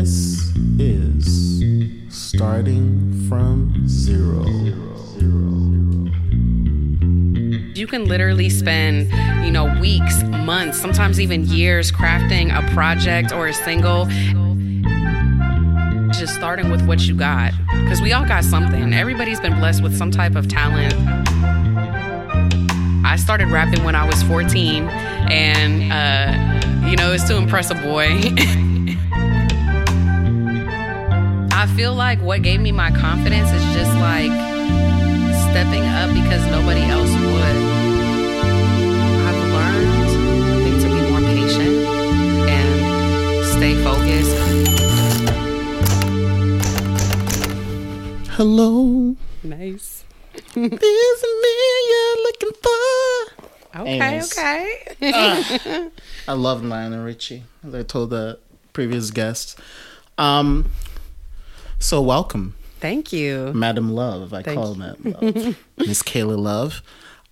This 0.00 0.50
is 0.78 2.00
starting 2.08 3.26
from 3.28 3.86
zero. 3.86 4.46
You 7.74 7.86
can 7.86 8.06
literally 8.06 8.48
spend, 8.48 9.12
you 9.44 9.50
know, 9.50 9.78
weeks, 9.78 10.22
months, 10.22 10.80
sometimes 10.80 11.20
even 11.20 11.44
years 11.44 11.92
crafting 11.92 12.48
a 12.48 12.66
project 12.72 13.30
or 13.30 13.48
a 13.48 13.52
single. 13.52 14.06
Just 16.12 16.34
starting 16.34 16.70
with 16.70 16.80
what 16.86 17.00
you 17.00 17.14
got. 17.14 17.52
Because 17.82 18.00
we 18.00 18.14
all 18.14 18.24
got 18.24 18.42
something. 18.42 18.94
Everybody's 18.94 19.38
been 19.38 19.58
blessed 19.58 19.82
with 19.82 19.94
some 19.94 20.10
type 20.10 20.34
of 20.34 20.48
talent. 20.48 20.94
I 23.04 23.16
started 23.16 23.48
rapping 23.48 23.84
when 23.84 23.94
I 23.94 24.06
was 24.06 24.22
14, 24.22 24.88
and, 24.88 25.92
uh, 25.92 26.88
you 26.88 26.96
know, 26.96 27.12
it's 27.12 27.24
to 27.24 27.36
impress 27.36 27.70
a 27.70 27.74
boy. 27.74 28.22
feel 31.76 31.94
like 31.94 32.20
what 32.20 32.42
gave 32.42 32.60
me 32.60 32.72
my 32.72 32.90
confidence 32.90 33.50
is 33.50 33.62
just 33.74 33.92
like 33.96 34.30
stepping 35.50 35.82
up 35.84 36.08
because 36.12 36.44
nobody 36.50 36.82
else 36.82 37.10
would. 37.10 37.56
I've 39.26 39.42
learned 39.54 40.10
I 40.50 40.62
think 40.62 40.80
to 40.82 40.88
be 40.88 41.10
more 41.10 41.20
patient 41.20 41.76
and 42.50 43.46
stay 43.46 43.74
focused. 43.82 44.36
Hello, 48.36 49.16
Nice. 49.42 50.04
this 50.54 50.82
is 50.82 51.22
me 51.42 51.56
you're 51.90 52.16
looking 52.22 52.54
for. 52.62 53.80
Okay, 53.80 54.00
Anyways. 54.00 54.38
okay. 54.38 55.90
I 56.28 56.32
love 56.32 56.64
Lionel 56.64 57.04
Richie, 57.04 57.44
as 57.66 57.74
I 57.74 57.82
told 57.82 58.10
the 58.10 58.38
previous 58.72 59.10
guests. 59.10 59.56
Um, 60.18 60.70
so 61.80 62.00
welcome, 62.00 62.54
Thank 62.78 63.12
you. 63.12 63.52
Madam 63.54 63.92
Love. 63.92 64.32
I 64.32 64.42
Thank 64.42 64.56
call 64.58 64.74
her 64.74 64.78
Madam 64.78 65.34
Love, 65.34 65.56
Miss 65.78 66.02
Kayla 66.02 66.38
Love. 66.38 66.80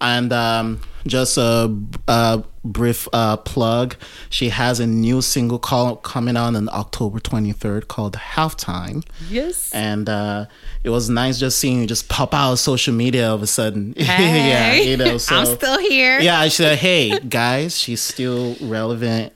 And 0.00 0.32
um, 0.32 0.80
just 1.08 1.36
a, 1.38 1.74
a 2.06 2.44
brief 2.64 3.08
uh, 3.12 3.36
plug. 3.38 3.96
She 4.30 4.50
has 4.50 4.78
a 4.78 4.86
new 4.86 5.20
single 5.22 5.58
call, 5.58 5.96
coming 5.96 6.36
out 6.36 6.54
on 6.54 6.68
October 6.68 7.18
23rd 7.18 7.88
called 7.88 8.12
Halftime. 8.14 9.04
Yes. 9.28 9.72
and 9.74 10.08
uh, 10.08 10.46
it 10.84 10.90
was 10.90 11.10
nice 11.10 11.40
just 11.40 11.58
seeing 11.58 11.80
you 11.80 11.86
just 11.88 12.08
pop 12.08 12.32
out 12.32 12.52
of 12.52 12.58
social 12.60 12.94
media 12.94 13.28
all 13.30 13.34
of 13.34 13.42
a 13.42 13.46
sudden. 13.48 13.92
yeah, 13.96 14.04
Hey. 14.04 14.88
you 14.90 14.96
know. 14.96 15.18
So 15.18 15.34
I'm 15.34 15.46
still 15.46 15.80
here. 15.80 16.20
yeah, 16.20 16.38
I 16.38 16.46
said, 16.48 16.78
hey 16.78 17.18
guys, 17.20 17.76
she's 17.76 18.00
still 18.00 18.54
relevant 18.60 19.32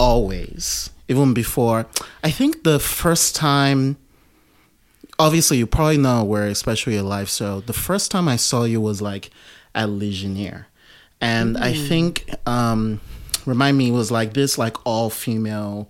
always, 0.00 0.90
even 1.08 1.32
before. 1.34 1.86
I 2.24 2.30
think 2.30 2.64
the 2.64 2.78
first 2.80 3.36
time. 3.36 3.98
Obviously, 5.18 5.56
you 5.58 5.66
probably 5.66 5.96
know 5.98 6.22
where, 6.24 6.46
especially 6.46 6.94
your 6.94 7.02
live 7.02 7.28
show. 7.30 7.60
The 7.60 7.72
first 7.72 8.10
time 8.10 8.28
I 8.28 8.36
saw 8.36 8.64
you 8.64 8.80
was 8.80 9.00
like 9.00 9.30
at 9.74 9.88
Legionnaire, 9.88 10.68
and 11.20 11.56
I 11.56 11.72
Mm. 11.72 11.88
think 11.88 12.34
um, 12.46 13.00
remind 13.46 13.78
me 13.78 13.88
it 13.88 13.92
was 13.92 14.10
like 14.10 14.34
this 14.34 14.58
like 14.58 14.76
all 14.84 15.08
female 15.08 15.88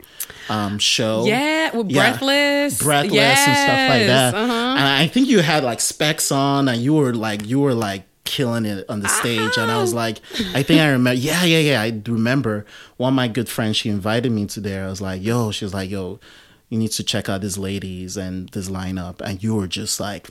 um, 0.48 0.78
show. 0.78 1.24
Yeah, 1.26 1.74
with 1.76 1.90
Yeah. 1.90 2.10
breathless. 2.10 2.82
breathless 2.82 3.38
and 3.48 3.56
stuff 3.56 3.88
like 3.90 4.06
that. 4.06 4.34
Uh-huh. 4.34 4.52
And 4.52 4.86
I 4.86 5.06
think 5.08 5.28
you 5.28 5.40
had 5.40 5.64
like 5.64 5.80
specs 5.80 6.30
on, 6.30 6.68
and 6.68 6.80
you 6.80 6.94
were 6.94 7.12
like 7.14 7.46
you 7.46 7.58
were 7.58 7.74
like 7.74 8.04
killing 8.24 8.64
it 8.64 8.84
on 8.88 9.00
the 9.00 9.08
stage. 9.08 9.56
And 9.56 9.70
I 9.70 9.80
was 9.80 9.92
like, 9.94 10.18
I 10.54 10.62
think 10.62 10.80
I 10.80 10.88
remember. 10.90 11.18
Yeah, 11.18 11.44
yeah, 11.44 11.58
yeah. 11.58 11.80
I 11.80 12.00
remember 12.06 12.64
one 12.96 13.12
of 13.12 13.16
my 13.16 13.26
good 13.28 13.48
friends. 13.48 13.76
She 13.76 13.88
invited 13.88 14.30
me 14.30 14.46
to 14.46 14.60
there. 14.60 14.84
I 14.84 14.88
was 14.88 15.00
like, 15.00 15.22
yo. 15.22 15.50
She 15.50 15.64
was 15.64 15.74
like, 15.74 15.90
yo. 15.90 16.20
You 16.68 16.78
need 16.78 16.92
to 16.92 17.04
check 17.04 17.28
out 17.28 17.42
these 17.42 17.58
ladies 17.58 18.16
and 18.16 18.48
this 18.50 18.68
lineup, 18.68 19.20
and 19.20 19.42
you 19.42 19.54
were 19.54 19.68
just 19.68 20.00
like 20.00 20.30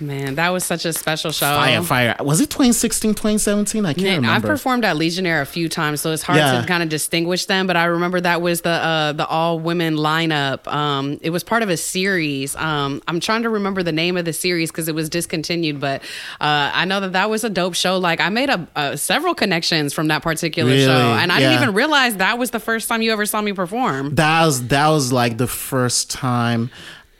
Man, 0.00 0.36
that 0.36 0.50
was 0.50 0.64
such 0.64 0.84
a 0.84 0.92
special 0.92 1.32
show. 1.32 1.46
fire, 1.54 1.82
fire. 1.82 2.16
Was 2.20 2.40
it 2.40 2.50
2016, 2.50 3.14
2017? 3.14 3.84
I 3.84 3.94
can't 3.94 4.22
Man, 4.22 4.30
I've 4.30 4.42
performed 4.42 4.84
at 4.84 4.96
Legionnaire 4.96 5.40
a 5.40 5.46
few 5.46 5.68
times, 5.68 6.00
so 6.00 6.12
it's 6.12 6.22
hard 6.22 6.38
Yeah. 6.38 6.60
to 6.60 6.66
kind 6.66 6.82
of 6.82 6.88
distinguish 6.88 7.46
them. 7.46 7.66
But 7.66 7.76
I 7.76 7.84
remember 7.86 8.20
that 8.20 8.40
was 8.40 8.60
the 8.60 8.70
uh, 8.70 9.12
the 9.12 9.26
all 9.26 9.58
women 9.58 9.96
lineup. 9.96 10.66
Um, 10.72 11.18
it 11.22 11.30
was 11.30 11.42
part 11.42 11.62
of 11.62 11.68
a 11.68 11.76
series. 11.76 12.54
Um, 12.56 13.02
I'm 13.08 13.18
trying 13.20 13.42
to 13.42 13.50
remember 13.50 13.82
the 13.82 13.92
name 13.92 14.16
of 14.16 14.24
the 14.24 14.32
series 14.32 14.70
because 14.70 14.88
it 14.88 14.94
was 14.94 15.08
discontinued. 15.08 15.80
But 15.80 16.02
uh, 16.40 16.70
I 16.74 16.84
know 16.84 17.00
that 17.00 17.12
that 17.14 17.28
was 17.28 17.42
a 17.44 17.50
dope 17.50 17.74
show. 17.74 17.98
Like 17.98 18.20
I 18.20 18.28
made 18.28 18.50
a, 18.50 18.68
uh, 18.76 18.96
several 18.96 19.34
connections 19.34 19.92
from 19.94 20.08
that 20.08 20.22
particular 20.22 20.70
Really? 20.70 20.84
show, 20.84 20.92
and 21.14 21.32
I 21.32 21.40
Yeah. 21.40 21.48
didn't 21.50 21.62
even 21.62 21.74
realize 21.74 22.16
that 22.16 22.38
was 22.38 22.50
the 22.50 22.60
first 22.60 22.88
time 22.88 23.02
you 23.02 23.12
ever 23.12 23.26
saw 23.26 23.40
me 23.40 23.52
perform. 23.52 24.14
that 24.14 24.44
was 24.46 24.68
that 24.68 24.88
was 24.88 25.12
like 25.12 25.38
the 25.38 25.46
first 25.48 26.10
time 26.10 26.70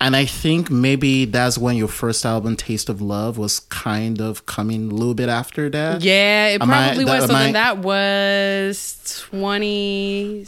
and 0.01 0.15
i 0.17 0.25
think 0.25 0.71
maybe 0.71 1.25
that's 1.25 1.59
when 1.59 1.77
your 1.77 1.89
first 1.89 2.25
album 2.25 2.57
taste 2.57 2.89
of 2.89 3.01
love 3.01 3.37
was 3.39 3.61
kind 3.61 4.21
of 4.21 4.47
coming 4.47 4.91
a 4.91 4.95
little 4.95 5.15
bit 5.15 5.29
after 5.29 5.69
that 5.71 6.01
Yeah, 6.03 6.49
it 6.49 6.63
Am 6.63 6.71
I- 6.71 6.87
probably 6.89 7.05
that- 7.05 7.21
was. 7.23 7.31
So 7.31 7.35
I- 7.37 7.43
then 7.45 7.53
that 7.55 7.79
was 7.79 9.25
20. 9.31 10.47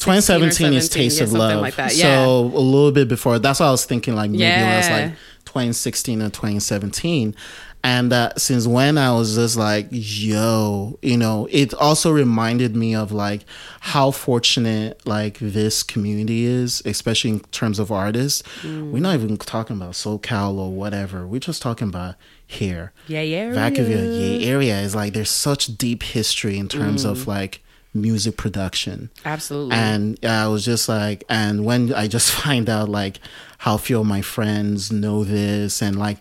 2017 0.00 0.72
is 0.74 0.88
taste 0.88 1.18
yeah, 1.18 1.24
of 1.24 1.30
something 1.30 1.38
love 1.48 1.60
like 1.62 1.76
that. 1.76 1.94
yeah. 1.96 2.24
so 2.24 2.40
a 2.42 2.58
little 2.58 2.92
bit 2.92 3.08
before 3.08 3.38
that's 3.38 3.60
what 3.60 3.66
i 3.66 3.70
was 3.70 3.84
thinking 3.84 4.14
like 4.14 4.30
maybe 4.30 4.44
it 4.44 4.76
was 4.76 4.90
like 4.90 5.12
2016 5.44 6.20
or 6.22 6.30
2017 6.30 7.34
and 7.84 8.12
uh, 8.12 8.32
since 8.36 8.66
when 8.66 8.96
i 8.98 9.12
was 9.12 9.34
just 9.36 9.56
like 9.56 9.86
yo 9.90 10.98
you 11.02 11.16
know 11.16 11.46
it 11.52 11.72
also 11.74 12.10
reminded 12.10 12.74
me 12.74 12.94
of 12.94 13.12
like 13.12 13.44
how 13.80 14.10
fortunate 14.10 15.00
like 15.06 15.38
this 15.38 15.82
community 15.82 16.44
is 16.44 16.82
especially 16.86 17.30
in 17.30 17.40
terms 17.60 17.78
of 17.78 17.92
artists 17.92 18.42
Mm. 18.62 18.90
we're 18.90 19.00
not 19.00 19.14
even 19.14 19.36
talking 19.36 19.76
about 19.76 19.92
socal 19.92 20.56
or 20.58 20.72
whatever 20.72 21.26
we're 21.26 21.38
just 21.50 21.60
talking 21.62 21.88
about 21.88 22.14
here 22.46 22.92
Yeah, 23.06 23.20
yeah. 23.22 23.50
Vacaville 23.52 24.18
Yay 24.20 24.44
area 24.44 24.80
is 24.80 24.94
like 24.94 25.12
there's 25.12 25.30
such 25.30 25.76
deep 25.78 26.02
history 26.02 26.56
in 26.58 26.68
terms 26.68 27.04
Mm. 27.04 27.10
of 27.10 27.26
like 27.26 27.60
music 27.92 28.36
production 28.36 29.10
Absolutely. 29.24 29.76
and 29.76 30.18
I 30.24 30.48
was 30.48 30.64
just 30.64 30.88
like, 30.88 31.22
and 31.28 31.64
when 31.64 31.92
I 31.94 32.08
just 32.08 32.30
find 32.42 32.68
out 32.68 32.88
like 32.88 33.18
how 33.58 33.76
few 33.76 34.00
of 34.00 34.06
my 34.06 34.20
friends 34.20 34.90
know 34.90 35.22
this, 35.24 35.80
and 35.80 35.96
like 35.98 36.18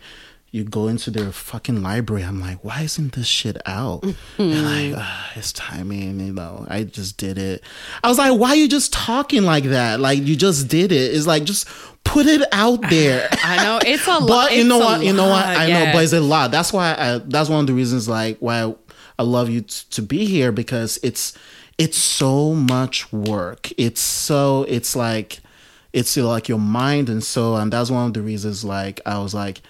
you 0.54 0.64
go 0.64 0.88
into 0.88 1.10
their 1.10 1.32
fucking 1.32 1.82
library, 1.82 2.24
I'm 2.24 2.40
like, 2.40 2.64
why 2.64 2.82
isn't 2.84 3.14
this 3.14 3.26
shit 3.26 3.58
out? 3.66 4.04
and 4.38 4.94
like, 4.94 4.94
"Ah, 4.96 5.32
it's 5.36 5.52
timing, 5.52 6.20
you 6.20 6.32
know. 6.32 6.68
I 6.70 6.84
just 6.84 7.18
did 7.18 7.40
it. 7.40 7.64
I 8.04 8.08
was 8.08 8.20
like, 8.20 8.40
why 8.40 8.50
are 8.50 8.56
you 8.56 8.68
just 8.68 8.94
talking 8.94 9.42
like 9.42 9.64
that? 9.64 10.00
Like 10.00 10.20
you 10.20 10.36
just 10.36 10.68
did 10.68 10.92
it. 10.92 11.16
It's 11.16 11.26
like 11.26 11.46
just 11.46 11.68
put 12.04 12.28
it 12.28 12.44
out 12.52 12.82
there. 12.92 13.28
I 13.32 13.64
know 13.64 13.80
it's 13.84 14.06
a 14.06 14.12
lot. 14.20 14.50
But 14.50 14.56
you 14.56 14.64
know 14.64 14.78
what? 14.78 15.04
You 15.04 15.14
know 15.14 15.28
what? 15.28 15.44
I 15.44 15.66
yeah. 15.66 15.86
know, 15.86 15.92
but 15.94 16.04
it's 16.04 16.14
a 16.14 16.22
lot. 16.22 16.52
That's 16.52 16.72
why. 16.72 16.94
I, 17.00 17.18
that's 17.18 17.50
one 17.50 17.62
of 17.62 17.68
the 17.68 17.74
reasons, 17.74 18.08
like, 18.08 18.38
why 18.38 18.62
I, 18.62 18.76
I 19.18 19.24
love 19.24 19.50
you 19.50 19.62
t- 19.62 19.86
to 19.90 20.04
be 20.04 20.26
here 20.26 20.52
because 20.52 21.00
it's 21.02 21.36
it's 21.80 21.98
so 21.98 22.54
much 22.54 23.12
work. 23.12 23.72
It's 23.76 24.02
so 24.02 24.68
it's 24.70 24.96
like 24.96 25.40
it's 25.94 26.16
like 26.16 26.48
your 26.48 26.60
mind 26.60 27.10
and 27.10 27.24
soul, 27.24 27.58
and 27.58 27.74
that's 27.74 27.90
one 27.90 28.06
of 28.06 28.14
the 28.14 28.22
reasons. 28.22 28.64
Like, 28.64 29.02
I 29.04 29.18
was 29.18 29.34
like, 29.34 29.62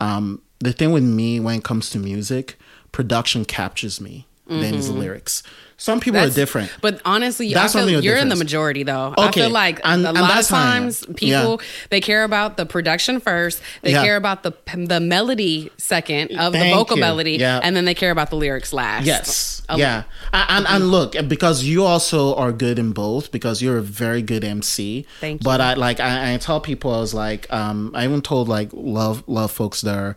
um, 0.00 0.42
the 0.60 0.72
thing 0.72 0.92
with 0.92 1.02
me 1.02 1.40
when 1.40 1.56
it 1.56 1.64
comes 1.64 1.90
to 1.90 1.98
music, 1.98 2.56
production 2.92 3.44
captures 3.44 4.00
me. 4.00 4.27
Then 4.48 4.74
it's 4.74 4.88
lyrics. 4.88 5.42
Some 5.80 6.00
people 6.00 6.18
Mm-hmm. 6.18 6.24
That's- 6.24 6.36
are 6.36 6.40
different. 6.40 6.72
But 6.80 7.00
honestly, 7.04 7.54
That's 7.54 7.76
I 7.76 7.86
feel 7.86 8.02
you're 8.02 8.16
in 8.16 8.28
the 8.30 8.34
majority 8.34 8.82
though. 8.82 9.14
I 9.16 9.28
Okay, 9.28 9.42
feel 9.42 9.50
like 9.50 9.78
and- 9.84 10.04
a 10.04 10.08
and 10.08 10.18
lot 10.18 10.30
of 10.30 10.36
that's 10.36 10.48
how 10.48 10.56
I 10.58 10.76
am. 10.76 10.82
times 10.84 11.06
people 11.14 11.60
they 11.90 12.00
care 12.00 12.24
about 12.24 12.56
the 12.56 12.66
production 12.66 13.20
first, 13.20 13.60
they 13.82 13.92
Yeah. 13.92 14.02
care 14.02 14.16
about 14.16 14.42
the 14.42 14.52
the 14.74 14.98
melody 14.98 15.70
second 15.76 16.32
of 16.36 16.52
the 16.52 16.70
vocal 16.70 16.96
you. 16.96 17.00
melody, 17.02 17.32
Yeah. 17.36 17.60
and 17.62 17.76
then 17.76 17.84
they 17.84 17.94
care 17.94 18.10
about 18.10 18.30
the 18.30 18.36
lyrics 18.36 18.72
last. 18.72 19.04
Yes. 19.06 19.62
A- 19.68 19.78
yeah. 19.78 20.02
And, 20.32 20.50
and, 20.50 20.66
and 20.66 20.90
look, 20.90 21.14
because 21.28 21.62
you 21.62 21.84
also 21.84 22.34
are 22.34 22.50
good 22.50 22.78
in 22.80 22.90
both, 22.92 23.30
because 23.30 23.62
you're 23.62 23.78
a 23.78 23.82
very 23.82 24.22
good 24.22 24.42
MC. 24.44 25.06
Thank 25.20 25.42
you. 25.42 25.44
But. 25.44 25.60
I 25.60 25.74
like 25.74 26.00
I, 26.00 26.34
I 26.34 26.36
tell 26.38 26.58
people 26.60 26.92
I 26.92 26.98
was 26.98 27.12
like, 27.14 27.46
um, 27.52 27.92
I 27.94 28.02
even 28.04 28.22
told 28.22 28.48
like 28.48 28.70
love 28.72 29.22
love 29.28 29.52
folks 29.52 29.82
that 29.82 29.94
are 29.96 30.16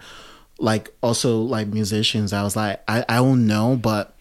like 0.58 0.90
also 1.04 1.38
like 1.42 1.68
musicians. 1.68 2.34
I 2.34 2.42
was 2.44 2.56
like, 2.56 2.82
I 2.88 3.04
I 3.10 3.16
don't 3.18 3.46
know, 3.46 3.76
but 3.76 4.16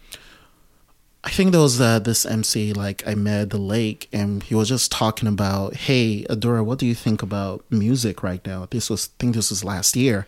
I 1.23 1.29
think 1.29 1.51
there 1.51 1.61
was 1.61 1.79
uh, 1.79 1.99
this 1.99 2.25
MC 2.25 2.73
like 2.73 3.07
I 3.07 3.13
met 3.13 3.41
at 3.41 3.49
the 3.51 3.57
lake, 3.59 4.09
and 4.11 4.41
he 4.41 4.55
was 4.55 4.69
just 4.69 4.91
talking 4.91 5.27
about, 5.27 5.75
hey, 5.75 6.23
Adora, 6.29 6.65
what 6.65 6.79
do 6.79 6.87
you 6.87 6.95
think 6.95 7.21
about 7.21 7.63
music 7.69 8.23
right 8.23 8.45
now? 8.45 8.67
This 8.69 8.89
was 8.89 9.09
I 9.09 9.15
think 9.19 9.35
this 9.35 9.49
was 9.51 9.63
last 9.63 9.95
year. 9.95 10.25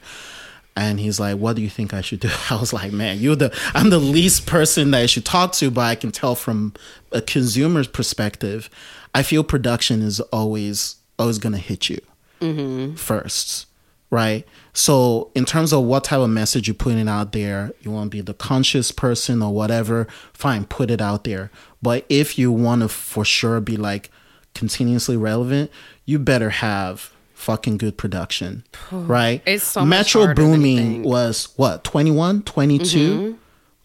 And 0.75 0.99
he's 0.99 1.19
like, 1.19 1.37
"What 1.37 1.55
do 1.55 1.61
you 1.61 1.69
think 1.69 1.93
I 1.93 2.01
should 2.01 2.19
do?" 2.19 2.29
I 2.49 2.55
was 2.59 2.73
like, 2.73 2.91
"Man, 2.91 3.19
you're 3.19 3.35
the 3.35 3.55
I'm 3.75 3.89
the 3.91 3.99
least 3.99 4.47
person 4.47 4.89
that 4.91 5.01
I 5.03 5.05
should 5.05 5.25
talk 5.25 5.51
to, 5.53 5.69
but 5.69 5.81
I 5.81 5.93
can 5.95 6.11
tell 6.11 6.33
from 6.35 6.73
a 7.11 7.21
consumer's 7.21 7.87
perspective, 7.87 8.71
I 9.13 9.21
feel 9.21 9.43
production 9.43 10.01
is 10.01 10.19
always 10.19 10.95
always 11.19 11.37
gonna 11.37 11.59
hit 11.59 11.89
you 11.89 12.01
first, 12.95 13.67
right? 14.09 14.45
So 14.73 15.31
in 15.35 15.45
terms 15.45 15.71
of 15.71 15.83
what 15.83 16.03
type 16.05 16.19
of 16.19 16.29
message 16.29 16.67
you're 16.67 16.73
putting 16.73 17.07
out 17.07 17.31
there, 17.31 17.73
you 17.81 17.91
want 17.91 18.11
to 18.11 18.17
be 18.17 18.21
the 18.21 18.33
conscious 18.33 18.91
person 18.91 19.41
or 19.43 19.53
whatever, 19.53 20.07
fine, 20.33 20.65
put 20.65 20.89
it 20.89 20.99
out 21.01 21.23
there. 21.25 21.51
But 21.81 22.05
if 22.09 22.39
you 22.39 22.51
want 22.51 22.81
to 22.81 22.89
for 22.89 23.23
sure 23.23 23.59
be 23.61 23.77
like 23.77 24.09
continuously 24.55 25.15
relevant, 25.17 25.69
you 26.05 26.17
better 26.17 26.49
have 26.49 27.11
fucking 27.33 27.77
good 27.77 27.97
production, 27.97 28.63
right? 28.91 29.41
It's 29.45 29.63
so 29.63 29.85
Metro 29.85 30.25
harder 30.25 30.41
than 30.41 30.51
you 30.61 30.77
Booming 30.77 31.03
was 31.03 31.49
what 31.55 31.83
21, 31.83 32.43
22 32.43 32.83
Mm-hmm. 32.97 33.33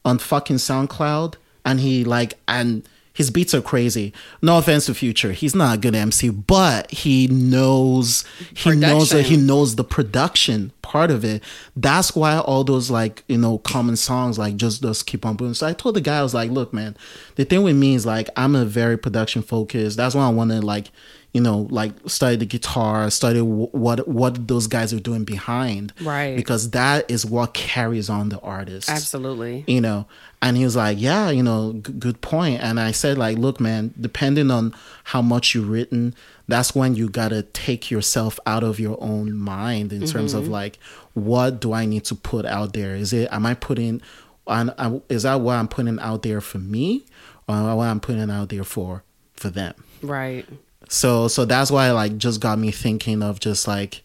on 0.05 0.19
fucking 0.19 0.57
SoundCloud, 0.57 1.35
and 1.65 1.81
he 1.81 2.05
like 2.05 2.35
and 2.47 2.89
his 3.19 3.33
beats 3.33 3.53
are 3.53 3.61
crazy. 3.61 4.13
No 4.43 4.59
offense 4.59 4.87
to 4.87 4.95
Future, 4.95 5.33
he's 5.33 5.53
not 5.53 5.75
a 5.75 5.81
good 5.81 5.97
MC, 5.97 6.29
but 6.29 6.89
he 6.93 7.27
knows 7.27 8.25
he 8.55 8.77
knows 8.77 9.11
that 9.11 9.25
he 9.25 9.37
knows 9.37 9.75
the 9.75 9.83
production 9.83 10.71
part 10.83 11.11
of 11.11 11.25
it. 11.25 11.43
That's 11.75 12.15
why 12.15 12.39
all 12.39 12.63
those 12.63 12.93
like 12.93 13.25
you 13.27 13.37
know 13.37 13.59
common 13.59 13.97
songs 13.97 14.39
like 14.39 14.55
just 14.55 14.83
just 14.83 15.09
keep 15.09 15.27
on 15.27 15.35
booming. 15.35 15.55
So 15.55 15.67
I 15.67 15.73
told 15.73 15.97
the 15.97 16.01
guy 16.01 16.21
I 16.21 16.23
was 16.23 16.33
like, 16.33 16.53
look, 16.53 16.73
man, 16.73 16.97
the 17.35 17.45
thing 17.45 17.65
with 17.65 17.75
me 17.75 17.97
is 17.97 18.07
like 18.07 18.29
I'm 18.37 18.55
a 18.55 18.65
very 18.65 18.97
production 18.97 19.43
focused. 19.43 19.97
That's 19.97 20.15
why 20.15 20.25
I 20.25 20.31
want 20.31 20.53
to 20.53 20.61
like 20.61 20.93
you 21.33 21.41
know 21.43 21.67
like 21.71 21.93
study 22.07 22.37
the 22.37 22.47
guitar, 22.47 23.11
study 23.11 23.41
wh- 23.41 23.73
what 23.75 24.09
what 24.09 24.49
those 24.49 24.67
guys 24.67 24.93
are 24.95 25.01
doing 25.01 25.25
behind, 25.25 25.93
Right. 26.01 26.35
Because 26.37 26.71
that 26.71 27.11
is 27.11 27.27
what 27.27 27.53
carries 27.55 28.09
on 28.09 28.31
the 28.31 28.41
artist 28.41 28.89
Absolutely. 28.89 29.65
you 29.67 29.81
know 29.81 30.07
and 30.41 30.57
he 30.57 30.65
was 30.65 30.77
like 30.77 30.99
yeah 31.01 31.29
you 31.31 31.43
know 31.43 31.73
g- 31.75 31.93
good 31.99 32.21
point 32.21 32.63
and 32.63 32.79
i 32.79 32.93
said 32.93 33.19
like 33.19 33.37
look 33.39 33.59
man 33.61 33.93
depending 34.01 34.51
on 34.53 34.73
how 35.05 35.21
much 35.21 35.53
you've 35.55 35.69
written 35.69 36.15
that's 36.47 36.75
when 36.77 36.95
you 36.95 37.09
gotta 37.09 37.43
take 37.43 37.91
yourself 37.91 38.39
out 38.47 38.63
of 38.63 38.79
your 38.79 38.97
own 39.03 39.33
mind 39.35 39.93
in 39.93 40.07
terms 40.07 40.35
of 40.35 40.45
mm-hmm. 40.45 40.53
like 40.53 40.79
what 41.15 41.61
do 41.61 41.73
i 41.73 41.85
need 41.85 42.05
to 42.05 42.15
put 42.15 42.47
out 42.47 42.73
there 42.73 42.95
is 42.95 43.13
it 43.13 43.29
am 43.33 43.45
i 43.47 43.53
putting 43.55 44.01
I- 44.47 45.01
is 45.09 45.25
that 45.25 45.41
what 45.41 45.55
i'm 45.57 45.67
putting 45.69 45.99
out 45.99 46.23
there 46.23 46.41
for 46.41 46.59
me 46.59 47.05
or 47.49 47.75
what 47.77 47.89
i'm 47.89 47.99
putting 48.01 48.31
out 48.31 48.49
there 48.49 48.65
for 48.65 49.03
for 49.35 49.51
them 49.51 49.75
Right. 50.03 50.47
So 50.89 51.29
so 51.29 51.45
that's 51.45 51.71
why 51.71 51.91
like 51.93 52.19
just 52.19 52.41
got 52.41 52.59
me 52.59 52.71
thinking 52.71 53.23
of 53.23 53.41
just 53.41 53.69
like 53.69 54.03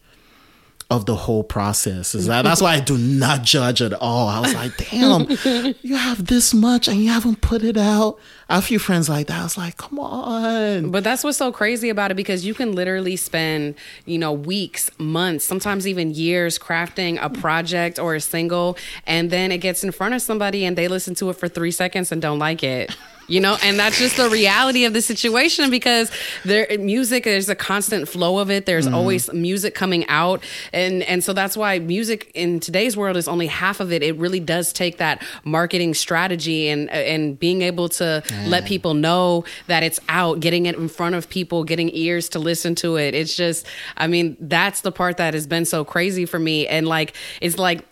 of 0.90 1.06
the 1.06 1.14
whole 1.16 1.42
process. 1.42 2.14
Is 2.14 2.26
that 2.26 2.42
that's 2.42 2.60
why 2.60 2.74
i 2.74 2.80
do 2.80 2.98
not 2.98 3.42
judge 3.42 3.80
at 3.80 3.94
all. 3.94 4.28
I 4.28 4.40
was 4.40 4.54
like 4.54 4.76
damn 4.76 5.26
you 5.82 5.96
have 5.96 6.26
this 6.26 6.52
much 6.52 6.88
and 6.88 6.98
you 6.98 7.08
haven't 7.08 7.40
put 7.40 7.62
it 7.62 7.78
out. 7.78 8.18
I 8.48 8.56
have 8.56 8.64
a 8.64 8.66
few 8.66 8.78
friends 8.78 9.08
like 9.08 9.28
that. 9.28 9.40
I 9.40 9.42
was 9.42 9.56
like 9.56 9.78
come 9.78 9.98
on. 9.98 10.90
But 10.90 11.02
that's 11.02 11.24
what's 11.24 11.38
so 11.38 11.50
crazy 11.52 11.88
about 11.88 12.10
it 12.10 12.14
because 12.14 12.44
you 12.44 12.52
can 12.54 12.72
literally 12.72 13.16
spend, 13.16 13.76
you 14.04 14.18
know, 14.18 14.32
weeks, 14.32 14.90
months, 14.98 15.44
sometimes 15.44 15.88
even 15.88 16.12
years 16.12 16.58
crafting 16.58 17.18
a 17.20 17.30
project 17.30 17.98
or 17.98 18.14
a 18.14 18.20
single, 18.20 18.76
and 19.06 19.30
then 19.30 19.50
it 19.50 19.58
gets 19.58 19.82
in 19.84 19.90
front 19.90 20.14
of 20.14 20.20
somebody 20.20 20.64
and 20.64 20.76
they 20.76 20.88
listen 20.88 21.14
to 21.16 21.30
it 21.30 21.36
for 21.36 21.48
three 21.48 21.70
seconds 21.70 22.12
and 22.12 22.20
don't 22.20 22.38
like 22.38 22.62
it. 22.62 22.94
You 23.26 23.40
know, 23.40 23.56
and 23.62 23.78
that's 23.78 23.98
just 23.98 24.16
the 24.16 24.28
reality 24.28 24.84
of 24.84 24.92
the 24.92 25.02
situation 25.02 25.70
because 25.70 26.10
there 26.44 26.66
music 26.78 27.24
there's 27.24 27.48
a 27.48 27.54
constant 27.54 28.08
flow 28.08 28.38
of 28.38 28.50
it. 28.50 28.66
There's 28.66 28.86
mm-hmm. 28.86 28.94
always 28.94 29.32
music 29.32 29.74
coming 29.74 30.06
out. 30.08 30.42
And 30.72 31.02
and 31.04 31.24
so 31.24 31.32
that's 31.32 31.56
why 31.56 31.78
music 31.78 32.30
in 32.34 32.60
today's 32.60 32.96
world 32.96 33.16
is 33.16 33.28
only 33.28 33.46
half 33.46 33.80
of 33.80 33.92
it. 33.92 34.02
It 34.02 34.16
really 34.16 34.40
does 34.40 34.72
take 34.72 34.98
that 34.98 35.22
marketing 35.44 35.94
strategy 35.94 36.68
and 36.68 36.90
and 36.90 37.38
being 37.38 37.62
able 37.62 37.88
to 37.90 38.22
mm. 38.26 38.48
let 38.48 38.64
people 38.64 38.94
know 38.94 39.44
that 39.66 39.82
it's 39.82 40.00
out, 40.08 40.40
getting 40.40 40.66
it 40.66 40.76
in 40.76 40.88
front 40.88 41.14
of 41.14 41.28
people, 41.28 41.64
getting 41.64 41.90
ears 41.94 42.28
to 42.30 42.38
listen 42.38 42.74
to 42.76 42.96
it. 42.96 43.14
It's 43.14 43.36
just 43.36 43.66
I 43.96 44.06
mean, 44.06 44.36
that's 44.40 44.82
the 44.82 44.92
part 44.92 45.16
that 45.16 45.34
has 45.34 45.46
been 45.46 45.64
so 45.64 45.84
crazy 45.84 46.26
for 46.26 46.38
me. 46.38 46.66
And 46.66 46.86
like 46.86 47.14
it's 47.40 47.58
like 47.58 47.84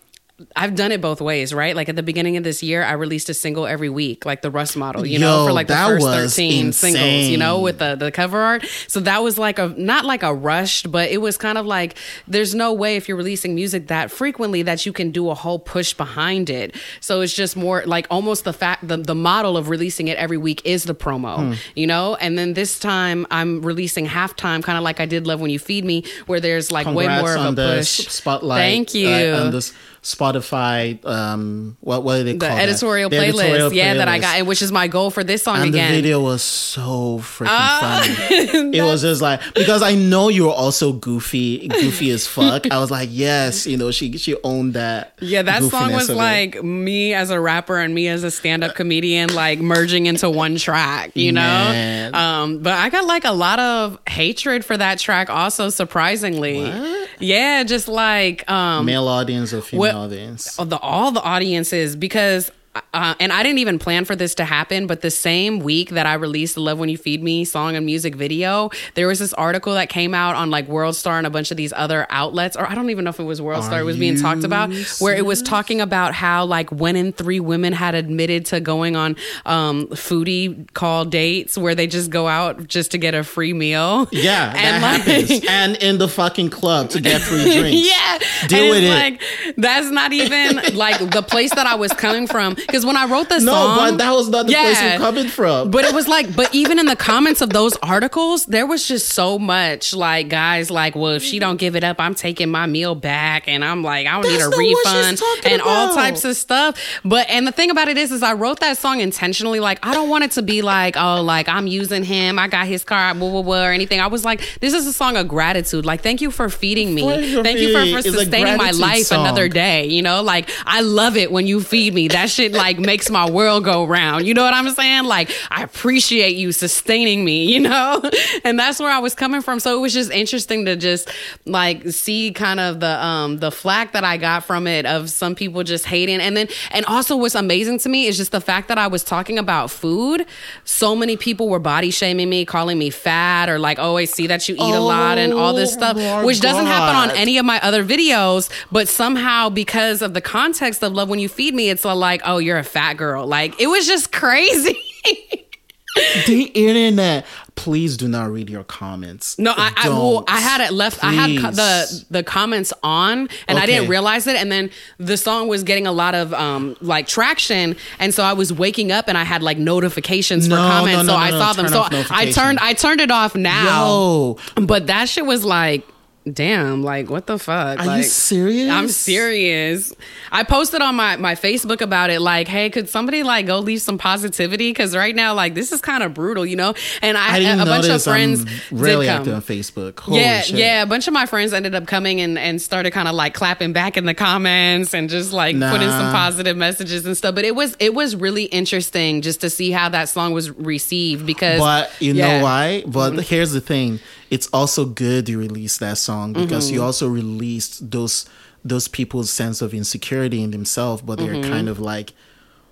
I've 0.55 0.75
done 0.75 0.91
it 0.91 1.01
both 1.01 1.21
ways, 1.21 1.53
right? 1.53 1.75
Like 1.75 1.89
at 1.89 1.95
the 1.95 2.03
beginning 2.03 2.37
of 2.37 2.43
this 2.43 2.61
year, 2.63 2.83
I 2.83 2.93
released 2.93 3.29
a 3.29 3.33
single 3.33 3.65
every 3.65 3.89
week, 3.89 4.25
like 4.25 4.41
the 4.41 4.51
Russ 4.51 4.75
model, 4.75 5.05
you 5.05 5.19
know, 5.19 5.45
for 5.45 5.51
like 5.53 5.67
the 5.67 5.75
first 5.75 6.03
was 6.05 6.33
13 6.35 6.71
singles, 6.73 7.27
you 7.29 7.37
know, 7.37 7.59
with 7.59 7.79
the, 7.79 7.95
the 7.95 8.11
cover 8.11 8.39
art. 8.39 8.65
So 8.87 8.99
that 9.01 9.23
was 9.23 9.37
like 9.37 9.59
a, 9.59 9.69
not 9.77 10.05
like 10.05 10.23
a 10.23 10.33
rushed, 10.33 10.91
but 10.91 11.09
it 11.11 11.17
was 11.19 11.37
kind 11.37 11.57
of 11.57 11.65
like, 11.65 11.95
there's 12.27 12.53
no 12.55 12.73
way 12.73 12.95
if 12.95 13.07
you're 13.07 13.17
releasing 13.17 13.55
music 13.55 13.87
that 13.87 14.11
frequently 14.11 14.61
that 14.63 14.85
you 14.85 14.93
can 14.93 15.11
do 15.11 15.29
a 15.29 15.33
whole 15.35 15.59
push 15.59 15.93
behind 15.93 16.49
it. 16.49 16.75
So 16.99 17.21
it's 17.21 17.33
just 17.33 17.55
more 17.55 17.83
like 17.85 18.07
almost 18.09 18.43
the 18.43 18.53
fact, 18.53 18.87
the, 18.87 18.97
the 18.97 19.15
model 19.15 19.57
of 19.57 19.69
releasing 19.69 20.07
it 20.07 20.17
every 20.17 20.37
week 20.37 20.61
is 20.65 20.83
the 20.83 20.95
promo, 20.95 21.33
Hmm. 21.37 21.53
you 21.75 21.87
know? 21.87 22.15
And 22.15 22.37
then 22.37 22.53
this 22.53 22.79
time 22.79 23.25
I'm 23.31 23.61
releasing 23.61 24.05
halftime, 24.07 24.63
kind 24.63 24.77
of 24.77 24.83
like 24.83 24.99
I 24.99 25.05
did 25.05 25.25
Love 25.27 25.41
When 25.41 25.49
You 25.51 25.59
Feed 25.59 25.85
Me, 25.85 26.03
where 26.27 26.39
there's 26.39 26.71
like 26.71 26.87
way 26.87 27.07
more 27.07 27.35
of 27.35 27.57
a 27.57 27.77
push. 27.77 28.07
spotlight 28.07 28.59
Thank 28.59 28.93
you. 28.93 29.09
uh, 29.09 29.41
on 29.45 29.51
this 29.51 29.73
spotify 30.03 31.03
um 31.05 31.77
what 31.79 32.03
what 32.03 32.17
do 32.17 32.23
they 32.25 32.33
the 32.33 32.37
call 32.45 32.55
that? 32.55 32.63
editorial 32.69 33.09
The 33.09 33.15
playlist, 33.17 33.27
editorial 33.43 33.73
yeah, 33.73 33.93
that 33.95 34.07
I 34.07 34.19
got, 34.19 34.37
and 34.37 34.47
which 34.47 34.61
is 34.61 34.71
my 34.71 34.87
goal 34.87 35.09
for 35.09 35.23
this 35.23 35.43
song 35.43 35.57
and 35.61 35.69
again. 35.69 35.91
the 35.91 35.95
video 35.97 36.19
was 36.21 36.41
so 36.43 37.19
freaking 37.19 37.47
Ah. 37.49 38.01
funny. 38.05 38.73
It 38.77 38.81
was 38.83 39.01
just 39.01 39.21
like 39.21 39.41
because 39.53 39.81
I 39.81 39.95
know 39.95 40.29
you 40.29 40.45
were 40.45 40.51
also 40.51 40.91
goofy, 40.93 41.67
goofy 41.67 42.09
as 42.11 42.27
fuck. 42.27 42.69
I 42.71 42.79
was 42.79 42.89
like, 42.91 43.09
yes, 43.11 43.65
you 43.67 43.77
know, 43.77 43.91
she 43.91 44.17
she 44.17 44.35
owned 44.43 44.73
that. 44.73 45.13
Yeah, 45.21 45.41
that 45.43 45.63
song 45.63 45.93
was 45.93 46.09
it. 46.09 46.15
like 46.17 46.61
me 46.63 47.13
as 47.13 47.29
a 47.29 47.39
rapper 47.39 47.77
and 47.77 47.93
me 47.95 48.07
as 48.07 48.23
a 48.23 48.31
stand-up 48.31 48.75
comedian 48.75 49.33
like 49.33 49.59
merging 49.59 50.05
into 50.07 50.29
one 50.29 50.57
track, 50.57 51.11
you 51.15 51.31
know? 51.31 52.11
Um, 52.13 52.59
but 52.59 52.73
I 52.73 52.89
got 52.89 53.05
like 53.05 53.25
a 53.25 53.31
lot 53.31 53.59
of 53.59 53.99
hatred 54.09 54.65
for 54.65 54.75
that 54.75 54.99
track 54.99 55.29
also 55.29 55.69
surprisingly. 55.69 56.63
What? 56.63 57.09
Yeah, 57.19 57.63
just 57.63 57.87
like 57.87 58.49
um 58.49 58.85
male 58.85 59.07
audience 59.07 59.53
or 59.53 59.61
female 59.61 59.81
What- 59.97 60.11
audience. 60.11 60.55
the 60.57 60.77
all 60.79 61.11
the 61.11 61.21
audiences 61.21 61.95
because 61.95 62.51
uh, 62.93 63.13
and 63.19 63.31
I 63.31 63.43
didn't 63.43 63.59
even 63.59 63.77
plan 63.79 64.05
for 64.05 64.15
this 64.15 64.33
to 64.35 64.45
happen, 64.45 64.87
but 64.87 65.01
the 65.01 65.11
same 65.11 65.59
week 65.59 65.91
that 65.91 66.05
I 66.05 66.15
released 66.15 66.55
the 66.55 66.61
"Love 66.61 66.79
When 66.79 66.89
You 66.89 66.97
Feed 66.97 67.21
Me" 67.21 67.45
song 67.45 67.75
and 67.75 67.85
music 67.85 68.15
video, 68.15 68.69
there 68.95 69.07
was 69.07 69.19
this 69.19 69.33
article 69.33 69.73
that 69.73 69.89
came 69.89 70.13
out 70.13 70.35
on 70.35 70.49
like 70.49 70.67
World 70.67 70.95
Star 70.95 71.17
and 71.17 71.27
a 71.27 71.29
bunch 71.29 71.51
of 71.51 71.57
these 71.57 71.71
other 71.73 72.07
outlets, 72.09 72.55
or 72.55 72.67
I 72.69 72.73
don't 72.75 72.89
even 72.89 73.03
know 73.03 73.09
if 73.09 73.19
it 73.19 73.23
was 73.23 73.41
World 73.41 73.63
Star. 73.63 73.79
It 73.79 73.83
was 73.83 73.97
being 73.97 74.17
talked 74.19 74.43
about, 74.43 74.73
where 74.99 75.15
it 75.15 75.25
was 75.25 75.41
talking 75.41 75.81
about 75.81 76.13
how 76.13 76.45
like 76.45 76.71
one 76.71 76.95
in 76.95 77.13
three 77.13 77.39
women 77.39 77.73
had 77.73 77.93
admitted 77.95 78.45
to 78.47 78.59
going 78.59 78.95
on 78.95 79.15
um, 79.45 79.87
foodie 79.87 80.71
call 80.73 81.05
dates 81.05 81.57
where 81.57 81.75
they 81.75 81.87
just 81.87 82.09
go 82.09 82.27
out 82.27 82.67
just 82.67 82.91
to 82.91 82.97
get 82.97 83.13
a 83.13 83.23
free 83.23 83.53
meal. 83.53 84.07
Yeah, 84.11 84.53
that 84.53 84.57
and 84.57 84.81
like, 84.81 85.01
happens. 85.01 85.45
And 85.47 85.75
in 85.77 85.97
the 85.99 86.07
fucking 86.07 86.49
club 86.49 86.89
to 86.91 87.01
get 87.01 87.21
free 87.21 87.43
drinks. 87.59 87.87
yeah. 87.87 88.19
Deal 88.47 88.63
and 88.63 88.69
with 88.69 88.83
it. 88.83 88.89
like 88.89 89.21
that's 89.57 89.89
not 89.91 90.11
even 90.13 90.75
like 90.75 90.97
the 91.11 91.21
place 91.21 91.53
that 91.53 91.67
I 91.67 91.75
was 91.75 91.91
coming 91.93 92.27
from. 92.27 92.55
Because 92.65 92.85
when 92.85 92.97
I 92.97 93.05
wrote 93.05 93.29
the 93.29 93.35
song. 93.39 93.45
No, 93.45 93.51
song, 93.53 93.77
but 93.77 93.97
that 93.97 94.11
was 94.11 94.29
not 94.29 94.45
the 94.47 94.53
place 94.53 94.81
Yeah. 94.81 94.91
you're 94.91 94.99
coming 94.99 95.27
from. 95.27 95.71
but 95.71 95.85
it 95.85 95.93
was 95.93 96.07
like, 96.07 96.35
but 96.35 96.53
even 96.53 96.79
in 96.79 96.85
the 96.85 96.95
comments 96.95 97.41
of 97.41 97.49
those 97.49 97.75
articles, 97.83 98.45
there 98.45 98.65
was 98.65 98.87
just 98.87 99.09
so 99.09 99.37
much 99.39 99.93
like 99.93 100.29
guys 100.29 100.69
like, 100.71 100.95
well, 100.95 101.11
if 101.13 101.23
she 101.23 101.39
don't 101.39 101.57
give 101.57 101.75
it 101.75 101.83
up, 101.83 101.99
I'm 101.99 102.15
taking 102.15 102.49
my 102.49 102.65
meal 102.65 102.95
back, 102.95 103.47
and 103.47 103.63
I'm 103.63 103.83
like, 103.83 104.07
I 104.07 104.13
don't 104.21 104.23
need 104.31 104.35
a 104.37 104.49
not 104.49 104.55
what 104.55 104.65
she's 104.65 104.85
refund 104.85 105.21
and 105.45 105.61
all 105.61 105.93
types 105.93 106.23
of 106.25 106.35
stuff. 106.35 106.77
But 107.03 107.29
and 107.29 107.45
the 107.47 107.51
thing 107.51 107.69
about 107.69 107.87
it 107.87 107.97
is, 107.97 108.11
is 108.11 108.23
I 108.23 108.33
wrote 108.33 108.59
that 108.61 108.77
song 108.77 108.99
intentionally. 109.01 109.59
Like, 109.59 109.85
I 109.85 109.93
don't 109.93 110.09
want 110.09 110.23
it 110.23 110.31
to 110.31 110.41
be 110.41 110.61
like, 110.61 110.95
oh, 110.97 111.21
like 111.21 111.47
I'm 111.49 111.67
using 111.67 112.03
him, 112.03 112.39
I 112.39 112.47
got 112.47 112.67
his 112.67 112.83
car, 112.83 113.13
blah 113.13 113.29
blah 113.29 113.41
blah, 113.41 113.65
or 113.67 113.71
anything. 113.71 113.99
I 113.99 114.07
was 114.07 114.23
like, 114.25 114.41
this 114.61 114.73
is 114.73 114.87
a 114.87 114.93
song 114.93 115.17
of 115.17 115.27
gratitude. 115.27 115.85
Like, 115.85 116.01
thank 116.01 116.21
you 116.21 116.31
for 116.31 116.49
feeding 116.49 116.93
me, 116.95 117.01
thank 117.43 117.59
you 117.59 117.73
for, 117.73 117.97
for 117.97 118.01
sustaining 118.09 118.57
my 118.57 118.71
life 118.71 119.03
song. 119.07 119.21
another 119.25 119.47
day. 119.49 119.85
You 119.87 120.01
know, 120.01 120.21
like 120.21 120.49
I 120.65 120.81
love 120.81 121.17
it 121.17 121.31
when 121.31 121.47
you 121.47 121.61
feed 121.61 121.93
me. 121.93 122.07
That 122.07 122.29
shit 122.29 122.52
like 122.53 122.79
makes 122.79 123.09
my 123.09 123.29
world 123.29 123.63
go 123.65 123.85
round. 123.85 124.25
You 124.25 124.33
know 124.33 124.43
what 124.43 124.53
I'm 124.53 124.69
saying? 124.69 125.05
Like 125.05 125.31
I 125.51 125.63
appreciate 125.63 126.35
you 126.35 126.51
sustaining 126.51 127.23
me. 127.25 127.45
You 127.53 127.59
know, 127.61 128.01
and 128.43 128.57
that's 128.57 128.79
where 128.79 128.89
I 128.91 128.99
was 128.99 129.13
coming 129.15 129.41
from. 129.41 129.59
So 129.59 129.77
it 129.77 129.81
was 129.81 129.93
just 129.93 130.11
interesting 130.11 130.65
to 130.65 130.75
just 130.75 131.09
like 131.45 131.89
see 131.89 132.31
kind 132.31 132.59
of 132.59 132.79
the 132.79 133.03
um 133.03 133.37
the 133.39 133.51
flack 133.51 133.93
that 133.93 134.03
I 134.03 134.17
got 134.17 134.43
from 134.45 134.67
it 134.67 134.85
of 134.85 135.09
some 135.09 135.35
people 135.35 135.63
just 135.63 135.85
hating, 135.85 136.19
and 136.19 136.35
then 136.37 136.47
and 136.71 136.85
also 136.85 137.15
what's 137.17 137.35
amazing 137.35 137.79
to 137.79 137.89
me 137.89 138.07
is 138.07 138.17
just 138.17 138.31
the 138.31 138.41
fact 138.41 138.67
that 138.69 138.77
I 138.77 138.87
was 138.87 139.03
talking 139.03 139.37
about 139.37 139.71
food. 139.71 140.25
So 140.63 140.95
many 140.95 141.17
people 141.17 141.49
were 141.49 141.59
body 141.59 141.91
shaming 141.91 142.29
me, 142.29 142.45
calling 142.45 142.77
me 142.77 142.89
fat, 142.89 143.49
or 143.49 143.59
like, 143.59 143.79
oh, 143.79 143.97
I 143.97 144.05
see 144.05 144.27
that 144.27 144.47
you 144.47 144.55
eat 144.55 144.59
a 144.73 144.79
lot 144.79 145.17
and 145.17 145.33
all 145.33 145.53
this 145.53 145.71
Oh, 145.73 145.77
stuff, 145.77 146.25
which 146.25 146.39
doesn't 146.41 146.65
happen 146.65 146.95
on 146.95 147.11
any 147.17 147.37
of 147.37 147.45
my 147.45 147.59
other 147.61 147.83
videos, 147.83 148.49
but 148.71 148.87
somehow 148.87 149.49
because 149.49 150.01
of 150.01 150.13
the 150.13 150.21
context 150.21 150.83
of 150.83 150.93
love 150.93 151.09
when 151.09 151.19
you 151.19 151.29
feed 151.29 151.53
me, 151.55 151.69
it's 151.69 151.83
like, 151.85 152.21
oh, 152.25 152.37
you're 152.43 152.57
a 152.57 152.63
fat 152.63 152.93
girl. 152.95 153.25
Like 153.25 153.59
it 153.59 153.67
was 153.67 153.87
just 153.87 154.11
crazy. 154.11 154.77
the 156.27 156.43
internet. 156.53 157.25
Please 157.55 157.97
do 157.97 158.07
not 158.07 158.31
read 158.31 158.49
your 158.49 158.63
comments. 158.63 159.37
No, 159.37 159.53
I, 159.55 159.71
I 159.77 159.89
well, 159.89 160.23
I 160.27 160.39
had 160.39 160.59
it 160.61 160.73
left. 160.73 161.03
I 161.03 161.13
had 161.13 161.53
the 161.53 162.05
the 162.09 162.23
comments 162.23 162.73
on, 162.81 163.29
and 163.47 163.59
I 163.59 163.67
didn't 163.67 163.89
realize 163.89 164.25
it. 164.25 164.35
And 164.35 164.51
then 164.51 164.71
the 164.97 165.17
song 165.17 165.47
was 165.47 165.63
getting 165.63 165.85
a 165.85 165.91
lot 165.91 166.15
of 166.15 166.33
um 166.33 166.75
like 166.81 167.05
traction, 167.05 167.75
and 167.99 168.11
so 168.11 168.23
I 168.23 168.33
was 168.33 168.51
waking 168.51 168.91
up 168.91 169.07
and 169.07 169.17
I 169.17 169.23
had 169.23 169.43
like 169.43 169.59
notifications 169.59 170.47
for 170.47 170.55
comments, 170.55 171.03
no, 171.03 171.03
no, 171.03 171.07
so 171.07 171.13
no, 171.13 171.17
I 171.17 171.29
no, 171.29 171.39
saw 171.39 171.53
them. 171.53 171.67
So 171.67 171.85
I 172.09 172.31
turned 172.31 172.57
I 172.59 172.73
turned 172.73 172.99
it 172.99 173.11
off 173.11 173.35
now. 173.35 173.85
Yo, 173.85 174.37
But 174.65 174.87
that 174.87 175.07
shit 175.07 175.25
was 175.27 175.45
like 175.45 175.87
damn, 176.31 176.83
like 176.83 177.09
what 177.09 177.27
the 177.27 177.37
fuck? 177.37 177.79
Are 177.79 177.85
like, 177.85 177.97
you 177.97 178.03
serious? 178.03 178.71
I'm 178.71 178.87
serious. 178.87 179.93
I 180.31 180.43
posted 180.43 180.81
on 180.81 180.95
my 180.95 181.17
my 181.17 181.35
Facebook 181.35 181.81
about 181.81 182.09
it, 182.09 182.21
like, 182.21 182.47
hey, 182.47 182.69
could 182.69 182.89
somebody 182.89 183.23
like 183.23 183.45
go 183.45 183.59
leave 183.59 183.81
some 183.81 183.97
positivity? 183.97 184.69
Because 184.69 184.95
right 184.95 185.15
now, 185.15 185.33
like, 185.33 185.53
this 185.53 185.71
is 185.71 185.81
kind 185.81 186.03
of 186.03 186.13
brutal, 186.13 186.45
you 186.45 186.55
know. 186.55 186.73
And 187.01 187.17
I, 187.17 187.37
a 187.37 187.65
bunch 187.65 187.87
of 187.87 188.03
friends 188.03 188.45
I'm 188.71 188.77
really 188.77 189.07
active 189.09 189.33
on 189.33 189.41
Facebook. 189.41 189.99
Holy 189.99 190.19
yeah, 190.19 190.41
shit. 190.41 190.57
yeah. 190.57 190.83
A 190.83 190.85
bunch 190.85 191.07
of 191.07 191.13
my 191.13 191.25
friends 191.25 191.53
ended 191.53 191.75
up 191.75 191.87
coming 191.87 192.21
and, 192.21 192.37
and 192.37 192.61
started 192.61 192.91
kind 192.91 193.07
of 193.07 193.15
like 193.15 193.33
clapping 193.33 193.73
back 193.73 193.97
in 193.97 194.05
the 194.05 194.13
comments 194.13 194.93
and 194.93 195.09
just 195.09 195.33
like 195.33 195.53
putting 195.59 195.89
some 195.89 196.11
positive 196.11 196.57
messages 196.57 197.05
and 197.05 197.17
stuff. 197.17 197.35
But 197.35 197.45
it 197.45 197.55
was 197.55 197.75
it 197.79 197.93
was 197.93 198.15
really 198.15 198.45
interesting 198.45 199.21
just 199.21 199.41
to 199.41 199.49
see 199.49 199.71
how 199.71 199.89
that 199.89 200.09
song 200.09 200.33
was 200.33 200.51
received 200.51 201.25
because 201.25 201.59
But 201.59 201.91
you 201.99 202.13
yeah. 202.13 202.23
Mm-hmm. 202.23 202.37
know 202.37 202.43
why? 202.43 202.83
But 202.85 203.23
here's 203.25 203.51
the 203.51 203.61
thing: 203.61 203.99
it's 204.33 204.47
also 204.59 204.81
good 204.85 205.29
you 205.29 205.37
released 205.47 205.79
that 205.85 205.97
song 205.97 206.33
because 206.33 206.65
Mm-hmm. 206.65 206.75
you 206.75 206.83
also 206.87 207.07
released 207.07 207.73
those 207.95 208.25
those 208.65 208.87
people's 208.87 209.29
sense 209.29 209.61
of 209.65 209.73
insecurity 209.73 210.39
in 210.45 210.51
themselves, 210.51 211.01
but 211.07 211.15
they're 211.19 211.33
Mm-hmm. 211.35 211.51
kind 211.55 211.67
of 211.69 211.77
like, 211.79 212.13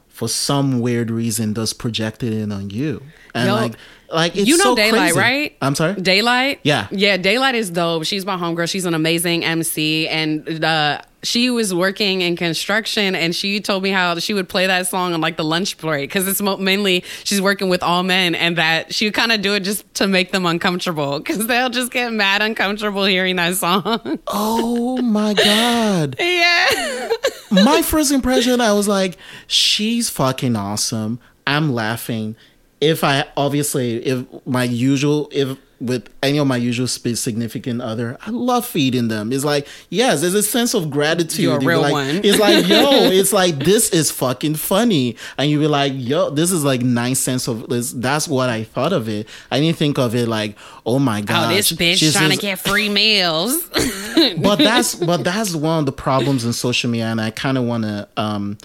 for 0.07 0.27
some 0.29 0.79
weird 0.79 1.09
reason, 1.11 1.53
just 1.53 1.77
projected 1.79 2.31
it 2.33 2.49
on 2.51 2.69
you, 2.69 3.01
and 3.35 3.47
Yo, 3.47 3.55
like, 3.55 3.75
like 4.09 4.35
it's 4.37 4.47
you 4.49 4.55
know 4.57 4.71
so 4.71 4.75
Daylight, 4.75 5.13
crazy. 5.13 5.19
right? 5.19 5.49
I'm 5.61 5.75
sorry. 5.75 5.95
Daylight. 5.95 6.59
Yeah. 6.63 6.87
yeah. 6.91 7.17
Daylight 7.17 7.55
is 7.55 7.69
dope. 7.69 8.05
She's 8.05 8.25
my 8.25 8.37
homegirl. 8.37 8.69
She's 8.69 8.85
an 8.85 8.93
amazing 8.93 9.43
MC, 9.43 10.07
and 10.07 10.63
uh, 10.63 11.01
she 11.23 11.49
was 11.49 11.73
working 11.73 12.21
in 12.21 12.35
construction, 12.35 13.15
and 13.15 13.35
she 13.35 13.59
told 13.59 13.83
me 13.83 13.89
how 13.91 14.17
she 14.19 14.33
would 14.33 14.49
play 14.49 14.67
that 14.67 14.87
song 14.87 15.13
on 15.13 15.21
like 15.21 15.37
the 15.37 15.43
lunch 15.43 15.77
break 15.77 16.09
because 16.09 16.27
it's 16.27 16.41
mo- 16.41 16.57
mainly 16.57 17.03
she's 17.23 17.41
working 17.41 17.69
with 17.69 17.83
all 17.83 18.03
men, 18.03 18.35
and 18.35 18.57
that 18.57 18.93
she 18.93 19.05
would 19.05 19.13
kind 19.13 19.31
of 19.31 19.41
do 19.41 19.53
it 19.53 19.61
just 19.61 19.91
to 19.95 20.07
make 20.07 20.31
them 20.31 20.45
uncomfortable 20.45 21.19
because 21.19 21.45
they'll 21.47 21.69
just 21.69 21.91
get 21.91 22.11
mad 22.11 22.41
uncomfortable 22.41 23.05
hearing 23.05 23.35
that 23.35 23.55
song. 23.55 24.19
oh 24.27 24.97
my 24.97 25.33
god. 25.33 26.15
yeah. 26.19 27.09
my 27.51 27.81
first 27.81 28.11
impression, 28.11 28.61
I 28.61 28.73
was 28.73 28.87
like, 28.87 29.17
she's 29.47 30.09
fucking 30.09 30.55
awesome. 30.55 31.19
I'm 31.45 31.73
laughing. 31.73 32.35
If 32.79 33.03
I 33.03 33.25
obviously, 33.37 33.97
if 34.05 34.25
my 34.45 34.63
usual, 34.63 35.29
if 35.31 35.57
with 35.81 36.09
any 36.21 36.37
of 36.37 36.47
my 36.47 36.57
usual 36.57 36.87
significant 36.87 37.81
other, 37.81 38.17
I 38.25 38.29
love 38.29 38.65
feeding 38.65 39.07
them. 39.07 39.33
It's 39.33 39.43
like, 39.43 39.67
yes, 39.89 40.21
there's 40.21 40.33
a 40.33 40.43
sense 40.43 40.73
of 40.73 40.89
gratitude. 40.89 41.39
You're 41.43 41.57
a 41.57 41.65
real 41.65 41.81
like- 41.81 41.91
one. 41.91 42.21
It's 42.23 42.39
like, 42.39 42.67
yo, 42.67 42.89
it's 43.11 43.33
like 43.33 43.57
this 43.59 43.89
is 43.89 44.11
fucking 44.11 44.55
funny, 44.55 45.17
and 45.37 45.49
you 45.49 45.59
be 45.59 45.67
like, 45.67 45.93
yo, 45.95 46.29
this 46.29 46.51
is 46.51 46.63
like 46.63 46.81
nice 46.81 47.19
sense 47.19 47.47
of 47.47 47.67
this. 47.69 47.91
That's 47.91 48.27
what 48.27 48.49
I 48.49 48.63
thought 48.63 48.93
of 48.93 49.09
it. 49.09 49.27
I 49.49 49.59
didn't 49.59 49.77
think 49.77 49.97
of 49.97 50.15
it 50.15 50.27
like, 50.27 50.55
oh 50.85 50.99
my 50.99 51.21
god, 51.21 51.51
Oh, 51.51 51.55
this 51.55 51.71
bitch 51.71 52.11
trying 52.13 52.31
to 52.31 52.37
get 52.37 52.59
free 52.59 52.89
meals. 52.89 53.67
but 54.37 54.57
that's 54.57 54.95
but 55.11 55.23
that's 55.23 55.55
one 55.55 55.79
of 55.79 55.85
the 55.85 55.91
problems 55.91 56.45
in 56.45 56.53
social 56.53 56.89
media, 56.89 57.05
and 57.07 57.19
I 57.19 57.31
kind 57.31 57.57
of 57.57 57.63
want 57.63 57.83
to 57.83 58.07
um, 58.17 58.57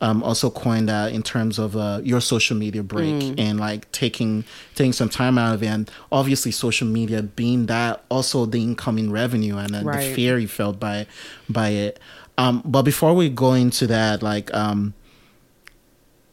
um, 0.00 0.22
also 0.22 0.50
coined 0.50 0.88
that 0.88 1.12
in 1.12 1.22
terms 1.22 1.58
of 1.58 1.76
uh, 1.76 2.00
your 2.02 2.20
social 2.20 2.56
media 2.56 2.82
break 2.82 3.14
Mm. 3.14 3.34
and 3.38 3.60
like 3.60 3.90
taking 3.92 4.44
taking 4.74 4.92
some 4.92 5.08
time 5.08 5.38
out 5.38 5.54
of 5.54 5.62
it, 5.62 5.66
and 5.68 5.90
obviously 6.12 6.50
social 6.50 6.86
media 6.86 7.22
being 7.22 7.66
that 7.66 8.04
also 8.10 8.44
the 8.46 8.62
incoming 8.62 9.10
revenue 9.10 9.56
and 9.56 9.70
then 9.70 9.84
the 9.84 10.14
fear 10.14 10.38
you 10.38 10.48
felt 10.48 10.78
by 10.80 11.06
by 11.48 11.68
it. 11.70 11.98
Um, 12.36 12.62
but 12.64 12.82
before 12.82 13.14
we 13.14 13.28
go 13.30 13.52
into 13.54 13.86
that, 13.86 14.22
like 14.22 14.52
um, 14.52 14.92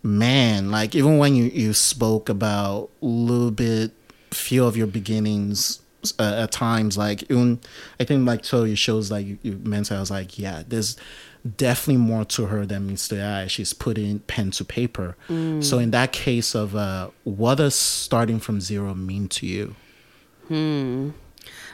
man, 0.04 0.72
like 0.72 0.96
even 0.96 1.18
when 1.18 1.36
you 1.36 1.46
you 1.46 1.74
spoke 1.74 2.30
about 2.30 2.90
a 3.02 3.06
little 3.06 3.52
bit 3.52 3.92
few 4.32 4.66
of 4.66 4.76
your 4.78 4.88
beginnings 4.88 5.80
uh, 6.18 6.44
at 6.44 6.52
times, 6.52 6.98
like 6.98 7.24
even 7.24 7.60
I 8.00 8.04
think 8.06 8.26
like 8.28 8.44
so 8.46 8.64
your 8.64 8.76
shows 8.76 9.12
like 9.12 9.26
you, 9.26 9.38
you 9.44 9.60
mentioned, 9.64 9.98
I 9.98 10.00
was 10.00 10.12
like, 10.12 10.40
yeah, 10.40 10.64
there's 10.68 10.98
definitely 11.58 11.98
more 12.04 12.24
to 12.26 12.46
her 12.48 12.66
than 12.66 12.88
meets 12.88 13.08
the 13.08 13.24
eye. 13.24 13.48
She's 13.48 13.74
putting 13.74 14.20
pen 14.20 14.52
to 14.52 14.64
paper. 14.66 15.16
So 15.28 15.80
in 15.80 15.92
that 15.92 16.12
case 16.12 16.54
of 16.56 16.76
uh, 16.76 17.10
what 17.24 17.56
does 17.56 17.76
starting 17.76 18.40
from 18.40 18.62
zero 18.62 18.94
mean 18.94 19.28
to 19.30 19.46
you? 19.46 19.76
Hmm. 20.48 21.12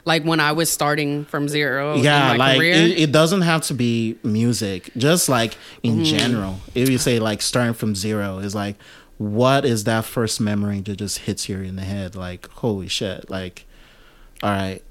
like 0.06 0.24
when 0.24 0.40
I 0.40 0.52
was 0.52 0.72
starting 0.72 1.26
from 1.26 1.50
zero. 1.50 1.96
yeah, 1.96 2.32
in 2.34 2.38
my 2.38 2.54
like 2.56 2.62
it, 2.62 3.00
it 3.00 3.12
doesn't 3.12 3.42
have 3.42 3.64
to 3.64 3.74
be 3.74 4.18
music. 4.24 4.92
Just 4.96 5.28
like 5.30 5.58
in 5.84 5.96
Mm-hmm. 5.96 6.04
general, 6.18 6.60
if 6.76 6.88
you 6.90 6.98
say 6.98 7.20
like 7.20 7.42
starting 7.42 7.74
from 7.74 7.96
zero 7.96 8.38
is 8.40 8.54
like, 8.56 8.76
what 9.18 9.66
is 9.66 9.84
that 9.86 10.06
first 10.06 10.40
memory 10.40 10.80
that 10.82 10.98
just 10.98 11.20
hits 11.20 11.50
you 11.50 11.60
in 11.60 11.76
the 11.76 11.82
head? 11.82 12.16
Like, 12.16 12.48
holy 12.50 12.88
shit! 12.88 13.30
Like, 13.32 13.66
all 14.44 14.52
right, 14.52 14.84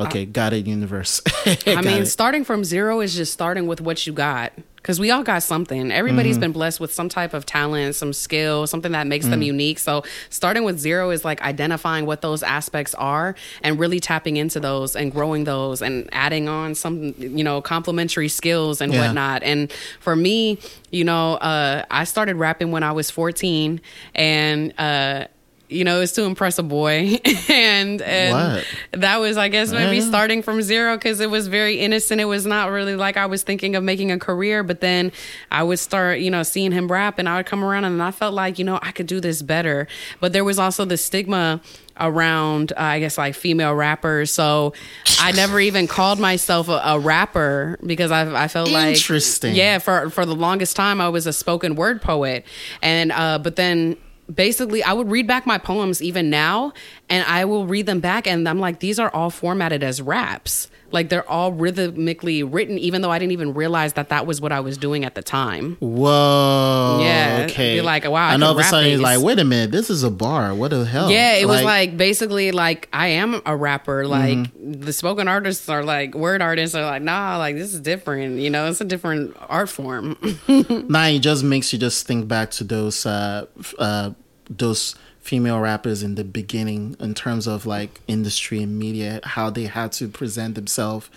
okay, 0.00 0.24
got 0.26 0.52
it, 0.52 0.66
universe. 0.66 1.20
I 1.66 1.80
mean, 1.82 2.02
it. 2.02 2.06
starting 2.06 2.44
from 2.44 2.64
zero 2.64 3.00
is 3.00 3.14
just 3.14 3.32
starting 3.32 3.66
with 3.66 3.80
what 3.80 4.06
you 4.06 4.12
got. 4.12 4.52
Because 4.76 5.00
we 5.00 5.10
all 5.10 5.22
got 5.22 5.42
something. 5.42 5.90
Everybody's 5.90 6.34
Mm-hmm. 6.34 6.40
been 6.42 6.52
blessed 6.52 6.78
with 6.78 6.92
some 6.92 7.08
type 7.08 7.32
of 7.32 7.46
talent, 7.46 7.94
some 7.94 8.12
skill, 8.12 8.66
something 8.66 8.92
that 8.92 9.06
makes 9.06 9.24
them 9.26 9.40
Mm. 9.40 9.46
unique. 9.46 9.78
So, 9.78 10.04
starting 10.28 10.62
with 10.64 10.78
zero 10.78 11.08
is 11.08 11.24
like 11.24 11.40
identifying 11.40 12.04
what 12.04 12.20
those 12.20 12.42
aspects 12.42 12.94
are 12.96 13.34
and 13.62 13.78
really 13.78 13.98
tapping 13.98 14.36
into 14.36 14.60
those 14.60 14.94
and 14.94 15.10
growing 15.10 15.44
those 15.44 15.80
and 15.80 16.06
adding 16.12 16.50
on 16.50 16.74
some, 16.74 17.14
you 17.16 17.42
know, 17.42 17.62
complementary 17.62 18.28
skills 18.28 18.82
and 18.82 18.92
Yeah. 18.92 19.06
whatnot. 19.06 19.42
And 19.42 19.72
for 20.00 20.14
me, 20.14 20.58
you 20.90 21.04
know, 21.04 21.36
uh, 21.36 21.84
I 21.90 22.04
started 22.04 22.36
rapping 22.36 22.70
when 22.70 22.82
I 22.82 22.92
was 22.92 23.08
14 23.10 23.80
and, 24.14 24.74
uh, 24.78 25.28
you 25.74 25.84
know, 25.84 26.00
it's 26.00 26.12
to 26.12 26.22
impress 26.22 26.58
a 26.58 26.62
boy, 26.62 27.18
and 27.48 28.00
and 28.02 28.32
What? 28.54 29.00
that 29.00 29.18
was, 29.20 29.36
I 29.36 29.48
guess, 29.48 29.70
maybe 29.72 29.96
Yeah. 29.96 30.02
starting 30.08 30.42
from 30.42 30.62
zero 30.62 30.96
because 30.96 31.20
it 31.20 31.30
was 31.30 31.48
very 31.48 31.80
innocent. 31.80 32.20
It 32.20 32.26
was 32.26 32.46
not 32.46 32.70
really 32.70 32.96
like 32.96 33.16
I 33.16 33.26
was 33.26 33.42
thinking 33.42 33.76
of 33.76 33.82
making 33.84 34.10
a 34.12 34.18
career, 34.18 34.62
but 34.62 34.80
then 34.80 35.12
I 35.50 35.62
would 35.62 35.78
start, 35.78 36.20
you 36.20 36.30
know, 36.30 36.42
seeing 36.42 36.72
him 36.72 36.90
rap, 36.90 37.18
and 37.18 37.28
I 37.28 37.36
would 37.36 37.46
come 37.46 37.64
around, 37.64 37.84
and 37.84 38.02
I 38.02 38.10
felt 38.10 38.34
like, 38.34 38.58
you 38.58 38.64
know, 38.64 38.78
I 38.82 38.92
could 38.92 39.06
do 39.06 39.20
this 39.20 39.42
better. 39.42 39.86
But 40.20 40.32
there 40.32 40.44
was 40.44 40.58
also 40.58 40.84
the 40.84 40.96
stigma 40.96 41.60
around, 42.00 42.72
uh, 42.72 42.80
I 42.80 42.98
guess, 43.00 43.16
like 43.18 43.34
female 43.34 43.74
rappers. 43.74 44.30
So 44.32 44.72
I 45.20 45.30
never 45.32 45.60
even 45.60 45.86
called 45.86 46.18
myself 46.18 46.68
a, 46.68 46.80
a 46.84 46.98
rapper 46.98 47.78
because 47.86 48.10
I, 48.10 48.44
I 48.44 48.48
felt 48.48 48.70
like 48.70 48.96
Interesting. 48.96 49.54
yeah, 49.54 49.78
for 49.78 50.10
for 50.10 50.26
the 50.26 50.34
longest 50.34 50.74
time 50.76 51.00
I 51.00 51.08
was 51.08 51.26
a 51.26 51.32
spoken 51.32 51.76
word 51.76 52.02
poet, 52.02 52.44
and 52.82 53.12
uh, 53.12 53.38
but 53.38 53.56
then 53.56 53.96
basically 54.32 54.82
I 54.82 54.92
would 54.92 55.10
read 55.10 55.26
back 55.26 55.46
my 55.46 55.58
poems 55.58 56.02
even 56.02 56.30
now, 56.30 56.72
and 57.10 57.24
I 57.26 57.44
will 57.44 57.66
read 57.66 57.86
them 57.86 58.00
back, 58.00 58.26
and 58.26 58.48
I'm 58.48 58.58
like, 58.60 58.80
these 58.80 58.98
are 58.98 59.10
all 59.10 59.30
formatted 59.30 59.82
as 59.82 60.00
raps. 60.02 60.68
Like 60.90 61.08
they're 61.08 61.28
all 61.28 61.50
rhythmically 61.52 62.44
written, 62.44 62.78
even 62.78 63.02
though 63.02 63.10
I 63.10 63.18
didn't 63.18 63.32
even 63.32 63.52
realize 63.52 63.94
that 63.94 64.10
that 64.10 64.26
was 64.26 64.40
what 64.40 64.52
I 64.52 64.60
was 64.60 64.78
doing 64.78 65.04
at 65.04 65.16
the 65.16 65.22
time. 65.22 65.76
Whoa. 65.80 67.00
Yeah, 67.02 67.46
Okay. 67.50 67.74
be 67.76 67.80
like, 67.80 68.04
wow, 68.04 68.28
I 68.28 68.34
And 68.34 68.44
all 68.44 68.52
of 68.52 68.58
a 68.58 68.62
sudden, 68.62 68.90
he's 68.90 68.98
these. 68.98 69.02
like, 69.02 69.20
wait 69.20 69.40
a 69.40 69.44
minute, 69.44 69.72
this 69.72 69.90
is 69.90 70.04
a 70.04 70.10
bar. 70.10 70.54
What 70.54 70.70
the 70.70 70.84
hell? 70.84 71.10
Yeah, 71.10 71.34
it 71.34 71.46
was 71.48 71.62
like 71.64 71.96
basically 71.96 72.52
like 72.52 72.88
I 72.92 73.08
am 73.08 73.42
a 73.44 73.56
rapper. 73.56 74.06
Like 74.06 74.38
Mm-hmm. 74.38 74.80
the 74.82 74.92
spoken 74.92 75.26
artists 75.26 75.68
are 75.68 75.82
like 75.82 76.14
word 76.14 76.40
artists 76.42 76.74
are 76.76 76.84
like 76.84 77.02
nah, 77.02 77.38
like 77.38 77.56
this 77.56 77.74
is 77.74 77.80
different. 77.80 78.38
You 78.38 78.50
know, 78.50 78.68
it's 78.68 78.80
a 78.80 78.84
different 78.84 79.36
art 79.48 79.68
form. 79.68 80.16
Nah, 80.88 81.06
it 81.06 81.20
just 81.20 81.42
makes 81.42 81.72
you 81.72 81.78
just 81.78 82.06
think 82.06 82.28
back 82.28 82.50
to 82.52 82.64
those 82.64 83.04
uh, 83.04 83.46
uh, 83.80 84.10
those 84.48 84.94
female 85.24 85.58
rappers 85.58 86.02
in 86.02 86.16
the 86.16 86.22
beginning 86.22 86.94
in 87.00 87.14
terms 87.14 87.46
of 87.46 87.64
like 87.64 88.02
industry 88.06 88.62
and 88.62 88.78
media, 88.78 89.20
how 89.24 89.48
they 89.48 89.64
had 89.64 89.90
to 89.90 90.06
present 90.06 90.54
themselves. 90.54 91.08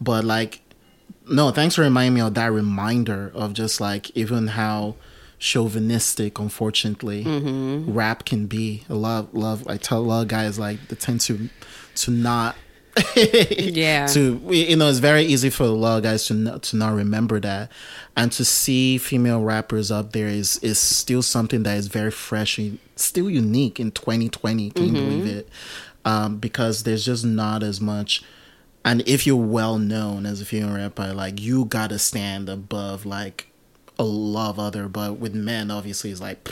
But 0.00 0.24
like, 0.24 0.60
no, 1.28 1.50
thanks 1.50 1.74
for 1.74 1.82
reminding 1.82 2.14
me 2.14 2.20
of 2.20 2.34
that 2.34 2.52
reminder 2.52 3.32
of 3.34 3.54
just 3.54 3.80
like 3.80 4.16
even 4.16 4.46
how 4.46 4.94
chauvinistic, 5.40 6.38
unfortunately, 6.38 7.24
mm-hmm. 7.24 7.92
rap 7.92 8.24
can 8.24 8.46
be. 8.46 8.84
A 8.88 8.94
lot, 8.94 9.24
of, 9.24 9.34
love. 9.34 9.66
I 9.66 9.78
tell 9.78 9.98
a 9.98 10.06
lot 10.06 10.22
of 10.22 10.28
guys 10.28 10.60
like 10.60 10.86
they 10.86 10.94
tend 10.94 11.20
to 11.22 11.48
to 11.96 12.10
not 12.12 12.54
Yeah. 13.16 14.06
to 14.08 14.40
you 14.50 14.76
know 14.76 14.88
it's 14.88 14.98
very 14.98 15.24
easy 15.24 15.50
for 15.50 15.64
a 15.64 15.68
lot 15.68 15.98
of 15.98 16.02
guys 16.02 16.26
to 16.26 16.34
not, 16.34 16.62
to 16.64 16.76
not 16.76 16.94
remember 16.94 17.40
that. 17.40 17.70
And 18.16 18.32
to 18.32 18.44
see 18.44 18.96
female 18.98 19.42
rappers 19.42 19.90
up 19.90 20.12
there 20.12 20.28
is 20.28 20.58
is 20.58 20.78
still 20.78 21.22
something 21.22 21.62
that 21.64 21.76
is 21.76 21.88
very 21.88 22.10
fresh 22.10 22.58
and 22.58 22.78
still 22.96 23.28
unique 23.28 23.78
in 23.78 23.90
2020 23.90 24.70
can 24.70 24.84
you 24.86 24.92
believe 24.92 25.26
it? 25.26 25.48
Um, 26.04 26.38
because 26.38 26.84
there's 26.84 27.04
just 27.04 27.24
not 27.24 27.62
as 27.62 27.80
much 27.80 28.22
and 28.84 29.02
if 29.06 29.26
you're 29.26 29.36
well 29.36 29.78
known 29.78 30.24
as 30.24 30.40
a 30.40 30.44
female 30.44 30.74
rapper 30.76 31.12
like 31.12 31.40
you 31.40 31.64
gotta 31.64 31.98
stand 31.98 32.48
above 32.48 33.04
like 33.04 33.48
a 33.98 34.04
lot 34.04 34.50
of 34.50 34.58
other 34.60 34.88
but 34.88 35.18
with 35.18 35.34
men 35.34 35.70
obviously 35.70 36.10
it's 36.12 36.20
like 36.20 36.48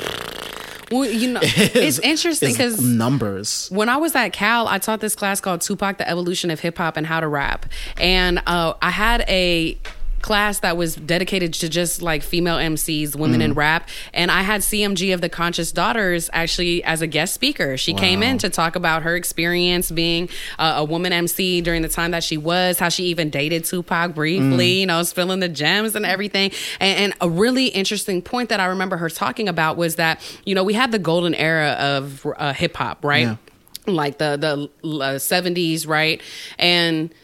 well, 0.91 1.09
you 1.09 1.33
know, 1.33 1.41
it's 1.45 1.99
interesting 1.99 2.53
because 2.53 2.81
numbers. 2.83 3.69
when 3.71 3.89
I 3.89 3.97
was 3.97 4.15
at 4.15 4.33
Cal, 4.33 4.69
I 4.69 4.79
taught 4.79 5.01
this 5.01 5.15
class 5.15 5.41
called 5.41 5.61
Tupac: 5.61 5.99
The 5.99 6.09
Evolution 6.09 6.51
of 6.51 6.61
Hip 6.61 6.79
Hop 6.79 6.97
and 6.97 7.07
How 7.07 7.21
to 7.21 7.29
Rap, 7.29 7.67
and 7.99 8.43
uh, 8.47 8.75
I 8.81 8.91
had 8.91 9.23
a 9.29 9.79
class 10.25 10.61
that 10.61 10.79
was 10.79 10.97
dedicated 10.97 11.53
to 11.53 11.69
just 11.69 12.01
like 12.01 12.23
female 12.23 12.57
MCs, 12.57 13.15
women 13.15 13.43
in 13.43 13.53
rap, 13.53 13.91
and 14.15 14.31
I 14.31 14.41
had 14.41 14.63
CMG 14.63 15.13
of 15.13 15.21
the 15.21 15.29
Conscious 15.29 15.71
Daughters 15.71 16.31
actually 16.33 16.83
as 16.83 17.03
a 17.03 17.07
guest 17.07 17.35
speaker. 17.35 17.77
She 17.77 17.93
came 17.93 18.23
in 18.23 18.39
to 18.39 18.49
talk 18.49 18.75
about 18.75 19.03
her 19.03 19.17
experience 19.17 19.91
being 19.91 20.31
uh, 20.59 20.77
a 20.79 20.85
woman 20.85 21.13
MC 21.13 21.61
during 21.61 21.83
the 21.83 21.91
time 21.91 22.13
that 22.13 22.25
she 22.25 22.39
was, 22.39 22.79
how 22.79 22.89
she 22.89 23.05
even 23.05 23.29
dated 23.29 23.67
Tupac 23.67 24.15
briefly, 24.15 24.81
you 24.81 24.87
know, 24.87 25.03
spilling 25.03 25.41
the 25.41 25.49
gems 25.49 25.95
and 25.95 26.07
everything. 26.07 26.53
And, 26.81 26.99
and 26.99 27.15
a 27.21 27.29
really 27.29 27.67
interesting 27.67 28.23
point 28.23 28.49
that 28.49 28.61
I 28.61 28.65
remember 28.65 28.97
her 28.97 29.11
talking 29.11 29.47
about 29.47 29.77
was 29.77 29.97
that 29.97 30.23
you 30.47 30.55
know 30.55 30.65
we 30.65 30.73
had 30.73 30.91
the 30.91 30.99
golden 30.99 31.35
era 31.35 31.73
of 31.73 32.27
uh, 32.39 32.55
hip 32.55 32.77
hop, 32.77 33.05
right? 33.05 33.27
Yeah. 33.27 33.37
Like 33.87 34.17
the 34.17 34.71
the 34.83 35.19
seventies, 35.19 35.87
right? 35.87 36.23
And 36.59 37.15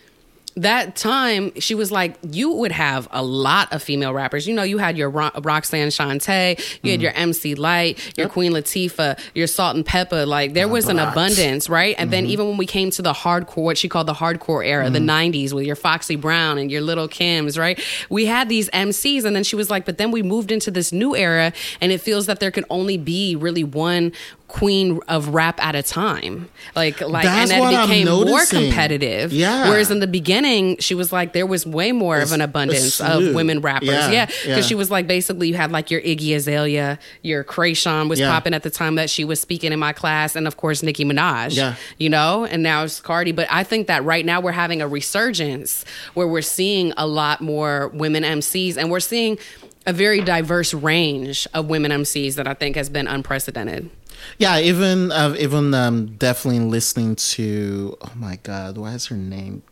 that 0.57 0.97
time 0.97 1.52
she 1.61 1.75
was 1.75 1.92
like 1.92 2.16
you 2.28 2.50
would 2.50 2.73
have 2.73 3.09
a 3.12 3.23
lot 3.23 3.73
of 3.73 3.83
female 3.83 4.12
rappers. 4.12 4.47
You 4.47 4.54
know 4.54 4.62
you 4.62 4.78
had 4.78 4.97
your 4.97 5.11
Ro- 5.11 5.30
roxanne 5.42 5.88
shante 5.88 6.59
you 6.83 6.90
had 6.90 7.00
mm-hmm. 7.00 7.02
your 7.02 7.12
mc 7.12 7.54
lyte 7.54 8.19
your 8.19 8.28
queen 8.28 8.52
latifah 8.52 9.19
your 9.35 9.47
salt-n-pepa. 9.47 10.26
Like 10.26 10.54
there 10.54 10.69
was 10.69 10.88
an 10.88 10.99
abundance 10.99 11.69
right? 11.69 11.95
And 11.99 12.11
then 12.11 12.25
mm-hmm. 12.25 12.33
even 12.33 12.49
when 12.49 12.57
we 12.57 12.66
came 12.66 12.90
to 12.90 13.02
the 13.02 13.12
hardcore 13.12 13.64
what 13.64 13.78
she 13.78 13.88
called 13.88 14.07
the 14.07 14.14
hardcore 14.14 14.66
era 14.66 14.90
the 14.90 14.99
mm-hmm. 14.99 15.38
90s 15.40 15.52
with 15.52 15.66
your 15.66 15.76
foxy 15.76 16.16
brown 16.16 16.59
and 16.59 16.71
your 16.71 16.80
little 16.80 17.09
kims 17.09 17.59
right? 17.59 17.80
We 18.09 18.26
had 18.26 18.49
these 18.49 18.69
mcs 18.71 19.25
and 19.25 19.37
then 19.37 19.45
she 19.45 19.57
was 19.57 19.71
like 19.71 19.85
but 19.85 19.99
then 19.99 20.11
we 20.11 20.23
moved 20.23 20.50
into 20.50 20.71
this 20.71 20.92
new 20.92 21.14
era 21.14 21.52
and 21.80 21.92
it 21.92 22.00
feels 22.00 22.26
that 22.26 22.40
there 22.40 22.50
could 22.50 22.64
only 22.71 22.97
be 22.97 23.37
really 23.37 23.64
one 23.64 24.12
queen 24.49 24.99
of 25.07 25.28
rap 25.28 25.62
at 25.62 25.76
a 25.76 25.83
time. 25.83 26.49
Like 26.75 27.00
like 27.00 27.23
That's 27.23 27.52
and 27.52 27.62
that 27.62 27.75
I'm 27.75 27.88
became 27.88 28.09
more 28.09 28.45
competitive. 28.47 29.33
Yeah. 29.33 29.69
whereas 29.69 29.90
in 29.90 30.00
the 30.00 30.09
beginning 30.09 30.39
she 30.80 30.94
was 30.94 31.12
like 31.12 31.32
there 31.32 31.47
was 31.47 31.66
way 31.66 31.92
more 31.92 32.18
of 32.20 32.32
an 32.32 32.40
abundance 32.40 33.00
of 33.00 33.35
women 33.35 33.61
rappers 33.61 33.88
Yeah, 33.88 34.11
yeah 34.11 34.26
because 34.26 34.47
yeah. 34.47 34.61
she 34.62 34.75
was 34.75 34.90
like 34.90 35.06
basically 35.06 35.49
you 35.49 35.54
had 35.54 35.70
like 35.73 35.90
your 35.90 36.00
iggy 36.00 36.35
azalea 36.35 36.99
your 37.23 37.44
kreayshawn 37.44 38.09
was 38.09 38.18
Yeah. 38.20 38.30
popping 38.30 38.54
at 38.54 38.62
the 38.62 38.70
time 38.70 38.94
that 38.97 39.11
she 39.11 39.25
was 39.25 39.40
speaking 39.40 39.73
in 39.73 39.78
my 39.78 39.92
class 39.92 40.37
and 40.37 40.47
of 40.47 40.56
course 40.56 40.82
nicki 40.82 41.04
minaj 41.04 41.56
Yeah. 41.56 41.75
you 41.99 42.09
know 42.09 42.44
and 42.44 42.62
now 42.62 42.85
it's 42.85 43.00
cardi 43.00 43.32
but 43.32 43.47
i 43.50 43.62
think 43.64 43.87
that 43.88 44.04
right 44.04 44.25
now 44.25 44.40
we're 44.40 44.52
having 44.52 44.80
a 44.82 44.88
resurgence 44.88 45.85
where 46.14 46.26
we're 46.26 46.42
seeing 46.42 46.92
a 46.97 47.06
lot 47.06 47.40
more 47.40 47.88
women 47.88 48.23
mcs 48.23 48.76
and 48.76 48.90
we're 48.90 49.00
seeing 49.00 49.38
a 49.87 49.92
very 49.92 50.20
diverse 50.20 50.73
range 50.75 51.47
of 51.54 51.68
women 51.68 51.90
mcs 51.90 52.35
that 52.37 52.47
i 52.47 52.54
think 52.54 52.76
has 52.76 52.88
been 52.88 53.06
unprecedented 53.06 53.90
Yeah, 54.38 54.59
even 54.61 55.11
uh, 55.12 55.35
even 55.38 55.73
um, 55.73 56.06
definitely 56.18 56.61
listening 56.61 57.16
to 57.35 57.97
oh 58.02 58.12
my 58.16 58.37
god, 58.42 58.76
why 58.76 58.92
is 58.94 59.06
her 59.06 59.16
name 59.16 59.62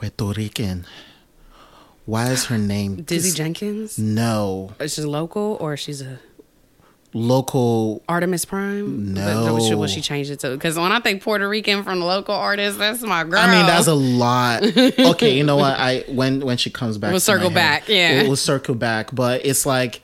Puerto 0.00 0.32
Rican? 0.40 0.86
Why 2.06 2.30
is 2.30 2.46
her 2.46 2.58
name 2.58 3.02
dizzy 3.06 3.36
jenkins 3.36 3.98
No, 3.98 4.72
uh, 4.80 4.84
is 4.84 4.94
she 4.94 5.02
local 5.02 5.56
or 5.60 5.76
she's 5.76 6.00
a 6.02 6.18
local. 7.12 8.02
Artemis 8.08 8.44
Prime? 8.44 9.12
No. 9.14 9.44
But- 9.46 9.52
but 9.58 9.62
she- 9.62 9.74
What 9.74 9.90
she 9.90 10.00
changed 10.00 10.30
it 10.30 10.40
to? 10.40 10.50
Because 10.50 10.76
when 10.78 10.92
I 10.92 11.00
think 11.00 11.22
Puerto 11.22 11.48
Rican 11.48 11.82
from 11.84 12.00
the 12.00 12.06
local 12.06 12.34
artist, 12.34 12.78
that's 12.78 13.02
my 13.02 13.24
girl. 13.24 13.40
I 13.40 13.46
mean, 13.54 13.66
that's 13.66 13.86
a 13.88 13.94
lot. 13.94 14.62
Okay, 15.10 15.36
you 15.36 15.44
know 15.44 15.56
what? 15.56 15.78
I 15.78 16.04
when 16.08 16.40
when 16.40 16.56
she 16.56 16.70
comes 16.70 16.98
back, 16.98 17.10
We'll 17.10 17.20
circle 17.20 17.48
head, 17.50 17.54
back, 17.54 17.88
yeah. 17.88 18.18
we'll, 18.22 18.28
we'll 18.28 18.36
circle 18.36 18.74
back. 18.74 19.14
But 19.14 19.44
it's 19.44 19.66
like 19.66 20.00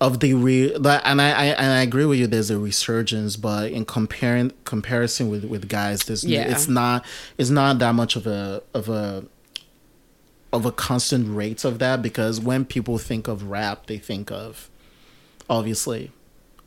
of 0.00 0.20
the 0.20 0.34
re 0.34 0.76
that 0.78 1.02
and 1.04 1.20
I, 1.20 1.30
I 1.30 1.44
and 1.46 1.72
I 1.72 1.82
agree 1.82 2.04
with 2.04 2.18
you. 2.18 2.26
There's 2.26 2.50
a 2.50 2.58
resurgence, 2.58 3.36
but 3.36 3.72
in 3.72 3.84
comparing 3.84 4.52
comparison 4.64 5.28
with 5.28 5.44
with 5.44 5.68
guys, 5.68 6.00
there's 6.04 6.24
Yeah. 6.24 6.42
it's 6.50 6.68
not 6.68 7.04
it's 7.36 7.50
not 7.50 7.78
that 7.80 7.94
much 7.94 8.14
of 8.16 8.26
a 8.26 8.62
of 8.74 8.88
a 8.88 9.24
of 10.52 10.64
a 10.64 10.72
constant 10.72 11.34
rate 11.36 11.64
of 11.64 11.78
that 11.78 12.00
because 12.00 12.40
when 12.40 12.64
people 12.64 12.96
think 12.98 13.28
of 13.28 13.44
rap, 13.50 13.86
they 13.86 13.98
think 13.98 14.30
of 14.30 14.70
obviously 15.50 16.12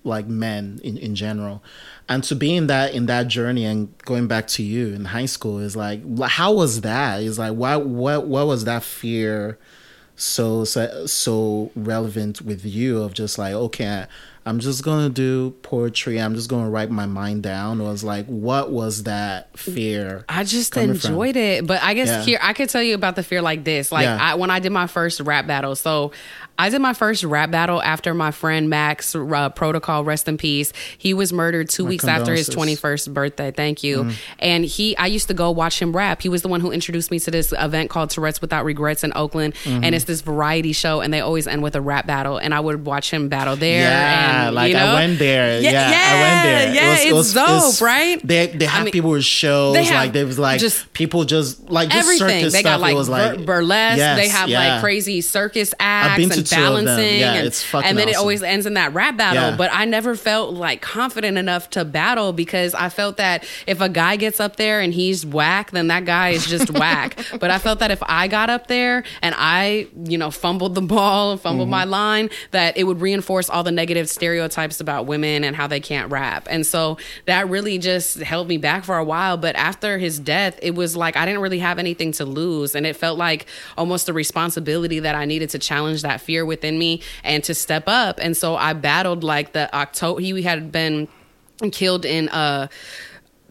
like 0.04 0.26
men 0.28 0.80
in, 0.84 0.98
in 0.98 1.14
general 1.14 1.64
and 2.10 2.24
to 2.24 2.36
be 2.36 2.56
in 2.56 2.66
that 2.66 2.92
in 2.92 3.06
that 3.06 3.28
journey 3.28 3.64
and 3.64 3.96
going 4.00 4.28
back 4.28 4.48
to 4.48 4.64
you 4.64 4.88
in 4.88 5.06
high 5.06 5.28
school 5.28 5.60
is 5.60 5.76
like 5.76 6.02
how 6.24 6.52
was 6.52 6.82
that 6.82 7.22
is 7.22 7.38
like 7.38 7.54
why 7.54 7.76
what 7.76 8.26
what 8.26 8.48
was 8.48 8.64
that 8.66 8.82
fear 8.82 9.60
so 10.22 10.64
so 10.64 11.06
so 11.08 11.72
relevant 11.76 12.42
with 12.42 12.64
you 12.66 13.02
of 13.02 13.14
just 13.14 13.38
like 13.40 13.54
okay 13.54 14.06
i'm 14.46 14.60
just 14.60 14.84
gonna 14.84 15.10
do 15.10 15.50
poetry 15.64 16.22
i'm 16.22 16.36
just 16.36 16.48
gonna 16.50 16.70
write 16.70 16.92
my 16.92 17.06
mind 17.08 17.42
down 17.42 17.82
or 17.82 17.90
was 17.90 18.04
like 18.04 18.26
what 18.28 18.72
was 18.72 19.04
that 19.04 19.56
fear 19.58 20.24
I 20.30 20.44
just 20.44 20.72
coming 20.74 20.94
from? 20.96 21.12
enjoyed 21.12 21.36
it. 21.36 21.66
But 21.68 21.82
I 21.84 21.94
guess 21.96 22.08
Yeah. 22.10 22.22
here 22.24 22.40
I 22.42 22.54
could 22.54 22.70
tell 22.70 22.84
you 22.84 22.96
about 22.96 23.16
the 23.16 23.24
fear 23.24 23.42
like 23.42 23.64
this. 23.64 23.92
Like 23.92 24.06
Yeah. 24.06 24.18
I, 24.20 24.36
when 24.36 24.50
I 24.50 24.60
did 24.60 24.72
my 24.72 24.88
first 24.88 25.20
rap 25.22 25.46
battle, 25.48 25.76
so 25.76 26.12
I 26.62 26.70
did 26.70 26.80
my 26.80 26.94
first 26.94 27.24
rap 27.24 27.50
battle 27.52 27.82
after 27.82 28.14
my 28.14 28.32
friend 28.32 28.70
Max 28.70 29.16
uh, 29.16 29.50
Protocol, 29.50 30.04
rest 30.04 30.28
in 30.28 30.38
peace. 30.38 30.74
He 30.98 31.14
was 31.14 31.34
murdered 31.34 31.70
two 31.70 31.86
weeks 31.86 32.06
after 32.06 32.34
his 32.34 32.48
twenty 32.48 32.76
first 32.76 33.14
birthday. 33.14 33.52
Thank 33.52 33.84
you. 33.84 34.04
Mm. 34.04 34.14
And 34.40 34.66
he, 34.66 34.96
I 34.98 35.08
used 35.08 35.28
to 35.30 35.34
go 35.34 35.50
watch 35.52 35.82
him 35.82 35.96
rap. 35.96 36.22
He 36.22 36.30
was 36.30 36.44
the 36.44 36.48
one 36.48 36.62
who 36.62 36.72
introduced 36.72 37.10
me 37.12 37.20
to 37.20 37.32
this 37.32 37.52
event 37.58 37.90
called 37.90 38.12
Tourette's 38.12 38.42
Without 38.42 38.64
Regrets 38.66 39.04
in 39.04 39.12
Oakland, 39.16 39.56
Mm-hmm. 39.64 39.84
and 39.84 39.96
it's 39.96 40.06
this 40.06 40.22
variety 40.22 40.72
show, 40.72 41.02
and 41.02 41.14
they 41.14 41.20
always 41.20 41.48
end 41.48 41.64
with 41.64 41.76
a 41.76 41.82
rap 41.82 42.06
battle, 42.08 42.38
and 42.38 42.54
I 42.54 42.60
would 42.60 42.86
watch 42.86 43.12
him 43.12 43.28
battle 43.28 43.56
there. 43.56 43.82
Yeah, 43.82 44.48
and, 44.48 44.56
like 44.56 44.70
you 44.70 44.78
know, 44.78 44.86
I 44.86 44.94
went 44.94 45.20
there. 45.20 45.60
Yeah, 45.62 45.72
Yeah, 45.72 45.88
I 45.88 46.22
went 46.22 46.44
there. 46.44 46.74
yeah, 46.76 47.10
it 47.10 47.14
it's 47.14 47.34
dope, 47.34 47.82
right? 47.82 48.22
They 48.26 48.48
they 48.48 48.66
have 48.66 48.84
mean, 48.86 48.92
people 48.92 49.10
with 49.12 49.24
shows. 49.24 49.74
they 49.74 49.84
have 49.86 49.96
like 49.96 50.14
there 50.14 50.26
was 50.26 50.38
like 50.38 50.60
just 50.60 50.94
people 50.94 51.26
just 51.26 51.70
like 51.70 51.90
just 51.90 52.04
everything. 52.04 52.28
circus 52.44 52.54
They 52.54 52.60
stuff. 52.60 52.74
got 52.74 52.82
like, 52.82 52.94
it 52.94 52.98
was 52.98 53.10
like 53.10 53.46
burlesque. 53.46 53.98
Yes, 53.98 54.18
they 54.18 54.28
have 54.30 54.48
yeah. 54.50 54.74
like 54.76 54.82
crazy 54.82 55.22
circus 55.22 55.74
acts 55.80 56.18
been 56.18 56.30
to 56.30 56.44
and 56.54 56.62
two 56.62 56.68
of 56.68 56.76
them. 56.76 56.86
balancing. 56.86 57.20
Yeah, 57.20 57.34
and, 57.36 57.48
it's 57.48 57.64
fucking 57.64 57.90
and 57.90 57.98
then 57.98 58.10
it 58.10 58.16
always 58.16 58.44
ends 58.44 58.66
in 58.66 58.74
that 58.76 58.94
rap 58.94 59.18
battle. 59.18 59.52
Yeah. 59.52 59.56
But 59.58 59.70
I 59.74 59.86
never 59.86 60.16
felt 60.16 60.54
like 60.54 60.82
confident 60.82 61.38
enough 61.38 61.70
to 61.72 61.86
battle 61.86 62.34
because 62.34 62.74
I 62.74 62.90
felt 62.90 63.18
that 63.18 63.46
if 63.68 63.82
a 63.82 63.90
guy 63.90 64.16
gets 64.16 64.40
up 64.40 64.56
there 64.56 64.80
and 64.82 64.94
he's 64.94 65.26
whack, 65.26 65.72
then 65.72 65.88
that 65.88 66.06
guy 66.06 66.30
is 66.30 66.46
just 66.46 66.70
whack. 66.78 67.20
But 67.40 67.52
I 67.52 67.58
felt 67.58 67.80
that 67.80 67.92
if 67.92 68.02
I 68.04 68.28
got 68.28 68.50
up 68.50 68.68
there 68.68 69.04
and 69.22 69.36
I, 69.38 69.88
you 70.06 70.18
know, 70.18 70.32
fumbled 70.32 70.76
the 70.76 70.82
ball, 70.82 71.32
and 71.32 71.42
fumbled 71.42 71.62
Mm-hmm. 71.62 71.72
my 71.72 71.84
line, 71.84 72.30
that 72.52 72.78
it 72.78 72.86
would 72.86 73.02
reinforce 73.02 73.50
all 73.50 73.62
the 73.64 73.72
negative 73.72 74.10
stereotypes 74.10 74.80
about 74.80 75.06
women 75.06 75.44
and 75.44 75.56
how 75.56 75.68
they 75.68 75.80
can't 75.80 76.10
rap. 76.12 76.48
And 76.50 76.66
so 76.66 76.98
that 77.26 77.50
really 77.50 77.78
just 77.78 78.18
held 78.20 78.48
me 78.48 78.58
back 78.58 78.84
for 78.86 78.98
a 78.98 79.04
while. 79.04 79.38
But 79.38 79.56
after 79.58 79.98
his 79.98 80.18
death, 80.20 80.58
it 80.62 80.74
was 80.76 80.96
like 80.96 81.18
I 81.18 81.26
didn't 81.26 81.42
really 81.42 81.60
have 81.60 81.78
anything 81.78 82.12
to 82.14 82.26
lose. 82.26 82.74
And 82.74 82.86
it 82.86 82.96
felt 82.96 83.18
like 83.18 83.46
almost 83.78 84.08
a 84.10 84.14
responsibility 84.14 85.00
that 85.02 85.14
I 85.14 85.26
needed 85.26 85.50
to 85.52 85.60
challenge 85.60 86.02
that 86.04 86.22
fear 86.22 86.31
within 86.46 86.80
me 86.80 87.02
and 87.24 87.44
to 87.44 87.54
step 87.54 87.84
up. 87.88 88.20
And 88.22 88.36
so 88.36 88.56
I 88.56 88.74
battled 88.74 89.24
like 89.24 89.54
the 89.54 89.74
October, 89.76 90.22
he 90.22 90.42
had 90.42 90.72
been 90.72 91.08
killed 91.72 92.06
in, 92.06 92.30
uh, 92.30 92.68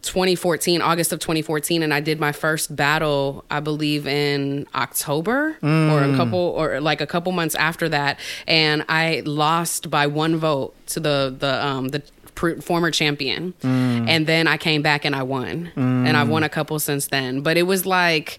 2014 0.02 0.80
august 0.80 1.12
of 1.12 1.18
2014 1.20 1.82
and 1.82 1.92
i 1.92 2.00
did 2.00 2.18
my 2.18 2.32
first 2.32 2.74
battle 2.74 3.44
i 3.50 3.60
believe 3.60 4.06
in 4.06 4.66
october 4.74 5.58
or 5.62 6.02
a 6.02 6.16
couple 6.16 6.38
or 6.38 6.80
like 6.80 7.02
a 7.02 7.06
couple 7.06 7.32
months 7.32 7.54
after 7.54 7.86
that. 7.90 8.18
And 8.46 8.82
i 8.88 9.22
lost 9.26 9.90
by 9.90 10.06
one 10.06 10.36
vote 10.38 10.74
to 10.86 11.00
the 11.00 11.36
the 11.38 11.62
um 11.66 11.88
the 11.88 12.02
former 12.62 12.90
champion. 12.90 13.52
And 13.62 14.26
then 14.26 14.46
i 14.46 14.56
came 14.56 14.80
back 14.80 15.04
and 15.04 15.14
i 15.14 15.22
won. 15.22 15.70
And 15.76 16.16
i've 16.16 16.30
won 16.30 16.44
a 16.44 16.48
couple 16.48 16.78
since 16.78 17.08
then. 17.08 17.42
But 17.42 17.58
it 17.58 17.64
was 17.64 17.84
like 17.84 18.38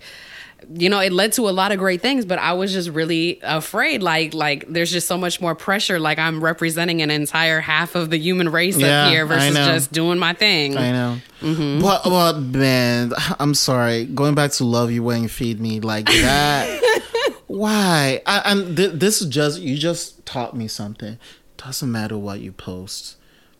you 0.73 0.89
know 0.89 0.99
it 0.99 1.11
led 1.11 1.31
to 1.33 1.49
a 1.49 1.51
lot 1.51 1.71
of 1.71 1.79
great 1.79 2.01
things 2.01 2.23
but 2.23 2.39
i 2.39 2.53
was 2.53 2.71
just 2.71 2.89
really 2.89 3.39
afraid 3.43 4.01
like 4.03 4.33
like 4.33 4.65
there's 4.67 4.91
just 4.91 5.07
so 5.07 5.17
much 5.17 5.41
more 5.41 5.55
pressure 5.55 5.99
like 5.99 6.19
i'm 6.19 6.43
representing 6.43 7.01
an 7.01 7.09
entire 7.11 7.59
half 7.59 7.95
of 7.95 8.09
the 8.09 8.17
human 8.17 8.49
race 8.49 8.77
Yeah, 8.77 9.05
up 9.05 9.11
here 9.11 9.25
versus 9.25 9.55
just 9.55 9.91
doing 9.91 10.19
my 10.19 10.33
thing 10.33 10.77
I 10.77 10.91
know. 10.91 11.17
Mm-hmm. 11.41 11.81
But, 11.81 12.03
but 12.03 12.39
man, 12.39 13.13
I'm 13.39 13.55
sorry. 13.55 14.05
Going 14.05 14.35
back 14.35 14.51
to 14.51 14.63
love 14.63 14.91
you 14.91 15.03
when 15.03 15.23
you 15.23 15.29
feed 15.29 15.59
me 15.59 15.79
like 15.79 16.05
that. 16.05 17.33
why? 17.47 18.21
I, 18.25 18.41
and 18.45 18.77
th- 18.77 18.93
this 18.93 19.21
is 19.21 19.27
just 19.27 19.59
you 19.59 19.77
just 19.77 20.25
taught 20.25 20.55
me 20.55 20.67
something. 20.67 21.17
Doesn't 21.57 21.91
matter 21.91 22.17
what 22.17 22.39
you 22.39 22.51
post. 22.51 23.17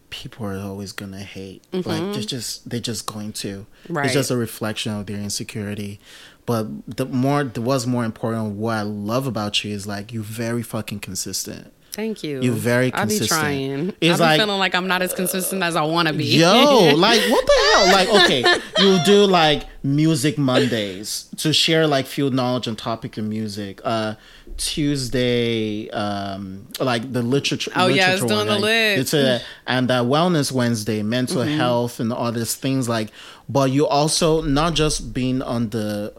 People 0.09 0.45
are 0.45 0.57
always 0.57 0.91
gonna 0.91 1.19
hate. 1.19 1.63
Like 1.71 2.13
just, 2.13 2.29
just 2.29 2.69
they're 2.69 2.79
just 2.79 3.05
going 3.05 3.33
to. 3.33 3.65
Mm-hmm. 3.85 3.93
Right. 3.93 4.05
It's 4.05 4.13
just 4.13 4.29
a 4.31 4.37
reflection 4.37 4.93
of 4.93 5.05
their 5.07 5.17
insecurity. 5.17 5.99
But 6.45 6.67
the 6.87 7.05
more, 7.05 7.43
the 7.43 7.61
what's 7.61 7.85
more 7.85 8.03
important, 8.05 8.55
what 8.55 8.73
I 8.77 8.81
love 8.81 9.27
about 9.27 9.63
you 9.63 9.73
is 9.73 9.85
like 9.87 10.11
you're 10.11 10.23
very 10.23 10.63
fucking 10.63 10.99
consistent. 10.99 11.71
Thank 11.93 12.23
you. 12.23 12.41
You're 12.41 12.53
very 12.53 12.89
consistent. 12.89 13.31
I 13.33 13.35
be 13.35 13.67
trying. 13.67 13.93
It's 13.99 14.21
I 14.21 14.23
be 14.23 14.29
like- 14.29 14.39
feeling 14.41 14.59
like 14.59 14.73
I'm 14.75 14.87
not 14.87 15.01
as 15.01 15.13
consistent 15.13 15.61
as 15.61 15.75
I 15.75 15.81
want 15.83 16.07
to 16.07 16.13
be. 16.13 16.23
Yo, 16.23 16.93
like 16.95 17.21
what 17.29 17.45
the 17.45 17.71
hell? 17.73 17.85
Like, 17.91 18.23
okay, 18.23 18.59
you'll 18.79 19.03
do 19.03 19.25
like 19.25 19.63
music 19.83 20.37
Mondays 20.37 21.27
to 21.37 21.51
share 21.51 21.85
like 21.87 22.05
field 22.05 22.33
knowledge 22.33 22.67
on 22.67 22.75
topic 22.77 23.17
of 23.17 23.25
music. 23.25 23.81
Uh 23.83 24.15
Tuesday, 24.57 25.89
um, 25.91 26.67
like 26.79 27.11
the 27.11 27.21
literature. 27.21 27.71
Oh, 27.75 27.87
yeah, 27.87 28.13
it's 28.13 28.21
literature 28.21 28.45
doing 28.45 28.47
the 28.47 28.59
lit. 28.59 28.99
It's 28.99 29.13
a 29.13 29.41
and 29.67 29.89
uh, 29.89 30.03
wellness 30.03 30.51
Wednesday, 30.51 31.01
mental 31.03 31.41
Mm-hmm. 31.41 31.57
health, 31.57 31.99
and 31.99 32.11
all 32.13 32.31
these 32.31 32.55
things. 32.55 32.87
Like, 32.89 33.11
but 33.49 33.71
you 33.71 33.87
also 33.87 34.41
not 34.41 34.73
just 34.73 35.13
being 35.13 35.41
on 35.41 35.69
the 35.69 36.13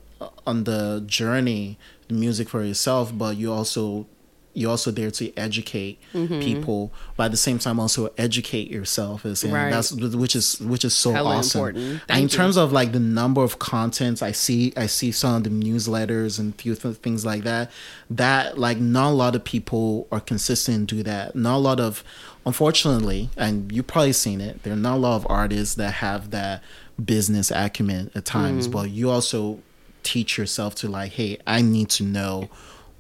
on 0.47 0.65
the 0.65 1.03
journey 1.07 1.79
music 2.11 2.49
for 2.49 2.63
yourself, 2.63 3.11
but 3.17 3.37
you 3.37 3.53
also 3.53 4.07
you're 4.55 4.71
also 4.71 4.91
there 4.91 5.11
to 5.11 5.35
educate 5.35 5.99
Mm-hmm. 6.13 6.41
people, 6.41 6.93
but 7.17 7.25
at 7.25 7.31
the 7.31 7.39
same 7.39 7.59
time 7.59 7.81
also 7.81 8.11
educate 8.19 8.71
yourself. 8.71 9.25
Is 9.25 9.43
Right. 9.45 9.71
that's 9.71 9.93
which 9.93 10.37
is 10.37 10.61
which 10.61 10.85
is 10.85 10.95
so 10.95 11.11
Hella 11.13 11.37
awesome. 11.37 11.75
And 11.75 12.03
in 12.11 12.23
you. 12.25 12.29
terms 12.29 12.59
of 12.59 12.71
like 12.71 12.93
the 12.93 13.01
number 13.01 13.43
of 13.43 13.59
contents 13.59 14.21
I 14.21 14.33
see, 14.33 14.75
I 14.77 14.89
see 14.89 15.11
some 15.11 15.37
of 15.37 15.45
the 15.45 15.49
newsletters 15.51 16.39
and 16.39 16.55
few 16.61 16.75
th- 16.75 16.97
things 16.97 17.25
like 17.25 17.45
that. 17.45 17.71
That 18.11 18.59
like 18.59 18.77
not 18.79 19.09
a 19.13 19.15
lot 19.15 19.35
of 19.35 19.43
people 19.43 20.07
are 20.13 20.21
consistent 20.21 20.91
do 20.91 21.03
that. 21.03 21.35
Not 21.35 21.57
a 21.57 21.63
lot 21.71 21.81
of, 21.81 22.05
unfortunately, 22.45 23.31
and 23.39 23.73
you've 23.73 23.87
probably 23.87 24.13
seen 24.13 24.43
it. 24.43 24.63
There 24.65 24.75
are 24.75 24.77
not 24.77 24.97
a 24.97 25.01
lot 25.01 25.17
of 25.17 25.27
artists 25.31 25.77
that 25.77 25.95
have 25.95 26.31
that 26.33 26.63
business 27.03 27.51
acumen 27.51 28.11
at 28.15 28.27
times, 28.27 28.65
Mm-hmm. 28.69 28.73
but 28.79 28.91
you 28.91 29.09
also 29.09 29.61
teach 30.03 30.39
yourself 30.39 30.75
to 30.77 30.89
like, 30.89 31.13
hey, 31.13 31.39
I 31.47 31.63
need 31.63 31.91
to 31.91 32.05
know 32.05 32.49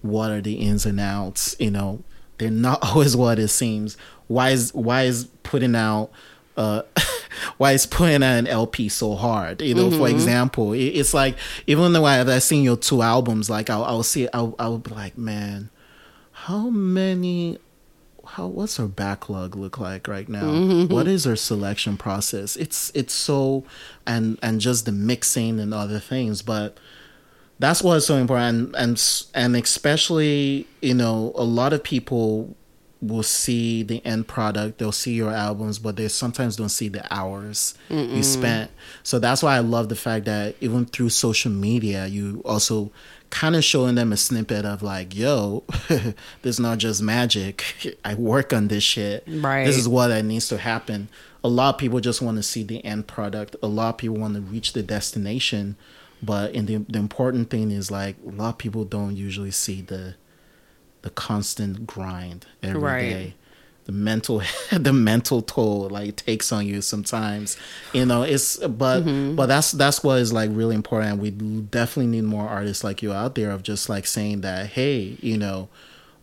what 0.00 0.30
are 0.30 0.40
the 0.40 0.54
ins 0.54 0.86
and 0.86 1.00
outs. 1.00 1.56
You 1.58 1.70
know, 1.70 2.02
they're 2.38 2.50
not 2.50 2.82
always 2.82 3.16
what 3.16 3.38
it 3.38 3.48
seems. 3.48 3.96
Why 4.26 4.50
is 4.50 4.72
why 4.74 5.02
is 5.02 5.26
putting 5.42 5.74
out 5.74 6.10
uh 6.56 6.82
why 7.56 7.72
is 7.72 7.86
putting 7.86 8.22
out 8.22 8.38
an 8.38 8.46
LP 8.46 8.88
so 8.88 9.14
hard? 9.14 9.62
You 9.62 9.74
know, 9.74 9.90
for 9.90 10.08
example, 10.08 10.72
it, 10.72 10.84
it's 10.84 11.14
like 11.14 11.36
even 11.66 11.92
though 11.92 12.04
I've 12.04 12.28
I've 12.28 12.42
seen 12.42 12.64
your 12.64 12.76
two 12.76 13.02
albums, 13.02 13.48
like 13.50 13.70
I'll 13.70 13.84
I'll 13.84 14.02
see 14.02 14.28
I'll 14.32 14.54
I'll 14.58 14.78
be 14.78 14.90
like, 14.90 15.16
man, 15.16 15.70
how 16.32 16.70
many 16.70 17.58
how 18.26 18.46
what's 18.46 18.78
our 18.78 18.86
backlog 18.88 19.56
look 19.56 19.78
like 19.78 20.08
right 20.08 20.28
now? 20.28 20.44
Mm-hmm. 20.44 20.92
What 20.92 21.06
is 21.06 21.26
our 21.26 21.36
selection 21.36 21.96
process? 21.96 22.56
It's 22.56 22.90
it's 22.94 23.14
so 23.14 23.64
and 24.06 24.38
and 24.42 24.60
just 24.60 24.86
the 24.86 24.92
mixing 24.92 25.58
and 25.60 25.74
other 25.74 25.98
things 25.98 26.42
but 26.42 26.78
that's 27.58 27.82
what's 27.82 28.06
so 28.06 28.16
important. 28.16 28.74
And 28.76 28.76
and 28.76 29.24
and 29.34 29.56
especially 29.56 30.66
you 30.80 30.94
know 30.94 31.32
a 31.34 31.44
lot 31.44 31.72
of 31.72 31.82
people 31.82 32.56
will 33.00 33.24
see 33.24 33.82
the 33.82 34.04
end 34.06 34.28
product 34.28 34.78
they'll 34.78 34.92
see 34.92 35.12
your 35.12 35.32
albums 35.32 35.80
but 35.80 35.96
they 35.96 36.06
sometimes 36.06 36.54
don't 36.54 36.68
see 36.68 36.88
the 36.88 37.04
hours 37.12 37.74
you 37.88 38.22
spent. 38.22 38.70
So 39.02 39.18
that's 39.18 39.42
why 39.42 39.56
i 39.56 39.58
love 39.58 39.88
the 39.88 39.96
fact 39.96 40.26
that 40.26 40.54
even 40.60 40.86
through 40.86 41.08
social 41.08 41.50
media 41.50 42.06
you 42.06 42.42
also 42.44 42.92
kind 43.32 43.56
of 43.56 43.64
showing 43.64 43.94
them 43.94 44.12
a 44.12 44.16
snippet 44.16 44.66
of 44.66 44.82
like 44.82 45.16
yo 45.16 45.64
this 45.88 46.14
is 46.44 46.60
not 46.60 46.76
just 46.76 47.00
magic. 47.02 47.96
I 48.04 48.14
work 48.14 48.52
on 48.52 48.68
this 48.68 48.84
shit. 48.84 49.24
Right. 49.26 49.64
this 49.64 49.78
is 49.78 49.88
what 49.88 50.08
that 50.08 50.24
needs 50.24 50.48
to 50.48 50.58
happen. 50.58 51.08
A 51.42 51.48
lot 51.48 51.74
of 51.74 51.78
people 51.78 51.98
just 51.98 52.20
want 52.20 52.36
to 52.36 52.42
see 52.42 52.62
the 52.62 52.84
end 52.84 53.08
product. 53.08 53.56
A 53.62 53.66
lot 53.66 53.88
of 53.94 53.96
people 53.98 54.16
want 54.18 54.34
to 54.34 54.40
reach 54.42 54.74
the 54.74 54.82
destination. 54.82 55.76
But 56.22 56.54
in 56.54 56.66
the, 56.66 56.76
the 56.76 56.98
important 57.00 57.48
thing 57.50 57.70
is 57.72 57.90
like 57.90 58.16
a 58.24 58.30
lot 58.30 58.50
of 58.50 58.58
people 58.58 58.84
don't 58.84 59.16
usually 59.16 59.50
see 59.50 59.80
the 59.80 60.14
the 61.00 61.10
constant 61.10 61.84
grind 61.84 62.46
every 62.62 62.80
day, 62.80 63.14
Right. 63.24 63.34
The 63.84 63.92
mental 63.92 64.42
the 64.72 64.92
mental 64.92 65.42
toll 65.42 65.88
like 65.88 66.16
takes 66.16 66.52
on 66.52 66.66
you 66.66 66.80
sometimes 66.80 67.56
you 67.92 68.04
know 68.04 68.22
it's 68.22 68.56
but 68.58 69.00
mm-hmm. 69.02 69.34
but 69.34 69.46
that's 69.46 69.72
that's 69.72 70.04
what 70.04 70.18
is 70.18 70.32
like 70.32 70.50
really 70.52 70.74
important 70.74 71.18
we 71.18 71.30
definitely 71.30 72.06
need 72.06 72.24
more 72.24 72.48
artists 72.48 72.84
like 72.84 73.02
you 73.02 73.12
out 73.12 73.34
there 73.34 73.50
of 73.50 73.62
just 73.62 73.88
like 73.88 74.06
saying 74.06 74.40
that 74.42 74.66
hey 74.68 75.16
you 75.20 75.36
know 75.36 75.68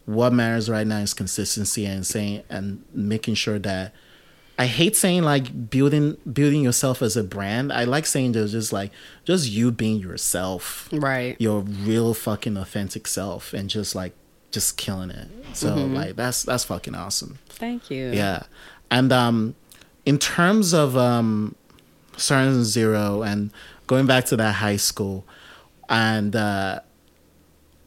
what 0.06 0.34
matters 0.34 0.70
right 0.70 0.88
now 0.88 1.00
is 1.00 1.14
consistency 1.14 1.86
and 1.86 2.08
saying 2.08 2.42
and 2.50 2.84
making 2.94 3.36
sure 3.36 3.60
that 3.60 3.94
I 4.58 4.66
hate 4.66 4.98
saying 4.98 5.24
like 5.24 5.70
building 5.70 6.18
building 6.32 6.64
yourself 6.64 7.02
as 7.02 7.16
a 7.16 7.24
brand. 7.24 7.72
I 7.72 7.86
like 7.86 8.06
saying 8.06 8.34
just 8.34 8.52
just 8.52 8.74
like 8.74 8.92
just 9.24 9.50
you 9.50 9.72
being 9.72 10.00
yourself, 10.02 10.90
Right. 10.92 11.38
your 11.40 11.62
real 11.62 12.14
fucking 12.14 12.58
authentic 12.58 13.08
self, 13.08 13.54
and 13.54 13.70
just 13.70 13.96
like 13.96 14.14
just 14.52 14.78
killing 14.78 15.10
it. 15.10 15.28
So 15.54 15.76
like 15.76 16.16
that's 16.16 16.44
that's 16.44 16.64
fucking 16.66 16.96
awesome. 16.96 17.40
Thank 17.50 17.90
you. 17.92 18.12
Yeah, 18.12 18.44
and 18.90 19.12
um, 19.12 19.56
in 20.06 20.18
terms 20.18 20.74
of 20.74 20.96
um, 20.98 21.56
starting 22.18 22.64
zero 22.64 23.22
and 23.22 23.52
going 23.88 24.06
back 24.06 24.26
to 24.26 24.38
that 24.38 24.56
high 24.56 24.78
school, 24.78 25.26
and 25.90 26.36
uh, 26.36 26.80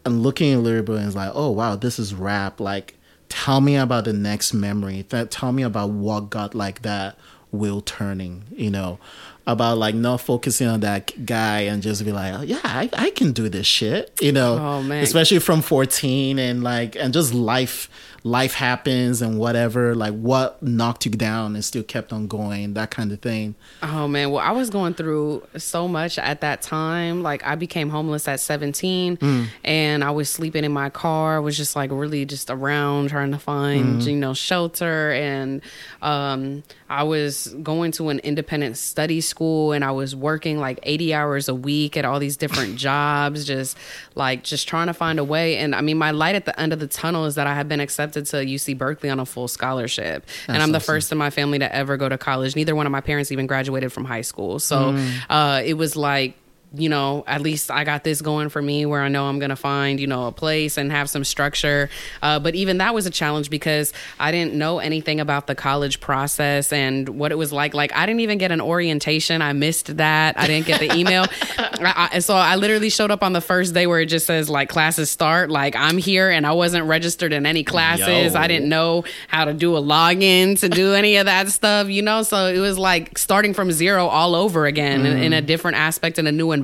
and 0.05 0.23
looking 0.23 0.53
at 0.53 0.59
lyrical 0.61 0.97
and 0.97 1.07
it's 1.07 1.17
like, 1.17 1.33
oh 1.35 1.51
wow, 1.51 1.77
this 1.77 1.99
is 1.99 2.15
rap. 2.15 2.61
Like, 2.61 2.97
tell 3.29 3.61
me 3.61 3.77
about 3.77 4.05
the 4.05 4.13
next 4.13 4.53
memory. 4.53 5.03
That 5.09 5.31
tell 5.31 5.53
me 5.53 5.63
about 5.63 5.91
what 5.91 6.31
got 6.31 6.55
like 6.55 6.83
that 6.83 7.17
wheel 7.51 7.81
turning. 7.81 8.45
You 8.53 8.71
know, 8.71 8.99
about 9.47 9.79
like 9.79 9.95
not 9.95 10.21
focusing 10.21 10.69
on 10.69 10.81
that 10.81 11.27
guy 11.27 11.61
and 11.63 11.83
just 11.83 12.05
be 12.05 12.13
like, 12.13 12.33
oh, 12.35 12.43
yeah, 12.43 12.61
I, 12.63 12.89
I 12.93 13.11
can 13.11 13.33
do 13.33 13.49
this 13.49 13.67
shit. 13.67 14.13
You 14.21 14.33
know, 14.33 14.59
Oh, 14.59 14.83
man. 14.83 15.03
especially 15.03 15.41
from 15.41 15.63
fourteen 15.63 16.39
and 16.39 16.63
like 16.63 16.95
and 16.97 17.13
just 17.13 17.35
life 17.35 17.89
life 18.25 18.55
happens 18.55 19.21
and 19.21 19.37
whatever 19.37 19.97
like 19.97 20.15
what 20.15 20.63
knocked 20.63 21.05
you 21.07 21.11
down 21.11 21.57
and 21.57 21.65
still 21.65 21.83
kept 21.83 22.13
on 22.13 22.29
going 22.29 22.75
that 22.75 22.89
kind 22.91 23.11
of 23.11 23.21
thing 23.21 23.53
Oh 23.83 24.07
man, 24.07 24.31
well 24.31 24.39
I 24.45 24.53
was 24.53 24.71
going 24.71 24.95
through 24.95 25.43
so 25.57 25.89
much 25.89 26.19
at 26.19 26.41
that 26.43 26.63
time. 26.63 27.25
Like 27.25 27.45
I 27.45 27.57
became 27.57 27.89
homeless 27.91 28.29
at 28.29 28.39
17 28.39 29.17
Mm. 29.17 29.47
and 29.65 30.05
I 30.05 30.13
was 30.13 30.31
sleeping 30.31 30.63
in 30.65 30.71
my 30.73 30.89
car. 30.89 31.37
I 31.37 31.39
was 31.41 31.57
just 31.57 31.75
like 31.75 31.91
really 31.91 32.25
just 32.25 32.49
around 32.49 33.09
trying 33.09 33.33
to 33.33 33.39
find, 33.39 34.01
Mm. 34.03 34.07
you 34.07 34.17
know, 34.17 34.35
shelter 34.35 35.11
and 35.13 35.61
um 36.01 36.63
I 36.89 37.03
was 37.05 37.49
going 37.63 37.91
to 37.93 38.11
an 38.11 38.19
independent 38.21 38.77
study 38.77 39.21
school 39.21 39.73
and 39.73 39.83
I 39.85 39.91
was 39.93 40.15
working 40.15 40.59
like 40.61 40.79
80 40.85 41.15
hours 41.15 41.49
a 41.49 41.55
week 41.55 41.97
at 41.97 42.05
all 42.05 42.21
these 42.21 42.37
different 42.37 42.77
jobs 42.89 43.45
just 43.47 43.77
like 44.15 44.45
just 44.45 44.69
trying 44.69 44.87
to 44.87 44.95
find 44.95 45.19
a 45.19 45.25
way 45.25 45.57
and 45.57 45.75
I 45.75 45.81
mean 45.81 45.99
my 45.99 46.13
light 46.13 46.37
at 46.37 46.45
the 46.45 46.59
end 46.61 46.73
of 46.73 46.79
the 46.79 46.87
tunnel 46.87 47.25
is 47.25 47.35
that 47.35 47.47
I 47.49 47.55
have 47.55 47.69
been 47.69 47.81
accepted 47.81 48.12
to 48.13 48.37
UC 48.37 48.77
Berkeley 48.79 49.11
on 49.11 49.19
a 49.21 49.27
full 49.27 49.49
scholarship. 49.49 50.27
and 50.49 50.63
I'm 50.63 50.71
the 50.73 50.77
awesome. 50.77 50.87
first 50.95 51.13
in 51.13 51.19
my 51.19 51.31
family 51.31 51.59
to 51.59 51.75
ever 51.75 51.97
go 51.97 52.09
to 52.09 52.19
college. 52.19 52.55
Neither 52.55 52.75
one 52.77 52.87
of 52.87 52.93
my 52.93 53.01
parents 53.01 53.33
even 53.33 53.47
graduated 53.47 53.93
from 53.93 54.05
high 54.05 54.21
school. 54.23 54.59
So 54.59 54.93
Mm. 54.93 55.11
uh, 55.31 55.63
it 55.65 55.75
was 55.75 55.97
like, 55.97 56.37
you 56.75 56.89
know, 56.89 57.23
at 57.27 57.43
least 57.43 57.71
I 57.71 57.85
got 57.85 58.03
this 58.03 58.23
going 58.23 58.49
for 58.49 58.63
me 58.63 58.87
where 58.87 59.03
I 59.03 59.09
know 59.09 59.27
I'm 59.27 59.39
going 59.39 59.51
to 59.51 59.57
find, 59.57 60.01
you 60.01 60.07
know, 60.07 60.27
a 60.27 60.33
place 60.33 60.79
and 60.79 60.91
have 60.91 61.11
some 61.11 61.23
structure. 61.23 61.91
Uh, 62.23 62.39
but 62.39 62.55
even 62.55 62.79
that 62.79 62.95
was 62.95 63.05
a 63.05 63.11
challenge 63.11 63.51
because 63.51 63.93
I 64.19 64.33
didn't 64.33 64.55
know 64.55 64.79
anything 64.79 65.21
about 65.21 65.47
the 65.47 65.55
college 65.55 66.01
process 66.01 66.73
and 66.73 67.09
what 67.11 67.31
it 67.31 67.35
was 67.37 67.53
like. 67.53 67.75
Like, 67.75 67.95
I 67.95 68.07
didn't 68.07 68.21
even 68.21 68.39
get 68.39 68.53
an 68.53 68.61
orientation. 68.61 69.43
I 69.43 69.53
missed 69.53 69.99
that. 69.99 70.39
I 70.39 70.47
didn't 70.47 70.67
get 70.67 70.81
the 70.81 70.95
email. 70.97 71.27
I, 71.59 72.11
I, 72.15 72.19
so 72.21 72.35
I 72.35 72.57
literally 72.57 72.89
showed 72.89 73.11
up 73.11 73.23
on 73.23 73.35
the 73.35 73.43
first 73.43 73.75
day 73.75 73.87
where 73.87 74.01
it 74.01 74.07
just 74.07 74.27
says, 74.27 74.49
like, 74.49 74.71
classes 74.71 75.11
start. 75.11 75.51
Like, 75.51 75.77
I'm 75.77 75.99
here 75.99 76.31
and 76.31 76.47
I 76.47 76.53
wasn't 76.53 76.87
registered 76.87 77.35
in 77.35 77.45
any 77.45 77.65
classes. 77.65 78.33
Yo. 78.33 78.41
I 78.41 78.49
didn't 78.49 78.71
know 78.71 79.05
how 79.29 79.45
to 79.45 79.53
do 79.53 79.77
a 79.77 79.83
login 79.83 80.59
to 80.61 80.71
do 80.71 80.95
any 80.95 81.17
of 81.17 81.27
that 81.27 81.49
stuff, 81.49 81.89
you 81.89 82.01
know? 82.01 82.23
So 82.23 82.47
it 82.47 82.61
was 82.61 82.79
like 82.79 83.19
starting 83.19 83.53
from 83.53 83.73
zero 83.73 84.07
all 84.07 84.35
over 84.35 84.65
again 84.65 85.05
in, 85.05 85.19
in 85.19 85.33
a 85.35 85.43
different 85.43 85.77
aspect 85.77 86.19
in 86.19 86.27
a 86.27 86.33
new 86.33 86.53
environment. 86.53 86.62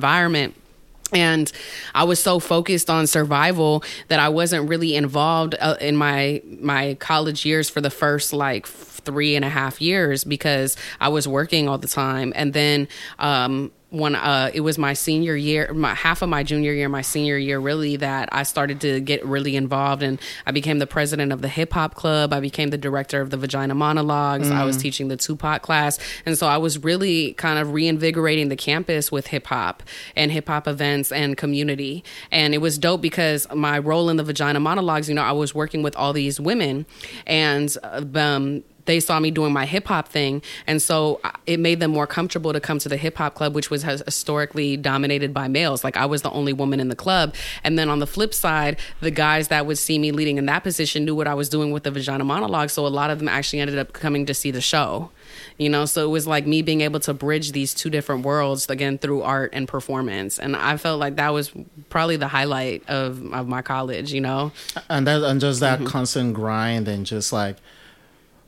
And 1.11 1.51
I 1.95 2.03
was 2.03 2.19
so 2.19 2.39
focused 2.39 2.89
on 2.89 3.07
survival 3.07 3.83
that 4.09 4.19
I 4.19 4.29
wasn't 4.29 4.69
really 4.69 4.95
involved 4.95 5.55
uh, 5.59 5.75
in 5.81 5.95
my 5.95 6.41
my 6.59 6.95
college 6.99 7.45
years 7.45 7.67
for 7.67 7.81
the 7.81 7.89
first 7.89 8.31
like 8.31 8.67
three 8.67 9.35
and 9.35 9.43
a 9.43 9.49
half 9.49 9.81
years 9.81 10.23
because 10.23 10.77
I 10.99 11.09
was 11.09 11.27
working 11.27 11.67
all 11.67 11.79
the 11.79 11.87
time. 11.87 12.31
And 12.35 12.53
then 12.53 12.87
um, 13.17 13.71
when 13.91 14.15
uh, 14.15 14.51
it 14.53 14.61
was 14.61 14.77
my 14.77 14.93
senior 14.93 15.35
year, 15.35 15.73
my 15.73 15.95
half 15.95 16.21
of 16.21 16.29
my 16.29 16.43
junior 16.43 16.73
year, 16.73 16.87
my 16.89 17.01
senior 17.01 17.37
year, 17.37 17.59
really 17.59 17.95
that 17.97 18.29
I 18.31 18.43
started 18.43 18.81
to 18.81 18.99
get 18.99 19.25
really 19.25 19.55
involved, 19.55 20.03
and 20.03 20.19
I 20.45 20.51
became 20.51 20.79
the 20.79 20.87
president 20.87 21.31
of 21.31 21.41
the 21.41 21.47
hip 21.47 21.73
hop 21.73 21.95
club. 21.95 22.31
I 22.31 22.39
became 22.39 22.69
the 22.69 22.77
director 22.77 23.21
of 23.21 23.31
the 23.31 23.37
Vagina 23.37 23.73
Monologues. 23.73 24.51
I 24.51 24.63
was 24.63 24.77
teaching 24.77 25.07
the 25.07 25.17
Tupac 25.17 25.63
class, 25.63 25.97
and 26.25 26.37
so 26.37 26.47
I 26.47 26.57
was 26.57 26.83
really 26.83 27.33
kind 27.33 27.57
of 27.57 27.73
reinvigorating 27.73 28.49
the 28.49 28.55
campus 28.55 29.11
with 29.11 29.27
hip 29.27 29.47
hop 29.47 29.81
and 30.15 30.31
hip 30.31 30.47
hop 30.47 30.67
events 30.67 31.11
and 31.11 31.35
community. 31.35 32.03
And 32.31 32.53
it 32.53 32.59
was 32.59 32.77
dope 32.77 33.01
because 33.01 33.47
my 33.53 33.79
role 33.79 34.09
in 34.09 34.17
the 34.17 34.23
Vagina 34.23 34.59
Monologues, 34.59 35.09
you 35.09 35.15
know, 35.15 35.23
I 35.23 35.31
was 35.31 35.55
working 35.55 35.81
with 35.81 35.95
all 35.95 36.13
these 36.13 36.39
women, 36.39 36.85
and 37.25 37.75
uh, 37.83 38.03
um, 38.15 38.63
they 38.89 38.99
saw 38.99 39.19
me 39.19 39.29
doing 39.29 39.53
my 39.53 39.67
hip 39.67 39.87
hop 39.87 40.07
thing, 40.07 40.41
and 40.65 40.81
so 40.81 41.21
it 41.45 41.59
made 41.59 41.79
them 41.79 41.91
more 41.91 42.07
comfortable 42.07 42.53
to 42.53 42.59
come 42.59 42.79
to 42.79 42.89
the 42.89 42.97
hip 42.97 43.17
hop 43.17 43.35
club, 43.35 43.53
which 43.53 43.69
was 43.69 43.83
historically 43.83 44.77
dominated 44.77 45.31
by 45.31 45.47
males. 45.47 45.83
Like 45.83 45.95
I 45.95 46.07
was 46.07 46.23
the 46.23 46.31
only 46.31 46.53
woman 46.53 46.79
in 46.79 46.87
the 46.87 46.95
club, 46.95 47.35
and 47.63 47.77
then 47.77 47.87
on 47.87 47.99
the 47.99 48.07
flip 48.07 48.33
side, 48.33 48.79
the 48.99 49.11
guys 49.11 49.49
that 49.49 49.67
would 49.67 49.77
see 49.77 49.99
me 49.99 50.11
leading 50.11 50.39
in 50.39 50.47
that 50.47 50.63
position 50.63 51.05
knew 51.05 51.13
what 51.13 51.27
I 51.27 51.35
was 51.35 51.49
doing 51.49 51.69
with 51.69 51.83
the 51.83 51.91
vagina 51.91 52.23
monologue. 52.23 52.71
So 52.71 52.87
a 52.87 52.89
lot 52.89 53.11
of 53.11 53.19
them 53.19 53.27
actually 53.27 53.59
ended 53.59 53.77
up 53.77 53.93
coming 53.93 54.25
to 54.25 54.33
see 54.33 54.49
the 54.49 54.59
show. 54.59 55.11
You 55.59 55.69
know, 55.69 55.85
so 55.85 56.03
it 56.03 56.09
was 56.09 56.25
like 56.25 56.47
me 56.47 56.63
being 56.63 56.81
able 56.81 56.99
to 57.01 57.13
bridge 57.13 57.51
these 57.51 57.75
two 57.75 57.91
different 57.91 58.25
worlds 58.25 58.67
again 58.71 58.97
through 58.97 59.21
art 59.21 59.51
and 59.53 59.67
performance, 59.67 60.39
and 60.39 60.55
I 60.55 60.77
felt 60.77 60.99
like 60.99 61.17
that 61.17 61.31
was 61.31 61.51
probably 61.89 62.15
the 62.17 62.27
highlight 62.27 62.89
of 62.89 63.21
of 63.33 63.47
my 63.47 63.61
college. 63.61 64.11
You 64.11 64.21
know, 64.21 64.51
and 64.89 65.05
that 65.05 65.21
and 65.21 65.39
just 65.39 65.59
that 65.59 65.77
mm-hmm. 65.77 65.87
constant 65.87 66.33
grind 66.33 66.87
and 66.87 67.05
just 67.05 67.31
like 67.31 67.57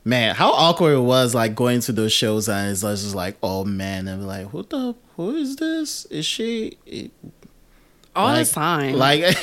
man 0.04 0.34
how 0.34 0.50
awkward 0.50 0.94
it 0.94 1.00
was 1.00 1.34
like 1.34 1.54
going 1.54 1.80
to 1.80 1.92
those 1.92 2.12
shows 2.12 2.48
and 2.48 2.70
it's 2.70 2.82
just 2.82 3.14
like 3.14 3.36
oh 3.42 3.64
man 3.64 4.08
and 4.08 4.26
like 4.26 4.48
who 4.48 4.62
the 4.64 4.94
who 5.16 5.36
is 5.36 5.56
this 5.56 6.04
is 6.06 6.26
she 6.26 6.76
eh, 6.90 7.08
all 8.14 8.26
like, 8.26 8.46
the 8.46 8.52
time. 8.52 8.94
Like, 8.94 9.20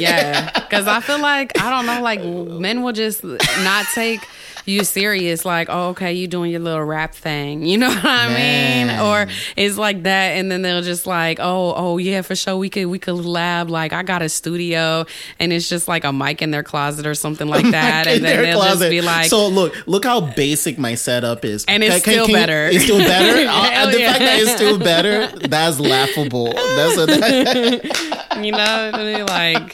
yeah, 0.00 0.50
because 0.52 0.86
I 0.88 1.00
feel 1.00 1.20
like 1.20 1.58
I 1.60 1.70
don't 1.70 1.86
know, 1.86 2.02
like 2.02 2.22
men 2.22 2.82
will 2.82 2.92
just 2.92 3.22
not 3.24 3.86
take 3.94 4.26
you 4.68 4.84
serious. 4.84 5.44
Like, 5.44 5.68
oh, 5.70 5.88
okay, 5.90 6.12
you 6.12 6.28
doing 6.28 6.50
your 6.50 6.60
little 6.60 6.84
rap 6.84 7.14
thing, 7.14 7.64
you 7.64 7.78
know 7.82 7.88
what 7.88 8.04
I 8.04 8.28
Man. 8.28 8.86
mean? 8.88 8.98
Or 9.00 9.26
it's 9.56 9.76
like 9.76 10.02
that, 10.04 10.36
and 10.36 10.50
then 10.50 10.62
they'll 10.62 10.82
just 10.82 11.06
like, 11.06 11.38
oh, 11.40 11.74
oh 11.76 11.98
yeah, 11.98 12.22
for 12.22 12.36
sure, 12.36 12.56
we 12.56 12.68
could 12.68 12.86
we 12.86 12.98
could 12.98 13.14
lab. 13.14 13.70
Like, 13.70 13.92
I 13.92 14.02
got 14.02 14.22
a 14.22 14.28
studio, 14.28 15.06
and 15.38 15.52
it's 15.52 15.68
just 15.68 15.88
like 15.88 16.04
a 16.04 16.12
mic 16.12 16.42
in 16.42 16.50
their 16.50 16.62
closet 16.62 17.06
or 17.06 17.14
something 17.14 17.48
like 17.48 17.64
that, 17.70 18.06
and 18.06 18.24
then 18.24 18.42
they'll 18.42 18.56
closet. 18.60 18.78
just 18.80 18.90
be 18.90 19.00
like, 19.00 19.26
so 19.30 19.48
look, 19.48 19.74
look 19.86 20.04
how 20.04 20.20
basic 20.20 20.78
my 20.78 20.94
setup 20.94 21.44
is, 21.44 21.64
And 21.66 21.82
it's 21.82 22.04
Can- 22.04 22.14
still 22.14 22.26
can 22.26 22.30
you- 22.34 22.40
better. 22.40 22.66
It's 22.66 22.84
still 22.84 22.98
better. 22.98 23.48
Uh, 23.78 23.90
the 23.90 23.98
fact 23.98 24.18
that 24.18 24.38
it's 24.40 24.52
still 24.54 24.78
better, 24.78 25.26
that's 25.48 25.78
laughable. 25.80 26.52
That's 26.52 26.96
a, 26.98 28.42
you 28.42 28.52
know, 28.52 28.90
I 28.94 29.04
mean, 29.04 29.26
like 29.26 29.72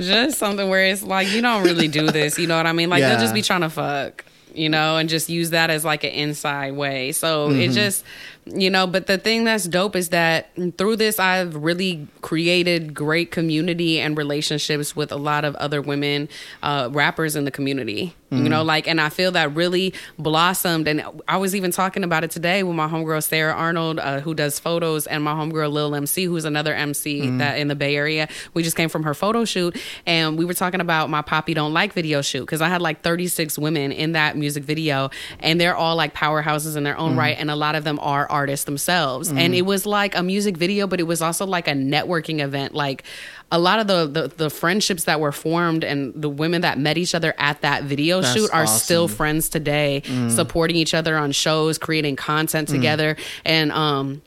just 0.00 0.38
something 0.38 0.68
where 0.68 0.86
it's 0.86 1.02
like 1.02 1.28
you 1.30 1.40
don't 1.42 1.62
really 1.64 1.88
do 1.88 2.10
this. 2.10 2.38
You 2.38 2.46
know 2.46 2.56
what 2.56 2.66
I 2.66 2.72
mean? 2.72 2.88
Like 2.90 3.00
Yeah. 3.00 3.10
they'll 3.10 3.20
just 3.20 3.34
be 3.34 3.42
trying 3.42 3.60
to 3.62 3.70
fuck. 3.70 4.24
You 4.54 4.68
know, 4.68 4.96
and 4.96 5.08
just 5.08 5.28
use 5.28 5.50
that 5.50 5.70
as 5.70 5.84
like 5.84 6.04
an 6.04 6.10
inside 6.10 6.72
way. 6.74 7.12
So 7.12 7.48
Mm-hmm. 7.48 7.60
it 7.60 7.68
just, 7.72 8.04
you 8.46 8.70
know, 8.70 8.86
but 8.86 9.06
the 9.06 9.18
thing 9.18 9.44
that's 9.44 9.64
dope 9.68 9.94
is 9.94 10.08
that 10.08 10.50
through 10.76 10.96
this, 10.96 11.18
I've 11.20 11.54
really 11.54 12.08
created 12.22 12.92
great 12.92 13.30
community 13.30 14.00
and 14.00 14.16
relationships 14.18 14.96
with 14.96 15.12
a 15.12 15.16
lot 15.16 15.44
of 15.44 15.54
other 15.56 15.80
women, 15.80 16.28
uh, 16.62 16.88
rappers 16.92 17.36
in 17.36 17.44
the 17.44 17.50
community. 17.52 18.14
You 18.32 18.38
Mm-hmm. 18.38 18.48
know, 18.48 18.62
like, 18.62 18.88
and 18.88 18.98
I 18.98 19.10
feel 19.10 19.30
that 19.32 19.54
really 19.54 19.92
blossomed. 20.18 20.88
And 20.88 21.04
I 21.28 21.36
was 21.36 21.54
even 21.54 21.70
talking 21.70 22.02
about 22.02 22.24
it 22.24 22.30
today 22.30 22.62
with 22.62 22.74
my 22.74 22.88
homegirl 22.88 23.22
Sarah 23.22 23.52
Arnold, 23.52 23.98
uh, 23.98 24.20
who 24.20 24.32
does 24.32 24.58
photos, 24.58 25.06
and 25.06 25.22
my 25.22 25.32
homegirl 25.34 25.70
Lil 25.70 25.94
MC, 25.94 26.24
who's 26.24 26.46
another 26.46 26.72
MC 26.74 27.20
Mm-hmm. 27.22 27.38
that 27.38 27.58
in 27.58 27.68
the 27.68 27.74
Bay 27.74 27.94
Area. 27.94 28.28
We 28.54 28.62
just 28.62 28.74
came 28.74 28.88
from 28.88 29.02
her 29.02 29.12
photo 29.12 29.44
shoot, 29.44 29.76
and 30.06 30.38
we 30.38 30.46
were 30.46 30.54
talking 30.54 30.80
about 30.80 31.10
my 31.10 31.20
Poppy 31.20 31.52
Don't 31.52 31.74
Like 31.74 31.92
video 31.92 32.22
shoot 32.22 32.40
because 32.46 32.62
I 32.62 32.68
had 32.70 32.80
like 32.80 33.02
36 33.02 33.58
women 33.58 33.92
in 33.92 34.12
that 34.12 34.34
music 34.34 34.64
video, 34.64 35.10
and 35.40 35.60
they're 35.60 35.76
all 35.76 35.94
like 35.94 36.14
powerhouses 36.14 36.74
in 36.74 36.84
their 36.84 36.94
Mm-hmm. 36.94 37.02
own 37.02 37.16
right, 37.16 37.36
and 37.38 37.50
a 37.50 37.56
lot 37.56 37.74
of 37.74 37.84
them 37.84 37.98
are 38.00 38.26
artists 38.32 38.64
themselves. 38.64 39.28
And 39.28 39.38
mm-hmm. 39.38 39.54
it 39.54 39.66
was 39.66 39.86
like 39.86 40.16
a 40.16 40.22
music 40.22 40.56
video, 40.56 40.86
but 40.86 40.98
it 40.98 41.04
was 41.04 41.22
also 41.22 41.46
like 41.46 41.68
a 41.68 41.72
networking 41.72 42.40
event. 42.40 42.74
Like 42.74 43.04
a 43.52 43.58
lot 43.58 43.78
of 43.78 43.86
the, 43.86 44.06
the 44.06 44.28
the 44.28 44.50
friendships 44.50 45.04
that 45.04 45.20
were 45.20 45.30
formed 45.30 45.84
and 45.84 46.14
the 46.14 46.28
women 46.28 46.62
that 46.62 46.78
met 46.78 46.96
each 46.96 47.14
other 47.14 47.34
at 47.38 47.60
that 47.60 47.84
video 47.84 48.22
That's 48.22 48.34
shoot 48.34 48.50
are 48.52 48.66
still 48.66 49.08
friends 49.08 49.48
today, 49.50 50.02
mm. 50.06 50.30
supporting 50.30 50.76
each 50.76 50.94
other 50.94 51.16
on 51.18 51.32
shows, 51.32 51.76
creating 51.76 52.16
content 52.16 52.68
mm. 52.68 52.72
together, 52.72 53.16
and 53.44 53.70
um, 53.70 54.22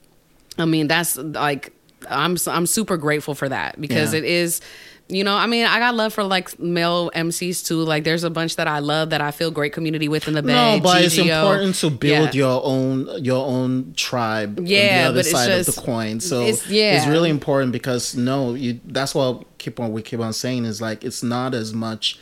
I 0.58 0.66
mean 0.66 0.88
that's 0.88 1.18
like 1.18 1.74
I'm 2.08 2.38
I'm 2.48 2.68
super 2.68 2.98
grateful 2.98 3.34
for 3.34 3.50
that 3.50 3.82
because 3.82 4.14
Yeah. 4.14 4.20
it 4.20 4.26
is. 4.26 4.62
You 5.08 5.24
know, 5.24 5.36
I 5.36 5.46
mean, 5.46 5.66
I 5.68 5.78
got 5.78 5.94
love 5.94 6.14
for 6.14 6.24
like 6.24 6.58
male 6.60 7.12
MCs 7.14 7.64
too. 7.68 7.78
Like, 7.84 8.04
there's 8.06 8.24
a 8.24 8.30
bunch 8.32 8.56
that 8.56 8.68
I 8.68 8.80
love 8.80 9.12
that 9.12 9.22
I 9.22 9.30
feel 9.30 9.52
great 9.52 9.72
community 9.72 10.08
with 10.08 10.28
in 10.28 10.34
the 10.34 10.42
Bay. 10.42 10.78
no, 10.78 10.80
but 10.82 11.04
it's 11.04 11.16
important 11.18 11.76
to 11.76 11.92
build 11.92 12.34
Yeah. 12.34 12.40
your 12.48 12.62
own 12.64 13.08
your 13.24 13.46
own 13.46 13.94
tribe. 13.96 14.60
Yeah, 14.68 15.04
the 15.04 15.10
other 15.10 15.14
but 15.18 15.20
it's 15.20 15.32
side 15.32 15.52
of 15.52 15.66
just- 15.66 15.76
the 15.76 15.82
coin. 15.84 16.20
So 16.22 16.42
it's- 16.42 16.64
it's, 16.68 17.06
really 17.08 17.30
important 17.30 17.72
because 17.72 18.16
no, 18.16 18.56
you. 18.56 18.80
That's 18.84 19.14
what 19.14 19.44
keep 19.60 19.80
on 19.80 19.92
we 19.92 20.02
keep 20.02 20.20
on 20.20 20.34
saying 20.34 20.66
is 20.66 20.82
like 20.82 21.04
it's 21.04 21.22
not 21.22 21.54
as 21.54 21.72
much 21.72 22.18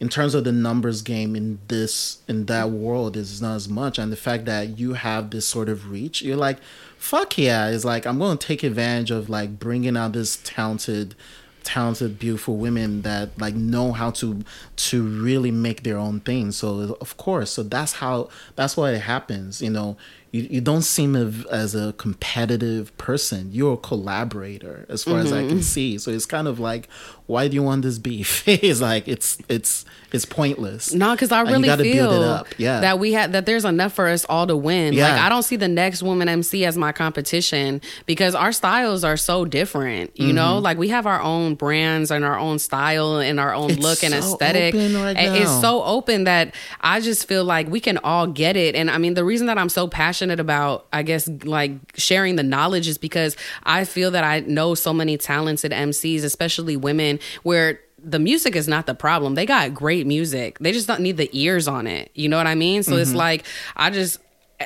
in 0.00 0.08
terms 0.08 0.34
of 0.34 0.44
the 0.44 0.52
numbers 0.52 1.02
game 1.02 1.36
in 1.36 1.58
this 1.68 2.18
in 2.28 2.46
that 2.46 2.70
world 2.70 3.14
is 3.16 3.42
not 3.42 3.56
as 3.56 3.68
much 3.68 3.98
and 3.98 4.10
the 4.10 4.16
fact 4.16 4.46
that 4.46 4.78
you 4.78 4.94
have 4.94 5.30
this 5.30 5.46
sort 5.46 5.68
of 5.68 5.90
reach 5.92 6.22
you're 6.22 6.36
like 6.36 6.58
fuck 6.98 7.38
yeah 7.38 7.68
it's 7.68 7.84
like 7.84 8.04
i'm 8.04 8.18
going 8.18 8.36
to 8.36 8.46
take 8.46 8.64
advantage 8.64 9.12
of 9.12 9.30
like 9.30 9.60
bringing 9.60 9.96
out 9.96 10.12
this 10.12 10.40
talented 10.42 11.14
talented 11.62 12.18
beautiful 12.18 12.56
women 12.56 13.02
that 13.02 13.38
like 13.40 13.54
know 13.54 13.92
how 13.92 14.10
to 14.10 14.42
to 14.76 15.02
really 15.02 15.50
make 15.50 15.82
their 15.82 15.98
own 15.98 16.20
thing. 16.20 16.52
So 16.52 16.96
of 17.00 17.16
course 17.16 17.50
so 17.50 17.62
that's 17.62 17.94
how 17.94 18.28
that's 18.56 18.76
why 18.76 18.92
it 18.92 19.02
happens 19.02 19.62
you 19.62 19.70
know. 19.70 19.96
You, 20.34 20.48
you 20.50 20.60
don't 20.62 20.80
seem 20.80 21.14
as, 21.14 21.44
as 21.50 21.74
a 21.74 21.92
competitive 21.92 22.96
person. 22.96 23.50
You're 23.52 23.74
a 23.74 23.76
collaborator 23.76 24.86
as 24.88 25.04
far 25.04 25.18
as 25.18 25.30
i 25.30 25.40
can 25.40 25.58
mm-hmm. 25.58 25.60
see. 25.60 25.98
So 25.98 26.10
it's 26.10 26.24
kind 26.24 26.48
of 26.48 26.58
like 26.58 26.88
why 27.26 27.48
do 27.48 27.54
you 27.54 27.62
want 27.62 27.82
this 27.82 27.98
beef 27.98 28.46
it's 28.48 28.80
like 28.80 29.08
it's 29.08 29.38
it's 29.48 29.84
it's 30.12 30.26
pointless 30.26 30.92
No, 30.92 31.12
because 31.12 31.32
I 31.32 31.40
really 31.40 31.68
feel 31.68 32.10
build 32.10 32.22
it 32.22 32.28
up. 32.28 32.46
Yeah. 32.58 32.80
that 32.80 32.98
we 32.98 33.12
had 33.12 33.32
that 33.32 33.46
there's 33.46 33.64
enough 33.64 33.94
for 33.94 34.08
us 34.08 34.26
all 34.28 34.46
to 34.46 34.56
win. 34.56 34.92
Yeah. 34.92 35.08
Like 35.08 35.22
I 35.22 35.28
don't 35.30 35.42
see 35.42 35.56
the 35.56 35.68
next 35.68 36.02
woman 36.02 36.28
MC 36.28 36.66
as 36.66 36.76
my 36.76 36.92
competition 36.92 37.80
because 38.04 38.34
our 38.34 38.52
styles 38.52 39.04
are 39.04 39.16
so 39.16 39.46
different. 39.46 40.18
You 40.18 40.34
know, 40.34 40.58
like 40.58 40.76
we 40.76 40.88
have 40.88 41.06
our 41.06 41.20
own 41.22 41.54
brands 41.54 42.10
and 42.10 42.26
our 42.26 42.38
own 42.38 42.58
style 42.58 43.18
and 43.18 43.40
our 43.40 43.54
own 43.54 43.62
Mm-hmm. 43.62 43.78
It's 43.78 43.82
look 43.82 44.04
and 44.04 44.12
so 44.24 44.32
aesthetic. 44.34 44.74
right 44.74 45.16
It's 45.16 45.60
so 45.60 45.82
open 45.84 46.24
that 46.24 46.54
I 46.80 47.00
just 47.00 47.26
feel 47.28 47.44
like 47.44 47.68
we 47.68 47.80
can 47.80 47.98
all 47.98 48.26
get 48.26 48.56
it. 48.56 48.74
And 48.74 48.90
I 48.90 48.98
mean, 48.98 49.14
the 49.14 49.24
reason 49.24 49.46
that 49.46 49.56
I'm 49.56 49.68
so 49.68 49.86
passionate 49.86 50.40
about, 50.40 50.86
I 50.92 51.02
guess, 51.02 51.28
like 51.44 51.72
sharing 51.96 52.36
the 52.36 52.42
knowledge 52.42 52.88
is 52.88 52.98
because 52.98 53.36
I 53.62 53.84
feel 53.84 54.10
that 54.10 54.24
I 54.24 54.40
know 54.40 54.74
so 54.74 54.92
many 54.92 55.16
talented 55.16 55.72
MCs, 55.72 56.24
especially 56.24 56.76
women, 56.76 57.11
where 57.42 57.80
the 58.02 58.18
music 58.18 58.56
is 58.56 58.66
not 58.66 58.86
the 58.86 58.94
problem. 58.94 59.34
They 59.34 59.46
got 59.46 59.72
great 59.74 60.06
music. 60.06 60.58
They 60.58 60.72
just 60.72 60.86
don't 60.86 61.00
need 61.00 61.16
the 61.16 61.30
ears 61.32 61.68
on 61.68 61.86
it. 61.86 62.10
You 62.14 62.28
know 62.28 62.36
what 62.36 62.46
I 62.46 62.54
mean? 62.54 62.82
So 62.82 62.96
it's 62.96 63.10
mm-hmm. 63.10 63.18
like 63.18 63.44
I 63.76 63.90
just 63.90 64.18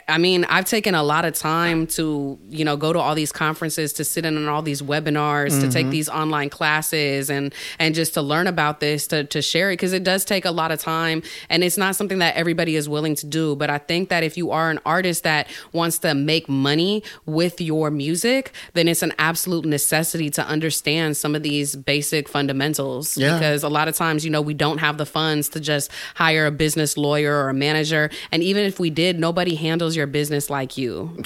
I 0.09 0.19
mean, 0.19 0.45
I've 0.47 0.65
taken 0.65 0.95
a 0.95 1.03
lot 1.03 1.25
of 1.25 1.35
time 1.35 1.87
to, 1.89 2.39
you 2.49 2.65
know, 2.65 2.77
go 2.77 2.93
to 2.93 2.99
all 2.99 3.15
these 3.15 3.33
conferences, 3.33 3.93
to 3.95 4.05
sit 4.05 4.25
in 4.25 4.37
on 4.37 4.49
all 4.49 4.63
these 4.63 4.83
webinars, 4.83 5.61
to 5.61 5.71
take 5.71 5.85
mm-hmm. 5.85 5.91
these 5.91 6.09
online 6.09 6.51
classes 6.51 7.31
and 7.31 7.55
and 7.79 7.95
just 7.95 8.15
to 8.15 8.23
learn 8.23 8.47
about 8.47 8.81
this, 8.81 9.07
to 9.09 9.25
to 9.25 9.43
share 9.43 9.71
it 9.71 9.75
because 9.75 9.93
it 9.93 10.05
does 10.05 10.25
take 10.25 10.45
a 10.45 10.51
lot 10.51 10.73
of 10.73 10.81
time 10.81 11.23
and 11.49 11.63
it's 11.63 11.77
not 11.77 11.97
something 11.97 12.19
that 12.19 12.35
everybody 12.37 12.77
is 12.77 12.89
willing 12.89 13.15
to 13.17 13.27
do, 13.27 13.55
but 13.57 13.71
I 13.71 13.79
think 13.79 14.09
that 14.09 14.23
if 14.23 14.37
you 14.37 14.51
are 14.51 14.71
an 14.71 14.81
artist 14.85 15.23
that 15.25 15.49
wants 15.73 15.99
to 16.01 16.15
make 16.15 16.49
money 16.49 17.03
with 17.27 17.61
your 17.61 17.91
music, 17.91 18.53
then 18.75 18.89
it's 18.89 19.03
an 19.03 19.13
absolute 19.19 19.65
necessity 19.65 20.31
to 20.31 20.45
understand 20.47 21.17
some 21.17 21.35
of 21.35 21.43
these 21.43 21.77
basic 21.77 22.29
fundamentals 22.29 23.17
Yeah. 23.17 23.35
because 23.35 23.63
a 23.63 23.69
lot 23.69 23.89
of 23.89 23.95
times, 23.95 24.25
you 24.25 24.31
know, 24.31 24.41
we 24.41 24.55
don't 24.55 24.79
have 24.79 24.99
the 24.99 25.07
funds 25.07 25.49
to 25.51 25.61
just 25.61 25.91
hire 26.15 26.47
a 26.47 26.51
business 26.51 26.97
lawyer 26.97 27.45
or 27.45 27.51
a 27.51 27.55
manager. 27.55 28.11
And 28.33 28.43
even 28.43 28.65
if 28.65 28.81
we 28.81 28.91
did, 28.91 29.21
nobody 29.21 29.55
handles 29.55 29.86
your 29.95 30.07
business 30.09 30.49
like 30.51 30.77
you. 30.79 31.15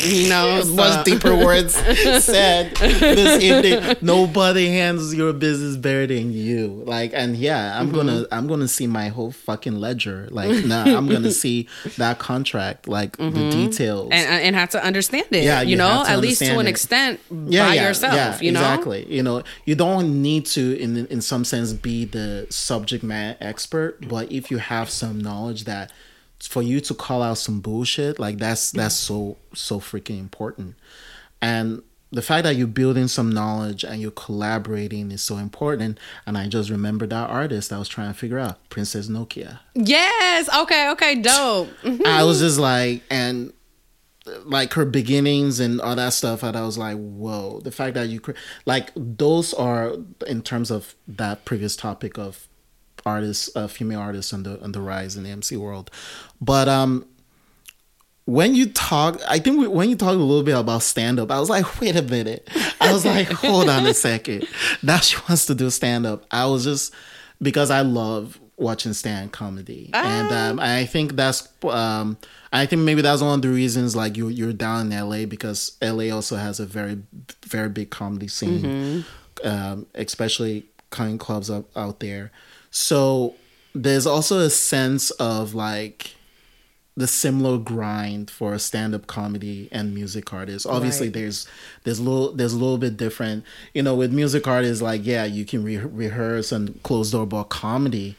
you 0.00 0.28
know, 0.28 0.60
so- 0.62 0.74
much 0.74 1.04
deeper 1.04 1.34
words 1.34 1.74
said 1.74 2.74
this 2.76 3.42
evening. 3.42 3.96
Nobody 4.00 4.68
handles 4.68 5.14
your 5.14 5.32
business 5.32 5.76
better 5.76 6.06
than 6.06 6.32
you. 6.32 6.82
Like, 6.86 7.12
and 7.14 7.36
yeah, 7.36 7.78
I'm 7.78 7.90
gonna, 7.92 8.08
Mm-hmm. 8.08 8.34
I'm 8.34 8.46
gonna 8.46 8.68
see 8.68 8.86
my 8.86 9.08
whole 9.08 9.30
fucking 9.32 9.76
ledger. 9.76 10.28
Like, 10.30 10.64
nah, 10.64 10.84
I'm 10.84 11.08
gonna 11.08 11.30
see 11.30 11.68
that 11.98 12.18
contract, 12.18 12.88
like 12.88 13.16
the 13.16 13.30
details. 13.50 14.04
Mm-hmm. 14.04 14.12
and, 14.12 14.42
and 14.44 14.56
have 14.56 14.70
to 14.70 14.82
understand 14.84 15.26
it. 15.30 15.44
Yeah, 15.44 15.60
you, 15.62 15.70
you 15.70 15.76
know, 15.76 16.04
at 16.06 16.18
least 16.20 16.40
to 16.42 16.58
an 16.58 16.66
it. 16.66 16.70
extent 16.70 17.20
by 17.30 17.74
yourself. 17.74 18.42
you 18.42 18.52
know, 18.52 18.60
exactly. 18.60 19.06
You 19.12 19.22
know, 19.22 19.42
you 19.64 19.74
don't 19.74 20.22
need 20.22 20.46
to, 20.46 20.78
in 20.78 21.06
in 21.06 21.20
some 21.20 21.44
sense, 21.44 21.72
be 21.72 22.04
the 22.04 22.46
subject 22.50 23.02
matter 23.04 23.36
expert, 23.40 24.08
but 24.08 24.30
if 24.32 24.50
you 24.50 24.58
have 24.58 24.90
some 24.90 25.20
knowledge 25.20 25.64
that 25.64 25.92
for 26.40 26.62
you 26.62 26.80
to 26.80 26.94
call 26.94 27.22
out 27.22 27.38
some 27.38 27.60
bullshit, 27.60 28.18
like 28.18 28.38
that's 28.38 28.70
that's 28.70 28.94
so 28.94 29.36
so 29.54 29.80
freaking 29.80 30.18
important, 30.18 30.76
and. 31.40 31.82
The 32.10 32.22
fact 32.22 32.44
that 32.44 32.56
you're 32.56 32.66
building 32.66 33.06
some 33.06 33.28
knowledge 33.28 33.84
and 33.84 34.00
you're 34.00 34.10
collaborating 34.12 35.12
is 35.12 35.22
so 35.22 35.36
important. 35.36 35.98
And 36.24 36.38
I 36.38 36.48
just 36.48 36.70
remember 36.70 37.06
that 37.06 37.28
artist 37.28 37.70
I 37.70 37.78
was 37.78 37.86
trying 37.86 38.10
to 38.10 38.18
figure 38.18 38.38
out, 38.38 38.66
Princess 38.70 39.08
Nokia. 39.08 39.58
Yes. 39.74 40.48
Okay. 40.56 40.88
Okay. 40.88 41.16
Dope. 41.16 41.68
I 42.06 42.24
was 42.24 42.40
just 42.40 42.58
like, 42.58 43.02
and 43.10 43.52
like 44.44 44.72
her 44.74 44.84
beginnings 44.84 45.60
and 45.60 45.80
all 45.80 45.96
that 45.96 46.12
stuff. 46.14 46.42
And 46.42 46.56
I 46.56 46.62
was 46.64 46.78
like, 46.78 46.96
whoa, 46.96 47.60
the 47.60 47.70
fact 47.70 47.94
that 47.94 48.08
you 48.08 48.20
cre- 48.20 48.32
like 48.66 48.90
those 48.96 49.52
are 49.54 49.94
in 50.26 50.42
terms 50.42 50.70
of 50.70 50.94
that 51.06 51.44
previous 51.44 51.76
topic 51.76 52.18
of 52.18 52.47
artists, 53.08 53.50
uh, 53.56 53.66
female 53.66 54.00
artists 54.00 54.32
on 54.32 54.42
the 54.42 54.60
on 54.62 54.72
the 54.72 54.80
rise 54.80 55.16
in 55.16 55.24
the 55.24 55.30
MC 55.30 55.56
world. 55.56 55.90
But 56.40 56.68
um, 56.68 57.06
when 58.28 58.54
you 58.54 58.66
talk, 58.66 59.20
I 59.26 59.38
think 59.38 59.58
we, 59.58 59.66
when 59.66 59.88
you 59.88 59.96
talk 59.96 60.10
a 60.10 60.12
little 60.12 60.42
bit 60.42 60.54
about 60.56 60.82
stand 60.82 61.18
up, 61.18 61.30
I 61.30 61.40
was 61.40 61.48
like, 61.48 61.80
wait 61.80 61.96
a 61.96 62.02
minute. 62.02 62.46
I 62.78 62.92
was 62.92 63.06
like, 63.06 63.26
hold 63.42 63.70
on 63.70 63.86
a 63.86 63.94
second. 63.94 64.46
Now 64.82 64.98
she 64.98 65.16
wants 65.28 65.46
to 65.46 65.54
do 65.54 65.70
stand 65.70 66.04
up. 66.04 66.26
I 66.30 66.44
was 66.46 66.64
just 66.64 66.92
because 67.40 67.70
I 67.70 67.80
love 67.80 68.38
watching 68.58 68.92
stand 68.92 69.32
comedy, 69.32 69.88
and 69.94 70.30
um, 70.32 70.60
I 70.60 70.84
think 70.84 71.16
that's 71.16 71.48
um, 71.64 72.18
I 72.52 72.66
think 72.66 72.82
maybe 72.82 73.02
that's 73.02 73.22
one 73.22 73.34
of 73.34 73.42
the 73.42 73.48
reasons 73.48 73.96
like 73.96 74.16
you 74.16 74.28
you're 74.28 74.52
down 74.52 74.92
in 74.92 75.08
LA 75.08 75.24
because 75.24 75.76
LA 75.82 76.14
also 76.14 76.36
has 76.36 76.60
a 76.60 76.66
very 76.66 76.98
very 77.46 77.68
big 77.68 77.90
comedy 77.90 78.28
scene, 78.28 79.04
um, 79.44 79.86
especially 79.94 80.66
kind 80.90 81.18
clubs 81.18 81.50
up 81.50 81.64
out 81.76 82.00
there. 82.00 82.30
So 82.70 83.34
there's 83.74 84.06
also 84.06 84.40
a 84.40 84.50
sense 84.50 85.10
of 85.12 85.54
like 85.54 86.14
the 86.96 87.06
similar 87.06 87.58
grind 87.58 88.28
for 88.28 88.52
a 88.54 88.58
stand-up 88.58 89.06
comedy 89.06 89.68
and 89.70 89.94
music 89.94 90.32
artist. 90.32 90.66
Obviously, 90.66 91.06
Right. 91.06 91.14
there's 91.14 91.46
there's 91.84 92.00
a 92.00 92.02
little 92.02 92.32
there's 92.32 92.52
a 92.54 92.58
little 92.58 92.78
bit 92.78 92.96
different. 92.96 93.44
You 93.72 93.82
know, 93.84 93.94
with 93.94 94.12
music 94.12 94.48
artists, 94.48 94.82
like 94.82 95.02
yeah, 95.06 95.24
you 95.24 95.44
can 95.44 95.62
re- 95.62 95.76
rehearse 95.76 96.50
and 96.50 96.82
close 96.82 97.12
door, 97.12 97.24
but 97.24 97.44
comedy, 97.44 98.16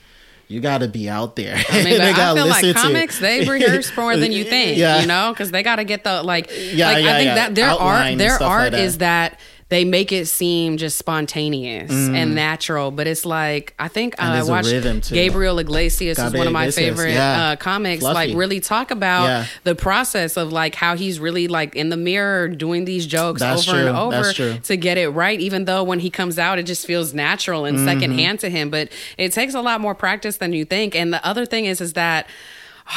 you 0.48 0.62
got 0.62 0.78
to 0.78 0.88
be 0.88 1.10
out 1.10 1.36
there. 1.36 1.62
I 1.70 1.84
mean, 1.84 1.84
They 1.98 2.12
I 2.12 2.34
feel 2.34 2.48
like 2.48 2.76
comics 2.76 3.20
they 3.20 3.46
rehearse 3.50 3.96
more 3.98 4.16
than 4.16 4.32
you 4.32 4.46
think. 4.46 4.78
Yeah. 4.78 5.02
You 5.02 5.08
know, 5.08 5.32
because 5.34 5.52
they 5.52 5.62
got 5.62 5.76
to 5.76 5.84
get 5.84 6.06
the 6.06 6.24
like. 6.24 6.50
Yeah, 6.50 6.92
like, 6.94 7.04
yeah, 7.04 7.10
I 7.12 7.14
think 7.18 7.26
yeah. 7.26 7.36
that 7.36 7.56
their 7.56 7.70
Outline 7.70 8.14
art, 8.14 8.18
their 8.18 8.32
like 8.32 8.42
art 8.42 8.72
that. 8.72 8.80
is 8.82 8.98
that 9.00 9.40
they 9.69 9.86
make 9.86 10.12
it 10.12 10.27
seem 10.27 10.77
just 10.77 10.97
spontaneous 10.97 11.91
and 11.91 12.34
natural. 12.36 12.89
But 12.91 13.05
it's 13.08 13.25
like 13.25 13.73
I 13.79 13.88
think 13.88 14.15
Mm. 14.17 14.23
Uh, 14.23 14.34
I 14.39 14.43
watched. 14.43 15.12
Gabriel 15.12 15.60
Iglesias 15.60 16.17
is 16.17 16.34
one 16.34 16.47
of 16.47 16.53
my 16.53 16.63
Iglesias, 16.63 16.97
favorite 16.97 17.13
yeah. 17.13 17.49
uh, 17.51 17.55
comics. 17.55 18.01
Fluffy. 18.01 18.13
Like 18.15 18.36
really 18.38 18.60
talk 18.60 18.89
about 18.91 19.25
Yeah. 19.25 19.45
the 19.63 19.75
process 19.75 20.38
of 20.38 20.51
like 20.51 20.75
how 20.75 20.95
he's 20.95 21.19
really 21.19 21.47
like 21.47 21.75
in 21.75 21.89
the 21.89 21.97
mirror 21.97 22.47
doing 22.47 22.86
these 22.86 23.05
jokes 23.05 23.41
That's 23.41 23.67
over 23.67 23.77
and 23.88 23.95
over 23.95 24.34
to 24.34 24.75
get 24.75 24.97
it 24.97 25.10
right. 25.10 25.39
Even 25.39 25.65
though 25.65 25.84
when 25.84 25.99
he 25.99 26.10
comes 26.10 26.39
out, 26.39 26.58
it 26.60 26.63
just 26.63 26.86
feels 26.88 27.13
natural 27.13 27.65
and 27.65 27.77
Mm-hmm. 27.77 27.88
secondhand 27.88 28.39
to 28.41 28.49
him. 28.49 28.69
But 28.69 28.89
it 29.17 29.32
takes 29.34 29.53
a 29.53 29.62
lot 29.62 29.79
more 29.82 29.93
practice 29.95 30.38
than 30.38 30.51
you 30.53 30.65
think. 30.65 30.95
And 30.95 31.13
the 31.13 31.23
other 31.25 31.45
thing 31.45 31.65
is, 31.65 31.79
is 31.79 31.93
that 31.93 32.27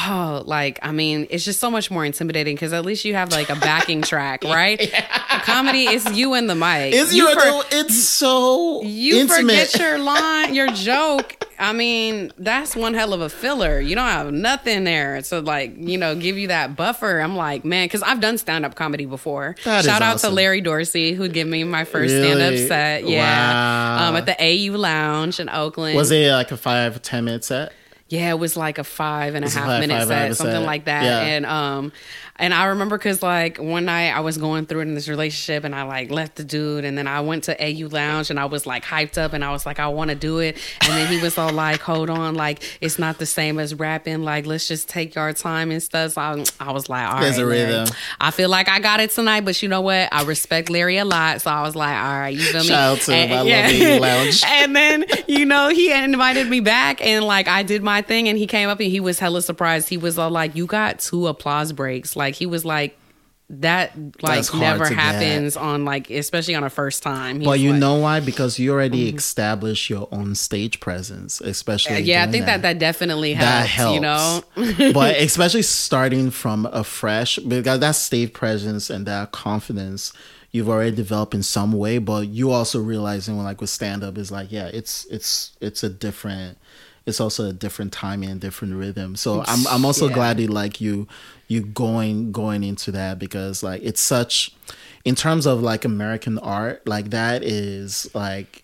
oh, 0.07 0.43
like 0.45 0.79
I 0.81 0.91
mean, 0.91 1.27
it's 1.29 1.45
just 1.45 1.59
so 1.59 1.69
much 1.69 1.89
more 1.91 2.03
intimidating 2.05 2.55
because 2.55 2.73
at 2.73 2.85
least 2.85 3.05
you 3.05 3.13
have 3.15 3.31
like 3.31 3.49
a 3.49 3.55
backing 3.55 4.01
track, 4.01 4.43
right? 4.45 4.91
Comedy 5.43 5.85
is 5.87 6.05
you 6.17 6.33
and 6.33 6.49
the 6.49 6.55
mic. 6.55 6.93
It's 6.93 7.13
you, 7.13 7.27
for- 7.33 7.65
it's 7.71 7.97
so 8.03 8.81
you 8.83 9.21
intimate. 9.21 9.67
forget 9.69 9.79
your 9.79 9.97
line, 9.99 10.53
your 10.55 10.67
joke. 10.69 11.37
I 11.59 11.71
mean, 11.71 12.31
that's 12.37 12.75
one 12.75 12.93
hell 12.93 13.13
of 13.13 13.21
a 13.21 13.29
filler. 13.29 13.79
You 13.79 13.95
don't 13.95 14.07
have 14.07 14.33
nothing 14.33 14.83
there 14.83 15.21
to 15.21 15.39
like, 15.39 15.75
you 15.77 15.97
know, 15.97 16.15
give 16.15 16.37
you 16.37 16.47
that 16.47 16.75
buffer. 16.75 17.19
I'm 17.19 17.35
like, 17.35 17.63
man, 17.63 17.85
because 17.85 18.01
I've 18.01 18.19
done 18.19 18.37
stand 18.37 18.65
up 18.65 18.75
comedy 18.75 19.05
before. 19.05 19.55
That 19.63 19.85
Shout 19.85 20.01
out 20.01 20.15
awesome. 20.15 20.31
to 20.31 20.35
Larry 20.35 20.61
Dorsey 20.61 21.13
who 21.13 21.29
gave 21.29 21.47
me 21.47 21.63
my 21.63 21.83
first 21.85 22.13
stand 22.15 22.41
up 22.41 22.55
set. 22.67 23.07
Yeah, 23.07 23.21
Wow. 23.99 24.09
um, 24.09 24.15
at 24.15 24.25
the 24.25 24.35
AU 24.41 24.75
Lounge 24.77 25.39
in 25.39 25.47
Oakland. 25.47 25.95
Was 25.95 26.11
it 26.11 26.31
like 26.31 26.51
a 26.51 26.57
five 26.57 27.01
ten 27.01 27.25
minute 27.25 27.43
set? 27.45 27.71
Yeah, 28.13 28.29
it 28.29 28.37
was 28.37 28.55
like 28.55 28.77
a 28.77 28.83
five 28.83 29.33
and 29.33 29.43
a 29.43 29.49
half 29.49 29.65
five- 29.65 29.79
minute 29.81 29.97
five 29.99 30.07
set, 30.07 30.37
something 30.37 30.55
set. 30.57 30.65
like 30.65 30.85
that. 30.85 31.03
Yeah. 31.03 31.19
And 31.21 31.45
um, 31.47 31.91
and 32.43 32.53
I 32.53 32.65
remember 32.65 32.97
because 32.97 33.23
like 33.23 33.57
one 33.57 33.85
night 33.85 34.09
I 34.09 34.19
was 34.19 34.37
going 34.37 34.65
through 34.65 34.79
it 34.79 34.89
in 34.89 34.95
this 34.95 35.07
relationship, 35.07 35.63
and 35.63 35.73
I 35.73 35.83
like 35.83 36.11
left 36.11 36.35
the 36.35 36.43
dude, 36.43 36.83
and 36.83 36.97
then 36.97 37.07
I 37.07 37.21
went 37.21 37.45
to 37.45 37.55
AU 37.57 37.87
Lounge, 37.87 38.29
and 38.29 38.37
I 38.37 38.43
was 38.43 38.65
like 38.65 38.83
hyped 38.83 39.17
up, 39.17 39.31
and 39.31 39.45
I 39.45 39.51
was 39.51 39.65
like, 39.65 39.79
I 39.79 39.87
want 39.87 40.09
to 40.09 40.15
do 40.15 40.39
it, 40.39 40.57
and 40.81 40.91
then 40.91 41.07
he 41.07 41.21
was 41.21 41.37
all 41.37 41.53
like, 41.53 41.79
Hold 41.79 42.09
on, 42.09 42.35
like 42.35 42.61
it's 42.81 42.99
not 42.99 43.17
the 43.17 43.25
same 43.25 43.59
as 43.59 43.73
rapping, 43.73 44.23
like 44.23 44.45
let's 44.45 44.67
just 44.67 44.89
take 44.89 45.15
our 45.15 45.31
time 45.31 45.71
and 45.71 45.81
stuff. 45.81 46.11
So 46.11 46.21
I, 46.21 46.43
I 46.59 46.73
was 46.73 46.89
like, 46.89 47.07
All 47.07 47.13
right, 47.13 47.21
There's 47.21 47.37
a 47.37 47.45
Larry. 47.45 47.87
I 48.19 48.31
feel 48.31 48.49
like 48.49 48.67
I 48.67 48.79
got 48.79 48.99
it 48.99 49.11
tonight, 49.11 49.45
but 49.45 49.63
you 49.63 49.69
know 49.69 49.79
what? 49.79 50.09
I 50.11 50.25
respect 50.25 50.69
Larry 50.69 50.97
a 50.97 51.05
lot, 51.05 51.39
so 51.39 51.49
I 51.49 51.61
was 51.61 51.77
like, 51.77 51.95
All 51.95 52.19
right, 52.19 52.35
you 52.35 52.41
feel 52.41 52.59
me? 52.59 52.67
Shout 52.67 52.97
out 52.97 53.01
to 53.03 53.15
him. 53.15 53.31
I 53.31 53.35
love 53.35 53.47
yeah. 53.47 53.95
AU 53.95 53.99
Lounge. 54.01 54.43
and 54.47 54.75
then 54.75 55.05
you 55.27 55.45
know 55.45 55.69
he 55.69 55.93
invited 55.93 56.49
me 56.49 56.59
back 56.59 57.01
and 57.01 57.23
like 57.25 57.47
i 57.47 57.63
did 57.63 57.81
my 57.81 58.01
thing 58.01 58.27
and 58.27 58.37
he 58.37 58.47
came 58.47 58.69
up 58.69 58.79
and 58.79 58.89
he 58.89 58.99
was 58.99 59.19
hella 59.19 59.41
surprised 59.41 59.89
he 59.89 59.97
was 59.97 60.17
all 60.17 60.29
like 60.29 60.55
you 60.55 60.65
got 60.65 60.99
two 60.99 61.27
applause 61.27 61.71
breaks 61.71 62.15
like 62.15 62.32
he 62.35 62.45
was 62.45 62.65
like 62.65 62.97
that 63.49 63.91
like 64.21 64.51
never 64.53 64.85
to 64.85 64.89
get. 64.89 64.99
happens 64.99 65.57
on 65.57 65.85
like 65.85 66.09
especially 66.09 66.55
on 66.55 66.63
a 66.63 66.69
first 66.69 67.03
time 67.03 67.39
But 67.39 67.59
you 67.59 67.71
like- 67.71 67.79
know 67.79 67.95
why? 67.95 68.19
Because 68.19 68.57
you 68.57 68.71
already 68.71 69.09
mm-hmm. 69.09 69.17
established 69.17 69.89
your 69.89 70.07
own 70.11 70.33
stage 70.35 70.79
presence, 70.79 71.41
especially. 71.41 72.01
yeah 72.01 72.23
i 72.23 72.31
think 72.31 72.45
that 72.45 72.61
that 72.61 72.79
definitely 72.79 73.33
helps, 73.33 73.51
that 73.51 73.67
helps. 73.67 73.95
you 73.95 74.01
know 74.01 74.43
but 74.93 75.17
especially 75.21 75.61
starting 75.61 76.31
from 76.31 76.65
a 76.67 76.83
fresh, 76.83 77.37
because 77.37 77.79
that 77.79 77.95
stage 77.95 78.33
presence 78.33 78.89
and 78.89 79.05
that 79.05 79.31
confidence 79.31 80.13
you've 80.53 80.69
already 80.69 80.95
developed 80.95 81.33
in 81.33 81.43
some 81.43 81.73
way. 81.73 81.97
But 81.97 82.29
you 82.29 82.51
also 82.51 82.79
realizing, 82.79 83.37
like 83.43 83.59
with 83.59 83.69
stand 83.69 84.03
up, 84.03 84.17
is 84.17 84.31
like, 84.31 84.51
yeah, 84.51 84.67
it's 84.67 85.05
it's 85.11 85.51
it's 85.59 85.83
a 85.83 85.89
different. 85.89 86.57
It's 87.05 87.19
also 87.19 87.49
a 87.49 87.53
different 87.53 87.91
timing 87.91 88.29
and 88.29 88.39
different 88.39 88.75
rhythm. 88.75 89.15
So 89.15 89.43
I'm 89.45 89.67
I'm 89.67 89.83
also 89.85 90.07
Yeah. 90.07 90.13
glad 90.13 90.39
you 90.39 90.47
like 90.47 90.79
you 90.79 91.07
you 91.47 91.61
going 91.61 92.31
going 92.31 92.63
into 92.63 92.91
that 92.91 93.19
because 93.19 93.61
like 93.63 93.81
it's 93.83 94.01
such 94.01 94.55
in 95.03 95.15
terms 95.15 95.45
of 95.45 95.61
like 95.61 95.83
American 95.83 96.39
art, 96.39 96.87
like 96.87 97.09
that 97.09 97.43
is 97.43 98.09
like 98.15 98.63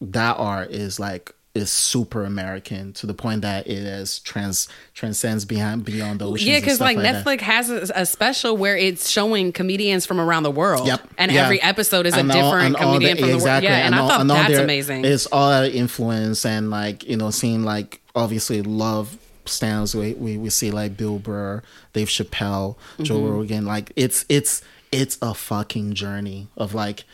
that 0.00 0.36
art 0.38 0.70
is 0.70 0.98
like 0.98 1.33
is 1.54 1.70
super 1.70 2.24
American 2.24 2.92
to 2.94 3.06
the 3.06 3.14
point 3.14 3.42
that 3.42 3.66
it 3.68 3.78
is 3.78 4.18
trans 4.20 4.66
transcends 4.92 5.44
behind 5.44 5.84
beyond 5.84 6.20
the 6.20 6.26
oceans. 6.28 6.48
yeah 6.48 6.58
because 6.58 6.80
like, 6.80 6.96
that. 6.98 7.24
netflix 7.24 7.40
has 7.42 7.70
a, 7.70 7.88
a 7.94 8.04
special 8.06 8.56
where 8.56 8.76
it's 8.76 9.08
showing 9.08 9.52
comedians 9.52 10.04
from 10.04 10.20
around 10.20 10.42
the 10.42 10.50
world 10.50 10.86
Yep. 10.86 11.08
and 11.16 11.30
Yeah. 11.30 11.44
every 11.44 11.62
episode 11.62 12.06
is 12.06 12.14
a 12.14 12.18
all- 12.18 12.24
different 12.26 12.66
and 12.66 12.76
comedian 12.76 13.16
the- 13.16 13.22
from 13.22 13.30
the 13.38 13.44
world 13.44 13.62
yeah 13.62 13.86
and, 13.86 13.94
i 13.94 13.98
all- 13.98 14.08
thought 14.08 14.20
all 14.20 14.26
that's 14.26 14.48
their- 14.48 14.64
amazing 14.64 15.04
It's 15.04 15.26
all 15.26 15.50
that 15.50 15.72
influence 15.72 16.44
and 16.44 16.70
like 16.70 17.04
you 17.04 17.16
know 17.16 17.30
seeing 17.30 17.62
like 17.62 18.00
obviously 18.16 18.60
love 18.62 19.16
stands. 19.46 19.94
We, 19.94 20.14
we 20.14 20.38
we 20.38 20.48
see 20.50 20.70
like 20.70 20.96
Bill 20.96 21.18
Burr, 21.18 21.62
Dave 21.92 22.08
Chappelle, 22.08 22.76
Joe 23.02 23.16
Mm-hmm. 23.18 23.28
Rogan. 23.30 23.64
Like 23.66 23.92
it's 23.94 24.24
it's 24.30 24.62
it's 24.90 25.18
a 25.20 25.34
fucking 25.34 25.94
journey 25.94 26.48
of 26.56 26.74
like. 26.74 27.04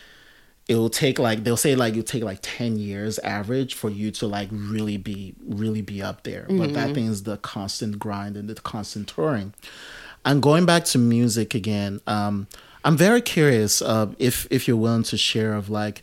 It 0.71 0.77
will 0.77 0.89
take 1.05 1.19
like 1.19 1.43
they'll 1.45 1.57
say 1.67 1.75
like 1.75 1.93
it'll 1.95 2.05
take 2.05 2.23
like 2.23 2.39
ten 2.43 2.79
years 2.79 3.19
average 3.39 3.73
for 3.75 3.91
you 3.91 4.11
to 4.13 4.27
like 4.37 4.49
really 4.53 4.97
be 4.97 5.35
really 5.45 5.83
be 5.83 6.01
up 6.01 6.23
there. 6.23 6.45
But 6.49 6.55
Mm-hmm. 6.55 6.73
that 6.75 6.95
thing 6.95 7.07
is 7.07 7.25
the 7.25 7.39
constant 7.39 7.99
grind 7.99 8.37
and 8.37 8.49
the 8.49 8.55
constant 8.55 9.09
touring. 9.09 9.53
And 10.25 10.41
going 10.41 10.67
back 10.67 10.85
to 10.93 10.99
music 10.99 11.55
again, 11.55 12.01
um, 12.07 12.47
I'm 12.85 12.97
very 12.97 13.21
curious 13.21 13.83
uh, 13.83 14.07
if 14.19 14.47
if 14.51 14.69
you're 14.69 14.77
willing 14.87 15.03
to 15.13 15.17
share 15.17 15.55
of 15.55 15.69
like 15.71 16.03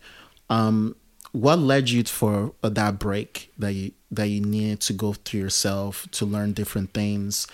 um, 0.50 0.96
what 1.32 1.60
led 1.60 1.90
you 1.90 2.04
for 2.04 2.52
uh, 2.62 2.70
that 2.70 3.00
break 3.00 3.52
that 3.58 3.74
you 3.74 3.92
that 4.12 4.28
you 4.28 4.42
needed 4.42 4.80
to 4.88 4.94
go 4.94 5.14
through 5.14 5.40
yourself 5.42 6.08
to 6.12 6.26
learn 6.26 6.54
different 6.54 6.94
things, 6.94 7.48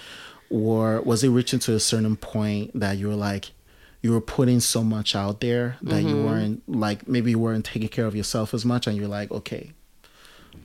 or 0.49 1.02
was 1.02 1.23
it 1.23 1.30
reaching 1.30 1.60
to 1.60 1.73
a 1.76 1.80
certain 1.80 2.15
point 2.15 2.71
that 2.80 2.97
you 2.97 3.08
were 3.08 3.15
like 3.15 3.52
you 4.03 4.11
were 4.11 4.21
putting 4.21 4.59
so 4.59 4.83
much 4.83 5.15
out 5.15 5.39
there 5.39 5.77
that 5.81 6.03
you 6.03 6.09
mm-hmm. 6.09 6.25
weren't 6.25 6.69
like 6.69 7.07
maybe 7.07 7.31
you 7.31 7.39
weren't 7.39 7.65
taking 7.65 7.87
care 7.87 8.05
of 8.05 8.15
yourself 8.15 8.53
as 8.53 8.65
much, 8.65 8.85
and 8.85 8.95
you're 8.95 9.07
like 9.07 9.31
okay, 9.31 9.71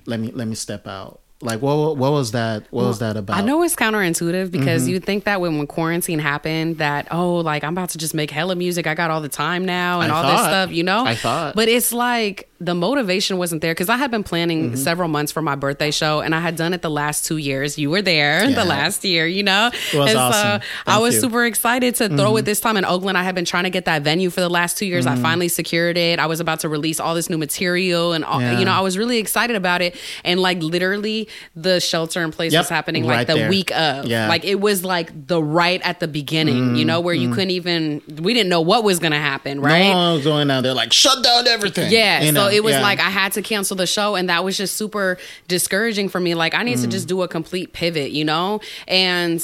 let 0.04 0.20
me 0.20 0.30
let 0.32 0.46
me 0.46 0.54
step 0.54 0.86
out. 0.86 1.20
Like 1.40 1.62
what 1.62 1.96
what 1.96 2.10
was 2.10 2.32
that? 2.32 2.64
What 2.70 2.86
was 2.86 2.98
that 2.98 3.16
about? 3.16 3.36
I 3.36 3.42
know 3.42 3.62
it's 3.62 3.76
counterintuitive 3.76 4.50
because 4.50 4.82
Mm-hmm. 4.82 4.90
you 4.90 4.98
think 5.00 5.22
that 5.24 5.40
when, 5.40 5.56
when 5.58 5.68
quarantine 5.68 6.18
happened 6.18 6.78
that 6.78 7.06
oh 7.12 7.36
like 7.36 7.62
I'm 7.62 7.74
about 7.74 7.90
to 7.90 7.98
just 7.98 8.12
make 8.12 8.30
hella 8.32 8.56
music 8.56 8.88
I 8.88 8.94
got 8.94 9.10
all 9.12 9.20
the 9.20 9.28
time 9.28 9.64
now 9.64 10.00
and 10.00 10.10
I 10.10 10.16
all 10.16 10.22
this 10.32 10.40
stuff 10.40 10.72
you 10.72 10.82
know 10.82 11.04
I 11.06 11.14
thought. 11.14 11.54
but 11.54 11.68
it's 11.68 11.92
like 11.92 12.48
the 12.60 12.74
motivation 12.74 13.38
wasn't 13.38 13.62
there 13.62 13.72
because 13.72 13.88
I 13.88 13.96
had 13.96 14.10
been 14.10 14.24
planning 14.24 14.58
Mm-hmm. 14.70 14.76
several 14.76 15.08
months 15.08 15.30
for 15.30 15.40
my 15.40 15.54
birthday 15.54 15.92
show 15.92 16.20
and 16.20 16.34
I 16.34 16.40
had 16.40 16.56
done 16.56 16.74
it 16.74 16.82
the 16.82 16.90
last 16.90 17.24
two 17.24 17.36
years 17.36 17.78
you 17.78 17.88
were 17.88 18.02
there 18.02 18.42
Yeah. 18.44 18.56
the 18.56 18.64
last 18.64 19.04
year 19.04 19.26
you 19.28 19.44
know 19.44 19.70
It 19.92 19.96
was 19.96 20.10
and 20.10 20.18
awesome. 20.18 20.60
I 20.86 20.90
Thank 20.92 21.02
was 21.02 21.14
you. 21.14 21.20
super 21.20 21.44
excited 21.44 21.94
to 21.96 22.08
throw 22.08 22.36
it 22.36 22.46
this 22.46 22.58
time 22.58 22.76
in 22.76 22.84
Oakland 22.84 23.16
I 23.16 23.22
had 23.22 23.36
been 23.36 23.44
trying 23.44 23.64
to 23.64 23.70
get 23.70 23.84
that 23.84 24.02
venue 24.02 24.30
for 24.30 24.40
the 24.40 24.50
last 24.50 24.76
two 24.76 24.86
years 24.86 25.06
I 25.06 25.14
finally 25.14 25.48
secured 25.48 25.96
it 25.96 26.18
I 26.18 26.26
was 26.26 26.40
about 26.40 26.58
to 26.60 26.68
release 26.68 26.98
all 26.98 27.14
this 27.14 27.30
new 27.30 27.38
material 27.38 28.12
and 28.12 28.24
all, 28.24 28.40
Yeah. 28.40 28.58
you 28.58 28.64
know 28.64 28.72
I 28.72 28.80
was 28.80 28.98
really 28.98 29.18
excited 29.18 29.54
about 29.54 29.82
it 29.82 29.94
and 30.24 30.40
like 30.40 30.60
literally 30.60 31.27
the 31.56 31.80
shelter 31.80 32.22
in 32.22 32.30
place 32.32 32.52
Yep, 32.52 32.60
was 32.62 32.68
happening 32.68 33.06
right 33.06 33.18
like 33.18 33.26
the 33.26 33.34
there. 33.34 33.48
week 33.48 33.70
of 33.72 34.06
Yeah. 34.06 34.26
Mm, 34.26 34.28
like 34.28 34.44
it 34.44 34.60
was 34.60 34.84
like 34.84 35.26
the 35.26 35.42
right 35.42 35.80
at 35.82 36.00
the 36.00 36.08
beginning 36.08 36.76
you 36.76 36.84
know 36.84 37.00
where 37.00 37.14
you 37.14 37.30
couldn't 37.32 37.50
even 37.50 38.02
we 38.20 38.34
didn't 38.34 38.48
know 38.48 38.60
what 38.60 38.84
was 38.84 38.98
gonna 38.98 39.18
happen 39.18 39.60
right 39.60 39.88
No 39.90 39.96
one 39.96 40.14
was 40.16 40.24
going 40.24 40.50
out 40.50 40.62
there 40.62 40.74
like 40.74 40.92
shut 40.92 41.22
down 41.22 41.46
everything. 41.46 41.90
yeah, 41.92 42.20
You 42.22 42.28
so 42.28 42.32
know, 42.32 42.48
it 42.48 42.62
was 42.64 42.74
yeah. 42.74 42.82
like 42.82 43.00
I 43.00 43.10
had 43.10 43.32
to 43.32 43.42
cancel 43.42 43.76
the 43.76 43.86
show, 43.86 44.14
and 44.14 44.28
that 44.28 44.44
was 44.44 44.56
just 44.56 44.76
super 44.76 45.18
discouraging 45.48 46.08
for 46.08 46.20
me. 46.20 46.34
Like 46.34 46.54
I 46.54 46.62
need 46.62 46.78
to 46.78 46.86
Mm. 46.86 46.90
just 46.90 47.08
do 47.08 47.22
a 47.22 47.28
complete 47.28 47.72
pivot, 47.72 48.10
you 48.12 48.24
know. 48.24 48.60
And 48.86 49.40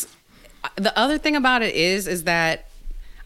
the 0.77 0.97
other 0.99 1.19
thing 1.19 1.37
about 1.37 1.63
it 1.63 1.75
is, 1.75 2.07
is 2.09 2.25
that 2.25 2.67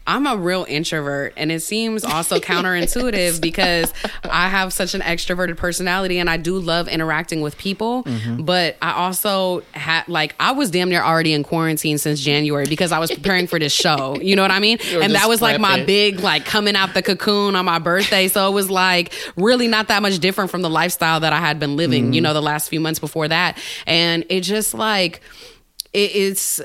I'm 0.09 0.25
a 0.25 0.35
real 0.35 0.65
introvert, 0.67 1.33
and 1.37 1.51
it 1.51 1.61
seems 1.61 2.03
also 2.03 2.39
counterintuitive 2.39 3.39
because 3.49 3.93
I 4.23 4.49
have 4.49 4.73
such 4.73 4.95
an 4.95 5.01
extroverted 5.01 5.55
personality, 5.57 6.17
and 6.17 6.29
I 6.29 6.37
do 6.37 6.57
love 6.59 6.87
interacting 6.87 7.41
with 7.41 7.57
people. 7.57 8.03
Mm-hmm. 8.03 8.43
But 8.43 8.75
I 8.81 8.93
also 8.93 9.61
had 9.73 10.07
like 10.07 10.33
I 10.39 10.53
was 10.53 10.71
damn 10.71 10.89
near 10.89 11.01
already 11.03 11.33
in 11.33 11.43
quarantine 11.43 11.99
since 11.99 12.19
January 12.19 12.65
because 12.65 12.91
I 12.91 12.97
was 12.99 13.11
preparing 13.11 13.45
for 13.45 13.59
this 13.59 13.71
show. 13.73 14.17
You 14.19 14.35
know 14.35 14.41
what 14.41 14.51
I 14.51 14.59
mean? 14.59 14.79
And 14.93 15.13
that 15.13 15.29
was 15.29 15.41
like 15.41 15.59
my 15.61 15.79
prepping. 15.81 15.85
big 15.85 16.19
like 16.21 16.45
coming 16.45 16.75
out 16.75 16.93
the 16.95 17.03
cocoon 17.03 17.55
on 17.55 17.65
my 17.65 17.77
birthday. 17.79 18.27
So 18.27 18.49
it 18.49 18.53
was 18.53 18.69
like 18.71 19.13
really 19.37 19.67
not 19.67 19.89
that 19.89 20.01
much 20.01 20.17
different 20.19 20.49
from 20.49 20.63
the 20.63 20.69
lifestyle 20.69 21.19
that 21.19 21.33
I 21.33 21.39
had 21.39 21.59
been 21.59 21.75
living, 21.75 22.05
Mm-hmm. 22.05 22.13
you 22.13 22.21
know, 22.21 22.33
the 22.33 22.41
last 22.41 22.69
few 22.69 22.79
months 22.79 22.99
before 22.99 23.27
that. 23.27 23.57
And 23.85 24.25
it 24.29 24.41
just 24.41 24.73
like 24.73 25.21
it, 25.93 26.15
it's 26.15 26.61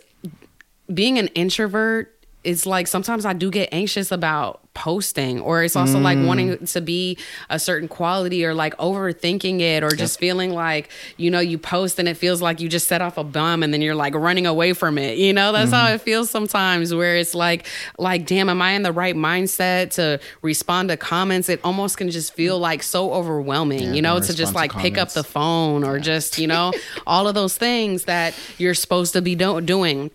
being 0.93 1.18
an 1.18 1.29
introvert. 1.29 2.14
It's 2.45 2.66
like 2.66 2.86
sometimes 2.86 3.24
I 3.24 3.32
do 3.32 3.51
get 3.51 3.68
anxious 3.72 4.12
about 4.12 4.61
posting 4.74 5.40
or 5.40 5.62
it's 5.62 5.76
also 5.76 6.01
like 6.01 6.18
mm. 6.18 6.26
wanting 6.26 6.66
to 6.66 6.80
be 6.80 7.16
a 7.49 7.61
certain 7.61 7.86
quality 7.86 8.45
or 8.45 8.53
like 8.55 8.76
overthinking 8.78 9.61
it 9.61 9.84
or 9.84 9.90
just 9.90 10.18
feeling 10.18 10.51
like 10.51 10.90
you 11.16 11.30
know 11.30 11.38
you 11.38 11.57
post 11.57 12.01
and 12.01 12.09
it 12.09 12.16
feels 12.16 12.42
like 12.42 12.61
you 12.61 12.68
just 12.68 12.88
set 12.88 13.01
off 13.01 13.16
a 13.16 13.22
bomb 13.22 13.62
and 13.62 13.72
then 13.72 13.80
you're 13.80 13.95
like 13.95 14.14
running 14.14 14.47
away 14.47 14.72
from 14.72 14.99
it. 14.99 15.16
You 15.16 15.32
know 15.32 15.53
that's 15.53 15.70
how 15.70 15.86
mm-hmm. 15.86 15.95
it 15.95 16.01
feels 16.01 16.28
sometimes 16.28 16.92
where 16.92 17.16
it's 17.16 17.36
like 17.36 17.66
like 17.99 18.26
damn 18.26 18.49
am 18.49 18.61
i 18.61 18.72
in 18.72 18.82
the 18.82 18.92
right 18.92 19.14
mindset 19.14 19.90
to 19.95 20.20
respond 20.42 20.88
to 20.88 20.97
comments? 20.97 21.49
It 21.49 21.61
almost 21.62 21.97
can 21.97 22.11
just 22.11 22.34
feel 22.34 22.59
like 22.59 22.82
so 22.82 23.12
overwhelming 23.12 23.80
Yeah, 23.80 23.92
you 23.92 24.03
know 24.03 24.18
to 24.18 24.26
just 24.26 24.40
respond 24.40 24.70
to 24.70 24.76
like 24.76 24.82
pick 24.82 24.99
up 24.99 25.11
the 25.11 25.24
phone 25.24 25.84
or 25.84 26.01
just 26.01 26.38
you 26.38 26.49
know 26.49 26.72
all 27.07 27.28
of 27.28 27.34
those 27.36 27.57
things 27.57 28.05
that 28.05 28.34
you're 28.59 28.74
supposed 28.74 29.12
to 29.12 29.22
be 29.22 29.36
do- 29.36 29.61
doing 29.61 30.11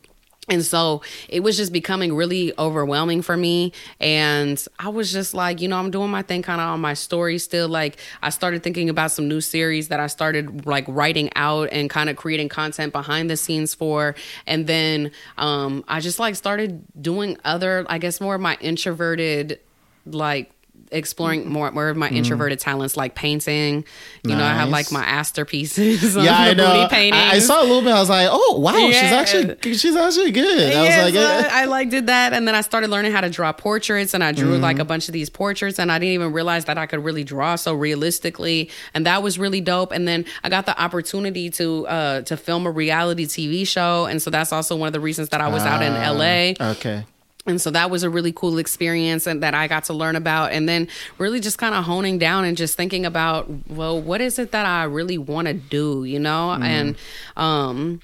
and 0.50 0.64
so 0.64 1.02
it 1.28 1.42
was 1.42 1.58
just 1.58 1.72
becoming 1.72 2.14
really 2.14 2.52
overwhelming 2.58 3.22
for 3.22 3.38
me. 3.38 3.72
And 4.00 4.64
I 4.78 4.90
was 4.90 5.12
just 5.12 5.34
like, 5.34 5.62
you 5.62 5.68
know, 5.68 5.78
I'm 5.78 5.92
doing 5.92 6.10
my 6.10 6.22
thing 6.22 6.42
kind 6.42 6.60
of 6.60 6.68
on 6.68 6.82
my 6.82 6.94
story 6.94 7.38
still. 7.38 7.68
Like, 7.68 7.98
I 8.22 8.30
started 8.30 8.64
thinking 8.64 8.90
about 8.90 9.12
some 9.12 9.28
new 9.28 9.42
series 9.42 9.90
that 9.90 10.00
I 10.00 10.08
started 10.08 10.66
like 10.66 10.86
writing 10.88 11.30
out 11.36 11.70
and 11.72 11.90
kind 11.90 12.10
of 12.10 12.16
creating 12.16 12.50
content 12.50 12.94
behind 12.94 13.30
the 13.30 13.38
scenes 13.38 13.74
for. 13.74 14.16
And 14.48 14.68
then 14.68 15.12
um, 15.38 15.84
I 15.88 16.00
just 16.00 16.20
like 16.20 16.36
started 16.36 16.84
doing 17.02 17.38
other, 17.46 17.86
I 17.90 17.98
guess, 17.98 18.20
more 18.20 18.36
of 18.36 18.42
my 18.42 18.58
introverted, 18.62 19.60
like, 20.06 20.52
exploring 20.92 21.48
more 21.48 21.72
more 21.72 21.90
of 21.90 21.98
my 21.98 22.10
introverted 22.10 22.60
talents 22.60 22.98
like 22.98 23.14
painting 23.16 23.86
you 24.24 24.36
know 24.36 24.44
i 24.44 24.54
have 24.54 24.70
like 24.70 24.92
my 24.92 25.02
masterpieces 25.02 26.16
Yeah, 26.16 26.36
I 26.38 26.54
know. 26.54 26.66
I, 26.92 27.32
I 27.36 27.40
saw 27.40 27.62
a 27.62 27.66
little 27.66 27.82
bit. 27.82 27.92
I 27.92 28.00
was 28.00 28.10
like, 28.10 28.28
"Oh, 28.32 28.60
wow, 28.60 28.74
she's 28.88 28.96
actually 29.12 29.74
she's 29.76 29.96
actually 29.96 30.32
good." 30.32 30.74
I 30.74 30.82
was 30.82 30.90
yeah, 30.90 31.04
like, 31.04 31.14
so 31.14 31.20
eh. 31.22 31.50
I, 31.52 31.66
like 31.66 31.90
did 31.90 32.08
that, 32.08 32.34
and 32.34 32.48
then 32.48 32.56
I 32.56 32.62
started 32.62 32.90
learning 32.90 33.12
how 33.12 33.22
to 33.22 33.30
draw 33.30 33.52
portraits, 33.54 34.14
and 34.14 34.24
I 34.24 34.32
drew 34.32 34.54
Mm-hmm. 34.54 34.64
like 34.64 34.80
a 34.80 34.86
bunch 34.86 35.08
of 35.08 35.14
these 35.14 35.30
portraits, 35.30 35.80
and 35.80 35.92
I 35.92 36.00
didn't 36.00 36.14
even 36.14 36.34
realize 36.34 36.66
that 36.66 36.78
I 36.78 36.86
could 36.88 37.04
really 37.04 37.24
draw 37.24 37.56
so 37.56 37.74
realistically, 37.74 38.70
and 38.94 39.06
that 39.06 39.22
was 39.24 39.38
really 39.38 39.62
dope. 39.62 39.92
And 39.92 40.08
then 40.08 40.26
I 40.44 40.50
got 40.50 40.66
the 40.66 40.80
opportunity 40.82 41.50
to 41.52 41.88
uh 41.88 42.22
to 42.24 42.36
film 42.38 42.66
a 42.66 42.72
reality 42.72 43.26
TV 43.26 43.68
show, 43.68 44.06
and 44.06 44.22
so 44.22 44.30
that's 44.30 44.52
also 44.52 44.76
one 44.76 44.88
of 44.88 44.94
the 44.94 45.00
reasons 45.00 45.30
that 45.30 45.42
I 45.42 45.48
was 45.50 45.64
out 45.64 45.82
in 45.82 45.94
Ah, 45.94 46.12
LA. 46.12 46.72
Okay. 46.72 47.06
And 47.46 47.60
so 47.60 47.72
that 47.72 47.90
was 47.90 48.04
a 48.04 48.10
really 48.10 48.32
cool 48.32 48.58
experience 48.58 49.26
and 49.26 49.42
that 49.44 49.56
I 49.56 49.68
got 49.68 49.86
to 49.86 49.94
learn 49.94 50.16
about 50.16 50.52
and 50.52 50.68
then 50.68 50.88
really 51.18 51.40
just 51.40 51.58
kind 51.58 51.74
of 51.74 51.86
honing 51.86 52.20
down 52.20 52.44
and 52.46 52.58
just 52.58 52.76
thinking 52.76 53.06
about 53.06 53.50
well 53.70 54.00
what 54.00 54.22
is 54.22 54.40
it 54.40 54.52
that 54.52 54.66
I 54.66 54.84
really 54.84 55.18
want 55.18 55.48
to 55.48 55.54
do, 55.54 56.04
you 56.04 56.20
know? 56.20 56.50
Mm-hmm. 56.54 56.64
And 56.64 56.96
um 57.38 58.02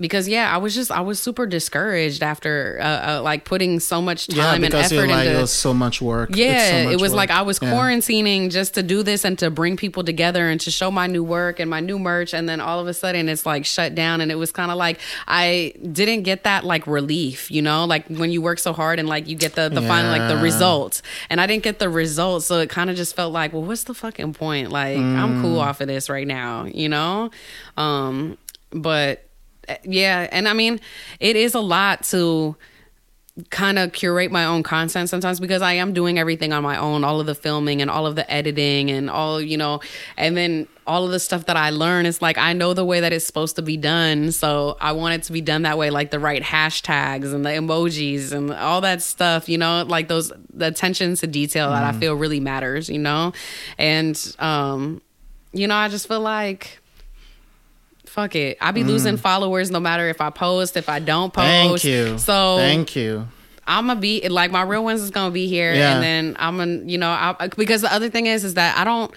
because 0.00 0.26
yeah, 0.28 0.52
I 0.52 0.58
was 0.58 0.74
just 0.74 0.90
I 0.90 1.00
was 1.00 1.20
super 1.20 1.46
discouraged 1.46 2.22
after 2.22 2.78
uh, 2.82 2.84
uh, 3.18 3.22
like 3.22 3.44
putting 3.44 3.78
so 3.80 4.02
much 4.02 4.28
Yeah, 4.28 4.44
time 4.44 4.64
and 4.64 4.74
effort 4.74 5.08
like, 5.08 5.26
into 5.26 5.38
it 5.38 5.40
was 5.40 5.52
so 5.52 5.72
much 5.72 6.02
work. 6.02 6.30
It's 6.30 6.38
yeah, 6.38 6.70
so 6.84 6.90
it 6.90 7.00
was 7.00 7.12
work. 7.12 7.16
like 7.18 7.30
I 7.30 7.42
was 7.42 7.60
Yeah. 7.62 7.72
quarantining 7.72 8.50
just 8.50 8.74
to 8.74 8.82
do 8.82 9.02
this 9.02 9.24
and 9.24 9.38
to 9.38 9.50
bring 9.50 9.76
people 9.76 10.02
together 10.02 10.48
and 10.48 10.60
to 10.62 10.70
show 10.70 10.90
my 10.90 11.06
new 11.06 11.22
work 11.22 11.60
and 11.60 11.70
my 11.70 11.80
new 11.80 11.98
merch. 11.98 12.34
And 12.34 12.48
then 12.48 12.60
all 12.60 12.80
of 12.80 12.86
a 12.88 12.94
sudden 12.94 13.28
it's 13.28 13.46
like 13.46 13.64
shut 13.64 13.94
down. 13.94 14.20
And 14.20 14.32
it 14.32 14.36
was 14.36 14.50
kind 14.52 14.70
of 14.70 14.76
like 14.76 14.98
I 15.28 15.72
didn't 15.92 16.22
get 16.22 16.44
that 16.44 16.64
like 16.64 16.86
relief, 16.86 17.50
you 17.50 17.62
know, 17.62 17.84
like 17.84 18.06
when 18.08 18.32
you 18.32 18.42
work 18.42 18.58
so 18.58 18.72
hard 18.72 18.98
and 18.98 19.08
like 19.08 19.28
you 19.28 19.36
get 19.36 19.54
the, 19.54 19.68
the 19.68 19.82
final, 19.82 20.10
like 20.10 20.28
the 20.28 20.36
results. 20.38 21.02
And 21.30 21.40
I 21.40 21.46
didn't 21.46 21.62
get 21.62 21.78
the 21.78 21.88
results. 21.88 22.46
So 22.46 22.58
it 22.58 22.68
kind 22.68 22.90
of 22.90 22.96
just 22.96 23.14
felt 23.14 23.32
like, 23.32 23.52
well, 23.52 23.62
what's 23.62 23.84
the 23.84 23.94
fucking 23.94 24.34
point? 24.34 24.70
Like 24.70 24.98
I'm 24.98 25.40
cool 25.40 25.58
Mm. 25.58 25.62
off 25.66 25.80
of 25.80 25.86
this 25.86 26.10
right 26.10 26.26
now, 26.26 26.64
you 26.64 26.88
know? 26.88 27.30
Um, 27.76 28.38
but 28.72 29.24
yeah. 29.82 30.28
And 30.30 30.48
I 30.48 30.52
mean, 30.52 30.80
it 31.20 31.36
is 31.36 31.54
a 31.54 31.60
lot 31.60 32.02
to, 32.04 32.56
kind 33.50 33.80
of 33.80 33.92
curate 33.92 34.30
my 34.30 34.44
own 34.44 34.62
content 34.62 35.08
sometimes 35.08 35.40
because 35.40 35.60
I 35.60 35.72
am 35.72 35.92
doing 35.92 36.20
everything 36.20 36.52
on 36.52 36.62
my 36.62 36.76
own, 36.76 37.02
all 37.02 37.18
of 37.18 37.26
the 37.26 37.34
filming 37.34 37.82
and 37.82 37.90
all 37.90 38.06
of 38.06 38.14
the 38.14 38.30
editing 38.32 38.92
and 38.92 39.10
all, 39.10 39.40
you 39.40 39.56
know, 39.56 39.80
and 40.16 40.36
then 40.36 40.68
all 40.86 41.04
of 41.04 41.10
the 41.10 41.18
stuff 41.18 41.46
that 41.46 41.56
I 41.56 41.70
learn 41.70 42.06
is 42.06 42.22
like 42.22 42.38
I 42.38 42.52
know 42.52 42.74
the 42.74 42.84
way 42.84 43.00
that 43.00 43.12
it's 43.12 43.26
supposed 43.26 43.56
to 43.56 43.62
be 43.62 43.76
done. 43.76 44.30
So 44.30 44.76
I 44.80 44.92
want 44.92 45.14
it 45.14 45.24
to 45.24 45.32
be 45.32 45.40
done 45.40 45.62
that 45.62 45.76
way, 45.76 45.90
like 45.90 46.12
the 46.12 46.20
right 46.20 46.42
hashtags 46.42 47.34
and 47.34 47.44
the 47.44 47.50
emojis 47.50 48.30
and 48.30 48.52
all 48.52 48.80
that 48.82 49.02
stuff, 49.02 49.48
you 49.48 49.58
know, 49.58 49.82
like 49.82 50.06
those 50.06 50.30
the 50.52 50.68
attention 50.68 51.16
to 51.16 51.26
detail 51.26 51.70
that 51.70 51.82
I 51.82 51.98
feel 51.98 52.14
really 52.14 52.40
matters, 52.40 52.88
you 52.88 53.00
know? 53.00 53.32
And 53.78 54.16
um, 54.38 55.02
you 55.52 55.66
know, 55.66 55.74
I 55.74 55.88
just 55.88 56.06
feel 56.06 56.20
like 56.20 56.78
fuck 58.14 58.36
it. 58.36 58.56
I 58.60 58.70
be 58.70 58.84
mm. 58.84 58.86
losing 58.86 59.16
followers 59.16 59.72
no 59.72 59.80
matter 59.80 60.08
if 60.08 60.20
I 60.20 60.30
post, 60.30 60.76
if 60.76 60.88
I 60.88 61.00
don't 61.00 61.32
post. 61.32 61.82
Thank 61.82 61.84
you. 61.84 62.18
So 62.18 62.56
thank 62.58 62.94
you. 62.94 63.26
I'm 63.66 63.88
gonna 63.88 63.98
be 63.98 64.28
like 64.28 64.52
my 64.52 64.62
real 64.62 64.84
ones 64.84 65.00
is 65.00 65.10
gonna 65.10 65.32
be 65.32 65.48
here, 65.48 65.74
Yeah. 65.74 65.94
and 65.94 66.02
then 66.02 66.36
I'm 66.38 66.56
gonna, 66.56 66.82
you 66.84 66.96
know, 66.96 67.08
I, 67.10 67.48
because 67.56 67.80
the 67.80 67.92
other 67.92 68.10
thing 68.10 68.26
is, 68.26 68.44
is 68.44 68.54
that 68.54 68.78
I 68.78 68.84
don't 68.84 69.12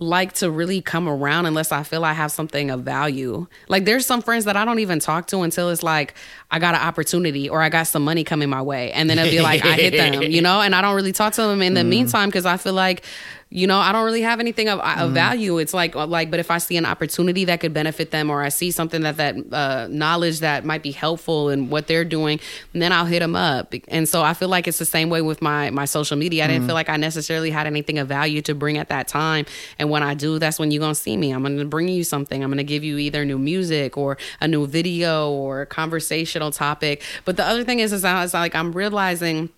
like 0.00 0.34
to 0.34 0.50
really 0.50 0.80
come 0.80 1.08
around 1.08 1.46
unless 1.46 1.72
I 1.72 1.82
feel 1.82 2.04
I 2.04 2.12
have 2.12 2.30
something 2.30 2.70
of 2.70 2.82
value. 2.82 3.46
Like 3.68 3.84
there's 3.84 4.04
some 4.04 4.20
friends 4.20 4.44
that 4.44 4.56
I 4.56 4.64
don't 4.64 4.78
even 4.78 5.00
talk 5.00 5.26
to 5.28 5.40
until 5.40 5.70
it's 5.70 5.82
like 5.82 6.14
I 6.50 6.58
got 6.58 6.74
an 6.74 6.82
opportunity 6.82 7.48
or 7.48 7.62
I 7.62 7.68
got 7.68 7.84
some 7.84 8.04
money 8.04 8.24
coming 8.24 8.50
my 8.50 8.62
way, 8.62 8.92
and 8.92 9.08
then 9.08 9.18
it'll 9.18 9.30
be 9.30 9.40
like 9.40 9.64
I 9.64 9.72
hit 9.74 9.92
them, 9.92 10.22
you 10.22 10.42
know, 10.48 10.60
and 10.60 10.74
I 10.74 10.82
don't 10.82 10.94
really 10.96 11.12
talk 11.12 11.32
to 11.34 11.42
them 11.42 11.62
in 11.62 11.72
the 11.72 11.80
mm. 11.80 11.88
meantime 11.88 12.28
because 12.28 12.44
I 12.44 12.58
feel 12.58 12.74
like. 12.74 13.04
You 13.50 13.66
know, 13.66 13.78
I 13.78 13.92
don't 13.92 14.04
really 14.04 14.20
have 14.22 14.40
anything 14.40 14.68
of, 14.68 14.78
of 14.78 14.84
mm-hmm. 14.84 15.14
value. 15.14 15.56
It's 15.56 15.72
like, 15.72 15.96
uh, 15.96 16.06
like, 16.06 16.30
but 16.30 16.38
if 16.38 16.50
I 16.50 16.58
see 16.58 16.76
an 16.76 16.84
opportunity 16.84 17.46
that 17.46 17.60
could 17.60 17.72
benefit 17.72 18.10
them, 18.10 18.28
or 18.28 18.42
I 18.42 18.50
see 18.50 18.70
something 18.70 19.00
that 19.02 19.16
that 19.16 19.36
uh, 19.52 19.86
knowledge 19.88 20.40
that 20.40 20.66
might 20.66 20.82
be 20.82 20.90
helpful 20.90 21.48
in 21.48 21.70
what 21.70 21.86
they're 21.86 22.04
doing, 22.04 22.40
then 22.72 22.92
I'll 22.92 23.06
hit 23.06 23.20
them 23.20 23.34
up. 23.34 23.72
And 23.88 24.06
so 24.06 24.22
I 24.22 24.34
feel 24.34 24.48
like 24.48 24.68
it's 24.68 24.78
the 24.78 24.84
same 24.84 25.08
way 25.08 25.22
with 25.22 25.40
my 25.40 25.70
my 25.70 25.86
social 25.86 26.18
media. 26.18 26.44
I 26.44 26.46
didn't 26.46 26.60
mm-hmm. 26.60 26.68
feel 26.68 26.74
like 26.74 26.90
I 26.90 26.98
necessarily 26.98 27.50
had 27.50 27.66
anything 27.66 27.98
of 27.98 28.06
value 28.06 28.42
to 28.42 28.54
bring 28.54 28.76
at 28.76 28.90
that 28.90 29.08
time. 29.08 29.46
And 29.78 29.88
when 29.88 30.02
I 30.02 30.12
do, 30.12 30.38
that's 30.38 30.58
when 30.58 30.70
you're 30.70 30.80
gonna 30.80 30.94
see 30.94 31.16
me. 31.16 31.30
I'm 31.30 31.42
gonna 31.42 31.64
bring 31.64 31.88
you 31.88 32.04
something. 32.04 32.44
I'm 32.44 32.50
gonna 32.50 32.64
give 32.64 32.84
you 32.84 32.98
either 32.98 33.24
new 33.24 33.38
music 33.38 33.96
or 33.96 34.18
a 34.42 34.48
new 34.48 34.66
video 34.66 35.30
or 35.30 35.62
a 35.62 35.66
conversational 35.66 36.50
topic. 36.50 37.02
But 37.24 37.38
the 37.38 37.46
other 37.46 37.64
thing 37.64 37.78
is, 37.78 37.94
is 37.94 38.04
I 38.04 38.22
was 38.22 38.34
like, 38.34 38.54
I'm 38.54 38.72
realizing. 38.72 39.48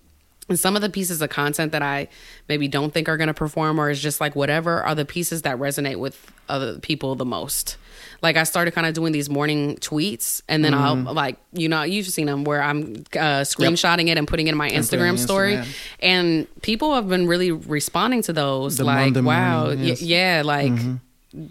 And 0.51 0.59
some 0.59 0.75
of 0.75 0.81
the 0.81 0.89
pieces 0.89 1.21
of 1.21 1.29
content 1.29 1.71
that 1.71 1.81
I 1.81 2.09
maybe 2.49 2.67
don't 2.67 2.93
think 2.93 3.07
are 3.07 3.15
going 3.15 3.29
to 3.29 3.33
perform 3.33 3.79
or 3.79 3.89
is 3.89 4.01
just 4.01 4.19
like 4.19 4.35
whatever 4.35 4.83
are 4.83 4.93
the 4.93 5.05
pieces 5.05 5.43
that 5.43 5.57
resonate 5.57 5.95
with 5.95 6.29
other 6.49 6.77
people 6.79 7.15
the 7.15 7.23
most. 7.23 7.77
Like 8.21 8.35
I 8.35 8.43
started 8.43 8.71
kind 8.71 8.85
of 8.85 8.93
doing 8.93 9.13
these 9.13 9.29
morning 9.29 9.77
tweets 9.77 10.41
and 10.49 10.63
then 10.65 10.73
I'll 10.73 10.95
like, 10.95 11.37
you 11.53 11.69
know, 11.69 11.83
you've 11.83 12.07
seen 12.07 12.25
them 12.25 12.43
where 12.43 12.61
I'm 12.61 12.95
uh, 13.13 13.43
screenshotting 13.47 14.09
it 14.09 14.17
and 14.17 14.27
putting 14.27 14.47
it 14.47 14.51
in 14.51 14.57
my 14.57 14.67
it 14.67 14.73
Instagram 14.73 15.17
story. 15.17 15.55
Instagram. 15.55 15.67
And 16.01 16.61
people 16.61 16.93
have 16.95 17.07
been 17.07 17.27
really 17.27 17.51
responding 17.51 18.21
to 18.23 18.33
those. 18.33 18.75
The 18.75 18.83
like, 18.83 19.13
Monday 19.13 19.21
wow. 19.21 19.63
morning, 19.67 19.85
y- 19.85 19.95
yeah. 20.01 20.41
Like, 20.43 20.73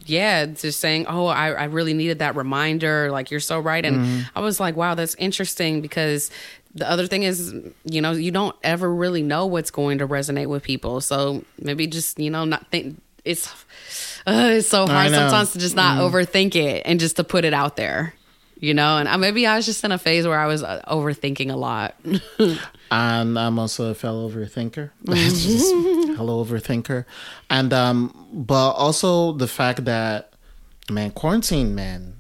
yeah, 0.05 0.45
just 0.45 0.79
saying, 0.79 1.07
oh, 1.09 1.25
I, 1.27 1.53
I 1.53 1.65
really 1.65 1.95
needed 1.95 2.19
that 2.19 2.37
reminder. 2.37 3.11
Like, 3.11 3.31
you're 3.31 3.41
so 3.41 3.59
right. 3.59 3.83
And 3.85 3.97
Mm-hmm. 3.97 4.21
I 4.37 4.41
was 4.41 4.61
like, 4.61 4.77
wow, 4.77 4.95
that's 4.95 5.15
interesting 5.15 5.81
because 5.81 6.31
the 6.75 6.89
other 6.89 7.07
thing 7.07 7.23
is, 7.25 7.55
you 7.85 8.01
know, 8.01 8.13
you 8.13 8.31
don't 8.31 8.57
ever 8.63 8.93
really 8.93 9.23
know 9.23 9.47
what's 9.47 9.71
going 9.71 9.99
to 9.99 10.09
resonate 10.09 10.47
with 10.47 10.63
people. 10.63 11.01
So 11.01 11.45
maybe 11.59 11.87
just, 11.87 12.19
you 12.19 12.31
know, 12.31 12.45
not 12.45 12.71
think 12.71 13.01
it's, 13.25 13.49
uh, 14.27 14.51
it's 14.53 14.69
so 14.69 14.87
hard. 14.87 15.11
Sometimes 15.11 15.53
to 15.53 15.59
just 15.59 15.77
not 15.77 15.99
overthink 15.99 16.55
it 16.55 16.83
and 16.85 17.01
just 17.01 17.17
to 17.17 17.25
put 17.25 17.45
it 17.45 17.55
out 17.55 17.77
there. 17.77 18.15
You 18.61 18.75
know, 18.75 18.99
and 18.99 19.09
I, 19.09 19.17
maybe 19.17 19.47
I 19.47 19.57
was 19.57 19.65
just 19.65 19.83
in 19.85 19.93
a 19.93 19.97
phase 19.97 20.27
where 20.27 20.39
I 20.39 20.47
was 20.47 20.63
uh, 20.63 20.83
overthinking 20.87 21.51
a 21.51 21.57
lot. 21.57 21.95
and 22.91 23.39
I'm 23.39 23.59
also 23.59 23.91
a 23.91 23.95
fellow 23.95 24.29
overthinker. 24.29 24.91
Mm-hmm. 25.05 25.15
Just 25.17 25.75
hello 26.19 26.45
overthinker, 26.45 27.07
and 27.49 27.73
um, 27.73 28.29
but 28.35 28.73
also 28.73 29.33
the 29.33 29.49
fact 29.49 29.87
that 29.87 30.35
man, 30.91 31.11
quarantine, 31.13 31.75
man. 31.75 32.20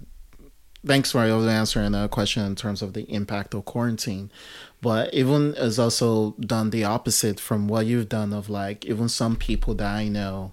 Thanks 0.84 1.12
for 1.12 1.20
answering 1.20 1.92
the 1.92 2.08
question 2.08 2.44
in 2.44 2.56
terms 2.56 2.80
of 2.80 2.94
the 2.94 3.02
impact 3.02 3.54
of 3.54 3.66
quarantine, 3.66 4.30
but 4.80 5.12
even 5.12 5.52
has 5.54 5.78
also 5.78 6.34
done 6.40 6.70
the 6.70 6.84
opposite 6.84 7.38
from 7.38 7.68
what 7.68 7.84
you've 7.86 8.08
done. 8.08 8.32
Of 8.32 8.48
like 8.48 8.86
even 8.86 9.08
some 9.08 9.36
people 9.36 9.74
that 9.74 9.94
I 9.94 10.08
know 10.08 10.52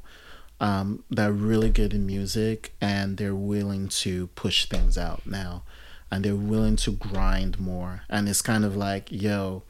um, 0.60 1.04
that 1.10 1.30
are 1.30 1.34
really 1.34 1.70
good 1.70 1.94
in 1.94 2.06
music 2.06 2.74
and 2.82 3.18
they're 3.18 3.36
willing 3.36 3.88
to 3.90 4.28
push 4.28 4.66
things 4.66 4.98
out 4.98 5.26
now 5.26 5.64
and 6.12 6.24
they're 6.26 6.36
willing 6.36 6.76
to 6.78 6.92
grind 6.92 7.60
more. 7.60 8.02
And 8.10 8.28
it's 8.28 8.42
kind 8.42 8.66
of 8.66 8.76
like, 8.76 9.12
yo, 9.12 9.64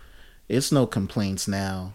it's 0.48 0.72
no 0.72 0.86
complaints 0.88 1.48
now. 1.48 1.94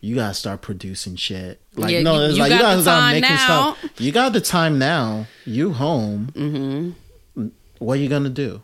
You 0.00 0.14
gotta 0.14 0.32
start 0.34 0.62
producing 0.62 1.16
shit. 1.16 1.60
Like 1.74 1.92
Yeah, 1.92 2.02
no, 2.02 2.20
it's 2.24 2.36
you 2.36 2.42
like 2.42 2.50
got 2.50 2.56
you 2.56 2.62
gotta 2.62 2.82
start 2.82 3.12
making 3.12 3.28
now. 3.28 3.74
stuff. 3.76 4.00
You 4.00 4.12
got 4.12 4.32
the 4.32 4.40
time 4.40 4.78
now. 4.78 5.26
You 5.44 5.74
home. 5.74 6.30
Mm-hmm. 6.34 6.90
What 7.80 7.98
are 7.98 8.00
you 8.00 8.08
gonna 8.08 8.30
do? 8.30 8.62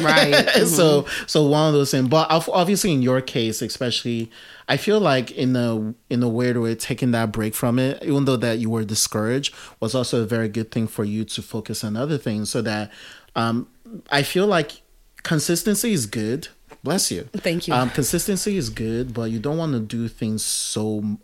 right. 0.00 0.48
so 0.66 1.04
so 1.26 1.46
one 1.46 1.68
of 1.68 1.74
those 1.74 1.90
things 1.90 2.08
but 2.08 2.26
obviously 2.30 2.90
in 2.90 3.02
your 3.02 3.20
case 3.20 3.60
especially 3.60 4.30
i 4.66 4.78
feel 4.78 4.98
like 4.98 5.30
in 5.32 5.54
a 5.56 5.92
in 6.08 6.22
a 6.22 6.28
weird 6.28 6.56
way 6.56 6.74
taking 6.74 7.10
that 7.10 7.30
break 7.32 7.54
from 7.54 7.78
it 7.78 8.02
even 8.02 8.24
though 8.24 8.38
that 8.38 8.58
you 8.58 8.70
were 8.70 8.82
discouraged 8.82 9.54
was 9.78 9.94
also 9.94 10.22
a 10.22 10.26
very 10.26 10.48
good 10.48 10.70
thing 10.70 10.86
for 10.86 11.04
you 11.04 11.22
to 11.22 11.42
focus 11.42 11.84
on 11.84 11.98
other 11.98 12.16
things 12.16 12.48
so 12.48 12.62
that 12.62 12.90
um 13.36 13.68
i 14.10 14.22
feel 14.22 14.46
like 14.46 14.80
consistency 15.22 15.92
is 15.92 16.06
good 16.06 16.48
Bless 16.82 17.10
you. 17.10 17.24
Thank 17.34 17.68
you. 17.68 17.74
Um, 17.74 17.90
consistency 17.90 18.56
is 18.56 18.70
good, 18.70 19.12
but 19.12 19.30
you 19.30 19.38
don't 19.38 19.58
want 19.58 19.72
to 19.72 19.80
do 19.80 20.08
things 20.08 20.44
so 20.44 21.18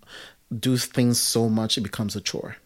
do 0.54 0.76
things 0.76 1.18
so 1.18 1.48
much 1.48 1.78
it 1.78 1.82
becomes 1.82 2.16
a 2.16 2.20
chore. 2.20 2.56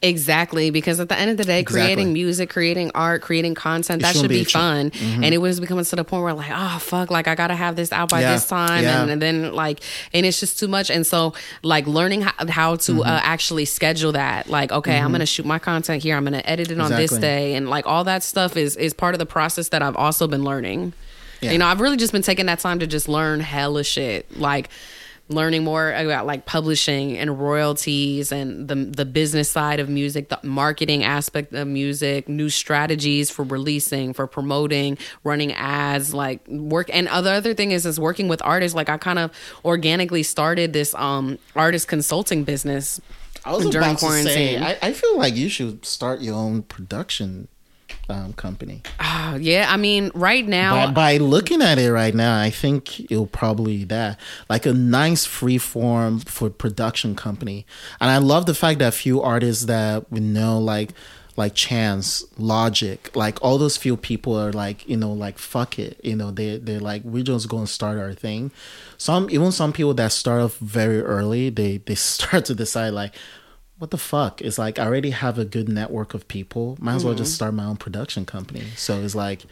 Exactly, 0.00 0.70
because 0.70 0.98
at 1.00 1.08
the 1.08 1.18
end 1.18 1.30
of 1.30 1.36
the 1.36 1.44
day, 1.44 1.60
Exactly. 1.60 1.82
creating 1.84 2.12
music, 2.12 2.50
creating 2.50 2.90
art, 2.94 3.22
creating 3.22 3.54
content, 3.54 4.02
that 4.02 4.16
should 4.16 4.28
be, 4.28 4.40
be 4.40 4.44
fun. 4.44 4.90
And 5.00 5.24
it 5.26 5.38
was 5.38 5.60
becoming 5.60 5.84
to 5.84 5.96
the 5.96 6.04
point 6.04 6.24
where 6.24 6.32
like, 6.34 6.50
oh 6.52 6.78
fuck, 6.78 7.10
like 7.10 7.28
I 7.28 7.34
gotta 7.34 7.54
have 7.54 7.76
this 7.76 7.92
out 7.92 8.08
by 8.10 8.20
Yeah, 8.20 8.32
this 8.34 8.46
time, 8.48 8.82
yeah. 8.82 9.02
and, 9.02 9.10
and 9.10 9.22
then 9.22 9.54
like, 9.54 9.80
and 10.12 10.26
it's 10.26 10.40
just 10.40 10.58
too 10.58 10.68
much. 10.68 10.90
And 10.90 11.06
so, 11.06 11.34
like, 11.62 11.86
learning 11.86 12.22
how, 12.22 12.46
how 12.48 12.76
to 12.76 12.92
Mm-hmm. 12.92 13.00
uh, 13.00 13.20
actually 13.22 13.64
schedule 13.64 14.12
that, 14.12 14.48
like, 14.48 14.70
okay, 14.72 14.98
I'm 14.98 15.12
gonna 15.12 15.24
shoot 15.26 15.46
my 15.46 15.58
content 15.58 16.02
here, 16.02 16.16
I'm 16.16 16.24
gonna 16.24 16.42
edit 16.44 16.70
it 16.70 16.78
on 16.80 16.90
this 16.90 17.12
day, 17.16 17.54
and 17.54 17.70
like 17.70 17.86
all 17.86 18.04
that 18.04 18.22
stuff 18.22 18.56
is 18.56 18.76
is 18.76 18.92
part 18.92 19.14
of 19.14 19.18
the 19.18 19.26
process 19.26 19.68
that 19.68 19.82
I've 19.82 19.96
also 19.96 20.26
been 20.26 20.44
learning. 20.44 20.92
Yeah. 21.40 21.52
You 21.52 21.58
know, 21.58 21.66
I've 21.66 21.80
really 21.80 21.96
just 21.96 22.12
been 22.12 22.22
taking 22.22 22.46
that 22.46 22.58
time 22.60 22.78
to 22.80 22.86
just 22.86 23.08
learn 23.08 23.40
hella 23.40 23.82
shit, 23.82 24.38
like 24.38 24.68
learning 25.32 25.64
more 25.64 25.92
about 25.92 26.26
like 26.26 26.46
publishing 26.46 27.16
and 27.18 27.40
royalties 27.40 28.32
and 28.32 28.68
the 28.68 28.74
the 28.74 29.04
business 29.04 29.50
side 29.50 29.80
of 29.80 29.88
music, 29.88 30.28
the 30.28 30.38
marketing 30.42 31.04
aspect 31.04 31.52
of 31.52 31.66
music, 31.68 32.28
new 32.28 32.48
strategies 32.48 33.30
for 33.30 33.44
releasing, 33.44 34.12
for 34.12 34.26
promoting, 34.26 34.98
running 35.24 35.52
ads, 35.52 36.14
like 36.14 36.46
work. 36.48 36.90
And 36.92 37.08
other 37.08 37.30
other 37.30 37.54
thing 37.54 37.72
is 37.72 37.86
is 37.86 37.98
working 37.98 38.28
with 38.28 38.42
artists. 38.42 38.74
Like 38.74 38.88
I 38.88 38.98
kind 38.98 39.18
of 39.18 39.30
organically 39.64 40.22
started 40.22 40.72
this 40.72 40.94
um 40.94 41.38
artist 41.54 41.88
consulting 41.88 42.44
business. 42.44 43.00
I 43.44 43.52
was 43.52 43.68
during 43.68 43.90
about 43.90 43.98
to 43.98 44.22
say, 44.22 44.56
quarantine. 44.56 44.62
I, 44.62 44.78
I 44.80 44.92
feel 44.92 45.18
like 45.18 45.34
you 45.34 45.48
should 45.48 45.84
start 45.84 46.20
your 46.20 46.34
own 46.36 46.62
production 46.62 47.48
um, 48.08 48.32
company. 48.34 48.82
Oh, 49.00 49.36
yeah, 49.40 49.66
I 49.68 49.76
mean, 49.76 50.10
right 50.14 50.46
now, 50.46 50.86
by, 50.86 50.92
by 50.92 51.16
looking 51.18 51.62
at 51.62 51.78
it 51.78 51.92
right 51.92 52.14
now, 52.14 52.40
I 52.40 52.50
think 52.50 53.00
it'll 53.10 53.26
probably 53.26 53.84
that 53.84 54.18
like 54.48 54.66
a 54.66 54.72
nice 54.72 55.24
free 55.24 55.58
form 55.58 56.20
for 56.20 56.50
production 56.50 57.14
company. 57.14 57.66
And 58.00 58.10
I 58.10 58.18
love 58.18 58.46
the 58.46 58.54
fact 58.54 58.78
that 58.80 58.94
few 58.94 59.22
artists 59.22 59.66
that 59.66 60.10
we 60.10 60.20
know 60.20 60.58
like 60.58 60.90
like 61.36 61.54
Chance, 61.54 62.24
Logic, 62.36 63.10
like 63.16 63.38
all 63.42 63.56
those 63.56 63.76
few 63.76 63.96
people 63.96 64.38
are 64.38 64.52
like, 64.52 64.86
you 64.88 64.96
know, 64.96 65.12
like 65.12 65.38
fuck 65.38 65.78
it. 65.78 65.98
You 66.02 66.16
know, 66.16 66.30
they 66.30 66.58
they're 66.58 66.80
like, 66.80 67.02
we're 67.04 67.22
just 67.22 67.48
gonna 67.48 67.66
start 67.66 67.98
our 67.98 68.12
thing. 68.12 68.50
Some 68.98 69.30
even 69.30 69.52
some 69.52 69.72
people 69.72 69.94
that 69.94 70.12
start 70.12 70.42
off 70.42 70.56
very 70.58 71.00
early, 71.00 71.50
they 71.50 71.78
they 71.78 71.94
start 71.96 72.44
to 72.46 72.54
decide 72.54 72.90
like 72.90 73.14
what 73.82 73.90
the 73.90 73.98
fuck? 73.98 74.40
It's 74.40 74.58
like 74.58 74.78
I 74.78 74.84
already 74.86 75.10
have 75.10 75.40
a 75.40 75.44
good 75.44 75.68
network 75.68 76.14
of 76.14 76.28
people. 76.28 76.76
Might 76.78 76.94
as 76.94 77.04
well 77.04 77.14
Mm-hmm. 77.14 77.24
just 77.24 77.34
start 77.34 77.52
my 77.52 77.64
own 77.64 77.76
production 77.76 78.24
company. 78.24 78.62
So 78.76 79.00
it's 79.00 79.16
like 79.16 79.42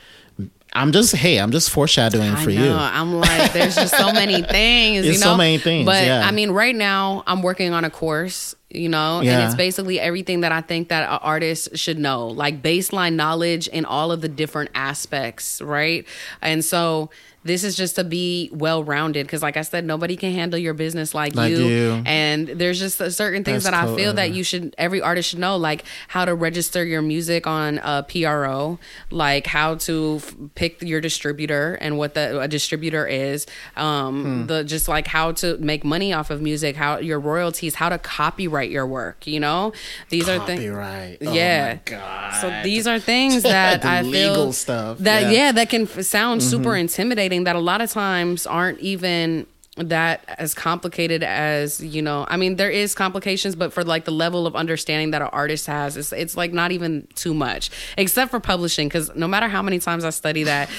I'm 0.72 0.92
just 0.92 1.16
hey, 1.16 1.40
I'm 1.40 1.50
just 1.50 1.68
foreshadowing 1.68 2.30
I 2.30 2.44
for 2.44 2.50
know. 2.50 2.64
you. 2.64 2.70
I'm 2.72 3.12
like, 3.18 3.52
there's 3.52 3.74
just 3.74 3.96
so 3.96 4.12
many 4.12 4.40
things. 4.56 5.02
There's 5.02 5.16
you 5.18 5.24
know? 5.24 5.32
so 5.32 5.36
many 5.36 5.58
things, 5.58 5.84
But 5.84 6.04
yeah. 6.04 6.24
I 6.24 6.30
mean, 6.30 6.52
right 6.52 6.76
now, 6.76 7.24
I'm 7.26 7.42
working 7.42 7.72
on 7.72 7.84
a 7.84 7.90
course. 7.90 8.54
You 8.72 8.88
know, 8.88 9.18
and 9.18 9.28
it's 9.46 9.56
basically 9.56 9.98
everything 9.98 10.42
that 10.42 10.52
I 10.52 10.60
think 10.60 10.90
that 10.90 11.02
an 11.02 11.18
artist 11.22 11.76
should 11.76 11.98
know, 11.98 12.28
like 12.28 12.62
baseline 12.62 13.14
knowledge 13.14 13.66
in 13.66 13.84
all 13.84 14.12
of 14.12 14.20
the 14.20 14.28
different 14.28 14.70
aspects, 14.76 15.60
right? 15.60 16.06
And 16.40 16.64
so 16.64 17.10
this 17.42 17.64
is 17.64 17.74
just 17.74 17.96
to 17.96 18.04
be 18.04 18.50
well 18.52 18.84
rounded 18.84 19.26
because, 19.26 19.42
like 19.42 19.56
I 19.56 19.62
said, 19.62 19.84
nobody 19.86 20.14
can 20.14 20.32
handle 20.32 20.58
your 20.58 20.74
business 20.74 21.14
like, 21.14 21.34
Like 21.34 21.50
you. 21.50 21.64
you. 21.66 22.02
And 22.04 22.46
there's 22.48 22.78
just 22.78 22.98
certain 23.16 23.44
things 23.44 23.64
That's 23.64 23.74
that 23.74 23.82
I 23.82 23.86
cool, 23.86 23.96
feel 23.96 24.12
that 24.12 24.32
you 24.32 24.44
should, 24.44 24.74
every 24.76 25.00
artist 25.00 25.30
should 25.30 25.38
know, 25.38 25.56
like 25.56 25.84
how 26.08 26.26
to 26.26 26.34
register 26.34 26.84
your 26.84 27.00
music 27.00 27.46
on 27.46 27.78
a 27.82 28.02
PRO, 28.02 28.78
like 29.10 29.46
how 29.46 29.76
to 29.76 30.16
f- 30.22 30.34
pick 30.54 30.82
your 30.82 31.00
distributor 31.00 31.78
and 31.80 31.96
what 31.96 32.12
the 32.12 32.40
a 32.40 32.46
distributor 32.48 33.06
is, 33.06 33.46
um, 33.76 34.22
Hmm. 34.42 34.46
the 34.46 34.62
just 34.64 34.86
like 34.86 35.06
how 35.06 35.32
to 35.32 35.56
make 35.58 35.82
money 35.82 36.12
off 36.12 36.28
of 36.30 36.42
music, 36.42 36.76
how 36.76 36.98
your 36.98 37.18
royalties, 37.18 37.76
how 37.76 37.88
to 37.88 37.96
copyright 37.96 38.70
your 38.70 38.86
work. 38.86 39.26
You 39.26 39.40
know, 39.40 39.72
these 40.10 40.28
are 40.28 40.44
things. 40.44 40.60
Copyright. 40.60 41.18
Oh 41.24 41.32
Yeah. 41.32 41.74
my 41.74 41.80
god. 41.90 42.40
So 42.42 42.60
these 42.64 42.86
are 42.86 42.98
things 42.98 43.42
that 43.44 43.82
I 43.84 44.02
feel 44.02 44.10
legal 44.10 44.52
stuff, 44.52 44.98
that 44.98 45.20
yeah. 45.22 45.26
Mm-hmm. 45.26 45.34
yeah, 45.34 45.52
that 45.52 45.70
can 45.70 45.86
sound 46.02 46.42
super 46.42 46.76
intimidating. 46.76 47.29
That 47.44 47.56
a 47.56 47.60
lot 47.60 47.80
of 47.80 47.90
times 47.90 48.46
aren't 48.46 48.80
even 48.80 49.46
that 49.88 50.24
as 50.38 50.54
complicated 50.54 51.22
as 51.22 51.80
you 51.80 52.02
know. 52.02 52.26
I 52.28 52.36
mean, 52.36 52.56
there 52.56 52.70
is 52.70 52.94
complications, 52.94 53.54
but 53.56 53.72
for 53.72 53.82
like 53.84 54.04
the 54.04 54.10
level 54.12 54.46
of 54.46 54.54
understanding 54.54 55.10
that 55.12 55.22
an 55.22 55.28
artist 55.32 55.66
has, 55.66 55.96
it's 55.96 56.12
it's 56.12 56.36
like 56.36 56.52
not 56.52 56.72
even 56.72 57.06
too 57.14 57.34
much, 57.34 57.70
except 57.96 58.30
for 58.30 58.40
publishing. 58.40 58.88
Because 58.88 59.14
no 59.14 59.26
matter 59.26 59.48
how 59.48 59.62
many 59.62 59.78
times 59.78 60.04
I 60.04 60.10
study 60.10 60.44
that, 60.44 60.70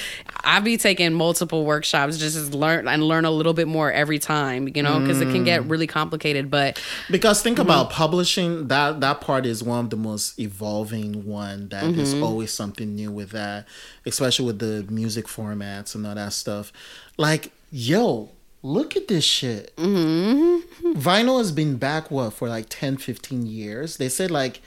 I'd 0.44 0.64
be 0.64 0.76
taking 0.76 1.12
multiple 1.12 1.64
workshops 1.64 2.18
just 2.18 2.52
to 2.52 2.56
learn 2.56 2.88
and 2.88 3.02
learn 3.02 3.24
a 3.24 3.30
little 3.30 3.54
bit 3.54 3.68
more 3.68 3.90
every 3.92 4.18
time. 4.18 4.68
You 4.74 4.82
know, 4.82 5.00
because 5.00 5.20
it 5.20 5.30
can 5.30 5.42
Mm. 5.42 5.44
get 5.46 5.64
really 5.66 5.86
complicated. 5.86 6.50
But 6.50 6.80
Because 7.10 7.42
think 7.42 7.58
Mm-hmm. 7.58 7.62
about 7.68 7.90
publishing, 7.90 8.68
that 8.68 9.00
that 9.00 9.20
part 9.20 9.44
is 9.46 9.62
one 9.62 9.80
of 9.84 9.90
the 9.90 9.96
most 9.96 10.38
evolving 10.38 11.26
one 11.26 11.68
That 11.68 11.84
is 11.98 12.14
Mm-hmm. 12.14 12.22
always 12.24 12.52
something 12.52 12.94
new 12.94 13.10
with 13.10 13.30
that, 13.30 13.66
especially 14.06 14.46
with 14.46 14.58
the 14.58 14.86
music 14.90 15.26
formats 15.26 15.94
and 15.94 16.06
all 16.06 16.14
that 16.14 16.32
stuff. 16.32 16.72
Like, 17.18 17.52
yo, 17.70 18.30
look 18.62 18.96
at 18.96 19.08
this 19.08 19.24
shit. 19.24 19.74
Mm-hmm. 19.76 20.92
Vinyl 20.92 21.38
has 21.38 21.52
been 21.52 21.76
back 21.76 22.10
what 22.10 22.32
for 22.32 22.48
like 22.48 22.66
10, 22.68 22.96
15 22.96 23.46
years. 23.46 23.96
They 23.96 24.08
said 24.08 24.30
like 24.30 24.60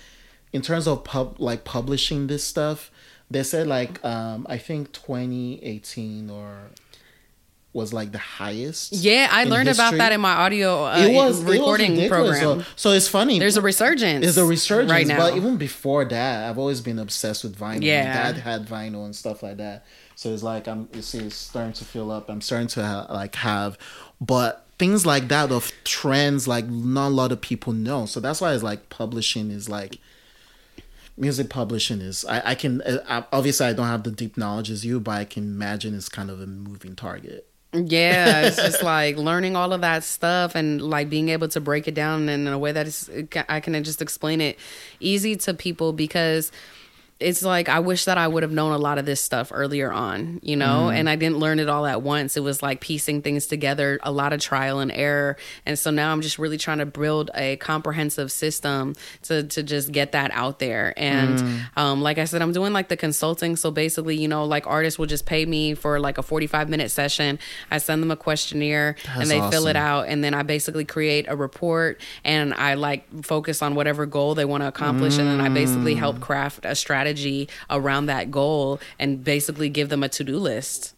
in 0.53 0.61
terms 0.61 0.87
of 0.87 1.03
pub 1.03 1.35
like 1.39 1.63
publishing 1.63 2.27
this 2.27 2.43
stuff, 2.43 2.91
they 3.29 3.43
said 3.43 3.67
like 3.67 4.03
um 4.03 4.45
I 4.49 4.57
think 4.57 4.91
2018 4.91 6.29
or 6.29 6.69
was 7.73 7.91
like 7.91 8.13
the 8.13 8.17
highest. 8.17 8.93
yeah, 8.93 9.27
I 9.29 9.43
learned 9.43 9.67
about 9.67 9.95
that 9.95 10.13
in 10.13 10.21
my 10.21 10.31
audio 10.31 10.85
uh, 10.85 10.97
it 10.97 11.13
was 11.13 11.41
it 11.41 11.43
was 11.43 11.57
recording 11.57 12.07
program. 12.07 12.61
So, 12.61 12.65
so 12.77 12.91
it's 12.91 13.09
funny. 13.09 13.37
There's 13.37 13.57
a 13.57 13.61
resurgence. 13.61 14.23
There's 14.23 14.37
a 14.37 14.45
resurgence, 14.45 14.91
right 14.91 15.05
now. 15.05 15.17
but 15.17 15.35
even 15.35 15.57
before 15.57 16.05
that, 16.05 16.49
I've 16.49 16.57
always 16.57 16.79
been 16.79 16.99
obsessed 16.99 17.43
with 17.43 17.57
vinyl. 17.57 17.83
Yeah. 17.83 18.05
My 18.05 18.13
dad 18.13 18.37
had 18.37 18.65
vinyl 18.65 19.03
and 19.03 19.13
stuff 19.13 19.43
like 19.43 19.57
that. 19.57 19.85
So 20.15 20.33
it's 20.33 20.43
like 20.43 20.67
I'm, 20.67 20.89
it's, 20.93 21.13
it's 21.13 21.35
starting 21.35 21.73
to 21.73 21.85
fill 21.85 22.11
up. 22.11 22.29
I'm 22.29 22.41
starting 22.41 22.67
to 22.69 22.85
ha- 22.85 23.07
like 23.09 23.35
have, 23.35 23.77
but 24.19 24.65
things 24.77 25.05
like 25.05 25.27
that 25.27 25.51
of 25.51 25.71
trends, 25.83 26.47
like 26.47 26.67
not 26.67 27.07
a 27.07 27.09
lot 27.09 27.31
of 27.31 27.41
people 27.41 27.73
know. 27.73 28.05
So 28.05 28.19
that's 28.19 28.41
why 28.41 28.53
it's 28.53 28.63
like 28.63 28.89
publishing 28.89 29.51
is 29.51 29.69
like 29.69 29.99
music 31.17 31.49
publishing 31.49 32.01
is. 32.01 32.25
I, 32.25 32.51
I 32.51 32.55
can 32.55 32.81
uh, 32.81 32.97
I, 33.07 33.23
obviously 33.35 33.67
I 33.67 33.73
don't 33.73 33.87
have 33.87 34.03
the 34.03 34.11
deep 34.11 34.37
knowledge 34.37 34.69
as 34.69 34.85
you, 34.85 34.99
but 34.99 35.11
I 35.11 35.25
can 35.25 35.43
imagine 35.43 35.95
it's 35.95 36.09
kind 36.09 36.29
of 36.29 36.41
a 36.41 36.47
moving 36.47 36.95
target. 36.95 37.47
Yeah, 37.73 38.43
it's 38.43 38.55
just 38.63 38.83
like 38.83 39.17
learning 39.17 39.55
all 39.55 39.73
of 39.73 39.81
that 39.81 40.03
stuff 40.03 40.55
and 40.55 40.81
like 40.81 41.09
being 41.09 41.29
able 41.29 41.47
to 41.49 41.61
break 41.61 41.87
it 41.87 41.93
down 41.93 42.29
in 42.29 42.47
a 42.47 42.57
way 42.57 42.71
that 42.71 42.87
is 42.87 43.09
I 43.49 43.59
can 43.59 43.81
just 43.83 44.01
explain 44.01 44.41
it 44.41 44.57
easy 44.99 45.35
to 45.37 45.53
people 45.53 45.93
because 45.93 46.51
it's 47.17 47.43
like 47.43 47.69
I 47.69 47.79
wish 47.79 48.05
that 48.05 48.17
I 48.17 48.27
would 48.27 48.43
have 48.43 48.51
known 48.51 48.73
a 48.73 48.77
lot 48.77 48.97
of 48.97 49.05
this 49.05 49.21
stuff 49.21 49.49
earlier 49.53 49.89
on, 49.89 50.41
you 50.43 50.57
know, 50.57 50.89
and 50.89 51.09
I 51.09 51.15
didn't 51.15 51.37
learn 51.37 51.59
it 51.59 51.69
all 51.69 51.85
at 51.85 52.01
once. 52.01 52.35
It 52.35 52.41
was 52.41 52.61
like 52.61 52.81
piecing 52.81 53.21
things 53.21 53.47
together, 53.47 53.99
a 54.03 54.11
lot 54.11 54.33
of 54.33 54.41
trial 54.41 54.79
and 54.79 54.91
error. 54.91 55.37
And 55.65 55.79
so 55.79 55.91
now 55.91 56.11
I'm 56.11 56.19
just 56.19 56.37
really 56.37 56.57
trying 56.57 56.79
to 56.79 56.85
build 56.85 57.31
a 57.33 57.55
comprehensive 57.55 58.33
system 58.33 58.95
to 59.23 59.43
to 59.43 59.63
just 59.63 59.93
get 59.93 60.11
that 60.11 60.31
out 60.33 60.59
there. 60.59 60.93
And 60.97 61.41
um 61.77 62.01
like 62.01 62.17
I 62.17 62.25
said, 62.25 62.41
I'm 62.41 62.51
doing 62.51 62.73
like 62.73 62.89
the 62.89 62.97
consulting. 62.97 63.55
So 63.55 63.71
basically, 63.71 64.17
you 64.17 64.27
know, 64.27 64.43
like 64.43 64.67
artists 64.67 64.99
will 64.99 65.05
just 65.05 65.25
pay 65.25 65.45
me 65.45 65.73
for 65.73 66.01
like 66.01 66.17
a 66.17 66.23
45 66.23 66.67
minute 66.67 66.91
session. 66.91 67.39
I 67.71 67.77
send 67.77 68.03
them 68.03 68.11
a 68.11 68.17
questionnaire 68.17 68.97
and 69.13 69.29
That's 69.29 69.29
they 69.29 69.51
fill 69.51 69.67
it 69.67 69.77
out 69.77 70.09
and 70.09 70.21
then 70.21 70.33
I 70.33 70.43
basically 70.43 70.83
create 70.83 71.27
a 71.29 71.37
report 71.37 72.01
and 72.25 72.53
I 72.53 72.73
like 72.73 73.23
focus 73.23 73.61
on 73.61 73.73
whatever 73.73 74.05
goal 74.05 74.35
they 74.35 74.43
want 74.43 74.63
to 74.63 74.67
accomplish 74.67 75.17
and 75.17 75.29
then 75.29 75.39
I 75.39 75.47
basically 75.47 75.95
help 75.95 76.19
craft 76.19 76.65
a 76.65 76.75
strategy 76.75 77.04
around 77.69 78.07
that 78.07 78.31
goal 78.31 78.79
and 78.97 79.23
basically 79.23 79.69
give 79.69 79.89
them 79.89 80.03
a 80.03 80.09
to-do 80.09 80.37
list 80.37 80.94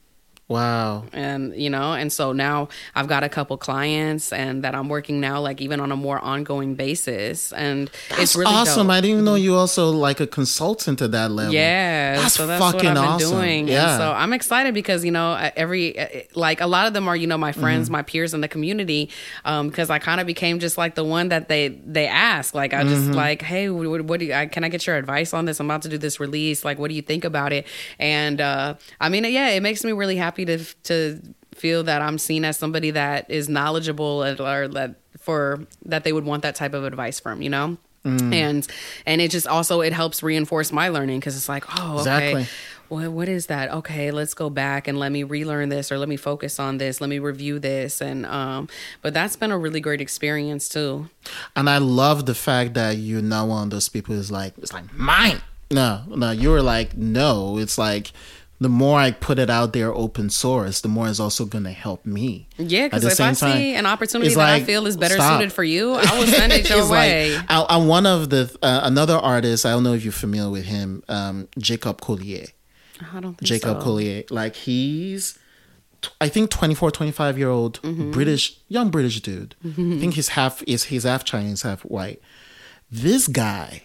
Wow. 0.49 1.03
and 1.11 1.53
you 1.55 1.69
know 1.69 1.91
and 1.93 2.11
so 2.11 2.31
now 2.31 2.69
i've 2.95 3.07
got 3.07 3.21
a 3.23 3.27
couple 3.27 3.57
clients 3.57 4.31
and 4.31 4.63
that 4.63 4.75
i'm 4.75 4.87
working 4.87 5.19
now 5.19 5.41
like 5.41 5.59
even 5.59 5.81
on 5.81 5.91
a 5.91 5.97
more 5.97 6.19
ongoing 6.19 6.75
basis 6.75 7.51
and 7.51 7.91
That's 8.09 8.21
it's 8.21 8.35
really 8.37 8.53
awesome. 8.53 8.87
dope. 8.87 8.93
I 8.95 9.01
didn't 9.01 9.11
even 9.11 9.25
know 9.25 9.35
you 9.35 9.55
also 9.55 9.89
like 9.91 10.19
a 10.21 10.27
consultant 10.27 11.01
at 11.01 11.11
that 11.11 11.31
level. 11.31 11.53
Yeah, 11.53 12.15
That's 12.21 12.33
so 12.35 12.47
that's 12.47 12.61
what 12.61 12.75
fucking 12.75 12.89
I've 12.91 12.95
been 12.95 13.03
awesome. 13.03 13.31
doing. 13.31 13.67
Yeah. 13.67 13.91
And 13.91 13.99
so 13.99 14.11
I'm 14.13 14.31
excited 14.31 14.73
because 14.73 15.03
you 15.03 15.11
know 15.11 15.33
every 15.55 15.99
uh, 15.99 16.07
like 16.35 16.61
a 16.61 16.67
lot 16.67 16.87
of 16.87 16.93
them 16.93 17.07
are 17.09 17.15
you 17.15 17.27
know 17.27 17.37
my 17.37 17.51
Mm-hmm. 17.51 17.61
friends, 17.61 17.89
my 17.89 18.01
peers 18.03 18.33
in 18.33 18.41
the 18.41 18.47
community, 18.47 19.09
um, 19.45 19.67
because 19.69 19.89
I 19.89 19.99
kind 19.99 20.19
of 20.21 20.27
became 20.27 20.59
just 20.59 20.77
like 20.77 20.95
the 20.95 21.03
one 21.03 21.29
that 21.29 21.47
they 21.49 21.69
they 21.69 22.07
ask. 22.07 22.53
Like 22.55 22.73
I 22.73 22.83
Mm-hmm. 22.83 22.89
just 22.89 23.09
like, 23.11 23.41
hey, 23.41 23.69
what, 23.69 24.01
what 24.03 24.19
do 24.19 24.27
you, 24.27 24.33
I, 24.33 24.45
can 24.45 24.63
I 24.63 24.69
get 24.69 24.85
your 24.87 24.95
advice 24.95 25.33
on 25.33 25.45
this? 25.45 25.59
I'm 25.59 25.67
about 25.67 25.81
to 25.83 25.89
do 25.89 25.97
this 25.97 26.19
release. 26.19 26.63
Like, 26.63 26.77
what 26.79 26.89
do 26.89 26.95
you 26.95 27.01
think 27.01 27.25
about 27.25 27.51
it? 27.51 27.65
And 27.99 28.39
uh, 28.39 28.75
I 29.01 29.09
mean, 29.09 29.23
yeah, 29.25 29.49
it 29.49 29.61
makes 29.61 29.83
me 29.83 29.91
really 29.93 30.15
happy 30.17 30.36
to 30.45 30.57
to 30.83 31.21
feel 31.55 31.83
that 31.83 32.01
I'm 32.01 32.17
seen 32.17 32.45
as 32.45 32.57
somebody 32.57 32.91
that 32.91 33.29
is 33.29 33.49
knowledgeable 33.49 34.23
or 34.23 34.67
that 34.67 34.95
for 35.19 35.65
that 35.85 36.03
they 36.03 36.13
would 36.13 36.25
want 36.25 36.43
that 36.43 36.55
type 36.55 36.73
of 36.73 36.83
advice 36.83 37.19
from. 37.19 37.41
You 37.41 37.49
know. 37.49 37.77
Mm. 38.05 38.33
And 38.33 38.67
and 39.05 39.19
it 39.21 39.31
just 39.31 39.47
also 39.47 39.81
it 39.81 39.91
helps 39.91 40.23
reinforce 40.23 40.71
my 40.71 40.87
learning 40.89 41.19
because 41.19 41.35
it's 41.35 41.49
like 41.49 41.65
oh 41.77 41.99
okay 41.99 41.99
Exactly. 41.99 42.47
what 42.87 43.11
what 43.11 43.27
is 43.27 43.47
that? 43.47 43.69
Okay, 43.71 44.11
let's 44.11 44.33
go 44.33 44.49
back 44.49 44.87
and 44.87 44.97
let 44.97 45.11
me 45.11 45.23
relearn 45.23 45.67
this 45.67 45.91
or 45.91 45.97
let 45.97 46.07
me 46.07 46.15
focus 46.15 46.57
on 46.57 46.77
this. 46.77 47.01
Let 47.01 47.09
me 47.09 47.19
review 47.19 47.59
this 47.59 47.99
and 47.99 48.25
um 48.25 48.69
but 49.01 49.13
that's 49.13 49.35
been 49.35 49.51
a 49.51 49.57
really 49.57 49.81
great 49.81 49.99
experience 49.99 50.69
too. 50.69 51.09
And 51.55 51.69
I 51.69 51.79
love 51.79 52.27
the 52.27 52.35
fact 52.35 52.75
that 52.75 52.97
you're 52.97 53.21
not 53.21 53.49
one 53.49 53.63
of 53.63 53.69
those 53.71 53.89
people 53.89 54.15
who's 54.15 54.31
like 54.31 54.53
it's 54.57 54.71
like 54.71 54.93
mine. 54.93 55.41
No, 55.69 56.03
no, 56.07 56.31
you 56.31 56.49
were 56.49 56.61
like 56.61 56.95
no. 56.95 57.57
It's 57.57 57.77
like 57.77 58.13
the 58.59 58.69
more 58.69 58.99
I 58.99 59.11
put 59.11 59.37
it 59.37 59.49
out 59.49 59.73
there 59.73 59.93
open 59.93 60.29
source, 60.29 60.81
the 60.81 60.87
more 60.87 61.07
it's 61.07 61.19
also 61.19 61.45
gonna 61.45 61.71
help 61.71 62.05
me. 62.05 62.47
Yeah, 62.57 62.87
because 62.87 63.05
if 63.05 63.19
I 63.19 63.33
time, 63.33 63.35
see 63.35 63.75
an 63.75 63.85
opportunity 63.85 64.33
that 64.33 64.49
I 64.49 64.63
feel 64.63 64.87
is 64.87 64.97
better 64.97 65.15
stop. 65.15 65.39
suited 65.39 65.53
for 65.53 65.63
you, 65.63 65.93
I 65.93 66.17
will 66.19 66.27
send 66.39 66.51
it 66.53 66.67
your 66.69 66.89
way. 66.89 67.35
Like, 67.37 67.45
I, 67.49 67.65
I'm 67.69 67.87
one 67.87 68.05
of 68.05 68.29
the 68.29 68.55
uh, 68.63 68.79
another 68.83 69.15
artist. 69.15 69.65
I 69.65 69.71
don't 69.71 69.83
know 69.83 69.93
if 69.93 70.03
you're 70.03 70.11
familiar 70.11 70.49
with 70.51 70.65
him, 70.65 71.03
um, 71.07 71.47
Jacob 71.57 72.01
Collier. 72.01 72.47
I 73.13 73.19
don't 73.19 73.35
think 73.35 73.41
Jacob 73.43 73.77
so. 73.77 73.83
Collier. 73.83 74.23
Like 74.31 74.55
he's, 74.55 75.37
I 76.19 76.29
think 76.29 76.49
24, 76.49 76.89
25 76.89 77.37
year 77.37 77.49
old 77.49 77.79
Mm-hmm. 77.83 78.09
British, 78.11 78.57
young 78.69 78.89
British 78.89 79.21
dude. 79.21 79.53
I 79.63 79.69
think 79.71 80.15
he's 80.15 80.29
half 80.29 80.63
is 80.65 80.85
he's 80.85 81.03
half 81.03 81.23
Chinese, 81.23 81.61
half 81.61 81.81
white. 81.81 82.19
This 82.89 83.27
guy's 83.27 83.81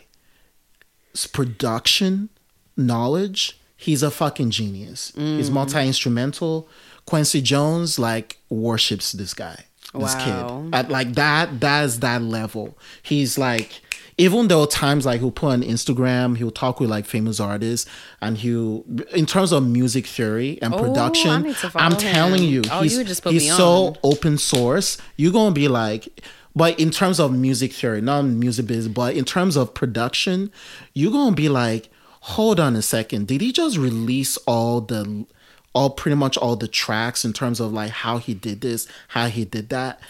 production 1.33 2.31
knowledge, 2.77 3.59
he's 3.83 4.03
a 4.03 4.11
fucking 4.11 4.51
genius. 4.51 5.13
He's 5.17 5.47
Mm-hmm. 5.47 5.55
multi 5.55 5.87
instrumental. 5.87 6.69
Quincy 7.07 7.41
Jones 7.43 7.99
like 7.99 8.39
worships 8.49 9.13
this 9.13 9.35
guy, 9.35 9.65
this 9.95 10.15
Wow. 10.15 10.63
kid. 10.65 10.75
At 10.75 10.89
like 10.91 11.15
that, 11.15 11.61
that 11.61 11.85
is 11.85 12.01
that 12.01 12.23
level. 12.23 12.79
He's 13.03 13.37
like 13.39 13.71
even 14.19 14.47
though 14.49 14.67
times 14.67 15.05
like 15.07 15.21
he'll 15.21 15.31
put 15.33 15.49
on 15.53 15.63
Instagram, 15.63 16.37
he'll 16.37 16.51
talk 16.51 16.79
with 16.81 16.91
like 16.91 17.07
famous 17.07 17.41
artists, 17.41 17.91
and 18.21 18.37
he'll 18.39 18.85
in 19.15 19.27
terms 19.27 19.51
of 19.53 19.67
music 19.67 20.07
theory 20.07 20.59
and 20.63 20.73
Oh, 20.75 20.79
production. 20.79 21.55
I'm 21.75 21.97
telling 21.97 22.43
you, 22.45 22.63
Oh, 22.71 22.83
he's, 22.83 22.97
you 22.99 23.31
he's 23.33 23.57
so 23.57 23.71
on. 23.89 23.97
open 24.05 24.39
source. 24.39 24.99
You're 25.17 25.33
gonna 25.33 25.55
be 25.55 25.67
like, 25.67 26.21
but 26.55 26.79
in 26.79 26.91
terms 26.91 27.19
of 27.19 27.33
music 27.33 27.73
theory, 27.73 28.01
not 28.03 28.23
music 28.27 28.67
business, 28.67 28.93
but 28.95 29.17
in 29.17 29.25
terms 29.25 29.57
of 29.57 29.73
production, 29.75 30.53
you're 30.93 31.11
gonna 31.13 31.35
be 31.35 31.49
like, 31.49 31.89
hold 32.23 32.61
on 32.61 32.77
a 32.77 32.83
second, 32.83 33.27
did 33.27 33.41
he 33.41 33.51
just 33.53 33.77
release 33.77 34.37
all 34.47 34.81
the 34.81 35.27
all 35.75 35.91
pretty 35.91 36.15
much 36.15 36.37
all 36.37 36.55
the 36.55 36.69
tracks 36.69 37.25
in 37.25 37.33
terms 37.33 37.59
of 37.59 37.73
like 37.73 37.91
how 37.91 38.19
he 38.19 38.33
did 38.33 38.61
this, 38.61 38.87
how 39.09 39.27
he 39.27 39.45
did 39.45 39.71
that? 39.71 40.01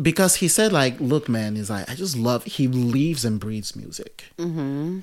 Because 0.00 0.36
he 0.36 0.48
said 0.48 0.72
like, 0.72 0.98
look, 0.98 1.28
man, 1.28 1.56
he's 1.56 1.68
like, 1.68 1.90
I 1.90 1.94
just 1.94 2.16
love. 2.16 2.44
He 2.44 2.68
leaves 2.68 3.24
and 3.24 3.38
breathes 3.38 3.76
music, 3.76 4.24
mm-hmm. 4.38 5.00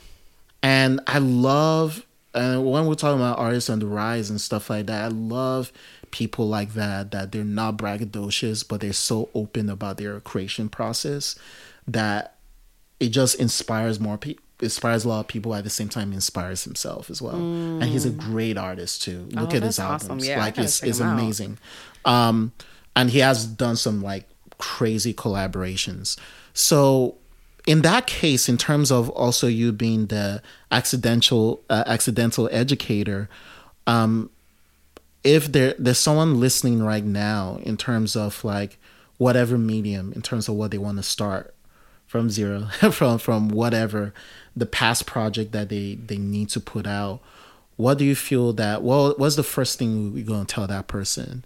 and 0.63 0.99
I 1.07 1.19
love. 1.19 2.03
And 2.33 2.69
when 2.69 2.85
we're 2.85 2.95
talking 2.95 3.19
about 3.19 3.39
artists 3.39 3.69
on 3.69 3.79
the 3.79 3.87
rise 3.87 4.29
and 4.29 4.39
stuff 4.41 4.69
like 4.69 4.87
that, 4.87 5.05
I 5.05 5.07
love 5.07 5.71
people 6.09 6.47
like 6.47 6.73
that. 6.73 7.11
That 7.11 7.31
they're 7.31 7.43
not 7.43 7.77
braggadocious, 7.77 8.67
but 8.67 8.81
they're 8.81 8.93
so 8.93 9.29
open 9.35 9.69
about 9.69 9.97
their 9.97 10.19
creation 10.19 10.67
process 10.67 11.35
that 11.87 12.37
it 12.99 13.09
just 13.09 13.35
inspires 13.35 13.99
more 13.99 14.17
people 14.17 14.43
inspires 14.59 15.05
a 15.05 15.09
lot 15.09 15.19
of 15.21 15.27
people 15.27 15.53
at 15.53 15.63
the 15.63 15.69
same 15.69 15.89
time 15.89 16.11
inspires 16.13 16.63
himself 16.63 17.09
as 17.09 17.21
well. 17.21 17.35
And 17.35 17.83
he's 17.83 18.05
a 18.05 18.09
great 18.09 18.57
artist 18.57 19.03
too. 19.03 19.27
Look 19.31 19.53
Oh, 19.53 19.57
at 19.57 19.63
his 19.63 19.77
that's 19.77 19.79
awesome. 19.79 20.09
albums. 20.11 20.27
Yeah, 20.27 20.39
like 20.39 20.57
it's, 20.57 20.81
it's 20.83 20.99
amazing. 20.99 21.57
Um 22.05 22.51
and 22.95 23.11
he 23.11 23.19
has 23.19 23.45
done 23.45 23.75
some 23.75 24.01
like 24.01 24.27
crazy 24.57 25.13
collaborations. 25.13 26.17
So 26.53 27.15
in 27.67 27.81
that 27.83 28.07
case 28.07 28.49
in 28.49 28.57
terms 28.57 28.91
of 28.91 29.09
also 29.11 29.45
you 29.47 29.71
being 29.71 30.07
the 30.07 30.41
accidental 30.71 31.61
uh, 31.69 31.83
accidental 31.85 32.47
educator 32.51 33.29
um 33.85 34.29
if 35.23 35.51
there 35.51 35.75
there's 35.77 35.97
someone 35.97 36.39
listening 36.39 36.81
right 36.81 37.03
now 37.03 37.59
in 37.63 37.75
terms 37.75 38.15
of 38.15 38.43
like 38.45 38.77
whatever 39.17 39.57
medium 39.57 40.13
in 40.13 40.21
terms 40.21 40.47
of 40.47 40.55
what 40.55 40.71
they 40.71 40.77
want 40.77 40.97
to 40.97 41.03
start 41.03 41.53
from 42.05 42.29
zero 42.29 42.61
from 42.91 43.17
from 43.17 43.49
whatever 43.49 44.13
the 44.57 44.65
past 44.65 45.05
project 45.05 45.51
that 45.51 45.69
they 45.69 45.95
they 45.95 46.17
need 46.17 46.49
to 46.49 46.59
put 46.59 46.87
out 46.87 47.21
what 47.75 47.97
do 47.97 48.05
you 48.05 48.15
feel 48.15 48.53
that 48.53 48.81
well 48.81 49.13
what's 49.17 49.35
the 49.35 49.43
first 49.43 49.77
thing 49.77 50.13
we're 50.13 50.25
going 50.25 50.45
to 50.45 50.53
tell 50.53 50.67
that 50.67 50.87
person 50.87 51.45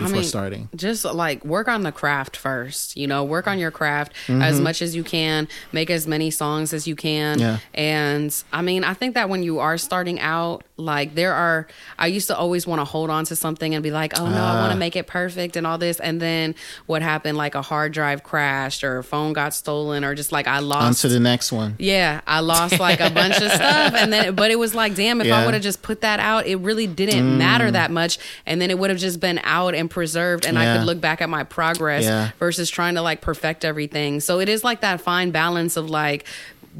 before 0.00 0.08
mean, 0.08 0.24
starting. 0.24 0.68
just 0.74 1.04
like 1.04 1.44
work 1.44 1.68
on 1.68 1.82
the 1.82 1.92
craft 1.92 2.36
first 2.36 2.96
you 2.96 3.06
know 3.06 3.24
work 3.24 3.46
on 3.46 3.58
your 3.58 3.70
craft 3.70 4.12
as 4.28 4.54
mm-hmm. 4.54 4.64
much 4.64 4.82
as 4.82 4.96
you 4.96 5.04
can 5.04 5.46
make 5.72 5.90
as 5.90 6.06
many 6.06 6.30
songs 6.30 6.72
as 6.72 6.86
you 6.86 6.96
can. 6.96 7.38
Yeah. 7.38 7.58
and 7.74 8.42
i 8.52 8.62
mean 8.62 8.84
i 8.84 8.94
think 8.94 9.14
that 9.14 9.28
when 9.28 9.42
you 9.42 9.60
are 9.60 9.78
starting 9.78 10.18
out 10.20 10.64
like 10.76 11.14
there 11.14 11.32
are 11.32 11.66
i 11.98 12.06
used 12.06 12.26
to 12.28 12.36
always 12.36 12.66
want 12.66 12.80
to 12.80 12.84
hold 12.84 13.10
on 13.10 13.24
to 13.24 13.36
something 13.36 13.74
and 13.74 13.82
be 13.82 13.90
like 13.90 14.18
oh 14.18 14.28
no 14.28 14.42
i 14.42 14.56
want 14.56 14.70
to 14.70 14.76
ah. 14.76 14.78
make 14.78 14.96
it 14.96 15.06
perfect 15.06 15.56
and 15.56 15.66
all 15.66 15.78
this. 15.78 16.00
And 16.00 16.20
then 16.20 16.54
what 16.86 17.02
happened 17.02 17.36
like 17.36 17.54
a 17.54 17.62
hard 17.62 17.92
drive 17.92 18.22
crashed 18.22 18.84
or 18.84 18.98
a 18.98 19.04
phone 19.04 19.32
got 19.32 19.54
stolen 19.54 20.04
or 20.04 20.14
just 20.14 20.32
like 20.32 20.46
i 20.46 20.56
on 20.56 20.68
lost 20.68 21.02
to 21.02 21.08
the 21.08 21.20
next 21.20 21.52
one. 21.52 21.76
Yeah, 21.78 22.20
I 22.26 22.40
lost 22.40 22.78
like 22.78 23.00
a 23.00 23.10
bunch 23.10 23.40
of 23.40 23.50
stuff, 23.50 23.94
and 23.94 24.12
then 24.12 24.34
but 24.34 24.50
it 24.50 24.58
was 24.58 24.74
like, 24.74 24.94
damn, 24.94 25.20
if 25.20 25.26
Yeah. 25.26 25.40
I 25.40 25.44
would 25.44 25.54
have 25.54 25.62
just 25.62 25.82
put 25.82 26.00
that 26.02 26.20
out, 26.20 26.46
it 26.46 26.56
really 26.56 26.86
didn't 26.86 27.38
matter 27.38 27.68
mm. 27.68 27.72
that 27.72 27.90
much, 27.90 28.18
and 28.46 28.60
then 28.60 28.70
it 28.70 28.78
would 28.78 28.90
have 28.90 28.98
just 28.98 29.20
been 29.20 29.40
out 29.44 29.74
and 29.82 29.90
preserved, 29.90 30.46
and 30.46 30.58
I 30.58 30.78
could 30.78 30.86
look 30.86 31.00
back 31.00 31.20
at 31.20 31.28
my 31.28 31.44
progress 31.44 32.04
Yeah. 32.04 32.30
versus 32.38 32.70
trying 32.70 32.94
to 32.94 33.02
like 33.02 33.20
perfect 33.20 33.64
everything. 33.66 34.20
So 34.20 34.40
it 34.40 34.48
is 34.48 34.64
like 34.64 34.80
that 34.80 35.02
fine 35.02 35.30
balance 35.30 35.76
of 35.76 35.90
like. 35.90 36.24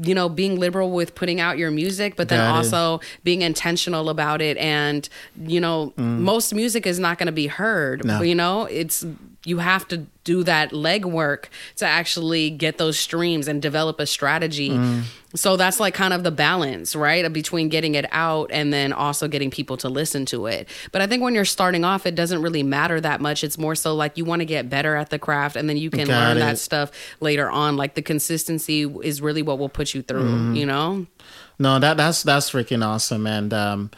You 0.01 0.15
know, 0.15 0.27
being 0.27 0.59
liberal 0.59 0.89
with 0.89 1.13
putting 1.13 1.39
out 1.39 1.59
your 1.59 1.69
music, 1.69 2.15
but 2.15 2.27
then 2.27 2.39
Got 2.39 2.49
it. 2.49 2.57
also 2.57 2.99
being 3.23 3.43
intentional 3.43 4.09
about 4.09 4.41
it. 4.41 4.57
And, 4.57 5.07
you 5.39 5.61
know, 5.61 5.93
most 5.97 6.51
music 6.51 6.87
is 6.87 6.97
not 6.97 7.19
going 7.19 7.27
to 7.27 7.31
be 7.31 7.45
heard. 7.45 8.01
Mm. 8.01 8.05
No. 8.05 8.21
You 8.23 8.33
know, 8.33 8.65
it's, 8.65 9.05
you 9.45 9.57
have 9.57 9.87
to 9.89 10.05
do 10.23 10.41
that 10.43 10.71
legwork 10.71 11.45
to 11.75 11.85
actually 11.85 12.49
get 12.49 12.77
those 12.77 12.97
streams 12.97 13.47
and 13.49 13.61
develop 13.61 13.99
a 13.99 14.05
strategy. 14.05 14.69
Mm. 14.69 15.03
So 15.35 15.57
that's 15.57 15.81
like 15.81 15.93
kind 15.93 16.13
of 16.13 16.23
the 16.23 16.31
balance, 16.31 16.95
right? 16.95 17.31
Between 17.33 17.67
getting 17.67 17.95
it 17.95 18.05
out 18.11 18.51
and 18.53 18.71
then 18.71 18.93
also 18.93 19.27
getting 19.27 19.51
people 19.51 19.75
to 19.77 19.89
listen 19.89 20.25
to 20.27 20.45
it. 20.45 20.69
But 20.93 21.01
I 21.01 21.07
think 21.07 21.23
when 21.23 21.33
you're 21.35 21.43
starting 21.43 21.83
off, 21.83 22.05
it 22.05 22.15
doesn't 22.15 22.41
really 22.41 22.63
matter 22.63 23.01
that 23.01 23.19
much. 23.19 23.43
It's 23.43 23.57
more 23.57 23.75
so 23.75 23.93
like 23.95 24.17
you 24.17 24.23
want 24.23 24.39
to 24.39 24.45
get 24.45 24.69
better 24.69 24.95
at 24.95 25.09
the 25.09 25.19
craft 25.19 25.55
and 25.57 25.67
then 25.67 25.75
you 25.75 25.89
can 25.89 26.07
Got 26.07 26.19
learn 26.19 26.37
it. 26.37 26.39
that 26.41 26.57
stuff 26.57 26.91
later 27.19 27.49
on. 27.49 27.75
Like 27.75 27.95
the 27.95 28.01
consistency 28.01 28.83
is 29.03 29.21
really 29.21 29.41
what 29.41 29.59
will 29.59 29.69
put 29.69 29.93
you 29.93 30.01
through, 30.03 30.23
Mm-hmm. 30.23 30.55
you 30.55 30.65
know? 30.65 31.05
No, 31.59 31.79
that 31.79 31.97
that's 31.97 32.23
that's 32.23 32.49
freaking 32.49 32.83
awesome, 32.85 33.27
and 33.27 33.53
um, 33.53 33.91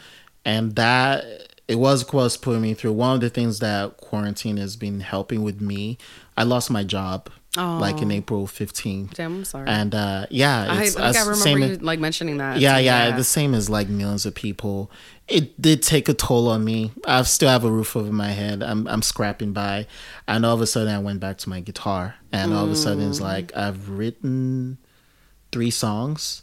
and 0.44 0.74
that 0.76 1.45
it 1.68 1.76
was 1.76 2.10
was 2.12 2.36
putting 2.36 2.62
me 2.62 2.74
through. 2.74 2.92
One 2.92 3.14
of 3.14 3.20
the 3.20 3.30
things 3.30 3.58
that 3.60 3.96
quarantine 3.96 4.56
has 4.58 4.76
been 4.76 5.00
helping 5.00 5.42
with 5.42 5.60
me, 5.60 5.98
I 6.36 6.44
lost 6.44 6.70
my 6.70 6.84
job 6.84 7.28
like 7.56 8.02
in 8.02 8.10
April 8.10 8.46
fifteenth, 8.46 9.14
Damn, 9.14 9.36
I'm 9.36 9.44
sorry. 9.46 9.66
and 9.66 9.94
uh, 9.94 10.26
yeah, 10.30 10.66
I 10.68 10.90
I 10.98 11.08
remember 11.08 11.34
same 11.36 11.58
you 11.62 11.76
like 11.76 11.98
mentioning 11.98 12.36
that. 12.36 12.60
yeah, 12.60 12.74
So, 12.74 12.80
yeah, 12.80 13.16
the 13.16 13.24
same 13.24 13.54
as 13.54 13.70
like 13.70 13.88
millions 13.88 14.26
of 14.26 14.34
people. 14.34 14.90
It 15.26 15.60
did 15.60 15.82
take 15.82 16.08
a 16.10 16.14
toll 16.14 16.48
on 16.48 16.64
me. 16.64 16.92
I 17.06 17.22
still 17.22 17.48
have 17.48 17.64
a 17.64 17.70
roof 17.70 17.96
over 17.96 18.12
my 18.12 18.28
head. 18.28 18.62
I'm 18.62 18.86
I'm 18.86 19.00
scrapping 19.00 19.54
by, 19.54 19.86
and 20.28 20.44
all 20.44 20.54
of 20.54 20.60
a 20.60 20.66
sudden 20.66 20.92
I 20.94 20.98
went 20.98 21.18
back 21.20 21.38
to 21.38 21.48
my 21.48 21.60
guitar, 21.60 22.16
and 22.30 22.52
all 22.52 22.64
of 22.66 22.70
a 22.70 22.76
sudden 22.76 23.02
Mm. 23.04 23.08
it's 23.08 23.20
like 23.22 23.56
I've 23.56 23.88
written 23.88 24.76
three 25.50 25.70
songs. 25.70 26.42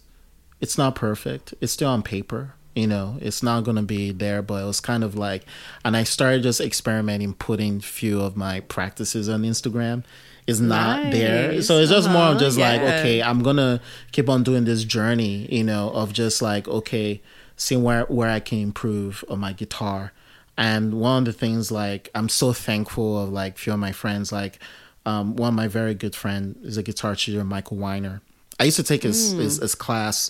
It's 0.61 0.79
not 0.79 0.95
perfect. 0.95 1.53
It's 1.61 1.71
still 1.73 1.89
on 1.89 2.01
paper. 2.01 2.55
You 2.75 2.87
know, 2.87 3.17
it's 3.21 3.43
not 3.43 3.63
gonna 3.63 3.83
be 3.83 4.11
there, 4.11 4.41
but 4.41 4.63
it 4.63 4.65
was 4.65 4.79
kind 4.79 5.03
of 5.03 5.15
like, 5.15 5.45
and 5.85 5.95
I 5.95 6.03
started 6.03 6.41
just 6.43 6.59
experimenting, 6.59 7.33
putting 7.35 7.79
few 7.81 8.21
of 8.21 8.35
my 8.35 8.61
practices 8.61 9.29
on 9.29 9.43
Instagram. 9.43 10.03
Is 10.45 10.59
not 10.59 11.09
there, 11.11 11.61
so 11.61 11.77
it's 11.77 11.89
just 11.89 12.09
more 12.09 12.23
of 12.23 12.31
Uh-huh, 12.31 12.39
just 12.39 12.57
like, 12.57 12.81
okay, 12.81 13.21
I'm 13.23 13.43
gonna 13.43 13.79
keep 14.11 14.27
on 14.27 14.43
doing 14.43 14.65
this 14.65 14.83
journey, 14.83 15.47
you 15.49 15.63
know, 15.63 15.89
of 15.91 16.11
just 16.11 16.41
like 16.41 16.67
okay, 16.67 17.21
seeing 17.55 17.81
where 17.81 18.03
where 18.05 18.29
I 18.29 18.41
can 18.41 18.59
improve 18.59 19.23
on 19.29 19.39
my 19.39 19.53
guitar. 19.53 20.11
And 20.57 20.95
one 20.95 21.19
of 21.19 21.25
the 21.25 21.31
things 21.33 21.71
like 21.71 22.09
I'm 22.13 22.27
so 22.27 22.51
thankful 22.51 23.23
of 23.23 23.29
like 23.31 23.57
few 23.57 23.71
of 23.71 23.79
my 23.79 23.93
friends, 23.93 24.33
like 24.33 24.59
um, 25.05 25.37
one 25.37 25.49
of 25.49 25.55
my 25.55 25.69
very 25.69 25.93
good 25.93 26.13
friend 26.15 26.57
is 26.61 26.75
a 26.75 26.83
guitar 26.83 27.15
teacher, 27.15 27.43
Michael 27.45 27.77
Weiner. 27.77 28.21
I 28.59 28.65
used 28.65 28.77
to 28.77 28.83
take 28.83 29.03
his 29.03 29.31
his, 29.31 29.57
his 29.59 29.75
class 29.75 30.29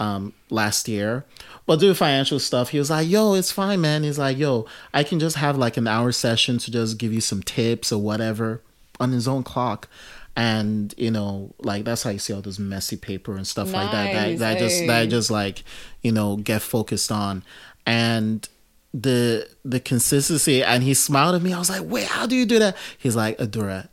um, 0.00 0.32
last 0.48 0.88
year, 0.88 1.26
but 1.66 1.78
do 1.78 1.92
financial 1.92 2.38
stuff. 2.40 2.70
He 2.70 2.78
was 2.78 2.88
like, 2.90 3.06
"Yo, 3.06 3.34
it's 3.34 3.52
fine, 3.52 3.82
man." 3.82 4.02
He's 4.02 4.18
like, 4.18 4.38
"Yo, 4.38 4.66
I 4.94 5.04
can 5.04 5.20
just 5.20 5.36
have 5.36 5.58
like 5.58 5.76
an 5.76 5.86
hour 5.86 6.10
session 6.10 6.56
to 6.58 6.70
just 6.70 6.96
give 6.96 7.12
you 7.12 7.20
some 7.20 7.42
tips 7.42 7.92
or 7.92 8.00
whatever 8.00 8.62
on 8.98 9.12
his 9.12 9.28
own 9.28 9.42
clock." 9.42 9.88
And 10.34 10.94
you 10.96 11.10
know, 11.10 11.54
like 11.58 11.84
that's 11.84 12.02
how 12.02 12.10
you 12.10 12.18
see 12.18 12.32
all 12.32 12.40
this 12.40 12.58
messy 12.58 12.96
paper 12.96 13.36
and 13.36 13.46
stuff 13.46 13.72
like 13.74 13.90
that. 13.92 14.12
That 14.14 14.28
Nice, 14.30 14.38
that 14.38 14.58
just 14.58 14.86
that 14.86 15.08
just 15.10 15.30
like 15.30 15.64
you 16.00 16.12
know 16.12 16.36
get 16.36 16.62
focused 16.62 17.12
on 17.12 17.44
and 17.84 18.48
the 18.94 19.46
the 19.66 19.80
consistency. 19.80 20.64
And 20.64 20.82
he 20.82 20.94
smiled 20.94 21.34
at 21.34 21.42
me. 21.42 21.52
I 21.52 21.58
was 21.58 21.68
like, 21.68 21.82
"Wait, 21.84 22.06
how 22.06 22.26
do 22.26 22.34
you 22.36 22.46
do 22.46 22.58
that?" 22.58 22.74
He's 22.96 23.16
like, 23.16 23.36
"Adura, 23.36 23.88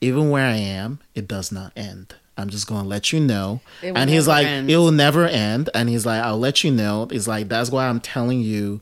even 0.00 0.28
where 0.28 0.46
I 0.46 0.56
am, 0.56 0.98
it 1.14 1.28
does 1.28 1.52
not 1.52 1.70
end." 1.76 2.16
I'm 2.36 2.48
just 2.48 2.66
gonna 2.66 2.88
let 2.88 3.12
you 3.12 3.20
know. 3.20 3.60
It 3.82 3.96
and 3.96 4.08
he's 4.08 4.26
like, 4.26 4.46
end. 4.46 4.70
it 4.70 4.76
will 4.76 4.92
never 4.92 5.26
end. 5.26 5.70
And 5.74 5.88
he's 5.88 6.06
like, 6.06 6.22
I'll 6.22 6.38
let 6.38 6.64
you 6.64 6.70
know. 6.70 7.06
He's 7.10 7.28
like, 7.28 7.48
that's 7.48 7.70
why 7.70 7.86
I'm 7.86 8.00
telling 8.00 8.40
you 8.40 8.80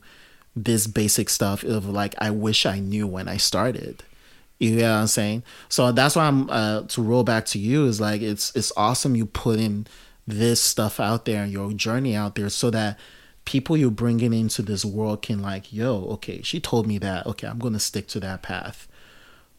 this 0.55 0.87
basic 0.87 1.29
stuff 1.29 1.63
of 1.63 1.87
like, 1.87 2.15
I 2.17 2.31
wish 2.31 2.65
I 2.65 2.79
knew 2.79 3.07
when 3.07 3.27
I 3.27 3.37
started. 3.37 4.03
You 4.59 4.77
get 4.77 4.89
what 4.89 4.97
I'm 4.97 5.07
saying? 5.07 5.43
So 5.69 5.91
that's 5.91 6.15
why 6.15 6.25
I'm 6.25 6.49
uh, 6.49 6.83
to 6.83 7.01
roll 7.01 7.23
back 7.23 7.45
to 7.47 7.59
you 7.59 7.85
is 7.87 7.99
like 7.99 8.21
it's 8.21 8.55
it's 8.55 8.71
awesome 8.77 9.15
you 9.15 9.25
putting 9.25 9.87
this 10.27 10.61
stuff 10.61 10.99
out 10.99 11.25
there 11.25 11.43
and 11.43 11.51
your 11.51 11.73
journey 11.73 12.15
out 12.15 12.35
there 12.35 12.49
so 12.49 12.69
that 12.69 12.99
people 13.43 13.75
you're 13.75 13.89
bringing 13.89 14.33
into 14.33 14.61
this 14.61 14.85
world 14.85 15.23
can 15.23 15.41
like, 15.41 15.73
yo, 15.73 16.05
okay, 16.11 16.41
she 16.43 16.59
told 16.59 16.85
me 16.85 16.99
that. 16.99 17.25
Okay, 17.25 17.47
I'm 17.47 17.59
gonna 17.59 17.79
stick 17.79 18.07
to 18.09 18.19
that 18.19 18.43
path 18.43 18.87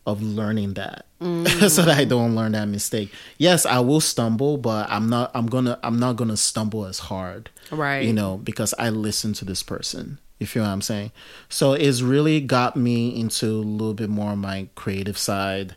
of 0.07 0.23
learning 0.23 0.75
that 0.75 1.07
mm. 1.21 1.71
so 1.71 1.83
that 1.83 1.97
I 1.97 2.05
don't 2.05 2.35
learn 2.35 2.53
that 2.53 2.67
mistake. 2.67 3.13
Yes, 3.39 3.65
I 3.65 3.79
will 3.81 4.01
stumble, 4.01 4.57
but 4.57 4.91
I'm 4.91 5.09
not 5.09 5.31
I'm 5.35 5.47
gonna 5.47 5.79
I'm 5.83 5.99
not 5.99 6.17
gonna 6.17 6.37
stumble 6.37 6.87
as 6.87 6.99
hard. 6.99 7.51
Right. 7.71 8.05
You 8.05 8.13
know, 8.13 8.39
because 8.39 8.75
I 8.79 8.91
listen 8.91 9.33
to 9.35 9.45
this 9.45 9.63
person. 9.63 10.19
You 10.39 10.47
feel 10.47 10.65
what 10.65 10.71
I'm 10.71 10.83
saying? 10.83 11.13
So 11.49 11.73
it's 11.73 12.03
really 12.03 12.41
got 12.41 12.75
me 12.75 13.17
into 13.19 13.47
a 13.47 13.63
little 13.63 13.95
bit 13.95 14.11
more 14.11 14.33
of 14.33 14.39
my 14.39 14.69
creative 14.75 15.17
side. 15.17 15.77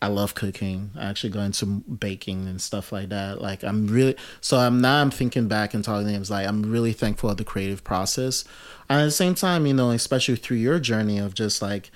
I 0.00 0.06
love 0.06 0.34
cooking. 0.34 0.92
I 0.96 1.06
actually 1.10 1.30
go 1.30 1.40
into 1.40 1.66
baking 1.66 2.46
and 2.46 2.58
stuff 2.58 2.90
like 2.90 3.10
that. 3.10 3.42
Like 3.42 3.62
I'm 3.62 3.86
really 3.86 4.16
so 4.40 4.56
I'm 4.56 4.80
now 4.80 5.02
I'm 5.02 5.10
thinking 5.10 5.46
back 5.48 5.74
and 5.74 5.84
talking 5.84 6.06
to 6.06 6.12
him 6.12 6.24
like 6.30 6.46
I'm 6.46 6.70
really 6.70 6.94
thankful 6.94 7.28
of 7.28 7.36
the 7.36 7.44
creative 7.44 7.84
process. 7.84 8.44
And 8.88 9.02
at 9.02 9.04
the 9.04 9.10
same 9.10 9.34
time, 9.34 9.66
you 9.66 9.74
know, 9.74 9.90
especially 9.90 10.36
through 10.36 10.56
your 10.56 10.78
journey 10.78 11.18
of 11.18 11.34
just 11.34 11.60
like 11.60 11.90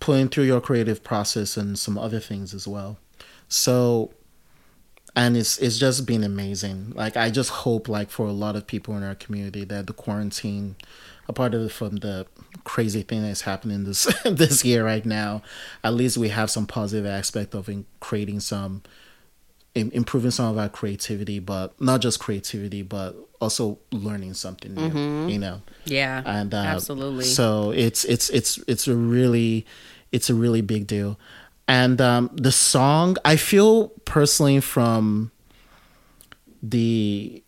putting 0.00 0.28
through 0.28 0.44
your 0.44 0.60
creative 0.60 1.02
process 1.02 1.56
and 1.56 1.78
some 1.78 1.98
other 1.98 2.20
things 2.20 2.54
as 2.54 2.66
well. 2.68 2.98
So 3.48 4.12
and 5.16 5.36
it's 5.36 5.58
it's 5.58 5.78
just 5.78 6.06
been 6.06 6.22
amazing. 6.22 6.92
Like 6.94 7.16
I 7.16 7.30
just 7.30 7.50
hope 7.50 7.88
like 7.88 8.10
for 8.10 8.26
a 8.26 8.32
lot 8.32 8.56
of 8.56 8.66
people 8.66 8.96
in 8.96 9.02
our 9.02 9.14
community 9.14 9.64
that 9.64 9.86
the 9.86 9.92
quarantine 9.92 10.76
apart 11.28 11.54
of 11.54 11.72
from 11.72 11.96
the 11.96 12.26
crazy 12.64 13.02
thing 13.02 13.22
that's 13.22 13.42
happening 13.42 13.84
this 13.84 14.04
this 14.24 14.64
year 14.64 14.84
right 14.84 15.04
now, 15.04 15.42
at 15.82 15.94
least 15.94 16.16
we 16.18 16.28
have 16.28 16.50
some 16.50 16.66
positive 16.66 17.06
aspect 17.06 17.54
of 17.54 17.68
in 17.68 17.84
creating 18.00 18.40
some 18.40 18.82
improving 19.74 20.30
some 20.30 20.46
of 20.50 20.58
our 20.58 20.68
creativity, 20.68 21.38
but 21.38 21.80
not 21.80 22.00
just 22.00 22.18
creativity, 22.18 22.82
but 22.82 23.14
also 23.40 23.78
learning 23.92 24.34
something 24.34 24.74
new. 24.74 25.28
You 25.28 25.38
know, 25.38 25.62
Yeah. 25.84 26.22
and 26.24 26.52
uh, 26.52 26.56
absolutely. 26.58 27.24
So 27.24 27.70
it's 27.70 28.04
it's 28.04 28.28
it's 28.30 28.58
it's 28.66 28.88
a 28.88 28.96
really 28.96 29.66
it's 30.12 30.30
a 30.30 30.34
really 30.34 30.62
big 30.62 30.86
deal, 30.86 31.18
and 31.68 32.00
um, 32.00 32.30
the 32.34 32.50
song 32.52 33.16
I 33.24 33.36
feel 33.36 33.88
personally 34.04 34.60
from 34.60 35.30
the 36.62 37.42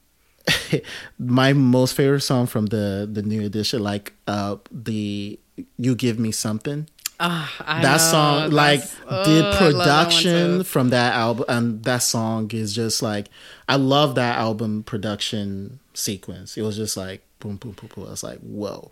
my 1.18 1.52
most 1.52 1.94
favorite 1.94 2.20
song 2.20 2.46
from 2.46 2.66
the 2.66 3.08
the 3.10 3.22
new 3.22 3.42
edition, 3.44 3.82
like 3.82 4.12
uh 4.26 4.56
the 4.70 5.38
you 5.76 5.94
give 5.94 6.18
me 6.18 6.32
something. 6.32 6.88
Ah, 7.22 7.54
I 7.66 7.82
that 7.82 7.92
know, 7.92 7.98
song, 7.98 8.50
like 8.50 8.82
oh, 9.06 9.24
the 9.24 9.42
love 9.42 9.52
that 9.52 9.58
production 9.58 10.64
from 10.64 10.88
that 10.88 11.12
album, 11.12 11.44
and 11.48 11.84
that 11.84 11.98
song 11.98 12.50
is 12.52 12.74
just 12.74 13.02
like 13.02 13.28
I 13.68 13.76
love 13.76 14.14
that 14.14 14.38
album 14.38 14.82
production 14.84 15.80
sequence. 15.92 16.56
It 16.56 16.62
was 16.62 16.76
just 16.76 16.96
like 16.96 17.22
boom, 17.38 17.56
boom, 17.56 17.72
boom, 17.72 17.90
boom. 17.94 18.06
I 18.06 18.10
was 18.10 18.22
like, 18.22 18.38
whoa. 18.40 18.90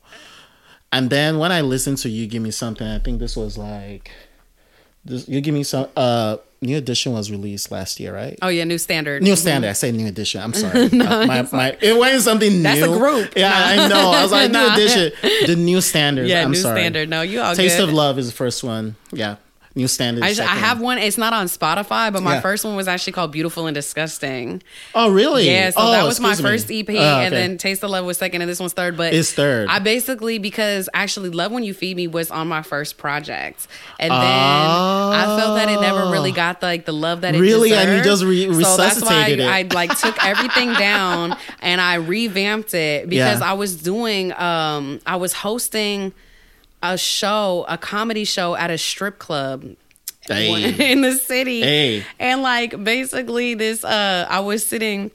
And 0.92 1.08
then 1.08 1.38
when 1.38 1.52
I 1.52 1.62
listened 1.62 1.98
to 1.98 2.10
"You 2.10 2.26
Give 2.26 2.42
Me 2.42 2.50
Something," 2.50 2.86
I 2.86 2.98
think 2.98 3.18
this 3.18 3.34
was 3.36 3.56
like, 3.56 4.10
this, 5.04 5.26
"You 5.28 5.40
Give 5.40 5.54
Me 5.54 5.62
Some." 5.62 5.88
Uh, 5.96 6.36
new 6.60 6.76
edition 6.76 7.12
was 7.12 7.30
released 7.30 7.70
last 7.70 8.00
year, 8.00 8.14
right? 8.14 8.38
Oh 8.42 8.48
yeah, 8.48 8.64
new 8.64 8.78
standard. 8.78 9.22
New 9.22 9.36
standard. 9.36 9.68
I 9.70 9.72
say 9.74 9.92
new 9.92 10.06
edition. 10.06 10.40
I'm 10.42 10.52
sorry. 10.54 10.86
Uh, 10.86 11.26
my, 11.26 11.48
my, 11.52 11.76
it 11.80 11.96
wasn't 11.96 12.22
something 12.22 12.52
new. 12.52 12.62
That's 12.62 12.82
a 12.82 12.86
group. 12.88 13.32
Yeah, 13.36 13.52
I 13.54 13.88
know. 13.88 14.10
I 14.10 14.22
was 14.22 14.32
like 14.32 14.50
new 14.52 14.72
edition. 14.72 15.12
The 15.46 15.56
new 15.56 15.80
standard. 15.80 16.26
Yeah, 16.28 16.42
I'm 16.42 16.50
new 16.50 16.56
sorry. 16.56 16.80
standard. 16.80 17.08
No, 17.08 17.22
you 17.22 17.40
all 17.40 17.54
Taste 17.54 17.78
good. 17.78 17.88
of 17.88 17.94
Love 17.94 18.18
is 18.18 18.26
the 18.26 18.34
first 18.34 18.64
one. 18.64 18.96
Yeah, 19.12 19.36
new 19.78 19.88
standard. 19.88 20.22
I, 20.24 20.28
just, 20.34 20.40
I 20.42 20.56
have 20.56 20.80
one. 20.80 20.98
It's 20.98 21.16
not 21.16 21.32
on 21.32 21.46
Spotify, 21.46 22.12
but 22.12 22.22
my 22.22 22.34
Yeah. 22.34 22.40
first 22.42 22.64
one 22.64 22.76
was 22.76 22.86
actually 22.88 23.14
called 23.14 23.32
"Beautiful 23.32 23.66
and 23.66 23.74
Disgusting." 23.74 24.62
Oh, 24.94 25.08
really? 25.10 25.46
Yeah, 25.48 25.70
so 25.70 25.76
oh, 25.78 25.92
that 25.92 26.04
was 26.04 26.20
my 26.20 26.34
me. 26.34 26.42
first 26.42 26.70
EP, 26.70 26.86
Oh, 26.90 26.92
okay. 26.92 27.24
and 27.26 27.32
then 27.34 27.56
Taste 27.56 27.82
of 27.82 27.90
Love 27.90 28.04
was 28.04 28.18
second, 28.18 28.42
and 28.42 28.50
this 28.50 28.60
one's 28.60 28.74
third. 28.74 28.96
But 28.96 29.14
It's 29.14 29.32
third. 29.32 29.68
I 29.68 29.78
basically 29.78 30.38
because 30.38 30.88
actually 30.92 31.30
Love 31.30 31.52
When 31.52 31.62
You 31.62 31.72
Feed 31.72 31.96
Me 31.96 32.06
was 32.08 32.30
on 32.30 32.48
my 32.48 32.62
first 32.62 32.98
project, 32.98 33.66
and 33.98 34.10
then 34.10 34.18
Oh. 34.20 35.10
I 35.14 35.24
felt 35.40 35.56
that 35.56 35.68
it 35.70 35.80
never 35.80 36.10
really 36.10 36.32
got 36.32 36.60
like 36.62 36.84
the 36.84 36.92
love 36.92 37.22
that 37.22 37.34
it 37.34 37.40
Really? 37.40 37.72
And 37.72 37.88
you 37.90 38.02
deserved. 38.02 38.04
just 38.04 38.24
re- 38.24 38.64
so 38.64 38.76
that's 38.76 39.00
why 39.00 39.08
resuscitated 39.30 39.40
it. 39.40 39.48
I, 39.48 39.58
I 39.60 39.62
like 39.72 39.96
took 39.98 40.22
everything 40.24 40.72
down 40.88 41.36
and 41.60 41.80
I 41.80 41.94
revamped 41.94 42.74
it 42.74 43.08
because 43.08 43.40
Yeah. 43.40 43.50
I 43.50 43.52
was 43.54 43.76
doing 43.76 44.32
um 44.32 45.00
I 45.06 45.16
was 45.16 45.32
hosting 45.32 46.12
a 46.82 46.96
show, 46.98 47.64
a 47.68 47.76
comedy 47.78 48.24
show 48.24 48.54
at 48.54 48.70
a 48.70 48.78
strip 48.78 49.18
club 49.18 49.64
Hey. 50.26 50.92
in 50.92 51.00
the 51.00 51.12
city. 51.14 51.60
Hey. 51.62 52.04
And 52.18 52.42
like 52.42 52.82
basically 52.84 53.54
this 53.54 53.82
uh 53.84 54.26
I 54.28 54.40
was 54.40 54.64
sitting 54.64 55.10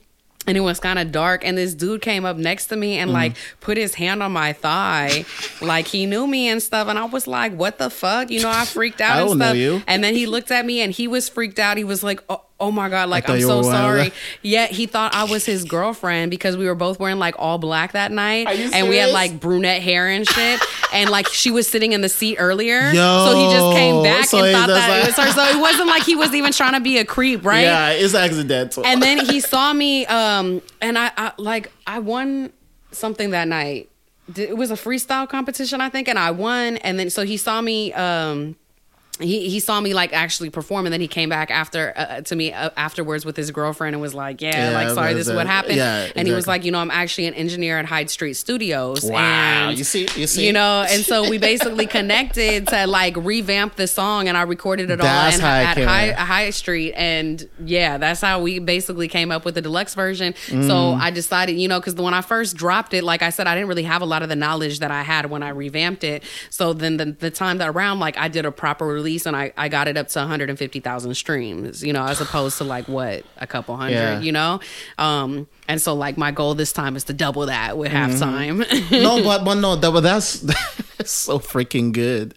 and 0.47 0.57
it 0.57 0.61
was 0.61 0.79
kind 0.79 0.97
of 0.99 1.11
dark 1.11 1.45
and 1.45 1.57
this 1.57 1.73
dude 1.75 2.01
came 2.01 2.25
up 2.25 2.35
next 2.35 2.67
to 2.67 2.75
me 2.75 2.97
and 2.97 3.09
Mm-hmm. 3.09 3.15
like 3.15 3.35
put 3.61 3.77
his 3.77 3.93
hand 3.95 4.23
on 4.23 4.31
my 4.31 4.53
thigh 4.53 5.23
like 5.61 5.87
he 5.87 6.05
knew 6.07 6.25
me 6.25 6.47
and 6.49 6.61
stuff 6.63 6.87
and 6.87 6.97
I 6.97 7.05
was 7.05 7.27
like 7.27 7.53
what 7.53 7.77
the 7.77 7.89
fuck 7.91 8.31
you 8.31 8.41
know 8.41 8.49
I 8.49 8.65
freaked 8.65 9.01
out 9.07 9.17
I 9.17 9.19
and 9.21 9.27
don't 9.29 9.37
know 9.37 9.45
stuff 9.45 9.57
you. 9.57 9.83
and 9.87 10.03
then 10.03 10.15
he 10.15 10.25
looked 10.25 10.49
at 10.51 10.65
me 10.65 10.81
and 10.81 10.91
he 10.91 11.07
was 11.07 11.29
freaked 11.29 11.59
out 11.59 11.77
he 11.77 11.83
was 11.83 12.03
like 12.03 12.19
oh, 12.27 12.41
oh 12.63 12.71
my 12.71 12.87
god 12.87 13.09
like 13.09 13.29
I'm 13.29 13.41
so 13.41 13.57
were 13.57 13.63
one 13.63 13.75
of 13.75 13.81
sorry. 13.81 14.13
yet 14.41 14.71
he 14.71 14.85
thought 14.85 15.13
I 15.13 15.25
was 15.25 15.45
his 15.45 15.65
girlfriend 15.65 16.31
because 16.31 16.55
we 16.55 16.65
were 16.65 16.75
both 16.75 16.97
wearing 16.97 17.19
like 17.19 17.35
all 17.37 17.57
black 17.57 17.91
that 17.91 18.09
night 18.11 18.47
Are 18.47 18.53
you 18.53 18.69
and 18.73 18.87
we 18.87 18.95
had 18.95 19.09
like 19.11 19.39
brunette 19.39 19.81
hair 19.81 20.07
and 20.07 20.27
shit. 20.27 20.59
And 20.93 21.09
like 21.09 21.27
she 21.27 21.49
was 21.49 21.67
sitting 21.67 21.93
in 21.93 22.01
the 22.01 22.07
seat 22.09 22.37
earlier. 22.37 22.91
Yo, 22.91 23.25
so 23.25 23.35
he 23.35 23.51
just 23.51 23.75
came 23.75 24.03
back 24.03 24.25
so 24.25 24.43
and 24.43 24.55
thought 24.55 24.67
that 24.67 24.89
like- 24.89 25.03
it 25.03 25.07
was 25.07 25.15
her. 25.15 25.31
So 25.31 25.57
it 25.57 25.59
wasn't 25.59 25.87
like 25.87 26.03
he 26.03 26.15
was 26.15 26.35
even 26.35 26.51
trying 26.53 26.73
to 26.73 26.79
be 26.81 26.99
a 26.99 27.05
creep 27.05 27.43
right? 27.43 27.61
Yeah, 27.61 27.89
it's 27.89 28.13
accidental. 28.13 28.85
and 28.85 29.01
then 29.01 29.25
he 29.25 29.39
saw 29.39 29.73
me 29.73 30.05
um 30.05 30.61
and 30.81 30.99
I, 30.99 31.11
I 31.17 31.31
like 31.39 31.71
i 31.87 31.97
won 31.97 32.53
something 32.91 33.31
that 33.31 33.47
night. 33.47 33.89
It 34.37 34.55
was 34.55 34.69
a 34.69 34.75
freestyle 34.75 35.27
competition 35.27 35.81
i 35.81 35.89
think 35.89 36.07
and 36.07 36.19
i 36.19 36.29
won. 36.31 36.77
And 36.77 36.99
then 36.99 37.09
so 37.09 37.25
he 37.25 37.37
saw 37.37 37.59
me 37.59 37.91
um 37.93 38.55
he, 39.19 39.49
he 39.49 39.59
saw 39.59 39.79
me 39.79 39.93
like 39.93 40.11
actually 40.11 40.49
perform 40.49 40.85
and 40.85 40.93
then 40.93 41.01
he 41.01 41.07
came 41.07 41.29
back 41.29 41.51
after 41.51 41.93
uh, 41.95 42.21
to 42.21 42.35
me 42.35 42.51
uh, 42.51 42.71
afterwards 42.75 43.25
with 43.25 43.37
his 43.37 43.51
girlfriend 43.51 43.93
and 43.93 44.01
was 44.01 44.13
like 44.13 44.41
yeah, 44.41 44.71
Yeah, 44.71 44.75
like 44.75 44.89
sorry 44.89 45.13
this 45.13 45.27
is 45.27 45.35
what 45.35 45.47
happened 45.47 45.75
yeah, 45.75 46.11
and 46.15 46.27
he 46.27 46.33
was 46.33 46.47
like 46.47 46.63
you 46.63 46.71
know 46.71 46.79
i'm 46.79 46.91
actually 46.91 47.27
an 47.27 47.33
engineer 47.35 47.77
at 47.77 47.85
hyde 47.85 48.09
street 48.09 48.33
studios 48.33 49.03
wow, 49.03 49.17
and 49.69 49.77
you 49.77 49.83
see, 49.83 50.07
you 50.15 50.27
see, 50.27 50.45
you 50.45 50.53
know, 50.53 50.85
and 50.89 51.03
so 51.03 51.29
we 51.29 51.37
basically 51.53 51.85
connected 51.85 52.67
to 52.67 52.87
like 52.87 53.15
revamp 53.17 53.75
the 53.75 53.87
song, 53.87 54.27
and 54.27 54.37
I 54.37 54.43
recorded 54.43 54.89
it 54.89 54.99
That's 54.99 55.39
all 55.39 55.39
in, 55.39 55.45
at 55.45 55.77
High. 55.77 56.11
Hyde 56.11 56.53
Street, 56.53 56.93
and 56.93 57.47
yeah, 57.63 57.97
that's 57.97 58.21
how 58.21 58.41
we 58.41 58.59
basically 58.59 59.07
came 59.07 59.31
up 59.31 59.45
with 59.45 59.55
the 59.55 59.61
deluxe 59.61 59.95
version. 59.95 60.33
Mm. 60.47 60.67
So 60.67 60.93
I 60.93 61.11
decided, 61.11 61.53
you 61.53 61.67
know, 61.67 61.79
because 61.79 61.95
when 61.95 62.13
I 62.13 62.21
first 62.21 62.55
dropped 62.55 62.93
it, 62.93 63.03
like 63.03 63.21
I 63.21 63.29
said, 63.29 63.47
I 63.47 63.55
didn't 63.55 63.69
really 63.69 63.83
have 63.83 64.01
a 64.01 64.05
lot 64.05 64.23
of 64.23 64.29
the 64.29 64.35
knowledge 64.35 64.79
that 64.79 64.91
I 64.91 65.03
had 65.03 65.29
when 65.29 65.43
I 65.43 65.49
revamped 65.49 66.03
it. 66.03 66.23
So 66.49 66.73
then 66.73 66.97
the, 66.97 67.05
the 67.05 67.31
time 67.31 67.57
that 67.59 67.69
around, 67.69 67.99
like 67.99 68.17
I 68.17 68.27
did 68.27 68.45
a 68.45 68.51
proper 68.51 68.85
and 69.25 69.35
I 69.35 69.51
I 69.57 69.69
got 69.69 69.87
it 69.87 69.97
up 69.97 70.07
to 70.09 70.19
150,000 70.19 71.13
streams, 71.15 71.83
you 71.83 71.93
know, 71.93 72.05
as 72.05 72.21
opposed 72.21 72.57
to 72.59 72.63
like 72.63 72.87
what 72.87 73.23
a 73.37 73.45
couple 73.47 73.75
hundred, 73.75 73.93
Yeah. 73.93 74.19
you 74.19 74.31
know, 74.31 74.59
um, 74.97 75.47
and 75.67 75.81
so 75.81 75.93
like 75.93 76.17
my 76.17 76.31
goal 76.31 76.55
this 76.55 76.71
time 76.73 76.95
is 76.95 77.03
to 77.05 77.13
double 77.13 77.45
that 77.47 77.77
with 77.77 77.91
Mm-hmm. 77.91 78.23
halftime. 78.23 78.91
no, 79.03 79.23
but 79.23 79.43
but 79.43 79.55
no, 79.55 79.77
but 79.77 80.01
that's, 80.01 80.39
that's 80.97 81.11
so 81.11 81.39
freaking 81.39 81.91
good. 81.91 82.33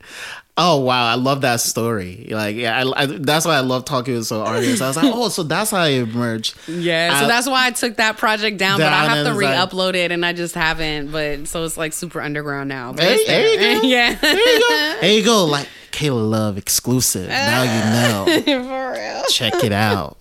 Oh 0.58 0.80
wow, 0.80 1.06
I 1.06 1.16
love 1.16 1.42
that 1.42 1.60
story. 1.60 2.28
Like, 2.30 2.56
yeah, 2.56 2.82
I, 2.82 3.02
I, 3.02 3.06
that's 3.06 3.44
why 3.44 3.56
I 3.56 3.60
love 3.60 3.84
talking 3.84 4.14
with 4.14 4.26
some 4.26 4.40
artists. 4.40 4.80
I 4.80 4.88
was 4.88 4.96
like, 4.96 5.12
oh, 5.14 5.28
so 5.28 5.42
that's 5.42 5.70
how 5.70 5.84
it 5.84 5.98
emerged. 6.08 6.56
Yeah, 6.66 7.20
so 7.20 7.26
that's 7.26 7.46
why 7.46 7.66
I 7.66 7.72
took 7.72 7.96
that 7.96 8.16
project 8.16 8.56
down, 8.56 8.78
but 8.78 8.90
I 8.90 9.04
have 9.04 9.26
to 9.26 9.34
re-upload 9.34 9.94
it, 9.96 10.12
and 10.12 10.24
I 10.24 10.32
just 10.32 10.54
haven't. 10.54 11.12
But 11.12 11.46
so 11.46 11.62
it's 11.64 11.76
like 11.76 11.92
super 11.92 12.22
underground 12.22 12.70
now. 12.70 12.94
But 12.94 13.04
Hey, 13.04 13.26
there 13.26 13.46
you 13.74 13.80
go. 13.82 13.86
yeah, 13.86 14.14
There 14.14 14.34
you 14.34 14.60
go. 14.60 14.96
There 15.02 15.12
you 15.12 15.24
go. 15.26 15.44
Like 15.44 15.68
Kayla 15.96 16.30
Love 16.30 16.58
exclusive. 16.58 17.28
Now 17.28 17.62
you 17.62 17.80
know. 17.94 18.42
for 18.68 18.92
real. 18.92 19.22
check 19.30 19.54
it 19.64 19.72
out 19.72 20.18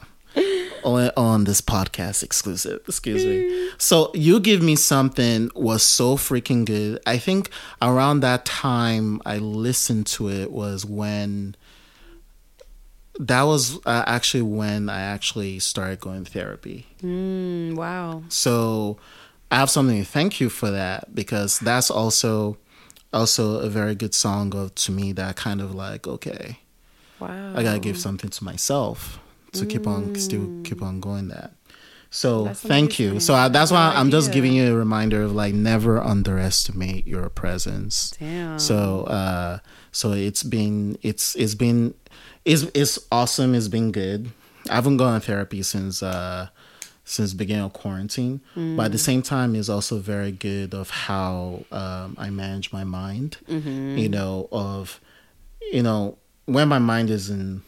on, 0.84 1.12
on 1.18 1.44
this 1.46 1.62
podcast 1.62 2.24
exclusive 2.24 2.80
excuse 2.88 3.24
me 3.26 3.70
so 3.78 4.12
you 4.14 4.40
give 4.40 4.62
me 4.62 4.76
something 4.76 5.50
was 5.56 5.82
so 5.84 6.16
freaking 6.18 6.66
good 6.66 7.00
i 7.08 7.18
think 7.18 7.50
around 7.82 8.20
that 8.20 8.46
time 8.46 9.22
i 9.26 9.38
listened 9.38 10.06
to 10.06 10.30
it 10.30 10.52
was 10.52 10.86
when 10.86 11.56
that 13.20 13.44
was 13.44 13.78
uh, 13.86 14.04
actually 14.06 14.44
when 14.44 14.90
i 14.90 15.00
actually 15.02 15.58
started 15.60 16.00
going 16.00 16.24
to 16.26 16.32
therapy 16.32 16.86
Mm, 17.02 17.76
wow. 17.76 18.24
so 18.30 18.98
i 19.52 19.56
have 19.56 19.70
something 19.70 19.98
to 20.04 20.06
thank 20.06 20.40
you 20.42 20.50
for 20.50 20.70
that 20.72 21.16
because 21.16 21.60
that's 21.60 21.90
also 21.90 22.58
also 23.16 23.60
a 23.60 23.70
very 23.70 23.96
good 23.96 24.14
song 24.14 24.54
of 24.56 24.76
to 24.76 24.92
me 24.92 25.12
that 25.14 25.36
kind 25.36 25.62
of 25.62 25.74
like 25.74 26.06
okay 26.08 26.60
Wow. 27.20 27.54
I 27.56 27.64
gotta 27.64 27.80
give 27.80 27.98
something 27.98 28.30
to 28.30 28.44
myself 28.44 29.20
to 29.54 29.66
keep 29.66 29.88
on 29.88 30.16
still 30.16 30.62
keep 30.64 30.82
on 30.82 31.00
going 31.00 31.30
that. 31.30 31.54
So 32.10 32.46
That's 32.46 32.62
thank 32.62 33.00
you. 33.00 33.20
So 33.20 33.34
I, 33.34 33.48
that's 33.48 33.72
why 33.72 33.94
I'm 33.96 34.12
just 34.12 34.32
giving 34.32 34.54
you 34.54 34.74
a 34.74 34.76
reminder 34.76 35.24
of 35.24 35.34
like 35.34 35.54
never 35.54 36.02
underestimate 36.02 37.08
your 37.08 37.30
presence. 37.30 38.14
Damn. 38.20 38.60
So 38.60 39.04
uh 39.06 39.60
so 39.92 40.12
it's 40.12 40.44
been 40.44 40.98
it's 41.02 41.36
it's 41.36 41.56
been 41.56 41.94
it's 42.44 42.64
it's 42.74 43.00
awesome, 43.12 43.56
it's 43.56 43.70
been 43.70 43.92
good. 43.92 44.32
I 44.70 44.76
haven't 44.76 44.98
gone 44.98 45.20
to 45.20 45.26
therapy 45.26 45.64
since 45.64 46.04
uh 46.04 46.50
since 47.06 47.34
beginning 47.34 47.64
of 47.66 47.74
quarantine. 47.74 48.42
But 48.56 48.86
at 48.88 48.92
the 48.92 48.98
same 48.98 49.22
time 49.22 49.56
it's 49.56 49.70
also 49.70 50.00
very 50.00 50.32
good 50.32 50.74
of 50.74 50.90
how 50.90 51.64
um 51.72 52.16
I 52.18 52.30
manage 52.30 52.74
my 52.74 52.84
mind. 52.84 53.38
You 53.48 54.10
know, 54.10 54.48
of 54.52 55.00
you 55.72 55.84
know, 55.84 56.18
when 56.46 56.68
my 56.68 56.80
mind 56.80 57.10
is 57.10 57.30
in 57.30 57.62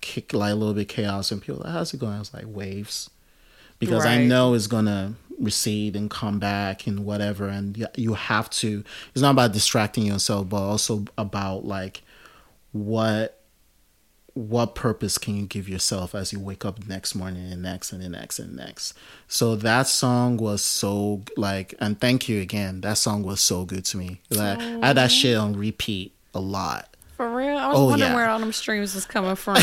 kick 0.00 0.32
like 0.32 0.52
a 0.52 0.54
little 0.54 0.74
bit 0.74 0.88
chaos 0.88 1.30
and 1.32 1.40
people 1.40 1.60
are 1.62 1.64
like, 1.64 1.72
how's 1.72 1.94
it 1.94 2.00
going? 2.00 2.14
I 2.14 2.18
was 2.18 2.32
like 2.34 2.44
waves. 2.46 3.08
Because 3.78 4.04
I 4.04 4.16
know 4.28 4.54
it's 4.54 4.66
gonna 4.68 5.14
recede 5.38 5.96
and 5.96 6.08
come 6.10 6.38
back 6.38 6.86
and 6.86 7.04
whatever 7.04 7.48
and 7.48 7.88
you 7.96 8.14
have 8.14 8.48
to 8.50 8.84
it's 9.12 9.22
not 9.22 9.30
about 9.32 9.52
distracting 9.52 10.04
yourself 10.06 10.48
but 10.48 10.58
also 10.60 11.04
about 11.18 11.64
like 11.64 12.02
what 12.70 13.41
what 14.34 14.74
purpose 14.74 15.18
can 15.18 15.36
you 15.36 15.44
give 15.46 15.68
yourself 15.68 16.14
as 16.14 16.32
you 16.32 16.40
wake 16.40 16.64
up 16.64 16.86
next 16.88 17.14
morning 17.14 17.52
and 17.52 17.60
next 17.62 17.92
and 17.92 18.02
the 18.02 18.08
next 18.08 18.38
and 18.38 18.56
next 18.56 18.94
so 19.28 19.54
that 19.56 19.86
song 19.86 20.36
was 20.38 20.62
so 20.62 21.22
like 21.36 21.74
and 21.80 22.00
thank 22.00 22.28
you 22.30 22.40
again 22.40 22.80
that 22.80 22.96
song 22.96 23.22
was 23.22 23.40
so 23.42 23.64
good 23.66 23.84
to 23.84 23.96
me 23.98 24.20
like 24.30 24.58
i 24.58 24.86
had 24.86 24.96
that 24.96 25.10
shit 25.12 25.36
on 25.36 25.52
repeat 25.54 26.12
a 26.34 26.40
lot 26.40 26.88
For 27.18 27.28
real? 27.28 27.58
I 27.58 27.68
was 27.68 27.76
Oh, 27.78 27.84
wondering 27.90 28.10
yeah. 28.10 28.16
where 28.16 28.28
all 28.30 28.38
them 28.40 28.52
streams 28.52 28.94
was 28.94 29.04
coming 29.04 29.36
from. 29.36 29.56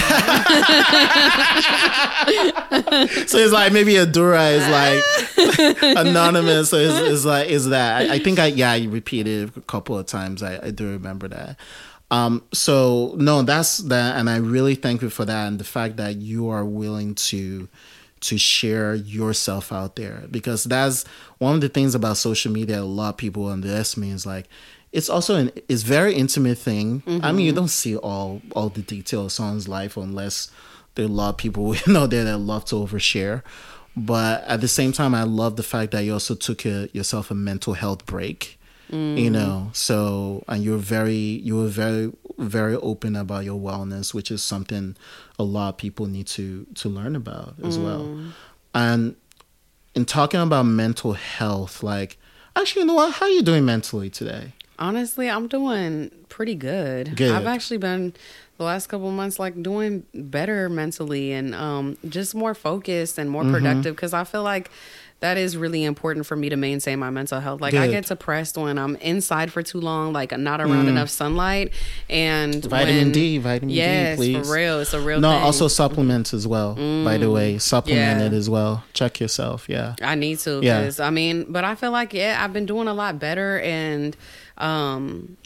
so 3.28 3.38
it's 3.38 3.52
like 3.52 3.74
maybe 3.74 3.94
Adura 3.94 4.54
is 4.54 4.68
like 4.70 5.04
anonymous. 5.98 6.70
So 6.70 6.78
it's, 6.78 7.00
it's 7.10 7.26
like 7.26 7.50
is 7.50 7.70
that 7.70 8.02
I, 8.10 8.16
I 8.16 8.20
think 8.20 8.40
I 8.40 8.46
yeah 8.48 8.72
I 8.72 8.86
repeated 8.86 9.50
it 9.50 9.58
a 9.58 9.62
couple 9.62 9.98
of 9.98 10.06
times. 10.06 10.44
I, 10.44 10.60
I 10.68 10.72
do 10.72 10.90
remember 10.92 11.28
that. 11.30 11.58
Um, 12.12 12.44
so 12.54 13.14
no, 13.18 13.44
that's 13.44 13.78
that, 13.78 14.18
and 14.18 14.30
I 14.30 14.38
really 14.38 14.76
thank 14.76 15.02
you 15.02 15.10
for 15.10 15.26
that 15.26 15.48
and 15.48 15.60
the 15.60 15.64
fact 15.64 15.98
that 15.98 16.16
you 16.18 16.50
are 16.50 16.66
willing 16.66 17.16
to 17.16 17.68
to 18.22 18.38
share 18.38 18.96
yourself 18.96 19.72
out 19.72 19.96
there 19.96 20.26
because 20.30 20.66
that's 20.66 21.06
one 21.38 21.56
of 21.56 21.62
the 21.62 21.70
things 21.70 21.96
about 21.96 22.18
social 22.18 22.52
media. 22.52 22.82
A 22.82 22.84
lot 22.84 23.10
of 23.10 23.18
people 23.18 23.48
underestimate 23.48 24.14
is 24.14 24.26
like 24.26 24.48
it's 24.92 25.10
also 25.10 25.36
an 25.36 25.52
it's 25.68 25.84
very 25.84 26.16
intimate 26.16 26.58
thing. 26.58 27.04
I 27.24 27.32
mean, 27.32 27.46
you 27.46 27.54
don't 27.54 27.68
see 27.70 27.96
all 27.96 28.42
all 28.56 28.70
the 28.70 28.82
details 28.82 29.26
of 29.26 29.32
someone's 29.32 29.68
life 29.68 29.96
unless 29.98 30.52
there 30.96 31.06
are 31.06 31.10
a 31.10 31.12
lot 31.12 31.30
of 31.30 31.38
people 31.38 31.76
you 31.86 31.94
know 31.94 32.08
there 32.08 32.24
that 32.24 32.38
love 32.38 32.66
to 32.66 32.76
overshare. 32.76 33.44
But 33.96 34.44
at 34.46 34.62
the 34.62 34.68
same 34.68 34.92
time, 34.92 35.14
I 35.14 35.24
love 35.24 35.56
the 35.56 35.64
fact 35.64 35.92
that 35.92 36.02
you 36.04 36.14
also 36.14 36.36
took 36.36 36.66
a, 36.66 36.90
yourself 36.94 37.32
a 37.32 37.34
mental 37.36 37.74
health 37.74 38.06
break. 38.06 38.59
You 38.92 39.30
know, 39.30 39.70
so 39.74 40.44
and 40.48 40.64
you're 40.64 40.78
very 40.80 41.14
you 41.16 41.58
were 41.58 41.68
very 41.68 42.12
very 42.40 42.76
open 42.76 43.16
about 43.16 43.44
your 43.46 43.60
wellness, 43.60 44.14
which 44.14 44.32
is 44.32 44.42
something 44.42 44.96
a 45.38 45.44
lot 45.44 45.70
of 45.70 45.78
people 45.78 46.08
need 46.08 46.26
to 46.28 46.66
to 46.76 46.90
learn 46.90 47.16
about 47.16 47.54
as 47.64 47.78
well. 47.78 48.18
And 48.74 49.16
in 49.96 50.06
talking 50.06 50.40
about 50.40 50.64
mental 50.64 51.14
health, 51.14 51.84
like 51.84 52.18
actually, 52.56 52.82
you 52.82 52.88
know 52.88 52.96
what? 52.96 53.14
How 53.16 53.26
are 53.28 53.30
you 53.30 53.44
doing 53.44 53.64
mentally 53.66 54.10
today? 54.10 54.54
Honestly, 54.80 55.30
I'm 55.30 55.48
doing 55.48 56.10
pretty 56.30 56.56
good. 56.56 57.16
Good. 57.16 57.32
I've 57.32 57.48
actually 57.48 57.78
been 57.78 58.14
the 58.58 58.64
last 58.64 58.88
couple 58.88 59.10
of 59.10 59.14
months 59.14 59.38
like 59.38 59.62
doing 59.62 60.04
better 60.14 60.68
mentally 60.70 61.32
and 61.34 61.54
um 61.54 61.98
just 62.08 62.34
more 62.34 62.54
focused 62.56 63.18
and 63.20 63.30
more 63.30 63.44
Mm-hmm. 63.44 63.54
productive 63.54 63.96
because 63.96 64.14
I 64.14 64.24
feel 64.24 64.44
like 64.44 64.72
that 65.22 65.38
is 65.38 65.58
really 65.58 65.84
important 65.84 66.26
for 66.26 66.36
me 66.38 66.48
to 66.50 66.56
maintain 66.56 66.98
my 67.00 67.10
mental 67.10 67.40
health. 67.42 67.60
Like 67.60 67.74
I 67.74 67.88
get 67.88 68.06
depressed 68.06 68.58
when 68.58 68.78
I'm 68.78 68.96
inside 68.98 69.52
for 69.52 69.62
too 69.62 69.82
long, 69.82 70.14
like 70.14 70.32
not 70.38 70.62
around 70.62 70.88
enough 70.88 71.10
sunlight 71.10 71.74
and 72.10 72.54
Mm. 72.56 72.70
Vitamin 72.70 72.96
when- 73.06 73.12
D, 73.12 73.38
vitamin 73.38 73.70
yes, 73.70 74.18
D, 74.18 74.34
please. 74.36 74.48
for 74.48 74.54
real. 74.56 74.80
It's 74.80 74.94
a 74.94 75.00
real 75.02 75.20
No, 75.20 75.32
thing. 75.32 75.42
also 75.44 75.68
supplements 75.68 76.34
as 76.34 76.48
well. 76.48 76.76
By 77.04 77.18
the 77.18 77.30
way, 77.30 77.58
supplement 77.58 78.22
Yeah. 78.22 78.26
it 78.28 78.34
as 78.34 78.50
well. 78.50 78.84
Check 78.94 79.20
yourself. 79.20 79.66
Yeah. 79.68 79.96
I 80.02 80.16
need 80.16 80.40
to 80.40 80.62
Yeah. 80.64 80.90
I 81.00 81.10
mean, 81.10 81.46
but 81.50 81.64
I 81.66 81.76
feel 81.76 81.92
like 81.92 82.14
yeah, 82.14 82.40
I've 82.42 82.54
been 82.54 82.66
doing 82.66 82.88
a 82.88 82.94
lot 82.94 83.20
better 83.20 83.60
and 83.60 84.16
um 84.58 85.38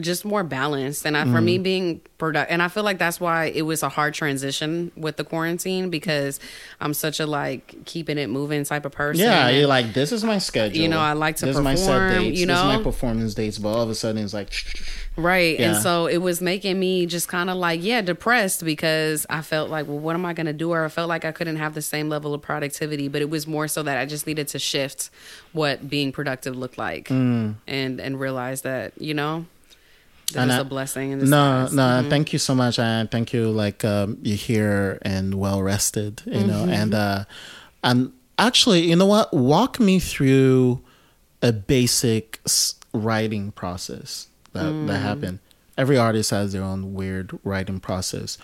just 0.00 0.24
more 0.24 0.44
balanced 0.44 1.04
and 1.04 1.16
I, 1.16 1.24
for 1.24 1.40
Mm. 1.40 1.44
me 1.44 1.58
being 1.58 2.00
product 2.18 2.50
and 2.52 2.62
I 2.62 2.68
feel 2.68 2.84
like 2.84 2.98
that's 2.98 3.18
why 3.18 3.46
it 3.46 3.62
was 3.62 3.82
a 3.82 3.88
hard 3.88 4.14
transition 4.14 4.92
with 4.96 5.16
the 5.16 5.24
quarantine 5.24 5.90
because 5.90 6.38
I'm 6.80 6.94
such 6.94 7.18
a 7.18 7.26
like 7.26 7.74
keeping 7.86 8.16
it 8.18 8.28
moving 8.28 8.62
type 8.64 8.84
of 8.84 8.92
person. 8.92 9.24
Yeah, 9.24 9.48
and- 9.48 9.56
you're 9.56 9.66
like, 9.66 9.92
this 9.94 10.12
is 10.12 10.22
my 10.22 10.38
schedule. 10.38 10.80
You 10.80 10.88
know, 10.88 11.00
I 11.00 11.14
like 11.14 11.36
to 11.36 11.46
this 11.46 11.56
is 11.56 11.62
my 11.62 11.74
set 11.74 11.86
perform, 11.98 12.10
dates. 12.24 12.38
you 12.40 12.46
This 12.46 12.56
is 12.56 12.62
know? 12.62 12.76
my 12.76 12.82
performance 12.82 13.34
dates. 13.34 13.58
But 13.58 13.70
all 13.70 13.82
of 13.82 13.90
a 13.90 13.94
sudden, 13.94 14.22
it's 14.22 14.34
like, 14.34 14.50
Right. 15.16 15.58
Yeah. 15.58 15.72
And 15.72 15.82
so 15.82 16.06
it 16.06 16.18
was 16.18 16.40
making 16.40 16.78
me 16.78 17.04
just 17.04 17.26
kind 17.28 17.50
of 17.50 17.56
like, 17.56 17.82
yeah, 17.82 18.00
depressed 18.00 18.64
because 18.64 19.26
I 19.28 19.42
felt 19.42 19.68
like, 19.68 19.88
well, 19.88 19.98
what 19.98 20.14
am 20.14 20.24
I 20.24 20.32
going 20.34 20.46
to 20.46 20.52
do? 20.52 20.70
Or 20.70 20.84
I 20.84 20.88
felt 20.88 21.08
like 21.08 21.24
I 21.24 21.32
couldn't 21.32 21.56
have 21.56 21.74
the 21.74 21.82
same 21.82 22.08
level 22.08 22.32
of 22.32 22.40
productivity, 22.42 23.08
but 23.08 23.20
it 23.20 23.28
was 23.28 23.46
more 23.46 23.66
so 23.66 23.82
that 23.82 23.98
I 23.98 24.06
just 24.06 24.26
needed 24.26 24.46
to 24.48 24.58
shift 24.60 25.10
what 25.52 25.90
being 25.90 26.12
productive 26.12 26.56
looked 26.56 26.78
like 26.78 27.08
Mm. 27.08 27.56
and, 27.66 28.00
and 28.00 28.20
realize 28.20 28.62
that, 28.62 28.92
you 29.00 29.14
know, 29.14 29.46
that 30.32 30.42
And 30.42 30.50
is 30.50 30.56
I- 30.56 30.60
a 30.60 30.64
blessing. 30.64 31.10
In 31.12 31.18
no, 31.30 31.66
no. 31.68 31.82
Mhm. 31.82 32.10
Thank 32.10 32.32
you 32.32 32.38
so 32.38 32.54
much, 32.54 32.78
and 32.78 33.10
thank 33.10 33.32
you. 33.32 33.50
Like 33.50 33.84
um, 33.84 34.18
you're 34.22 34.36
here 34.36 34.98
and 35.02 35.34
well 35.34 35.62
rested. 35.62 36.22
You 36.26 36.44
know, 36.44 36.62
Mm-hmm. 36.64 36.70
and 36.72 36.94
uh, 36.94 37.24
and 37.82 38.12
actually, 38.38 38.88
you 38.88 38.96
know 38.96 39.06
what? 39.06 39.32
Walk 39.32 39.78
me 39.80 39.98
through 39.98 40.80
a 41.42 41.52
basic 41.52 42.40
writing 42.92 43.52
process 43.52 44.28
that 44.52 44.64
Mm. 44.66 44.86
that 44.88 44.98
happened. 44.98 45.38
Every 45.78 45.96
artist 45.96 46.30
has 46.30 46.52
their 46.52 46.62
own 46.62 46.92
weird 46.94 47.38
writing 47.44 47.80
process. 47.80 48.36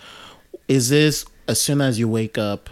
Is 0.67 0.89
this 0.89 1.25
as 1.47 1.61
soon 1.61 1.81
as 1.81 1.99
you 1.99 2.07
wake 2.07 2.37
up? 2.37 2.69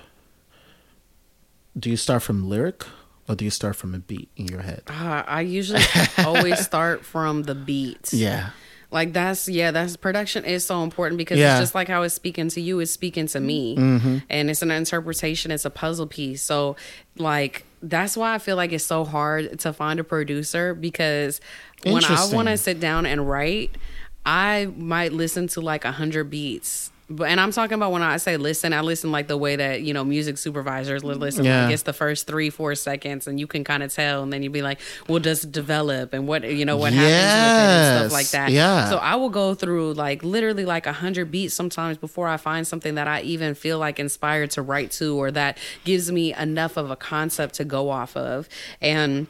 Do 1.78 1.89
you 1.89 1.97
start 1.97 2.24
from 2.24 2.47
lyric 2.49 2.84
or 3.28 3.36
do 3.36 3.43
you 3.45 3.51
start 3.51 3.76
from 3.76 3.93
a 3.93 3.99
beat 3.99 4.30
in 4.38 4.47
your 4.47 4.61
head? 4.61 4.84
Uh, 4.88 5.24
I 5.28 5.41
usually 5.41 5.84
always 6.20 6.59
start 6.66 7.03
from 7.05 7.43
the 7.43 7.53
beat. 7.55 8.09
Yeah. 8.13 8.49
Like 8.95 9.11
that's 9.11 9.49
yeah, 9.49 9.71
that's 9.71 9.97
production 9.97 10.45
is 10.45 10.65
so 10.65 10.81
important 10.81 11.17
because 11.17 11.37
Yeah. 11.37 11.55
it's 11.55 11.63
just 11.63 11.75
like 11.75 11.89
how 11.89 12.03
it's 12.03 12.15
speaking 12.15 12.47
to 12.47 12.61
you, 12.61 12.79
it's 12.79 12.91
speaking 12.91 13.27
to 13.27 13.41
me. 13.41 13.75
Mm-hmm. 13.75 14.17
And 14.29 14.49
it's 14.49 14.61
an 14.61 14.71
interpretation, 14.71 15.51
it's 15.51 15.65
a 15.65 15.69
puzzle 15.69 16.07
piece. 16.07 16.41
So 16.41 16.77
like 17.17 17.65
that's 17.83 18.15
why 18.15 18.33
I 18.33 18.37
feel 18.37 18.55
like 18.55 18.71
it's 18.71 18.85
so 18.85 19.03
hard 19.03 19.59
to 19.59 19.73
find 19.73 19.99
a 19.99 20.03
producer 20.05 20.73
because 20.73 21.41
when 21.83 22.05
I 22.05 22.33
want 22.33 22.47
to 22.47 22.55
sit 22.57 22.79
down 22.79 23.05
and 23.05 23.29
write, 23.29 23.77
I 24.25 24.71
might 24.77 25.11
listen 25.11 25.47
to 25.49 25.61
like 25.61 25.83
a 25.83 25.91
hundred 25.91 26.29
beats. 26.29 26.89
But 27.07 27.29
and 27.29 27.39
I'm 27.39 27.51
talking 27.51 27.75
about 27.75 27.91
when 27.91 28.01
I 28.01 28.17
say 28.17 28.35
listen, 28.37 28.73
I 28.73 28.81
listen 28.81 29.11
like 29.11 29.27
the 29.27 29.37
way 29.37 29.55
that 29.55 29.83
you 29.83 29.93
know 29.93 30.03
music 30.03 30.39
supervisors 30.39 31.03
listen. 31.03 31.45
Yeah. 31.45 31.65
Like 31.65 31.73
it's 31.73 31.83
the 31.83 31.93
first 31.93 32.25
three, 32.25 32.49
four 32.49 32.73
seconds, 32.73 33.27
and 33.27 33.39
you 33.39 33.45
can 33.45 33.63
kind 33.63 33.83
of 33.83 33.93
tell, 33.93 34.23
and 34.23 34.33
then 34.33 34.41
you'd 34.41 34.51
be 34.51 34.63
like, 34.63 34.79
"Well, 35.07 35.19
does 35.19 35.43
it 35.43 35.51
develop?" 35.51 36.13
And 36.13 36.27
what 36.27 36.49
you 36.49 36.65
know 36.65 36.77
what 36.77 36.93
happens 36.93 37.11
with 37.13 37.13
it 37.13 38.01
and 38.01 38.09
stuff 38.09 38.11
like 38.11 38.29
that. 38.29 38.51
Yeah. 38.51 38.89
So 38.89 38.97
I 38.97 39.15
will 39.15 39.29
go 39.29 39.53
through 39.53 39.93
like 39.93 40.23
literally 40.23 40.65
like 40.65 40.87
a 40.87 40.93
hundred 40.93 41.29
beats 41.29 41.53
sometimes 41.53 41.97
before 41.99 42.27
I 42.27 42.37
find 42.37 42.65
something 42.65 42.95
that 42.95 43.07
I 43.07 43.21
even 43.21 43.53
feel 43.53 43.77
like 43.77 43.99
inspired 43.99 44.49
to 44.51 44.63
write 44.63 44.89
to, 44.93 45.15
or 45.15 45.29
that 45.29 45.59
gives 45.83 46.11
me 46.11 46.33
enough 46.33 46.75
of 46.75 46.89
a 46.89 46.95
concept 46.95 47.53
to 47.55 47.65
go 47.65 47.91
off 47.91 48.17
of, 48.17 48.49
and, 48.81 49.27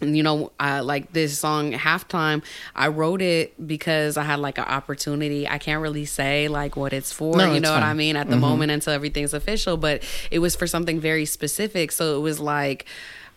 you 0.00 0.22
know, 0.22 0.52
I 0.58 0.80
like 0.80 1.12
this 1.12 1.38
song 1.38 1.72
halftime. 1.72 2.42
I 2.74 2.88
wrote 2.88 3.22
it 3.22 3.66
because 3.66 4.16
I 4.16 4.22
had 4.22 4.40
like 4.40 4.58
an 4.58 4.64
opportunity. 4.64 5.48
I 5.48 5.58
can't 5.58 5.82
really 5.82 6.04
say 6.04 6.48
like 6.48 6.76
what 6.76 6.92
it's 6.92 7.12
for, 7.12 7.36
No, 7.36 7.46
you 7.46 7.54
it's 7.54 7.62
know 7.62 7.72
what. 7.72 7.82
I 7.82 7.94
mean, 7.94 8.16
at 8.16 8.28
the 8.28 8.34
mm-hmm. 8.34 8.40
moment 8.40 8.70
until 8.70 8.92
everything's 8.92 9.34
official. 9.34 9.76
But 9.76 10.02
it 10.30 10.38
was 10.38 10.56
for 10.56 10.66
something 10.66 11.00
very 11.00 11.24
specific. 11.24 11.92
So 11.92 12.16
it 12.16 12.20
was 12.20 12.40
like, 12.40 12.86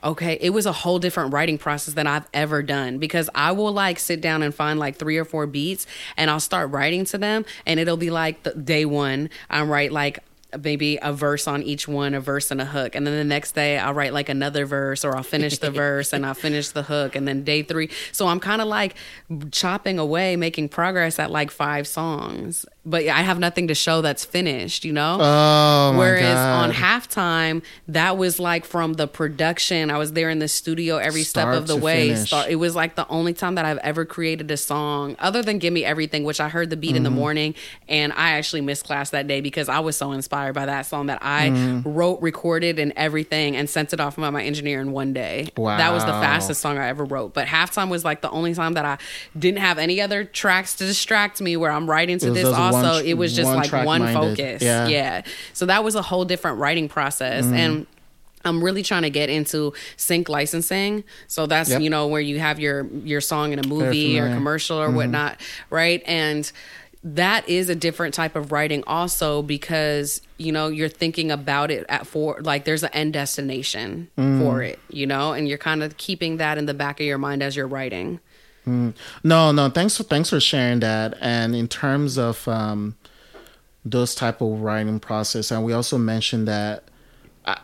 okay, 0.04 0.38
it 0.42 0.50
was 0.50 0.66
a 0.66 0.72
whole 0.72 1.00
different 1.00 1.34
writing 1.34 1.58
process 1.58 1.94
than 1.94 2.08
I've 2.08 2.28
ever 2.34 2.62
done 2.62 2.98
because 2.98 3.30
I 3.34 3.54
will 3.54 3.72
like 3.72 4.00
sit 4.00 4.22
down 4.22 4.44
and 4.44 4.54
find 4.54 4.78
like 4.80 4.98
three 4.98 5.18
or 5.18 5.26
four 5.26 5.48
beats 5.48 5.88
and 6.18 6.30
I'll 6.30 6.42
start 6.42 6.72
writing 6.72 7.06
to 7.06 7.18
them 7.18 7.46
and 7.66 7.80
it'll 7.80 7.98
be 7.98 8.10
like 8.10 8.44
the 8.44 8.54
day 8.54 8.86
one, 8.86 9.30
I 9.50 9.64
write 9.64 9.92
like 9.92 10.20
maybe 10.62 10.98
a 11.02 11.14
verse 11.14 11.48
on 11.48 11.64
each 11.64 11.88
one, 11.88 12.14
a 12.14 12.20
verse 12.20 12.52
and 12.52 12.62
a 12.62 12.66
hook. 12.66 12.96
And 12.96 13.06
then 13.06 13.16
the 13.16 13.24
next 13.24 13.54
day 13.54 13.78
I'll 13.78 13.94
write 13.94 14.14
like 14.14 14.30
another 14.30 14.66
verse 14.66 15.06
or 15.06 15.16
I'll 15.16 15.24
finish 15.24 15.58
the 15.58 15.72
verse 15.84 16.14
and 16.14 16.26
I'll 16.26 16.34
finish 16.34 16.70
the 16.70 16.84
hook. 16.84 17.16
And 17.16 17.28
then 17.28 17.44
day 17.44 17.64
three. 17.64 17.90
So 18.12 18.28
I'm 18.28 18.40
kind 18.40 18.62
of 18.62 18.68
like 18.68 18.96
chopping 19.52 20.00
away, 20.00 20.36
making 20.36 20.70
progress 20.70 21.20
at 21.20 21.32
like 21.32 21.52
five 21.52 21.88
songs. 21.88 22.66
But 22.86 23.08
I 23.08 23.22
have 23.22 23.40
nothing 23.40 23.68
to 23.70 23.76
show 23.76 24.02
that's 24.02 24.26
finished, 24.26 24.84
you 24.84 24.92
know? 24.92 25.18
Oh, 25.22 25.94
my 25.94 25.98
Whereas 25.98 26.38
on 26.38 26.72
halftime, 26.72 27.64
that 27.88 28.18
was 28.18 28.40
like 28.40 28.66
from 28.66 28.94
the 28.94 29.08
production. 29.08 29.90
I 29.90 29.98
was 29.98 30.14
there 30.14 30.30
in 30.30 30.40
the 30.40 30.48
studio 30.48 30.98
every 30.98 31.24
step 31.24 31.48
of 31.48 31.68
the 31.68 31.76
way. 31.78 32.14
Start, 32.16 32.50
it 32.50 32.56
was 32.58 32.76
like 32.76 32.96
the 32.96 33.08
only 33.08 33.34
time 33.34 33.56
that 33.56 33.66
I've 33.66 33.78
ever 33.80 34.06
created 34.06 34.52
a 34.52 34.58
song 34.58 35.16
other 35.20 35.42
than 35.42 35.60
Give 35.60 35.72
Me 35.74 35.86
Everything, 35.86 36.24
which 36.24 36.40
I 36.42 36.50
heard 36.50 36.70
the 36.70 36.76
beat 36.78 36.90
in 36.90 36.96
Mm-hmm. 36.96 37.04
the 37.06 37.10
morning. 37.12 37.56
And 37.88 38.14
I 38.14 38.32
actually 38.32 38.62
missed 38.62 38.86
class 38.86 39.10
that 39.12 39.28
day 39.28 39.42
because 39.42 39.68
I 39.70 39.80
was 39.80 39.96
so 39.98 40.12
inspired 40.12 40.54
by 40.54 40.66
that 40.66 40.86
song 40.86 41.08
that 41.08 41.20
I 41.22 41.50
Mm-hmm. 41.50 41.90
wrote, 41.94 42.22
recorded, 42.22 42.80
and 42.80 42.94
everything 42.96 43.56
and 43.56 43.70
sent 43.70 43.94
it 43.94 44.00
off 44.00 44.16
by 44.18 44.30
my 44.30 44.44
engineer 44.44 44.82
in 44.82 44.92
one 44.92 45.14
day. 45.14 45.50
Wow. 45.58 45.78
That 45.78 45.92
was 45.94 46.04
the 46.06 46.12
fastest 46.12 46.62
song 46.62 46.78
I 46.78 46.88
ever 46.88 47.06
wrote. 47.06 47.34
But 47.34 47.48
halftime 47.48 47.90
was 47.90 48.04
like 48.06 48.22
the 48.22 48.30
only 48.30 48.54
time 48.54 48.74
that 48.74 48.86
I 48.86 48.98
didn't 49.38 49.60
have 49.60 49.78
any 49.78 50.02
other 50.02 50.24
tracks 50.24 50.76
to 50.76 50.86
distract 50.86 51.40
me 51.42 51.56
where 51.58 51.72
I'm 51.72 51.90
writing 51.90 52.18
to 52.20 52.32
this 52.32 52.44
one 52.46 52.73
also. 52.74 53.02
tr- 53.02 53.06
it 53.08 53.18
was 53.18 53.36
just 53.36 53.48
one 53.48 53.58
like 53.58 53.72
one 53.86 54.02
minded. 54.02 54.14
focus. 54.38 54.62
Yeah. 54.62 54.88
yeah. 54.88 55.22
So 55.54 55.66
that 55.68 55.84
was 55.84 55.96
a 55.96 56.02
whole 56.02 56.26
different 56.26 56.58
writing 56.60 56.90
process. 56.90 57.46
Mm-hmm. 57.46 57.54
And 57.56 57.88
I'm 58.46 58.64
really 58.64 58.84
trying 58.84 59.04
to 59.04 59.10
get 59.10 59.30
into 59.30 59.74
sync 59.96 60.28
licensing. 60.28 61.04
So 61.28 61.46
that's, 61.46 61.70
Yep. 61.70 61.82
you 61.82 61.90
know, 61.90 62.08
where 62.08 62.22
you 62.22 62.40
have 62.40 62.60
your 62.60 62.86
your 63.04 63.22
song 63.22 63.54
in 63.54 63.60
a 63.60 63.68
movie 63.68 64.20
or 64.20 64.28
commercial 64.28 64.78
or 64.80 64.92
whatnot, 64.92 65.40
right? 65.70 66.04
And 66.06 66.52
that 67.06 67.48
is 67.50 67.68
a 67.70 67.76
different 67.76 68.14
type 68.14 68.36
of 68.38 68.54
writing 68.54 68.82
also 68.88 69.42
because 69.42 70.22
you 70.38 70.54
know 70.54 70.70
you're 70.70 70.88
thinking 70.88 71.32
about 71.32 71.70
it 71.70 71.86
at 71.90 72.08
for 72.08 72.40
like 72.42 72.64
there's 72.64 72.82
an 72.82 72.90
end 72.94 73.12
destination 73.12 74.10
for 74.16 74.62
it 74.64 74.80
you 74.90 75.06
know 75.06 75.34
and 75.34 75.46
you're 75.50 75.58
kind 75.58 75.84
of 75.84 75.98
keeping 75.98 76.38
that 76.38 76.58
in 76.58 76.66
the 76.66 76.74
back 76.74 77.02
of 77.02 77.06
your 77.06 77.18
mind 77.18 77.44
as 77.44 77.58
you're 77.58 77.68
writing 77.68 78.22
No, 78.66 79.52
no. 79.52 79.70
Thanks 79.70 79.98
for 79.98 80.04
thanks 80.04 80.30
for 80.30 80.40
sharing 80.40 80.80
that. 80.82 81.16
And 81.22 81.56
in 81.56 81.68
terms 81.68 82.18
of 82.18 82.48
um, 82.48 82.96
those 83.86 84.16
type 84.16 84.42
of 84.42 84.62
writing 84.62 85.00
process, 85.00 85.52
and 85.52 85.64
we 85.64 85.74
also 85.74 85.98
mentioned 85.98 86.48
that, 86.48 86.86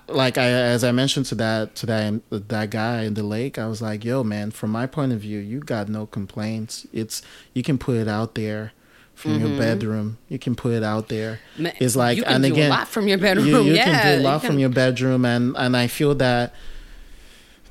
like 0.07 0.37
I 0.37 0.47
as 0.49 0.83
I 0.83 0.91
mentioned 0.91 1.25
to 1.27 1.35
that 1.35 1.75
to 1.75 1.85
that 1.85 2.21
that 2.49 2.69
guy 2.69 3.03
in 3.03 3.13
the 3.13 3.23
lake, 3.23 3.57
I 3.57 3.67
was 3.67 3.81
like, 3.81 4.03
"Yo, 4.03 4.23
man, 4.23 4.51
from 4.51 4.71
my 4.71 4.85
point 4.87 5.13
of 5.13 5.19
view, 5.19 5.39
you 5.39 5.59
got 5.61 5.87
no 5.89 6.05
complaints. 6.05 6.85
It's 6.91 7.21
you 7.53 7.63
can 7.63 7.77
put 7.77 7.95
it 7.95 8.07
out 8.07 8.35
there." 8.35 8.73
From 9.15 9.37
your 9.41 9.57
bedroom, 9.59 10.17
you 10.29 10.39
can 10.39 10.55
put 10.55 10.71
it 10.71 10.81
out 10.81 11.09
there. 11.09 11.41
Mm-hmm. 11.57 11.83
It's 11.83 11.97
like, 11.97 12.15
you 12.15 12.23
can 12.23 12.35
and 12.35 12.43
do 12.45 12.51
a 12.51 12.53
again, 12.53 12.69
lot 12.69 12.87
from 12.87 13.05
your 13.09 13.17
bedroom. 13.17 13.47
You, 13.47 13.61
you 13.63 13.73
Yeah, 13.73 13.83
can 13.83 14.05
do 14.05 14.13
a 14.13 14.17
you 14.19 14.23
lot 14.23 14.39
can- 14.39 14.49
from 14.51 14.59
your 14.59 14.69
bedroom, 14.69 15.25
and 15.25 15.57
and 15.57 15.75
I 15.75 15.87
feel 15.87 16.15
that 16.15 16.53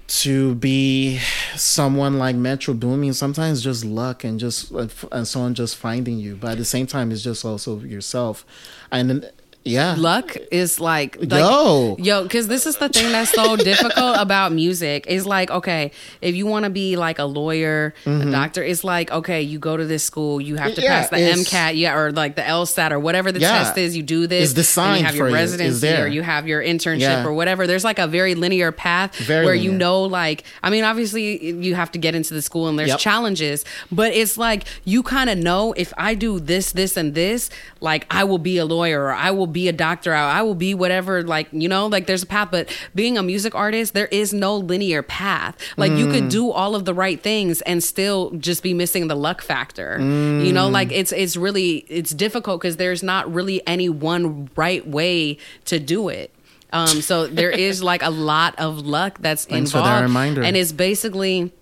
to 0.08 0.54
be 0.54 1.18
someone 1.54 2.18
like 2.18 2.34
Metro 2.34 2.72
Boomin 2.72 3.12
sometimes 3.12 3.62
just 3.62 3.84
luck 3.84 4.24
and 4.24 4.40
just 4.40 4.70
and 4.70 5.28
someone 5.28 5.54
just 5.54 5.76
finding 5.76 6.18
you, 6.18 6.34
but 6.34 6.52
at 6.52 6.58
the 6.58 6.64
same 6.64 6.86
time, 6.86 7.12
it's 7.12 7.22
just 7.22 7.44
also 7.44 7.80
yourself, 7.80 8.44
and 8.90 9.30
yeah, 9.64 9.94
luck 9.98 10.34
is 10.50 10.80
like, 10.80 11.16
like 11.20 11.30
Yo. 11.40 11.96
yo 11.98 12.22
because 12.22 12.46
this 12.48 12.64
is 12.64 12.78
the 12.78 12.88
thing 12.88 13.12
that's 13.12 13.30
so 13.32 13.54
difficult 13.70 14.16
about 14.18 14.50
music 14.52 15.06
is 15.08 15.26
like 15.26 15.50
okay 15.50 15.90
if 16.22 16.34
you 16.34 16.46
want 16.46 16.64
to 16.64 16.70
be 16.70 16.96
like 16.96 17.18
a 17.18 17.24
lawyer 17.24 17.92
a 18.06 18.30
doctor 18.30 18.62
it's 18.62 18.82
like 18.82 19.10
okay 19.10 19.42
you 19.42 19.58
go 19.58 19.76
to 19.76 19.84
this 19.84 20.02
school 20.04 20.40
you 20.40 20.56
have 20.56 20.74
to 20.74 20.80
Mm-hmm. 20.80 20.84
Yeah, 20.84 21.00
pass 21.00 21.10
the 21.10 21.16
mcat 21.16 21.76
yeah 21.76 21.96
or 21.96 22.12
like 22.12 22.36
the 22.36 22.42
lsat 22.42 22.92
or 22.92 22.98
whatever 23.00 23.30
the 23.32 23.40
Yeah. 23.40 23.58
test 23.58 23.76
is 23.76 23.94
you 23.96 24.02
do 24.02 24.26
this 24.26 24.44
It's 24.44 24.52
designed 24.54 24.90
and 24.90 25.00
you 25.00 25.06
have 25.06 25.14
your 25.16 25.28
you. 25.28 25.34
Residency 25.34 25.80
there. 25.80 26.04
or 26.04 26.08
you 26.08 26.22
have 26.22 26.46
your 26.46 26.62
internship 26.62 27.00
Yeah. 27.00 27.26
or 27.26 27.32
whatever 27.34 27.66
there's 27.66 27.84
like 27.84 27.98
a 27.98 28.06
very 28.06 28.34
linear 28.36 28.72
path 28.72 29.16
Very 29.16 29.44
where 29.44 29.54
you 29.54 29.72
know 29.72 30.02
like 30.04 30.44
i 30.62 30.70
mean 30.70 30.84
obviously 30.84 31.52
you 31.52 31.74
have 31.74 31.90
to 31.92 31.98
get 31.98 32.14
into 32.14 32.32
the 32.32 32.40
school 32.42 32.68
and 32.68 32.78
there's 32.78 32.88
Yep. 32.90 33.00
challenges 33.00 33.64
but 33.92 34.12
it's 34.14 34.38
like 34.38 34.64
you 34.84 35.02
kind 35.02 35.28
of 35.28 35.36
know 35.36 35.74
if 35.76 35.92
i 35.98 36.14
do 36.14 36.38
this 36.40 36.72
this 36.72 36.96
and 36.96 37.14
this 37.14 37.50
like 37.80 38.06
i 38.10 38.24
will 38.24 38.38
be 38.38 38.56
a 38.56 38.64
lawyer 38.64 39.02
or 39.02 39.12
i 39.12 39.30
will 39.30 39.47
be 39.48 39.68
a 39.68 39.72
doctor 39.72 40.12
or 40.12 40.16
i 40.16 40.40
will 40.42 40.54
be 40.54 40.74
whatever 40.74 41.22
like 41.22 41.48
you 41.52 41.68
know 41.68 41.86
like 41.86 42.06
there's 42.06 42.22
a 42.22 42.26
path. 42.26 42.48
But 42.50 42.68
being 42.94 43.18
a 43.18 43.22
music 43.22 43.54
artist 43.54 43.94
there 43.94 44.06
is 44.06 44.32
no 44.32 44.56
linear 44.56 45.02
path. 45.02 45.56
Like 45.76 45.92
you 45.92 46.06
Mm. 46.06 46.12
could 46.12 46.28
do 46.28 46.50
all 46.50 46.74
of 46.74 46.84
the 46.84 46.94
right 46.94 47.20
things 47.22 47.60
and 47.62 47.82
still 47.82 48.30
just 48.32 48.62
be 48.62 48.72
missing 48.74 49.08
the 49.08 49.14
luck 49.16 49.42
factor. 49.42 49.98
You 50.00 50.52
know 50.52 50.68
like 50.68 50.92
it's 50.92 51.12
it's 51.12 51.36
really 51.36 51.84
it's 51.88 52.10
difficult 52.12 52.60
because 52.60 52.76
there's 52.76 53.02
not 53.02 53.32
really 53.32 53.60
any 53.66 53.88
one 53.88 54.48
right 54.56 54.86
way 54.86 55.38
to 55.66 55.78
do 55.78 56.08
it. 56.08 56.32
Um 56.72 57.00
so 57.02 57.26
there 57.26 57.50
is 57.50 57.82
like 57.82 58.02
a 58.02 58.10
lot 58.10 58.54
of 58.58 58.78
luck 58.86 59.18
that's 59.20 59.44
Thanks 59.46 59.72
for 59.72 59.78
involved. 59.78 59.98
that 59.98 60.02
reminder. 60.02 60.42
and 60.42 60.56
it's 60.56 60.72
basically 60.72 61.52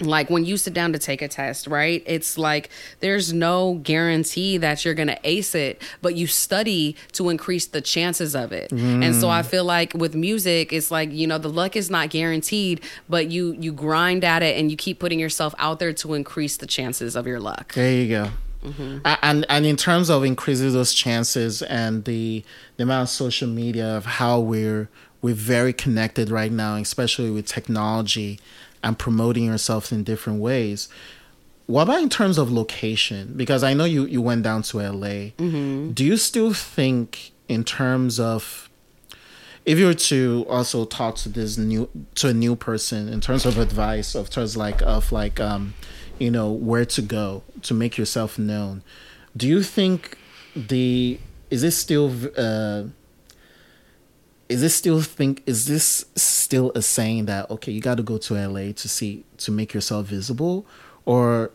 like 0.00 0.30
when 0.30 0.44
you 0.44 0.56
sit 0.56 0.72
down 0.74 0.92
to 0.92 0.98
take 0.98 1.20
a 1.22 1.28
test, 1.28 1.66
right? 1.66 2.02
It's 2.06 2.38
like 2.38 2.70
there's 3.00 3.32
no 3.32 3.74
guarantee 3.82 4.56
that 4.58 4.84
you're 4.84 4.94
going 4.94 5.08
to 5.08 5.18
ace 5.24 5.54
it, 5.54 5.80
but 6.02 6.14
you 6.14 6.26
study 6.26 6.96
to 7.12 7.28
increase 7.28 7.66
the 7.66 7.80
chances 7.80 8.34
of 8.34 8.52
it. 8.52 8.72
And 8.72 9.14
so 9.14 9.28
I 9.28 9.42
feel 9.42 9.64
like 9.64 9.92
with 9.94 10.14
music, 10.14 10.72
it's 10.72 10.90
like, 10.90 11.12
you 11.12 11.26
know, 11.26 11.38
the 11.38 11.48
luck 11.50 11.76
is 11.76 11.90
not 11.90 12.10
guaranteed, 12.10 12.80
but 13.08 13.30
you 13.30 13.56
you 13.60 13.72
grind 13.72 14.24
at 14.24 14.42
it 14.42 14.58
and 14.58 14.70
you 14.70 14.76
keep 14.76 14.98
putting 14.98 15.18
yourself 15.20 15.54
out 15.58 15.78
there 15.78 15.92
to 15.92 16.14
increase 16.14 16.56
the 16.56 16.66
chances 16.66 17.14
of 17.16 17.26
your 17.26 17.40
luck. 17.40 17.74
There 17.74 17.92
you 17.92 18.08
go. 18.08 18.30
Mm-hmm. 18.64 18.98
A- 19.06 19.18
And 19.24 19.46
and 19.48 19.66
in 19.66 19.76
terms 19.76 20.10
of 20.10 20.24
increasing 20.24 20.72
those 20.72 20.92
chances 20.94 21.62
and 21.62 22.04
the 22.04 22.44
the 22.76 22.82
amount 22.84 23.04
of 23.04 23.08
social 23.10 23.48
media 23.48 23.86
of 23.96 24.04
how 24.04 24.40
we're 24.40 24.88
we're 25.22 25.34
very 25.34 25.72
connected 25.74 26.30
right 26.30 26.50
now, 26.52 26.76
especially 26.76 27.30
with 27.30 27.46
technology 27.46 28.38
and 28.82 28.98
promoting 28.98 29.44
yourself 29.44 29.92
in 29.92 30.04
different 30.04 30.40
ways. 30.40 30.88
What 31.66 31.82
about 31.82 32.02
in 32.02 32.08
terms 32.08 32.38
of 32.38 32.50
location? 32.50 33.34
Because 33.36 33.62
I 33.62 33.74
know 33.74 33.84
you 33.84 34.04
you 34.06 34.20
went 34.20 34.42
down 34.42 34.62
to 34.62 34.78
LA. 34.78 35.30
Do 35.38 36.04
you 36.04 36.16
still 36.16 36.52
think 36.52 37.32
in 37.48 37.64
terms 37.64 38.18
of 38.18 38.68
if 39.66 39.78
you 39.78 39.86
were 39.86 39.94
to 39.94 40.46
also 40.48 40.84
talk 40.84 41.16
to 41.16 41.28
this 41.28 41.58
new 41.58 41.88
to 42.16 42.28
a 42.28 42.34
new 42.34 42.56
person 42.56 43.08
in 43.08 43.20
terms 43.20 43.44
of 43.44 43.58
advice 43.58 44.14
of 44.14 44.30
terms 44.30 44.56
like 44.56 44.80
of 44.82 45.12
like 45.12 45.38
um 45.38 45.74
you 46.18 46.30
know 46.30 46.50
where 46.50 46.84
to 46.84 47.02
go 47.02 47.42
to 47.62 47.74
make 47.74 47.98
yourself 47.98 48.38
known 48.38 48.82
do 49.36 49.46
you 49.46 49.62
think 49.62 50.16
the 50.56 51.18
is 51.50 51.62
this 51.62 51.76
still 51.76 52.12
uh 52.36 52.84
is 54.50 54.60
this 54.60 54.74
still 54.74 55.00
think 55.00 55.42
is 55.46 55.66
this 55.66 56.04
still 56.16 56.72
a 56.74 56.82
saying 56.82 57.26
that 57.26 57.50
okay 57.50 57.72
you 57.72 57.80
got 57.80 57.96
to 57.96 58.02
go 58.02 58.18
to 58.18 58.34
LA 58.34 58.72
to 58.72 58.88
see 58.88 59.24
to 59.38 59.50
make 59.50 59.72
yourself 59.72 60.06
visible 60.06 60.66
or 61.04 61.50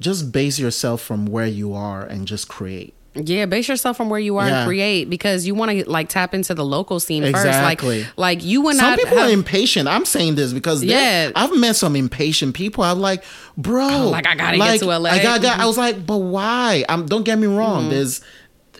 just 0.00 0.32
base 0.32 0.58
yourself 0.58 1.00
from 1.00 1.26
where 1.26 1.46
you 1.46 1.72
are 1.72 2.02
and 2.04 2.26
just 2.26 2.48
create 2.48 2.92
Yeah, 3.14 3.46
base 3.46 3.68
yourself 3.68 3.96
from 3.96 4.10
where 4.10 4.18
you 4.18 4.38
are 4.38 4.48
Yeah. 4.48 4.58
and 4.62 4.66
create 4.66 5.08
because 5.08 5.46
you 5.46 5.54
want 5.54 5.70
to 5.70 5.88
like 5.88 6.08
tap 6.08 6.34
into 6.34 6.52
the 6.52 6.64
local 6.64 6.98
scene 6.98 7.22
Exactly. 7.22 8.02
first. 8.02 8.18
Like, 8.18 8.18
like 8.40 8.44
you 8.44 8.60
would 8.62 8.74
Some 8.76 8.90
not. 8.90 8.98
people 8.98 9.16
have- 9.18 9.28
are 9.28 9.32
impatient. 9.32 9.86
I'm 9.88 10.04
saying 10.04 10.34
this 10.34 10.52
because 10.52 10.82
yeah. 10.82 11.30
I've 11.36 11.56
met 11.56 11.76
some 11.76 11.94
impatient 11.94 12.54
people. 12.56 12.82
I'm 12.82 12.98
like, 12.98 13.22
bro, 13.56 14.08
like, 14.10 14.26
I 14.26 14.34
gotta 14.34 14.56
get 14.58 14.80
to 14.80 14.86
LA. 14.86 15.10
I, 15.10 15.22
got, 15.22 15.40
got- 15.42 15.60
I 15.60 15.66
was 15.66 15.78
like, 15.78 16.04
but 16.04 16.18
why? 16.18 16.84
Um, 16.88 17.06
don't 17.06 17.22
get 17.24 17.38
me 17.38 17.46
wrong. 17.46 17.82
Mm-hmm. 17.82 17.90
There's 17.90 18.20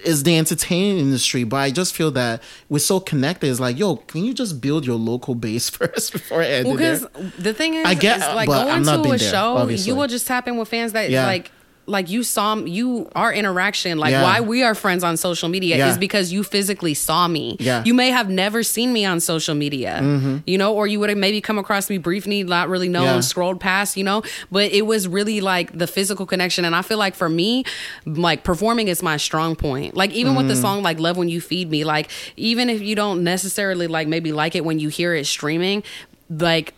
is 0.04 0.22
the 0.22 0.36
entertainment 0.38 1.00
industry, 1.00 1.44
but 1.44 1.56
I 1.56 1.70
just 1.70 1.94
feel 1.94 2.10
that 2.12 2.42
we're 2.68 2.78
so 2.78 3.00
connected. 3.00 3.50
It's 3.50 3.60
like, 3.60 3.78
yo, 3.78 3.96
can 3.96 4.24
you 4.24 4.34
just 4.34 4.60
build 4.60 4.84
your 4.86 4.96
local 4.96 5.34
base 5.34 5.68
first 5.78 6.12
before 6.12 6.42
I 6.42 6.46
end 6.46 6.66
Well, 6.68 6.76
because 6.76 7.06
the 7.38 7.54
thing 7.54 7.74
is, 7.74 7.84
I 7.86 7.94
get- 7.94 8.18
is, 8.18 8.34
like 8.34 8.48
going 8.48 8.84
to 8.84 9.00
a 9.00 9.08
there, 9.08 9.18
show, 9.18 9.56
obviously. 9.56 9.90
you 9.90 9.96
will 9.96 10.08
just 10.08 10.26
tap 10.26 10.46
in 10.48 10.56
with 10.56 10.68
fans 10.68 10.92
that 10.92 11.10
Yeah. 11.10 11.26
like. 11.26 11.50
Like 11.86 12.08
you 12.08 12.22
saw 12.22 12.56
you 12.56 13.10
our 13.14 13.32
interaction, 13.32 13.98
like 13.98 14.12
Yeah. 14.12 14.22
why 14.22 14.40
we 14.40 14.62
are 14.62 14.74
friends 14.74 15.04
on 15.04 15.16
social 15.16 15.48
media 15.48 15.76
Yeah. 15.76 15.90
is 15.90 15.98
because 15.98 16.32
you 16.32 16.42
physically 16.42 16.94
saw 16.94 17.28
me. 17.28 17.56
Yeah. 17.60 17.82
You 17.84 17.92
may 17.94 18.10
have 18.10 18.30
never 18.30 18.62
seen 18.62 18.92
me 18.92 19.04
on 19.04 19.20
social 19.20 19.54
media, 19.54 20.00
you 20.46 20.56
know, 20.56 20.72
or 20.74 20.86
you 20.86 20.98
would 21.00 21.10
have 21.10 21.18
maybe 21.18 21.40
come 21.42 21.58
across 21.58 21.90
me 21.90 21.98
briefly, 21.98 22.42
not 22.42 22.68
really 22.70 22.88
known, 22.88 23.04
Yeah. 23.04 23.20
scrolled 23.20 23.60
past, 23.60 23.96
you 23.96 24.04
know. 24.04 24.22
But 24.50 24.72
it 24.72 24.86
was 24.86 25.06
really 25.06 25.40
like 25.42 25.76
the 25.76 25.86
physical 25.86 26.24
connection, 26.26 26.64
and 26.64 26.74
I 26.74 26.80
feel 26.82 26.98
like 26.98 27.14
for 27.14 27.28
me, 27.28 27.64
like 28.06 28.44
performing 28.44 28.88
is 28.88 29.02
my 29.02 29.16
strong 29.18 29.54
point. 29.54 29.94
Like 29.94 30.10
even 30.12 30.32
Mm. 30.32 30.36
with 30.38 30.48
the 30.48 30.56
song 30.56 30.82
like 30.82 30.98
"Love 30.98 31.16
When 31.18 31.28
You 31.28 31.40
Feed 31.40 31.70
Me," 31.70 31.84
like 31.84 32.08
even 32.36 32.70
if 32.70 32.80
you 32.80 32.94
don't 32.94 33.22
necessarily 33.22 33.86
like 33.88 34.08
maybe 34.08 34.32
like 34.32 34.54
it 34.56 34.64
when 34.64 34.78
you 34.78 34.88
hear 34.88 35.14
it 35.14 35.26
streaming, 35.26 35.82
like 36.30 36.72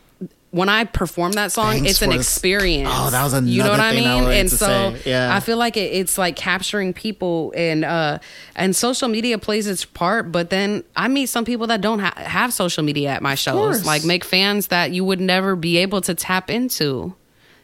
when 0.51 0.68
I 0.68 0.84
perform 0.84 1.32
that 1.32 1.53
song, 1.53 1.72
Thanks 1.72 1.90
it's 1.90 2.03
an 2.03 2.12
experience. 2.12 2.88
Oh, 2.90 3.11
that 3.11 3.22
was 3.24 3.34
you 3.47 3.62
know 3.62 3.70
what 3.70 3.80
another 3.80 3.99
I 3.99 4.01
mean. 4.01 4.24
I 4.24 4.34
and 4.34 4.51
so. 4.51 4.94
Yeah. 5.05 5.34
I 5.34 5.40
feel 5.40 5.57
like 5.59 5.76
it, 5.76 5.92
it's 5.92 6.16
like 6.16 6.36
capturing 6.36 6.92
people, 6.94 7.53
and 7.57 7.84
uh, 7.84 8.18
and 8.55 8.74
social 8.74 9.09
media 9.09 9.38
plays 9.38 9.66
its 9.66 9.84
part. 9.84 10.32
But 10.32 10.51
then 10.51 10.84
I 10.97 11.09
meet 11.09 11.26
some 11.26 11.44
people 11.44 11.66
that 11.66 11.80
don't 11.80 11.99
ha- 11.99 12.14
have 12.16 12.53
social 12.53 12.84
media 12.84 13.11
at 13.11 13.22
my 13.22 13.34
shows, 13.34 13.84
like 13.84 14.05
make 14.05 14.24
fans 14.24 14.68
that 14.68 14.92
you 14.92 15.05
would 15.05 15.20
never 15.20 15.57
be 15.57 15.78
able 15.78 16.01
to 16.03 16.14
tap 16.14 16.51
into. 16.51 17.14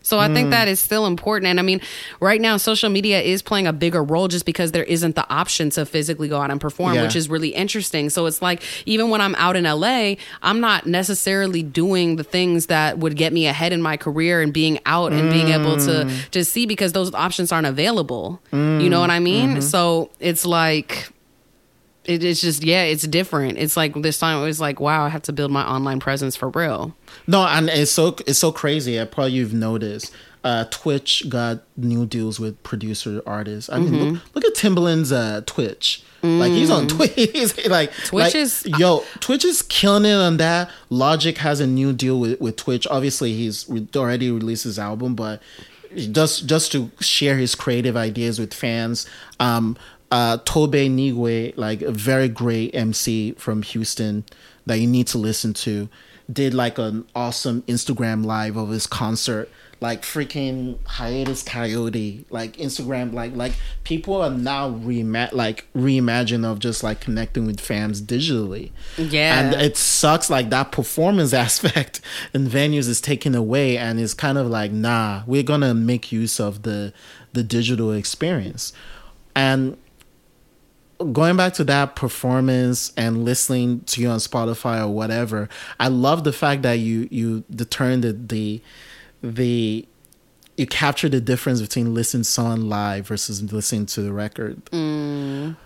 So 0.03 0.19
I 0.19 0.29
Mm. 0.29 0.35
think 0.35 0.51
that 0.51 0.69
is 0.69 0.81
still 0.81 1.07
important. 1.07 1.49
And 1.49 1.59
I 1.61 1.63
mean, 1.63 1.81
right 2.21 2.41
now, 2.41 2.57
social 2.57 2.91
media 2.91 3.21
is 3.21 3.43
playing 3.43 3.67
a 3.67 3.73
bigger 3.73 4.03
role 4.03 4.29
just 4.29 4.45
because 4.45 4.73
there 4.73 4.85
isn't 4.85 5.15
the 5.15 5.29
option 5.33 5.71
to 5.71 5.87
physically 5.87 6.29
go 6.29 6.41
out 6.41 6.51
and 6.51 6.61
perform, 6.61 6.95
Yeah. 6.95 7.03
which 7.03 7.17
is 7.17 7.29
really 7.29 7.51
interesting. 7.51 8.11
So 8.11 8.27
it's 8.27 8.43
like, 8.43 8.63
even 8.87 9.11
when 9.11 9.21
I'm 9.21 9.35
out 9.37 9.57
in 9.57 9.65
LA, 9.67 10.17
I'm 10.43 10.61
not 10.61 10.87
necessarily 10.87 11.63
doing 11.63 12.17
the 12.17 12.25
things 12.25 12.67
that 12.67 12.99
would 12.99 13.17
get 13.17 13.33
me 13.33 13.47
ahead 13.47 13.73
in 13.73 13.81
my 13.83 13.97
career 13.97 14.41
and 14.43 14.53
being 14.53 14.79
out 14.87 15.13
and 15.13 15.31
being 15.31 15.49
able 15.49 15.77
to 15.77 16.05
Mm. 16.07 16.11
just 16.31 16.53
see 16.53 16.67
because 16.67 16.93
those 16.93 17.13
options 17.15 17.53
aren't 17.53 17.67
available. 17.67 18.41
You 18.53 18.89
know 18.91 19.01
what 19.01 19.11
I 19.11 19.19
mean? 19.21 19.51
Mm-hmm. 19.51 19.61
So 19.61 20.11
it's 20.21 20.45
like, 20.45 21.12
it, 22.05 22.25
it's 22.25 22.41
just 22.41 22.63
yeah, 22.65 22.83
it's 22.83 23.07
different. 23.07 23.59
It's 23.59 23.77
like 23.77 23.95
this 24.03 24.19
time 24.19 24.41
it 24.43 24.45
was 24.45 24.61
like, 24.61 24.81
wow, 24.81 25.05
I 25.05 25.09
have 25.09 25.23
to 25.23 25.33
build 25.33 25.51
my 25.51 25.65
online 25.65 26.01
presence 26.01 26.37
for 26.37 26.49
real. 26.51 26.95
No, 27.27 27.47
and 27.47 27.69
it's 27.69 27.91
so 27.93 28.17
it's 28.27 28.39
so 28.39 28.53
crazy. 28.53 29.01
I 29.01 29.05
probably 29.05 29.33
you've 29.33 29.55
noticed. 29.55 30.13
Uh, 30.45 30.65
Twitch 30.73 31.23
got 31.29 31.61
new 31.77 32.05
deals 32.05 32.41
with 32.41 32.61
producer 32.65 33.23
artists. 33.25 33.71
I 33.71 33.79
mean, 33.79 33.93
Mm-hmm. 33.93 34.15
look, 34.35 34.35
look 34.35 34.45
at 34.47 34.55
Timbaland's 34.55 35.13
uh, 35.13 35.43
Twitch. 35.47 36.03
Like 36.25 36.51
he's 36.53 36.69
on 36.71 36.87
Twitch. 36.89 37.15
He's 37.17 37.67
like 37.69 37.91
Mm. 37.93 38.07
Twitch 38.07 38.23
like, 38.25 38.35
is- 38.35 38.65
yo. 38.79 39.05
Twitch 39.21 39.45
is 39.45 39.63
killing 39.63 40.05
it 40.05 40.15
on 40.15 40.37
that. 40.39 40.69
Logic 40.91 41.37
has 41.39 41.59
a 41.61 41.67
new 41.67 41.93
deal 41.93 42.19
with, 42.21 42.41
with 42.41 42.57
Twitch. 42.57 42.87
Obviously, 42.89 43.35
he's 43.35 43.69
re- 43.69 43.87
already 43.97 44.31
released 44.33 44.63
his 44.65 44.79
album, 44.79 45.15
but 45.17 45.41
just 46.11 46.47
just 46.47 46.73
to 46.73 46.91
share 47.01 47.37
his 47.37 47.55
creative 47.55 47.97
ideas 47.97 48.39
with 48.39 48.55
fans. 48.55 49.07
Um, 49.41 49.77
uh, 50.13 50.37
Tobe 50.45 50.75
Nwigwe, 50.75 51.55
like 51.57 51.81
a 51.81 51.91
very 51.91 52.29
great 52.29 52.75
MC 52.75 53.33
from 53.33 53.63
Houston 53.63 54.25
that 54.67 54.79
you 54.79 54.87
need 54.87 55.07
to 55.09 55.19
listen 55.19 55.55
to, 55.55 55.89
did 56.31 56.53
like 56.53 56.77
an 56.79 57.07
awesome 57.17 57.63
Instagram 57.63 58.25
live 58.25 58.57
of 58.57 58.69
his 58.69 58.87
concert. 58.87 59.49
Like 59.81 60.03
freaking 60.03 60.77
Hiatus 60.87 61.43
Kaiyote, 61.43 62.27
like 62.31 62.57
Instagram, 62.59 63.13
like 63.13 63.35
like 63.35 63.55
people 63.83 64.15
are 64.23 64.31
now 64.31 64.71
reima- 64.71 65.33
like 65.33 65.67
reimagine 65.75 66.45
of 66.45 66.61
just 66.61 66.85
like 66.85 67.01
connecting 67.01 67.47
with 67.47 67.59
fans 67.59 68.01
digitally. 68.01 68.71
Yeah. 68.97 69.41
and 69.41 69.61
it 69.61 69.77
sucks 69.77 70.31
like 70.31 70.51
that 70.51 70.71
performance 70.71 71.33
aspect 71.47 72.01
in 72.33 72.47
venues 72.47 72.87
is 72.89 73.01
taken 73.01 73.35
away 73.35 73.77
and 73.77 73.99
it's 73.99 74.15
kind 74.15 74.39
of 74.39 74.47
like 74.47 74.71
nah 74.71 75.23
we're 75.27 75.43
gonna 75.43 75.75
make 75.75 76.13
use 76.13 76.39
of 76.39 76.63
the 76.63 76.93
the 77.33 77.43
digital 77.43 77.91
experience 77.91 78.73
and 79.35 79.77
going 81.05 81.37
back 81.37 81.53
to 81.55 81.65
that 81.65 81.97
performance 81.97 82.93
and 82.97 83.25
listening 83.25 83.81
to 83.81 84.01
you 84.01 84.09
on 84.09 84.19
spotify 84.19 84.81
or 84.81 84.89
whatever 84.89 85.49
i 85.81 85.89
love 85.89 86.25
the 86.25 86.33
fact 86.33 86.63
that 86.63 86.75
you 86.75 87.09
you 87.11 87.45
determined 87.51 88.03
the 88.03 88.13
the, 88.13 88.63
the 89.23 89.87
you 90.57 90.67
capture 90.67 91.09
the 91.09 91.21
difference 91.21 91.61
between 91.61 91.95
listening 91.95 92.23
to 92.23 92.29
song 92.29 92.69
live 92.69 93.07
versus 93.07 93.53
listening 93.53 93.87
to 93.87 94.03
the 94.03 94.13
record. 94.13 94.65
Mm. 94.67 95.57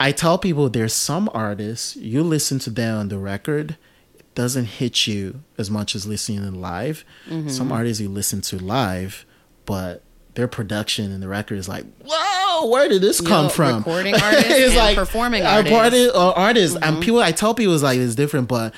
I 0.00 0.12
tell 0.12 0.38
people 0.38 0.68
there's 0.68 0.94
some 0.94 1.30
artists 1.32 1.96
you 1.96 2.22
listen 2.22 2.58
to 2.60 2.70
them 2.70 2.98
on 2.98 3.08
the 3.08 3.18
record, 3.18 3.76
it 4.18 4.34
doesn't 4.34 4.64
hit 4.64 5.06
you 5.06 5.42
as 5.58 5.70
much 5.70 5.94
as 5.94 6.06
listening 6.06 6.60
live. 6.60 7.04
Some 7.28 7.66
mm-hmm. 7.66 7.72
artists 7.72 8.00
you 8.00 8.08
listen 8.08 8.40
to 8.42 8.58
live, 8.58 9.24
but 9.64 10.02
their 10.34 10.48
production 10.48 11.12
in 11.12 11.20
the 11.20 11.28
record 11.28 11.58
is 11.58 11.68
like, 11.68 11.84
whoa, 12.62 12.68
where 12.70 12.88
did 12.88 13.02
this 13.02 13.20
come 13.20 13.50
from? 13.50 13.78
recording 13.78 14.14
artists 14.22 14.76
and 14.76 14.96
performing 14.96 15.42
I 15.42 15.56
artists. 15.56 15.76
party- 15.78 16.10
uh, 16.10 16.30
artists, 16.32 16.76
and 16.80 17.02
people. 17.02 17.20
I 17.20 17.32
tell 17.32 17.54
people 17.54 17.74
it's 17.74 17.82
like 17.82 17.98
it's 17.98 18.14
different, 18.14 18.48
but 18.48 18.74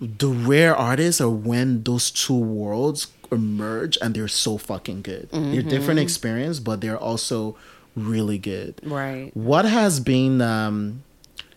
the 0.00 0.28
rare 0.28 0.76
artists 0.76 1.20
are 1.20 1.30
when 1.30 1.82
those 1.82 2.10
two 2.10 2.38
worlds 2.38 3.08
emerge 3.30 3.98
and 4.00 4.14
they're 4.14 4.28
so 4.28 4.56
fucking 4.58 5.02
good. 5.02 5.28
They're 5.32 5.62
different 5.62 6.00
experience, 6.00 6.60
but 6.60 6.80
they're 6.80 6.96
also 6.98 7.56
really 7.96 8.38
good. 8.38 8.80
Right. 8.82 9.30
What 9.34 9.64
has 9.64 10.00
been 10.00 10.40
um 10.40 11.02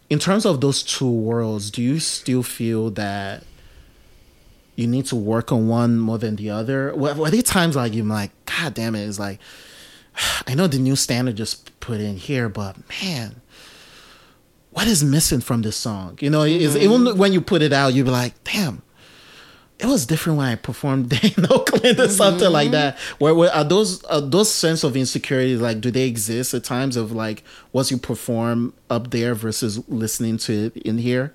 in 0.09 0.19
terms 0.19 0.45
of 0.45 0.59
those 0.59 0.83
two 0.83 1.09
worlds, 1.09 1.71
do 1.71 1.81
you 1.81 1.99
still 1.99 2.43
feel 2.43 2.89
that 2.91 3.43
you 4.75 4.87
need 4.87 5.05
to 5.05 5.15
work 5.15 5.51
on 5.51 5.67
one 5.67 5.99
more 5.99 6.17
than 6.17 6.35
the 6.35 6.49
other? 6.49 6.93
Were, 6.95 7.13
were 7.13 7.29
there 7.29 7.41
times 7.41 7.75
like 7.75 7.93
you're 7.93 8.05
like, 8.05 8.31
God 8.45 8.73
damn 8.73 8.95
it, 8.95 9.07
it's 9.07 9.19
like 9.19 9.39
I 10.47 10.55
know 10.55 10.67
the 10.67 10.79
new 10.79 10.95
standard 10.95 11.35
just 11.35 11.79
put 11.79 11.99
in 11.99 12.17
here, 12.17 12.49
but 12.49 12.77
man, 13.01 13.41
what 14.71 14.87
is 14.87 15.03
missing 15.03 15.41
from 15.41 15.61
this 15.61 15.75
song? 15.75 16.17
You 16.21 16.29
know, 16.29 16.43
is 16.43 16.75
even 16.75 17.01
mm-hmm. 17.01 17.17
when 17.17 17.33
you 17.33 17.41
put 17.41 17.61
it 17.61 17.73
out, 17.73 17.93
you'd 17.93 18.05
be 18.05 18.11
like, 18.11 18.41
damn, 18.43 18.81
it 19.79 19.87
was 19.87 20.05
different 20.05 20.37
when 20.37 20.47
I 20.47 20.55
performed 20.55 21.11
in 21.23 21.45
Oakland 21.49 21.99
or 21.99 22.07
something 22.07 22.49
like 22.49 22.67
mm-hmm. 22.67 22.73
that. 22.73 22.99
Where, 23.19 23.33
where 23.35 23.53
are 23.53 23.63
those 23.63 24.03
are 24.05 24.21
those 24.21 24.51
sense 24.53 24.83
of 24.83 24.95
insecurity 24.95 25.55
like 25.57 25.81
do 25.81 25.91
they 25.91 26.07
exist 26.07 26.53
at 26.53 26.63
times 26.63 26.95
of 26.95 27.11
like 27.11 27.43
once 27.73 27.91
you 27.91 27.97
perform 27.97 28.73
up 28.89 29.11
there 29.11 29.33
versus 29.33 29.87
listening 29.89 30.37
to 30.37 30.67
it 30.67 30.77
in 30.77 30.99
here? 30.99 31.33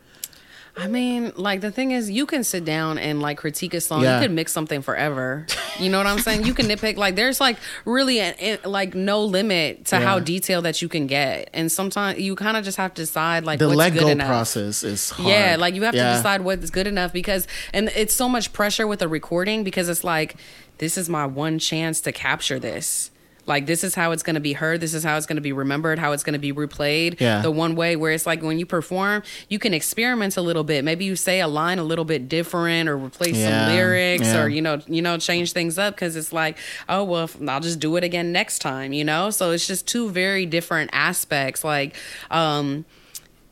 I 0.78 0.88
mean, 0.88 1.32
like 1.36 1.62
the 1.62 1.70
thing 1.70 1.92
is, 1.92 2.10
you 2.10 2.26
can 2.26 2.44
sit 2.44 2.64
down 2.66 2.98
and 2.98 3.22
like 3.22 3.38
critique 3.38 3.72
a 3.72 3.80
song. 3.80 4.02
Yeah. 4.02 4.16
You 4.20 4.24
could 4.26 4.34
mix 4.34 4.52
something 4.52 4.82
forever. 4.82 5.46
You 5.78 5.88
know 5.88 5.96
what 5.98 6.06
I'm 6.06 6.18
saying? 6.18 6.44
You 6.44 6.52
can 6.52 6.66
nitpick. 6.66 6.96
Like 6.98 7.16
there's 7.16 7.40
like 7.40 7.56
really 7.86 8.20
an, 8.20 8.34
it, 8.38 8.66
like 8.66 8.94
no 8.94 9.24
limit 9.24 9.86
to 9.86 9.96
how 9.98 10.18
detailed 10.18 10.64
that 10.66 10.82
you 10.82 10.88
can 10.88 11.06
get, 11.06 11.48
and 11.54 11.72
sometimes 11.72 12.18
you 12.20 12.36
kind 12.36 12.56
of 12.58 12.64
just 12.64 12.76
have 12.76 12.92
to 12.94 13.02
decide 13.02 13.44
like 13.44 13.58
The 13.58 13.68
what's 13.68 13.78
let 13.78 13.92
good 13.94 14.00
go 14.02 14.08
enough. 14.08 14.28
process 14.28 14.82
is 14.82 15.10
hard. 15.10 15.28
Yeah, 15.30 15.56
like 15.58 15.74
you 15.74 15.82
have 15.84 15.94
Yeah. 15.94 16.10
to 16.10 16.16
decide 16.18 16.42
what's 16.42 16.68
good 16.70 16.86
enough 16.86 17.12
because, 17.12 17.46
and 17.72 17.88
it's 17.96 18.14
so 18.14 18.28
much 18.28 18.52
pressure 18.52 18.86
with 18.86 19.00
a 19.00 19.08
recording 19.08 19.64
because 19.64 19.88
it's 19.88 20.04
like, 20.04 20.36
this 20.78 20.98
is 20.98 21.08
my 21.08 21.24
one 21.24 21.58
chance 21.58 22.02
to 22.02 22.12
capture 22.12 22.58
this. 22.58 23.10
Like 23.46 23.66
this 23.66 23.84
is 23.84 23.94
how 23.94 24.10
it's 24.12 24.22
going 24.22 24.34
to 24.34 24.40
be 24.40 24.52
heard. 24.52 24.80
This 24.80 24.92
is 24.94 25.04
how 25.04 25.16
it's 25.16 25.26
going 25.26 25.36
to 25.36 25.42
be 25.42 25.52
remembered. 25.52 25.98
How 25.98 26.12
it's 26.12 26.22
going 26.24 26.32
to 26.34 26.38
be 26.38 26.52
replayed. 26.52 27.20
Yeah. 27.20 27.42
The 27.42 27.50
one 27.50 27.76
way 27.76 27.96
where 27.96 28.12
it's 28.12 28.26
like 28.26 28.42
when 28.42 28.58
you 28.58 28.66
perform, 28.66 29.22
you 29.48 29.58
can 29.58 29.72
experiment 29.72 30.36
a 30.36 30.42
little 30.42 30.64
bit. 30.64 30.84
Maybe 30.84 31.04
you 31.04 31.16
say 31.16 31.40
a 31.40 31.48
line 31.48 31.78
a 31.78 31.84
little 31.84 32.04
bit 32.04 32.28
different, 32.28 32.88
or 32.88 32.96
replace 32.98 33.36
Yeah, 33.36 33.66
some 33.66 33.74
lyrics, 33.74 34.24
yeah. 34.26 34.42
or 34.42 34.48
you 34.48 34.60
know, 34.62 34.80
you 34.86 35.00
know, 35.02 35.16
change 35.18 35.52
things 35.52 35.78
up 35.78 35.94
because 35.94 36.16
it's 36.16 36.32
like, 36.32 36.58
oh 36.88 37.04
well, 37.04 37.24
if- 37.24 37.48
I'll 37.48 37.60
just 37.60 37.78
do 37.80 37.96
it 37.96 38.04
again 38.04 38.32
next 38.32 38.58
time. 38.58 38.92
You 38.92 39.04
know, 39.04 39.30
so 39.30 39.52
it's 39.52 39.66
just 39.66 39.86
two 39.86 40.10
very 40.10 40.44
different 40.46 40.90
aspects. 40.92 41.62
Like, 41.64 41.94
um, 42.30 42.84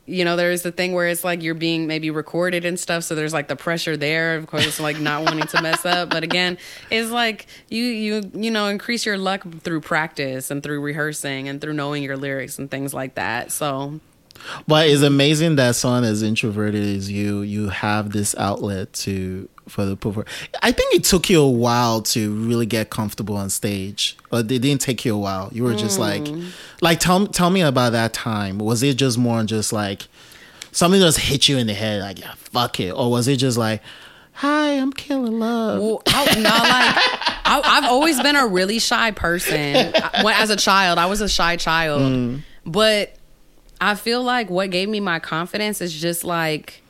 you 0.05 0.23
know, 0.23 0.35
there's 0.35 0.61
the 0.61 0.71
thing 0.71 0.93
where 0.93 1.07
it's 1.07 1.23
like 1.23 1.41
you're 1.41 1.55
being 1.55 1.87
maybe 1.87 2.11
recorded 2.11 2.63
and 2.63 2.79
stuff, 2.79 3.03
so 3.03 3.15
there's 3.15 3.33
like 3.33 3.47
the 3.47 3.55
pressure 3.55 3.97
there, 3.97 4.35
of 4.35 4.47
course, 4.47 4.79
like 4.79 4.99
not 4.99 5.23
wanting 5.23 5.47
to 5.47 5.61
mess 5.61 5.85
up. 5.85 6.09
But 6.09 6.23
again, 6.23 6.57
it's 6.91 7.09
like 7.09 7.47
you 7.69 7.83
you 7.83 8.31
you 8.33 8.51
know 8.51 8.67
increase 8.67 9.05
your 9.05 9.17
luck 9.17 9.45
through 9.61 9.81
practice 9.81 10.51
and 10.51 10.61
through 10.61 10.81
rehearsing 10.81 11.49
and 11.49 11.59
through 11.59 11.73
knowing 11.73 12.03
your 12.03 12.17
lyrics 12.17 12.59
and 12.59 12.69
things 12.69 12.93
like 12.93 13.15
that. 13.15 13.51
So 13.51 13.99
But 14.67 14.87
it's 14.89 15.01
amazing 15.01 15.55
that 15.55 15.75
someone 15.75 16.03
as 16.03 16.23
introverted 16.23 16.83
as 16.83 17.11
you, 17.11 17.41
you 17.41 17.69
have 17.69 18.11
this 18.11 18.35
outlet 18.37 18.93
to 18.93 19.49
for 19.67 19.85
the 19.85 19.95
perform. 19.95 20.25
I 20.61 20.71
think 20.71 20.93
it 20.93 21.03
took 21.03 21.29
you 21.29 21.41
a 21.41 21.49
while 21.49 22.01
to 22.03 22.33
really 22.33 22.65
get 22.65 22.89
comfortable 22.89 23.35
on 23.35 23.49
stage, 23.49 24.17
or 24.31 24.39
it 24.39 24.47
didn't 24.47 24.79
take 24.79 25.05
you 25.05 25.15
a 25.15 25.17
while. 25.17 25.49
You 25.51 25.63
were 25.63 25.75
just 25.75 25.99
like, 25.99 26.23
mm. 26.23 26.49
like 26.81 26.99
tell 26.99 27.27
tell 27.27 27.49
me 27.49 27.61
about 27.61 27.91
that 27.93 28.13
time. 28.13 28.59
Was 28.59 28.83
it 28.83 28.95
just 28.95 29.17
more 29.17 29.43
just 29.43 29.73
like 29.73 30.07
something 30.71 30.99
just 30.99 31.19
hit 31.19 31.47
you 31.47 31.57
in 31.57 31.67
the 31.67 31.73
head, 31.73 32.01
like 32.01 32.19
yeah, 32.19 32.33
fuck 32.35 32.79
it, 32.79 32.91
or 32.91 33.09
was 33.09 33.27
it 33.27 33.37
just 33.37 33.57
like, 33.57 33.81
hi, 34.33 34.71
I'm 34.73 34.93
Kaila 34.93 35.31
Love. 35.31 35.81
Well, 35.81 36.01
I, 36.07 36.35
no, 36.35 36.41
like 36.41 36.51
I, 37.45 37.61
I've 37.63 37.85
always 37.85 38.21
been 38.21 38.35
a 38.35 38.47
really 38.47 38.79
shy 38.79 39.11
person. 39.11 39.93
I- 39.95 40.23
When, 40.23 40.35
as 40.35 40.49
a 40.49 40.55
child, 40.55 40.99
I 40.99 41.07
was 41.07 41.21
a 41.21 41.29
shy 41.29 41.55
child, 41.55 42.01
mm. 42.01 42.41
but 42.65 43.15
I 43.79 43.95
feel 43.95 44.23
like 44.23 44.49
what 44.49 44.69
gave 44.69 44.89
me 44.89 44.99
my 44.99 45.19
confidence 45.19 45.81
is 45.81 45.93
just 45.93 46.23
like 46.23 46.81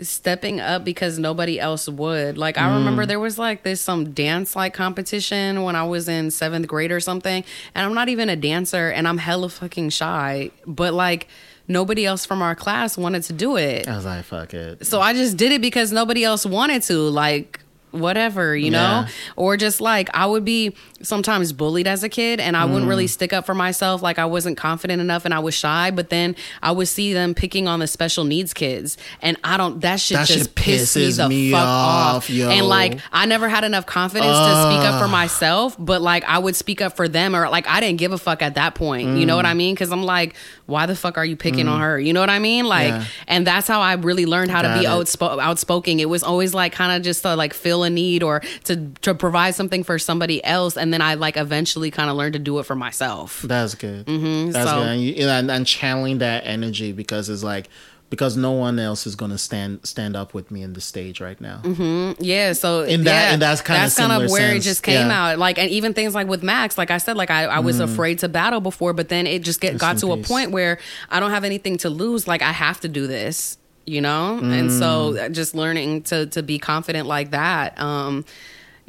stepping 0.00 0.60
up 0.60 0.84
because 0.84 1.18
nobody 1.18 1.58
else 1.58 1.88
would. 1.88 2.38
Like 2.38 2.58
I 2.58 2.68
mm. 2.68 2.76
remember 2.76 3.06
there 3.06 3.20
was 3.20 3.38
like 3.38 3.62
this 3.62 3.80
some 3.80 4.12
dance 4.12 4.54
like 4.54 4.74
competition 4.74 5.62
when 5.62 5.76
I 5.76 5.84
was 5.84 6.08
in 6.08 6.30
seventh 6.30 6.66
grade 6.66 6.92
or 6.92 7.00
something, 7.00 7.44
and 7.74 7.86
I'm 7.86 7.94
not 7.94 8.08
even 8.08 8.28
a 8.28 8.36
dancer, 8.36 8.90
and 8.90 9.06
I'm 9.08 9.18
hella 9.18 9.48
fucking 9.48 9.90
shy, 9.90 10.50
but 10.66 10.94
like. 10.94 11.28
Nobody 11.70 12.06
else 12.06 12.24
from 12.24 12.40
our 12.40 12.54
class 12.54 12.96
wanted 12.96 13.24
to 13.24 13.34
do 13.34 13.56
it. 13.56 13.86
I 13.86 13.94
was 13.94 14.06
like, 14.06 14.24
fuck 14.24 14.54
it. 14.54 14.86
So 14.86 15.02
I 15.02 15.12
just 15.12 15.36
did 15.36 15.52
it 15.52 15.60
because 15.60 15.92
nobody 15.92 16.24
else 16.24 16.46
wanted 16.46 16.80
to. 16.84 16.94
Like, 16.96 17.60
whatever, 17.90 18.56
you 18.56 18.70
know? 18.70 19.06
Or 19.36 19.58
just 19.58 19.80
like 19.80 20.08
I 20.14 20.24
would 20.26 20.46
be 20.46 20.74
sometimes 21.02 21.52
bullied 21.52 21.86
as 21.86 22.02
a 22.02 22.08
kid 22.08 22.40
and 22.40 22.56
I 22.56 22.64
wouldn't 22.64 22.86
Mm. 22.86 22.88
really 22.88 23.06
stick 23.06 23.32
up 23.32 23.46
for 23.46 23.54
myself. 23.54 24.02
Like 24.02 24.18
I 24.18 24.24
wasn't 24.24 24.56
confident 24.56 25.00
enough 25.00 25.24
and 25.24 25.32
I 25.32 25.38
was 25.38 25.54
shy. 25.54 25.90
But 25.90 26.10
then 26.10 26.34
I 26.62 26.72
would 26.72 26.88
see 26.88 27.12
them 27.12 27.34
picking 27.34 27.68
on 27.68 27.78
the 27.80 27.86
special 27.86 28.24
needs 28.24 28.52
kids. 28.52 28.96
And 29.22 29.36
I 29.44 29.56
don't, 29.56 29.80
that 29.82 30.00
shit 30.00 30.16
That 30.16 30.26
just 30.26 30.38
shit 30.46 30.54
pissed 30.54 30.96
me 30.96 31.02
pisses 31.02 31.16
the 31.18 31.28
me 31.28 31.50
fuck 31.52 31.60
off, 31.62 32.14
off. 32.16 32.30
yo. 32.30 32.48
And 32.50 32.66
like, 32.66 32.98
I 33.12 33.26
never 33.26 33.48
had 33.48 33.64
enough 33.64 33.86
confidence 33.86 34.36
to 34.36 34.62
speak 34.70 34.80
up 34.88 35.00
for 35.00 35.08
myself, 35.08 35.76
but 35.78 36.02
like 36.02 36.24
I 36.24 36.38
would 36.38 36.56
speak 36.56 36.80
up 36.80 36.96
for 36.96 37.08
them 37.08 37.36
or 37.36 37.48
like 37.48 37.66
I 37.68 37.80
didn't 37.80 37.98
give 37.98 38.12
a 38.12 38.18
fuck 38.18 38.42
at 38.42 38.54
that 38.56 38.74
point. 38.74 39.18
You 39.18 39.26
know 39.26 39.36
what 39.36 39.46
I 39.46 39.54
mean? 39.54 39.76
Cause 39.76 39.92
I'm 39.92 40.02
like, 40.02 40.34
why 40.66 40.86
the 40.86 40.96
fuck 40.96 41.16
are 41.16 41.24
you 41.24 41.36
picking 41.36 41.68
on 41.68 41.80
her? 41.80 41.98
You 41.98 42.12
know 42.12 42.20
what 42.20 42.28
I 42.30 42.38
mean? 42.40 42.66
Like, 42.66 42.88
Yeah. 42.88 43.04
and 43.26 43.46
that's 43.46 43.66
how 43.68 43.80
I 43.80 43.94
really 43.94 44.26
learned 44.26 44.50
how 44.50 44.62
to 44.62 44.78
be 44.78 44.84
it. 44.84 44.88
outspoken. 44.88 46.00
It 46.00 46.08
was 46.08 46.22
always 46.22 46.54
like 46.54 46.72
kind 46.72 46.92
of 46.92 47.02
just 47.02 47.22
to 47.22 47.34
like 47.36 47.54
fill 47.54 47.84
a 47.84 47.90
need 47.90 48.22
or 48.22 48.40
to 48.64 48.88
to 49.02 49.14
provide 49.14 49.54
something 49.54 49.84
for 49.84 49.98
somebody 49.98 50.44
else, 50.44 50.76
and 50.76 50.87
then 50.92 51.02
I 51.02 51.14
like 51.14 51.36
eventually 51.36 51.90
kind 51.90 52.10
of 52.10 52.16
learned 52.16 52.34
to 52.34 52.38
do 52.38 52.58
it 52.58 52.64
for 52.64 52.74
myself. 52.76 53.42
That's 53.42 53.74
good. 53.74 54.06
Mm-hmm, 54.06 54.50
That's 54.52 54.70
so- 54.70 54.78
good. 54.78 54.88
And, 54.88 55.00
you, 55.02 55.28
and, 55.28 55.50
and 55.50 55.66
channeling 55.66 56.18
that 56.18 56.46
energy 56.46 56.92
because 56.92 57.28
it's 57.28 57.42
like 57.42 57.68
because 58.10 58.38
no 58.38 58.52
one 58.52 58.78
else 58.78 59.06
is 59.06 59.14
gonna 59.16 59.36
stand 59.36 59.80
stand 59.86 60.16
up 60.16 60.32
with 60.32 60.50
me 60.50 60.62
in 60.62 60.72
the 60.72 60.80
stage 60.80 61.20
right 61.20 61.38
now. 61.42 61.60
Mm-hmm. 61.62 62.22
Yeah, 62.24 62.54
so 62.54 62.82
In 62.84 63.04
that- 63.04 63.28
yeah, 63.28 63.34
in 63.34 63.40
that 63.40 63.62
kinda 63.64 63.82
that's 63.82 63.96
kind 63.96 64.12
of 64.24 64.30
where 64.30 64.54
it 64.54 64.60
just 64.62 64.82
came 64.82 65.08
yeah. 65.08 65.32
out. 65.32 65.38
Like, 65.38 65.58
and 65.58 65.68
even 65.70 65.92
things 65.92 66.14
like 66.14 66.26
with 66.26 66.42
Max, 66.42 66.78
like 66.78 66.90
I 66.90 66.96
said, 66.96 67.18
like 67.18 67.30
I, 67.30 67.44
I 67.44 67.58
was 67.58 67.80
afraid 67.80 68.20
to 68.20 68.28
battle 68.30 68.60
before, 68.62 68.94
but 68.94 69.10
then 69.10 69.26
it 69.26 69.42
just 69.42 69.60
get 69.60 69.72
Rest 69.72 69.80
got 69.82 69.98
to 69.98 70.12
a 70.12 70.16
point 70.16 70.52
where 70.52 70.78
I 71.10 71.20
don't 71.20 71.32
have 71.32 71.44
anything 71.44 71.76
to 71.78 71.90
lose. 71.90 72.26
Like 72.26 72.40
I 72.40 72.52
have 72.52 72.80
to 72.80 72.88
do 72.88 73.06
this, 73.06 73.58
you 73.84 74.00
know. 74.00 74.38
And 74.38 74.72
so 74.72 75.12
Mm. 75.12 75.32
just 75.34 75.54
learning 75.54 76.04
to 76.04 76.26
to 76.28 76.42
be 76.42 76.58
confident 76.58 77.06
like 77.08 77.32
that. 77.32 77.78
Um, 77.78 78.24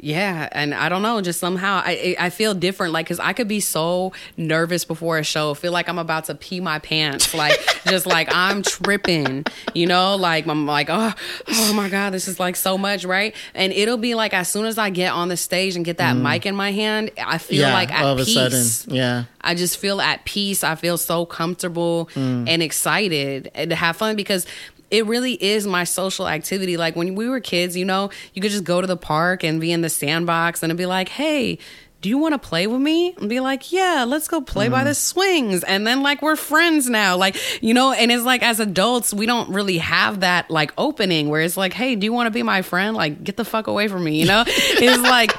yeah, 0.02 0.48
and 0.52 0.74
I 0.74 0.88
don't 0.88 1.02
know, 1.02 1.20
just 1.20 1.38
somehow 1.40 1.82
I 1.84 2.16
I 2.18 2.30
feel 2.30 2.54
different, 2.54 2.92
like 2.92 3.06
because 3.06 3.20
I 3.20 3.32
could 3.32 3.48
be 3.48 3.60
so 3.60 4.12
nervous 4.36 4.84
before 4.84 5.18
a 5.18 5.24
show, 5.24 5.54
feel 5.54 5.72
like 5.72 5.88
I'm 5.88 5.98
about 5.98 6.24
to 6.26 6.34
pee 6.34 6.60
my 6.60 6.78
pants, 6.78 7.34
like 7.34 7.58
just 7.86 8.06
like 8.06 8.28
I'm 8.34 8.62
tripping, 8.62 9.44
you 9.74 9.86
know, 9.86 10.16
like 10.16 10.46
I'm 10.46 10.66
like 10.66 10.88
oh 10.90 11.12
oh 11.48 11.72
my 11.74 11.88
god, 11.88 12.10
this 12.14 12.28
is 12.28 12.40
like 12.40 12.56
so 12.56 12.78
much, 12.78 13.04
right? 13.04 13.34
And 13.54 13.72
it'll 13.72 13.96
be 13.98 14.14
like 14.14 14.32
as 14.34 14.48
soon 14.48 14.66
as 14.66 14.78
I 14.78 14.90
get 14.90 15.12
on 15.12 15.28
the 15.28 15.36
stage 15.36 15.76
and 15.76 15.84
get 15.84 15.98
that 15.98 16.16
mic 16.16 16.46
in 16.46 16.54
my 16.54 16.72
hand, 16.72 17.10
I 17.18 17.38
feel 17.38 17.58
Mm. 17.60 17.62
yeah, 17.68 17.72
like 17.74 17.92
at 17.92 18.04
all 18.04 18.12
of 18.12 18.20
a 18.20 18.24
peace. 18.24 18.34
sudden, 18.80 18.94
yeah. 18.96 19.24
I 19.40 19.54
just 19.54 19.76
feel 19.78 20.00
at 20.00 20.24
peace. 20.24 20.64
I 20.64 20.74
feel 20.76 20.96
so 20.98 21.26
comfortable 21.26 22.08
Mm. 22.14 22.48
and 22.48 22.62
excited 22.62 23.50
and 23.54 23.70
to 23.70 23.76
have 23.76 23.96
fun 23.96 24.16
because 24.16 24.46
it 24.90 25.06
really 25.06 25.34
is 25.42 25.66
my 25.66 25.84
social 25.84 26.26
activity. 26.28 26.76
Like 26.76 26.96
when 26.96 27.14
we 27.14 27.28
were 27.28 27.40
kids, 27.40 27.76
you 27.76 27.84
know, 27.84 28.10
you 28.34 28.42
could 28.42 28.50
just 28.50 28.64
go 28.64 28.80
to 28.80 28.86
the 28.86 28.96
park 28.96 29.44
and 29.44 29.60
be 29.60 29.72
in 29.72 29.80
the 29.82 29.88
sandbox 29.90 30.62
and 30.62 30.70
it'd 30.70 30.78
be 30.78 30.86
like, 30.86 31.08
hey, 31.08 31.58
do 32.02 32.08
you 32.08 32.16
want 32.16 32.32
to 32.32 32.38
play 32.38 32.66
with 32.66 32.80
me? 32.80 33.14
And 33.18 33.28
be 33.28 33.40
like, 33.40 33.72
yeah, 33.72 34.06
let's 34.08 34.26
go 34.26 34.40
play 34.40 34.68
Mm. 34.68 34.70
by 34.70 34.84
the 34.84 34.94
swings. 34.94 35.62
And 35.64 35.86
then 35.86 36.02
like 36.02 36.22
we're 36.22 36.34
friends 36.34 36.88
now. 36.88 37.16
Like, 37.18 37.36
you 37.62 37.74
know, 37.74 37.92
and 37.92 38.10
it's 38.10 38.24
like 38.24 38.42
as 38.42 38.58
adults, 38.58 39.12
we 39.12 39.26
don't 39.26 39.50
really 39.50 39.76
have 39.78 40.20
that 40.20 40.50
like 40.50 40.72
opening 40.78 41.28
where 41.28 41.42
it's 41.42 41.58
like, 41.58 41.74
hey, 41.74 41.96
do 41.96 42.06
you 42.06 42.12
want 42.14 42.26
to 42.26 42.30
be 42.30 42.42
my 42.42 42.62
friend? 42.62 42.96
Like, 42.96 43.22
get 43.22 43.36
the 43.36 43.44
fuck 43.44 43.66
away 43.66 43.86
from 43.88 44.02
me, 44.02 44.18
you 44.18 44.24
know? 44.26 44.44
it's 44.46 45.02
like 45.02 45.36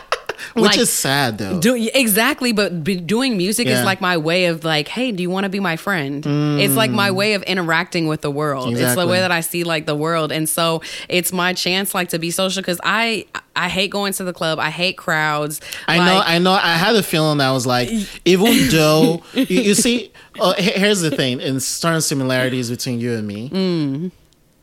Which 0.53 0.63
like, 0.65 0.77
is 0.77 0.89
sad 0.91 1.37
though. 1.37 1.59
do, 1.59 1.75
exactly, 1.93 2.51
but 2.51 2.83
be, 2.83 2.95
doing 2.95 3.37
music 3.37 3.67
Yeah. 3.67 3.79
is 3.79 3.85
like 3.85 4.01
my 4.01 4.17
way 4.17 4.45
of 4.45 4.63
like, 4.63 4.87
hey, 4.87 5.11
do 5.11 5.21
you 5.23 5.29
want 5.29 5.43
to 5.45 5.49
be 5.49 5.59
my 5.59 5.75
friend? 5.77 6.25
It's 6.59 6.75
like 6.75 6.91
my 6.91 7.11
way 7.11 7.33
of 7.33 7.43
interacting 7.43 8.07
with 8.07 8.21
the 8.21 8.31
world. 8.31 8.75
It's 8.77 8.95
the 8.95 9.07
way 9.07 9.19
that 9.19 9.31
I 9.31 9.41
see 9.41 9.63
like 9.63 9.85
the 9.85 9.95
world, 9.95 10.31
and 10.31 10.47
so 10.49 10.81
it's 11.09 11.31
my 11.33 11.53
chance 11.53 11.93
like 11.93 12.09
to 12.09 12.19
be 12.19 12.31
social 12.31 12.61
because 12.61 12.79
I 12.83 13.25
I 13.55 13.67
hate 13.69 13.91
going 13.91 14.13
to 14.13 14.23
the 14.23 14.33
club. 14.33 14.59
I 14.59 14.69
hate 14.69 14.97
crowds. 14.97 15.59
I 15.87 15.97
know, 15.97 16.21
I 16.25 16.39
know. 16.39 16.51
I 16.53 16.75
had 16.77 16.95
a 16.95 17.03
feeling 17.03 17.37
that 17.39 17.51
was 17.51 17.65
like, 17.67 17.89
even 18.25 18.69
though 18.69 19.21
you, 19.33 19.45
you 19.45 19.73
see, 19.75 20.11
uh, 20.39 20.53
here's 20.57 21.01
the 21.01 21.11
thing: 21.11 21.41
in 21.41 21.59
certain 21.59 22.01
similarities 22.01 22.69
between 22.69 22.99
you 22.99 23.13
and 23.13 23.27
me, 23.27 23.49
Mm. 23.49 24.11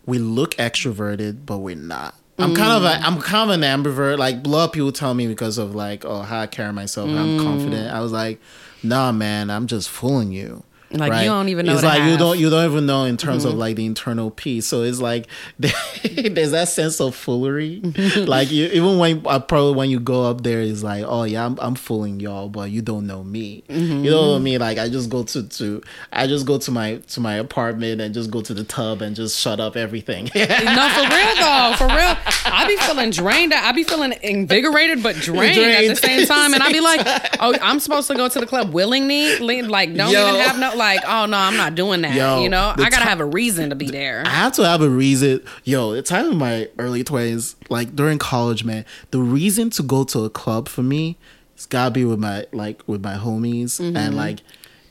we 0.07 0.19
look 0.19 0.55
extroverted, 0.57 1.45
but 1.47 1.59
we're 1.59 1.77
not. 1.77 2.15
I'm 2.39 2.55
kind 2.55 2.73
of 2.73 2.85
a, 2.85 3.05
I'm 3.05 3.21
kind 3.21 3.51
of 3.51 3.61
an 3.61 3.63
ambivert. 3.63 4.19
Like 4.19 4.45
a 4.45 4.49
lot 4.49 4.67
of 4.67 4.73
people 4.73 4.93
tell 4.93 5.13
me 5.15 5.27
because 5.27 5.59
of 5.59 5.75
like, 5.75 6.05
oh, 6.05 6.23
how 6.23 6.41
I 6.41 6.47
carry 6.47 6.73
myself, 6.73 7.09
Mm. 7.09 7.19
I'm 7.19 7.45
confident. 7.45 7.93
I 7.93 8.01
was 8.01 8.13
like, 8.13 8.41
nah, 8.83 9.11
man, 9.13 9.51
I'm 9.51 9.67
just 9.67 9.89
fooling 9.89 10.31
you. 10.33 10.63
Like, 10.91 11.23
you 11.23 11.29
don't 11.29 11.49
even 11.51 11.67
know 11.67 11.75
It's 11.75 11.83
like 11.83 12.03
you 12.03 12.11
have. 12.11 12.19
don't 12.19 12.39
you 12.39 12.49
don't 12.49 12.65
even 12.71 12.87
know 12.87 13.05
in 13.05 13.17
terms 13.17 13.45
Mm-hmm. 13.45 13.53
of 13.53 13.59
like 13.59 13.77
the 13.77 13.85
internal 13.87 14.31
peace. 14.31 14.67
So 14.67 14.83
it's 14.83 15.01
like 15.01 15.27
there's 15.59 16.53
that 16.53 16.69
sense 16.69 17.01
of 17.01 17.15
foolery. 17.15 17.81
like 18.17 18.51
you, 18.51 18.67
even 18.67 18.99
when 18.99 19.23
uh, 19.27 19.39
probably 19.39 19.75
when 19.75 19.91
you 19.91 20.01
go 20.01 20.25
up 20.25 20.43
there, 20.43 20.61
it's 20.61 20.83
like, 20.83 21.05
oh 21.07 21.25
yeah, 21.25 21.45
I'm, 21.47 21.59
I'm 21.61 21.75
fooling 21.75 22.21
y'all, 22.21 22.49
but 22.49 22.71
you 22.71 22.81
don't 22.83 23.07
know 23.07 23.23
me. 23.23 23.65
Mm-hmm. 23.69 24.05
You 24.05 24.11
know 24.11 24.31
what 24.31 24.37
I 24.37 24.39
mean? 24.39 24.61
Like 24.61 24.79
I 24.79 24.89
just 24.89 25.11
go 25.11 25.23
to 25.25 25.43
to 25.47 25.83
I 26.13 26.27
just 26.27 26.47
go 26.47 26.59
to 26.59 26.71
my 26.71 26.97
to 27.09 27.21
my 27.21 27.35
apartment 27.35 28.01
and 28.01 28.15
just 28.15 28.31
go 28.31 28.41
to 28.41 28.55
the 28.55 28.65
tub 28.65 29.03
and 29.03 29.15
just 29.15 29.39
shut 29.39 29.61
up 29.61 29.77
everything. 29.77 30.25
no, 30.35 30.41
for 30.47 31.03
real 31.03 31.35
though, 31.37 31.75
for 31.77 31.87
real. 31.87 32.17
I 32.47 32.65
be 32.67 32.77
feeling 32.79 33.11
drained. 33.11 33.53
I 33.53 33.73
be 33.73 33.85
feeling 33.85 34.15
invigorated 34.23 35.03
but 35.03 35.17
drained, 35.17 35.59
at 35.59 35.87
the 35.89 35.97
same 35.97 36.27
time. 36.27 36.55
And 36.55 36.63
I 36.63 36.73
be 36.73 36.81
like, 36.81 37.01
oh, 37.41 37.55
I'm 37.61 37.79
supposed 37.81 38.09
to 38.09 38.15
go 38.15 38.29
to 38.29 38.41
the 38.41 38.47
club 38.47 38.73
willingly, 38.73 39.39
like 39.39 39.95
don't 39.95 40.11
Yo. 40.13 40.29
even 40.29 40.41
have 40.41 40.59
no 40.59 40.75
like, 40.79 41.01
oh 41.07 41.27
no, 41.27 41.37
I'm 41.37 41.57
not 41.57 41.75
doing 41.75 42.01
that. 42.03 42.15
Yo, 42.15 42.41
you 42.43 42.49
know, 42.49 42.73
I 42.75 42.89
gotta 42.89 42.97
ti- 42.97 43.03
have 43.03 43.21
a 43.21 43.27
reason 43.27 43.71
to 43.71 43.77
be 43.77 43.91
there. 43.91 44.23
I 44.25 44.31
have 44.31 44.53
to 44.55 44.65
have 44.67 44.81
a 44.81 44.89
reason. 44.89 45.43
Yo, 45.65 45.93
the 45.93 46.03
time 46.03 46.31
in 46.33 46.39
my 46.39 46.69
early 46.79 47.05
twenties, 47.05 47.57
like 47.69 47.95
during 47.95 48.19
college, 48.19 48.65
man, 48.65 48.85
the 49.11 49.21
reason 49.21 49.71
to 49.71 49.83
go 49.83 50.05
to 50.05 50.25
a 50.25 50.31
club 50.31 50.69
for 50.69 50.83
me, 50.83 51.19
it's 51.55 51.67
gotta 51.67 51.91
be 51.91 52.05
with 52.05 52.19
my 52.19 52.47
like 52.53 52.83
with 52.87 53.03
my 53.05 53.17
homies 53.17 53.79
and 53.81 54.17
like 54.17 54.39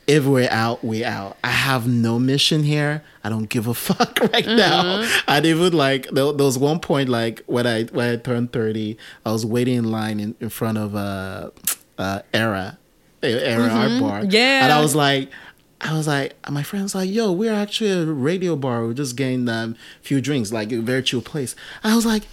if 0.06 0.24
we're 0.24 0.48
out, 0.50 0.82
we're 0.82 1.06
out. 1.06 1.36
I 1.44 1.50
have 1.50 1.86
no 1.86 2.18
mission 2.18 2.62
here. 2.62 3.04
I 3.22 3.28
don't 3.28 3.44
give 3.48 3.66
a 3.66 3.74
fuck 3.88 4.18
right 4.32 4.46
now. 4.46 5.06
And 5.28 5.44
even 5.44 5.74
like 5.74 6.04
there, 6.10 6.32
there 6.32 6.46
was 6.46 6.58
one 6.58 6.80
point 6.80 7.10
like 7.10 7.42
when 7.46 7.66
I 7.66 7.84
when 7.84 8.08
I 8.08 8.16
turned 8.16 8.52
thirty, 8.52 8.96
I 9.26 9.32
was 9.32 9.44
waiting 9.44 9.74
in 9.76 9.90
line 9.90 10.18
in, 10.18 10.34
in 10.40 10.48
front 10.48 10.78
of 10.78 10.94
uh 10.94 11.50
uh 11.98 12.22
era 12.32 12.78
era 13.22 13.68
art 13.68 14.00
bar. 14.00 14.24
Yeah. 14.24 14.64
And 14.64 14.72
I 14.72 14.80
was 14.80 14.94
like 14.94 15.30
I 15.80 15.96
was 15.96 16.08
like, 16.08 16.34
my 16.50 16.62
friend's 16.62 16.94
like, 16.94 17.10
yo, 17.10 17.30
we're 17.30 17.54
actually 17.54 17.90
a 17.90 18.04
radio 18.06 18.56
bar. 18.56 18.84
We're 18.84 18.94
just 18.94 19.16
getting 19.16 19.48
um, 19.48 19.76
a 20.00 20.04
few 20.04 20.20
drinks, 20.20 20.52
like 20.52 20.72
a 20.72 20.80
very 20.80 21.02
chill 21.02 21.22
place. 21.22 21.54
I 21.84 21.94
was 21.94 22.04
like, 22.04 22.24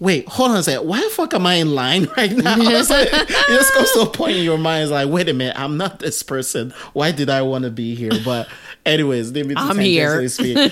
wait, 0.00 0.28
hold 0.28 0.50
on 0.50 0.56
a 0.56 0.62
second. 0.64 0.88
Why 0.88 1.00
the 1.00 1.08
fuck 1.10 1.32
am 1.32 1.46
I 1.46 1.54
in 1.54 1.76
line 1.76 2.08
right 2.16 2.32
now? 2.32 2.56
So 2.82 2.98
it 2.98 3.08
just 3.48 3.72
comes 3.72 3.92
to 3.92 4.00
a 4.00 4.06
point 4.06 4.36
in 4.36 4.42
your 4.42 4.58
mind, 4.58 4.82
it's 4.82 4.92
like, 4.92 5.08
wait 5.08 5.28
a 5.28 5.32
minute, 5.32 5.58
I'm 5.58 5.76
not 5.76 6.00
this 6.00 6.24
person. 6.24 6.74
Why 6.92 7.12
did 7.12 7.30
I 7.30 7.42
want 7.42 7.64
to 7.64 7.70
be 7.70 7.94
here? 7.94 8.10
But 8.24 8.48
anyways, 8.84 9.30
to 9.32 9.54
I'm 9.56 9.78
here. 9.78 10.20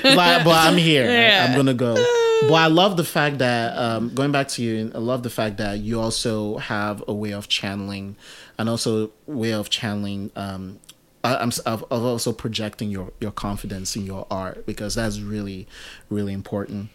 But, 0.03 0.45
but 0.45 0.49
I'm 0.49 0.77
here. 0.77 1.09
Yeah. 1.21 1.47
I'm 1.49 1.57
gonna 1.57 1.75
go. 1.75 1.95
But 2.43 2.55
I 2.55 2.67
love 2.67 2.97
the 2.97 3.05
fact 3.05 3.39
that 3.39 3.77
um, 3.77 4.15
going 4.15 4.33
back 4.33 4.49
to 4.49 4.63
you, 4.63 4.91
I 4.95 4.99
love 4.99 5.23
the 5.23 5.31
fact 5.31 5.59
that 5.59 5.79
you 5.79 6.01
also 6.01 6.57
have 6.59 7.05
a 7.07 7.13
way 7.13 7.33
of 7.33 7.49
channeling, 7.49 8.17
and 8.59 8.69
also 8.69 9.11
way 9.27 9.53
of 9.53 9.71
channeling. 9.71 10.31
Um, 10.35 10.81
I- 11.23 11.37
I'm 11.37 11.51
of, 11.67 11.85
of 11.91 12.05
also 12.05 12.33
projecting 12.33 12.91
your 12.91 13.13
your 13.21 13.31
confidence 13.33 13.97
in 13.97 14.07
your 14.07 14.27
art 14.31 14.65
because 14.67 14.95
that's 14.95 15.21
really 15.21 15.67
really 16.09 16.33
important. 16.33 16.89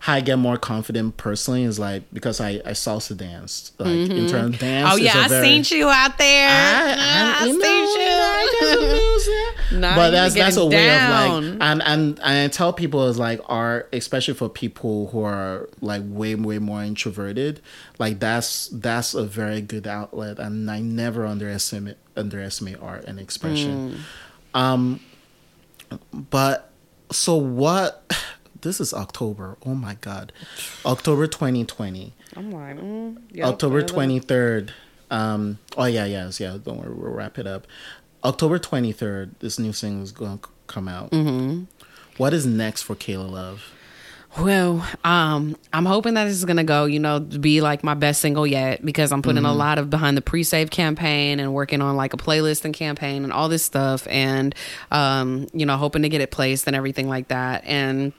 How 0.00 0.14
I 0.14 0.20
get 0.22 0.36
more 0.38 0.56
confident 0.56 1.18
personally 1.18 1.62
is 1.64 1.78
like 1.78 2.04
because 2.10 2.40
I 2.40 2.52
I 2.64 2.72
salsa 2.72 3.14
danced 3.14 3.78
like 3.78 3.88
in 3.88 4.28
terms 4.28 4.54
of 4.54 4.58
dance. 4.58 4.94
Oh 4.94 4.96
yeah, 4.96 5.12
I 5.14 5.28
very, 5.28 5.62
seen 5.62 5.78
you 5.78 5.88
out 5.88 6.16
there. 6.16 6.48
I, 6.48 6.94
I, 6.98 7.36
I 7.42 7.46
you 7.46 7.58
know, 7.58 7.64
seen 7.64 8.00
I 8.00 8.58
got 8.60 8.68
some 8.68 8.82
you. 8.82 8.88
music. 8.88 9.80
Nah, 9.80 9.94
but 9.96 10.10
that's 10.10 10.34
that's 10.34 10.56
a 10.56 10.60
getting 10.60 10.70
way 10.70 10.88
of 10.88 11.00
down. 11.00 11.42
like 11.42 11.68
and 11.68 11.82
and 11.82 12.20
and 12.20 12.20
I 12.44 12.48
tell 12.48 12.72
people 12.72 13.08
is 13.08 13.18
like 13.18 13.40
art, 13.44 13.90
especially 13.92 14.34
for 14.34 14.48
people 14.48 15.08
who 15.08 15.22
are 15.22 15.68
like 15.82 16.02
way 16.06 16.34
way 16.34 16.58
more 16.58 16.82
introverted. 16.82 17.60
Like 17.98 18.20
that's 18.20 18.68
that's 18.68 19.12
a 19.12 19.24
very 19.24 19.60
good 19.60 19.86
outlet, 19.86 20.38
and 20.38 20.70
I 20.70 20.80
never 20.80 21.26
underestimate 21.26 21.98
underestimate 22.16 22.80
art 22.80 23.04
and 23.04 23.20
expression. 23.20 24.00
Um, 24.54 25.00
but 26.12 26.70
so 27.12 27.36
what? 27.36 28.10
This 28.62 28.80
is 28.80 28.92
October. 28.92 29.56
Oh 29.64 29.74
my 29.74 29.94
god, 30.00 30.32
October 30.84 31.26
twenty 31.26 31.64
twenty. 31.64 32.12
I'm 32.36 32.50
like, 32.50 32.76
mm, 32.76 33.18
yep, 33.30 33.48
October 33.48 33.82
twenty 33.82 34.18
third. 34.18 34.72
Um. 35.10 35.58
Oh 35.76 35.86
yeah, 35.86 36.04
yes, 36.04 36.40
yeah. 36.40 36.56
Don't 36.62 36.78
worry, 36.78 36.94
we'll 36.94 37.12
wrap 37.12 37.38
it 37.38 37.46
up. 37.46 37.66
October 38.24 38.58
twenty 38.58 38.92
third. 38.92 39.34
This 39.40 39.58
new 39.58 39.72
single 39.72 40.02
is 40.02 40.12
going 40.12 40.38
to 40.38 40.48
come 40.66 40.88
out. 40.88 41.10
Mm-hmm. 41.10 41.64
What 42.16 42.34
is 42.34 42.46
next 42.46 42.82
for 42.82 42.94
Kaila 42.94 43.30
Love? 43.30 43.72
Well, 44.38 44.86
um, 45.02 45.56
I'm 45.72 45.86
hoping 45.86 46.14
that 46.14 46.26
this 46.26 46.34
is 46.34 46.44
gonna 46.44 46.62
go, 46.62 46.84
you 46.84 47.00
know, 47.00 47.18
be 47.18 47.60
like 47.60 47.82
my 47.82 47.94
best 47.94 48.20
single 48.20 48.46
yet 48.46 48.84
because 48.84 49.10
I'm 49.10 49.22
putting 49.22 49.44
a 49.44 49.52
lot 49.52 49.78
of 49.78 49.90
behind 49.90 50.16
the 50.16 50.22
pre-save 50.22 50.70
campaign 50.70 51.40
and 51.40 51.52
working 51.52 51.82
on 51.82 51.96
like 51.96 52.14
a 52.14 52.16
playlist 52.16 52.64
and 52.64 52.72
campaign 52.72 53.24
and 53.24 53.32
all 53.32 53.48
this 53.48 53.64
stuff 53.64 54.06
and 54.08 54.54
um, 54.92 55.48
you 55.52 55.66
know, 55.66 55.76
hoping 55.76 56.02
to 56.02 56.08
get 56.08 56.20
it 56.20 56.30
placed 56.30 56.68
and 56.68 56.76
everything 56.76 57.08
like 57.08 57.28
that. 57.28 57.64
And 57.64 58.12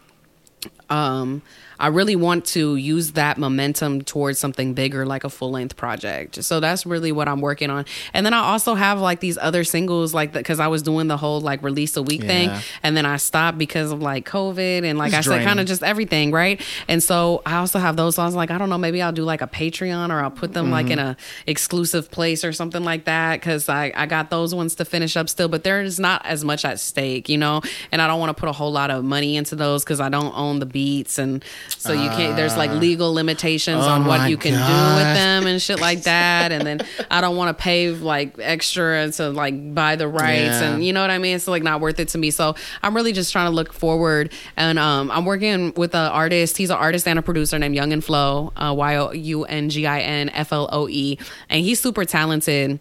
um 0.92 1.42
I 1.82 1.88
really 1.88 2.16
want 2.16 2.46
to 2.46 2.76
use 2.76 3.14
that 3.14 3.38
momentum 3.38 4.04
towards 4.04 4.38
something 4.40 4.74
bigger 4.74 5.06
like 5.06 5.24
a 5.24 5.30
full-length 5.30 5.76
project. 5.76 6.44
So 6.44 6.60
that's 6.60 6.86
really 6.86 7.12
what 7.12 7.28
I'm 7.28 7.42
working 7.42 7.70
on. 7.70 7.86
And 8.14 8.26
then 8.26 8.34
I 8.34 8.40
also 8.54 8.76
have 8.76 9.00
like 9.00 9.20
these 9.20 9.38
other 9.38 9.64
singles 9.64 10.14
like 10.14 10.32
cuz 10.46 10.60
I 10.60 10.68
was 10.68 10.84
doing 10.84 11.08
the 11.08 11.18
whole 11.18 11.42
like 11.42 11.64
release 11.64 11.98
a 11.98 12.04
week 12.04 12.22
thing 12.22 12.52
and 12.84 12.96
then 12.96 13.06
I 13.06 13.18
stopped 13.18 13.58
because 13.58 13.92
of 13.92 14.02
like 14.02 14.26
COVID 14.30 14.84
and 14.86 14.98
like 14.98 15.10
It's 15.14 15.28
I 15.28 15.32
said 15.38 15.44
kind 15.44 15.60
of 15.60 15.66
just 15.66 15.82
everything, 15.84 16.32
right? 16.32 16.62
And 16.88 17.02
so 17.02 17.42
I 17.46 17.56
also 17.58 17.80
have 17.80 17.96
those 17.98 18.16
songs 18.16 18.36
like 18.36 18.52
I 18.52 18.58
don't 18.60 18.70
know, 18.70 18.78
maybe 18.78 19.02
I'll 19.02 19.12
do 19.12 19.24
like 19.24 19.42
a 19.42 19.48
Patreon 19.48 20.10
or 20.12 20.22
I'll 20.22 20.32
put 20.32 20.54
them 20.54 20.70
like 20.72 20.90
in 20.90 21.00
Mm-hmm. 21.00 21.10
a 21.10 21.18
exclusive 21.48 22.12
place 22.12 22.44
or 22.44 22.54
something 22.54 22.84
like 22.84 23.06
that 23.06 23.42
cuz 23.42 23.68
I 23.70 23.92
I 23.96 24.06
got 24.06 24.30
those 24.30 24.54
ones 24.54 24.76
to 24.76 24.86
finish 24.86 25.18
up 25.18 25.28
still, 25.30 25.48
but 25.48 25.64
there 25.64 25.82
is 25.82 26.00
not 26.00 26.24
as 26.26 26.44
much 26.44 26.64
at 26.64 26.80
stake, 26.80 27.28
you 27.28 27.38
know? 27.38 27.62
And 27.92 28.02
I 28.02 28.08
don't 28.08 28.20
want 28.20 28.30
to 28.36 28.40
put 28.40 28.50
a 28.50 28.52
whole 28.54 28.72
lot 28.72 28.92
of 28.92 29.04
money 29.04 29.36
into 29.36 29.56
those 29.56 29.84
cuz 29.84 30.00
I 30.00 30.10
don't 30.10 30.34
own 30.38 30.60
the 30.60 30.66
beats 30.68 31.18
and 31.18 31.44
So 31.78 31.94
you 31.94 32.10
can't. 32.10 32.36
There's 32.36 32.56
like 32.58 32.72
legal 32.72 33.14
limitations 33.14 33.84
Oh 33.86 33.90
on 33.90 34.06
what 34.06 34.20
my 34.22 34.28
you 34.28 34.38
can 34.38 34.54
do 34.54 34.60
with 34.60 35.16
them 35.16 35.48
and 35.48 35.62
shit 35.62 35.80
like 35.80 36.04
that. 36.04 36.52
And 36.52 36.66
then 36.66 36.82
I 37.10 37.22
don't 37.22 37.36
want 37.36 37.56
to 37.56 37.62
pay 37.62 37.90
like 37.92 38.36
extra 38.40 39.10
to 39.12 39.30
like 39.30 39.74
buy 39.74 39.96
the 39.96 40.08
rights 40.08 40.62
Yeah. 40.62 40.74
and 40.74 40.86
you 40.86 40.94
know 40.94 41.02
what 41.02 41.10
I 41.12 41.18
mean. 41.18 41.36
It's 41.36 41.48
like 41.48 41.64
not 41.64 41.82
worth 41.82 42.00
it 42.00 42.10
to 42.10 42.18
me. 42.18 42.32
So 42.32 42.56
I'm 42.84 42.96
really 42.96 43.14
just 43.14 43.32
trying 43.32 43.48
to 43.48 43.56
look 43.56 43.74
forward. 43.74 44.32
And 44.58 44.78
um, 44.80 45.10
I'm 45.12 45.26
working 45.26 45.74
with 45.76 45.96
an 45.96 46.12
artist. 46.12 46.58
He's 46.58 46.70
an 46.70 46.78
artist 46.78 47.08
and 47.08 47.18
a 47.18 47.22
producer 47.22 47.58
named 47.58 47.76
Younginfloe. 47.76 48.52
Uh, 48.56 48.74
y 48.74 48.96
o 48.98 49.12
u 49.12 49.44
n 49.46 49.70
g 49.70 49.86
i 49.88 50.02
n 50.02 50.30
f 50.30 50.52
l 50.54 50.70
o 50.72 50.88
e, 50.90 51.18
and 51.50 51.64
he's 51.64 51.80
super 51.80 52.06
talented 52.06 52.80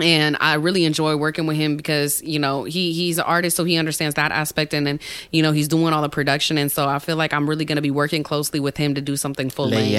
and 0.00 0.36
I 0.40 0.54
really 0.54 0.84
enjoy 0.84 1.16
working 1.16 1.46
with 1.46 1.56
him 1.56 1.76
because 1.76 2.22
you 2.22 2.38
know 2.38 2.64
he 2.64 2.92
he's 2.92 3.18
an 3.18 3.24
artist, 3.24 3.56
so 3.56 3.64
he 3.64 3.76
understands 3.76 4.14
that 4.16 4.32
aspect, 4.32 4.74
and 4.74 4.86
then 4.86 5.00
you 5.32 5.42
know 5.42 5.52
he's 5.52 5.68
doing 5.68 5.92
all 5.92 6.02
the 6.02 6.08
production, 6.08 6.58
and 6.58 6.70
so 6.70 6.88
I 6.88 6.98
feel 6.98 7.16
like 7.16 7.32
I'm 7.32 7.48
really 7.48 7.64
going 7.64 7.76
to 7.76 7.82
be 7.82 7.90
working 7.90 8.22
closely 8.22 8.60
with 8.60 8.76
him 8.76 8.94
to 8.94 9.00
do 9.00 9.16
something 9.16 9.50
full 9.50 9.68
length. 9.76 9.90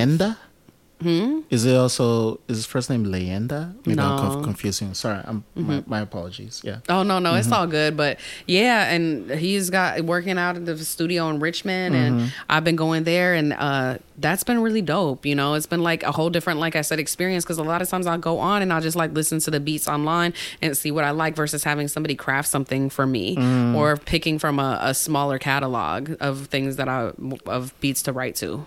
Hmm? 1.01 1.39
Is 1.49 1.63
it 1.63 1.75
also 1.77 2.41
is 2.49 2.57
his 2.57 2.65
first 2.65 2.89
name 2.89 3.05
Leyenda? 3.05 3.73
Maybe 3.85 3.99
I'm 4.01 4.17
Mm-hmm. 4.19 4.31
conf- 4.33 4.43
confusing. 4.43 4.93
Sorry, 4.93 5.21
I'm, 5.23 5.45
my, 5.55 5.81
my 5.87 6.01
apologies. 6.01 6.59
Yeah. 6.63 6.79
Oh 6.89 7.03
no, 7.03 7.19
no, 7.19 7.29
Mm-hmm. 7.29 7.39
it's 7.39 7.51
all 7.53 7.67
good. 7.67 7.95
But 7.95 8.19
yeah, 8.47 8.91
and 8.91 9.31
he's 9.31 9.69
got 9.69 10.01
working 10.01 10.37
out 10.37 10.57
at 10.57 10.65
the 10.65 10.77
studio 10.83 11.29
in 11.29 11.39
Richmond, 11.39 11.95
Mm-hmm. 11.95 12.19
and 12.19 12.33
I've 12.49 12.65
been 12.65 12.75
going 12.75 13.05
there, 13.05 13.33
and 13.33 13.53
uh, 13.53 13.99
that's 14.17 14.43
been 14.43 14.59
really 14.59 14.81
dope. 14.81 15.25
You 15.25 15.35
know, 15.35 15.53
it's 15.53 15.67
been 15.67 15.83
like 15.83 16.03
a 16.03 16.11
whole 16.11 16.29
different, 16.29 16.59
like 16.59 16.75
I 16.75 16.81
said, 16.81 16.99
experience. 16.99 17.45
Because 17.45 17.59
a 17.59 17.63
lot 17.63 17.81
of 17.81 17.87
times 17.87 18.05
I'll 18.05 18.17
go 18.17 18.39
on 18.39 18.61
and 18.61 18.73
I'll 18.73 18.81
just 18.81 18.97
like 18.97 19.13
listen 19.13 19.39
to 19.39 19.51
the 19.51 19.61
beats 19.61 19.87
online 19.87 20.33
and 20.61 20.75
see 20.77 20.91
what 20.91 21.05
I 21.05 21.11
like, 21.11 21.33
versus 21.33 21.63
having 21.63 21.87
somebody 21.87 22.15
craft 22.15 22.49
something 22.49 22.89
for 22.89 23.07
me 23.07 23.37
Mm. 23.37 23.73
or 23.75 23.95
picking 23.95 24.37
from 24.37 24.59
a, 24.59 24.79
a 24.81 24.93
smaller 24.93 25.39
catalog 25.39 26.15
of 26.19 26.47
things 26.47 26.75
that 26.75 26.89
I 26.89 27.13
of 27.45 27.73
beats 27.79 28.01
to 28.03 28.11
write 28.11 28.35
to. 28.37 28.65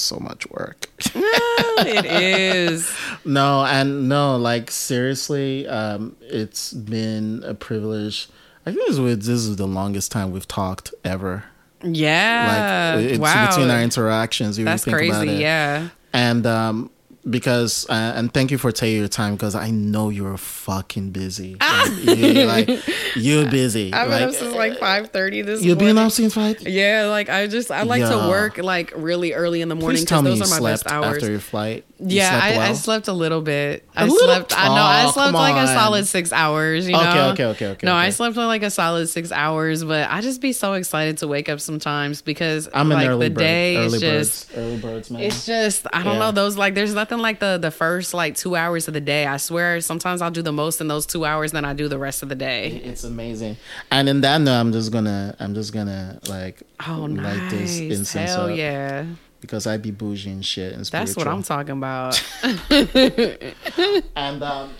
So 0.00 0.18
much 0.18 0.48
work. 0.50 0.86
it 0.98 2.04
is. 2.06 2.92
no, 3.24 3.64
and 3.64 4.08
no, 4.08 4.36
like 4.36 4.70
seriously, 4.70 5.66
um, 5.66 6.16
it's 6.20 6.72
been 6.72 7.42
a 7.44 7.54
privilege. 7.54 8.28
I 8.66 8.72
think 8.72 8.86
this, 8.86 9.28
is 9.28 9.56
the 9.56 9.66
longest 9.66 10.12
time 10.12 10.30
we've 10.30 10.48
talked 10.48 10.92
ever. 11.04 11.44
Yeah. 11.82 12.94
like 12.96 13.04
it's 13.04 13.18
wow. 13.18 13.48
between 13.48 13.70
our 13.70 13.80
interactions. 13.80 14.56
That's 14.56 14.84
think 14.84 14.96
about 14.96 15.24
crazy. 15.24 15.36
Yeah. 15.40 15.88
and 16.12 16.46
um 16.46 16.90
because 17.30 17.86
uh, 17.88 18.12
and 18.16 18.32
thank 18.32 18.50
you 18.50 18.58
for 18.58 18.72
taking 18.72 18.98
your 18.98 19.08
time 19.08 19.34
because 19.34 19.54
I 19.54 19.70
know 19.70 20.08
you're 20.08 20.36
fucking 20.36 21.10
busy. 21.10 21.56
Like, 21.68 22.04
you, 22.04 22.44
like 22.44 22.68
you're 23.16 23.50
busy. 23.50 23.92
I've 23.92 24.08
been 24.08 24.20
like, 24.20 24.28
up 24.28 24.34
since 24.34 24.54
like 24.54 24.78
five 24.78 25.10
thirty 25.10 25.42
this 25.42 25.60
morning. 25.60 25.68
You've 25.68 25.78
morning. 25.78 25.94
been 25.96 26.04
up 26.04 26.12
since 26.12 26.34
five. 26.34 26.60
Yeah, 26.66 27.06
like 27.06 27.28
I 27.28 27.46
just 27.46 27.70
I 27.70 27.82
like 27.84 28.00
Yeah. 28.00 28.10
to 28.10 28.28
work 28.28 28.58
like 28.58 28.92
really 28.96 29.32
early 29.32 29.60
in 29.60 29.68
the 29.68 29.74
morning 29.74 30.02
because 30.02 30.22
me 30.22 30.30
those 30.30 30.38
you 30.38 30.44
are 30.44 30.48
my 30.48 30.58
slept 30.58 30.84
best 30.84 30.92
hours. 30.94 31.16
after 31.16 31.30
your 31.30 31.40
flight. 31.40 31.84
You 32.00 32.06
yeah, 32.18 32.30
slept 32.40 32.58
I, 32.58 32.68
I 32.68 32.72
slept 32.74 33.08
a 33.08 33.12
little 33.12 33.40
bit. 33.42 33.88
A 33.96 34.00
I 34.00 34.04
little? 34.04 34.18
slept. 34.18 34.54
I 34.56 34.68
know. 34.68 34.74
I 34.74 35.04
Oh, 35.06 35.10
slept 35.10 35.34
like 35.34 35.56
a 35.56 35.66
solid 35.66 36.06
six 36.06 36.32
hours. 36.32 36.86
You 36.86 36.92
know. 36.92 37.00
Okay, 37.00 37.20
okay, 37.30 37.44
okay, 37.46 37.66
okay, 37.72 37.86
No, 37.86 37.94
I 37.94 38.04
okay. 38.06 38.10
slept 38.12 38.36
like 38.36 38.62
a 38.62 38.70
solid 38.70 39.08
six 39.08 39.32
hours, 39.32 39.82
but 39.84 40.08
I 40.10 40.20
just 40.20 40.40
be 40.40 40.52
so 40.52 40.74
excited 40.74 41.18
to 41.18 41.28
wake 41.28 41.48
up 41.48 41.60
sometimes 41.60 42.22
because 42.22 42.68
I'm 42.72 42.90
an 42.92 42.98
like 42.98 43.08
early 43.08 43.28
the 43.28 43.34
bird. 43.34 43.40
day 43.40 43.76
early 43.78 43.96
is 43.96 44.00
just. 44.00 44.48
birds. 44.48 44.58
Early 44.58 44.76
birds, 44.78 45.10
man. 45.10 45.22
It's 45.22 45.44
just 45.46 45.86
I 45.92 46.02
don't 46.04 46.14
Yeah. 46.14 46.18
know 46.20 46.32
those 46.32 46.56
like 46.56 46.74
there's 46.74 46.94
nothing 46.94 47.17
like 47.18 47.40
the 47.40 47.58
the 47.58 47.70
first 47.70 48.14
like 48.14 48.34
two 48.36 48.56
hours 48.56 48.88
of 48.88 48.94
the 48.94 49.00
day. 49.00 49.26
I 49.26 49.36
swear 49.36 49.80
sometimes 49.80 50.22
I'll 50.22 50.30
do 50.30 50.42
the 50.42 50.52
most 50.52 50.80
in 50.80 50.88
those 50.88 51.06
two 51.06 51.24
hours 51.24 51.52
than 51.52 51.64
I 51.64 51.72
do 51.74 51.88
the 51.88 51.98
rest 51.98 52.22
of 52.22 52.28
the 52.28 52.34
day. 52.34 52.68
It's 52.84 53.04
amazing. 53.04 53.56
And 53.90 54.08
in 54.08 54.20
that 54.22 54.40
note, 54.40 54.58
I'm 54.60 54.72
just 54.72 54.90
gonna, 54.92 55.34
I'm 55.38 55.54
just 55.54 55.72
gonna 55.72 56.20
like 56.28 56.62
Oh, 56.86 57.00
light 57.02 57.36
nice! 57.36 57.50
this 57.50 57.80
incense 57.80 58.30
Hell 58.30 58.50
up 58.50 58.56
yeah! 58.56 59.06
because 59.40 59.66
I 59.66 59.76
be 59.76 59.90
bougie 59.90 60.30
and 60.30 60.44
shit 60.44 60.72
and 60.72 60.84
That's 60.86 61.16
what. 61.16 61.28
I'm 61.28 61.42
talking 61.42 61.72
about. 61.76 62.22
And 64.16 64.42
um, 64.42 64.72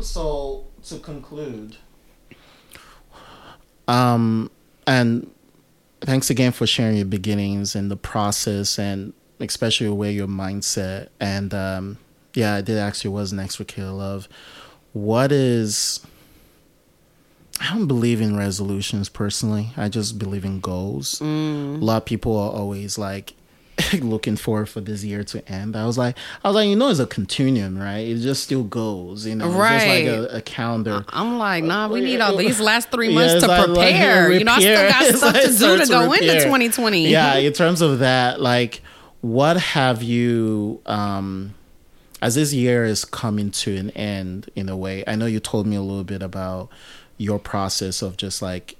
so 0.00 0.66
to 0.84 0.98
conclude, 0.98 1.76
um, 3.88 4.50
and 4.86 5.30
thanks 6.00 6.30
again 6.30 6.52
for 6.52 6.66
sharing 6.66 6.96
your 6.96 7.06
beginnings 7.06 7.74
and 7.74 7.90
the 7.90 7.96
process, 7.96 8.78
and 8.78 9.12
especially 9.40 9.88
where 9.88 10.10
your 10.10 10.26
mindset. 10.26 11.08
And 11.20 11.52
um, 11.54 11.98
yeah, 12.34 12.54
I 12.54 12.60
did 12.60 12.78
ask 12.78 13.04
you 13.04 13.10
what's 13.10 13.32
next 13.32 13.56
for 13.56 13.64
Kaila 13.64 13.96
Love. 13.96 14.28
What 14.92 15.32
is? 15.32 16.00
I 17.60 17.72
don't 17.74 17.86
believe 17.86 18.20
in 18.20 18.36
resolutions 18.36 19.08
personally. 19.08 19.70
I 19.76 19.88
just 19.88 20.18
believe 20.18 20.44
in 20.44 20.60
goals. 20.60 21.20
A 21.22 21.24
lot 21.24 21.98
of 21.98 22.04
people 22.04 22.36
are 22.36 22.50
always 22.50 22.98
like 22.98 23.32
looking 24.00 24.36
forward 24.36 24.68
for 24.68 24.82
this 24.82 25.02
year 25.04 25.24
to 25.24 25.46
end. 25.50 25.74
I 25.74 25.86
was 25.86 25.96
like, 25.96 26.18
I 26.44 26.48
was 26.48 26.54
like, 26.54 26.68
you 26.68 26.76
know, 26.76 26.90
it's 26.90 26.98
a 27.00 27.06
continuum, 27.06 27.78
right? 27.78 28.00
It 28.08 28.18
just 28.18 28.44
still 28.44 28.62
goes, 28.62 29.24
you 29.26 29.34
know, 29.36 29.46
it's 29.46 29.54
just 29.56 29.86
like 29.86 30.04
a, 30.04 30.36
a 30.36 30.42
calendar. 30.42 31.02
I'm 31.08 31.38
like, 31.38 31.64
nah, 31.64 31.88
we 31.88 32.02
need 32.02 32.20
all 32.20 32.36
these 32.36 32.60
last 32.70 32.90
three 32.90 33.14
months 33.14 33.34
it's 33.34 33.44
to 33.44 33.48
like- 33.48 33.68
like 33.68 33.74
prepare. 33.94 34.32
you 34.32 34.44
know, 34.44 34.52
I 34.52 34.60
still 34.60 34.90
got 34.90 35.04
stuff 35.16 35.22
like 35.34 35.42
to 35.42 35.48
do 35.48 35.52
start 35.54 35.80
to 35.80 35.86
go 35.88 36.12
into 36.12 36.40
2020. 36.44 37.08
Yeah, 37.08 37.36
in 37.36 37.52
terms 37.54 37.80
of 37.80 38.00
that, 38.00 38.38
like, 38.38 38.82
what 39.26 39.56
have 39.56 40.02
you, 40.02 40.80
um, 40.86 41.54
as 42.22 42.34
this 42.36 42.52
year 42.52 42.84
is 42.84 43.04
coming 43.04 43.50
to 43.50 43.76
an 43.76 43.90
end 43.90 44.50
in 44.54 44.68
a 44.68 44.76
way? 44.76 45.02
I 45.06 45.16
know 45.16 45.26
you 45.26 45.40
told 45.40 45.66
me 45.66 45.76
a 45.76 45.82
little 45.82 46.04
bit 46.04 46.22
about 46.22 46.68
your 47.18 47.38
process 47.38 48.02
of 48.02 48.16
just 48.16 48.40
like 48.42 48.76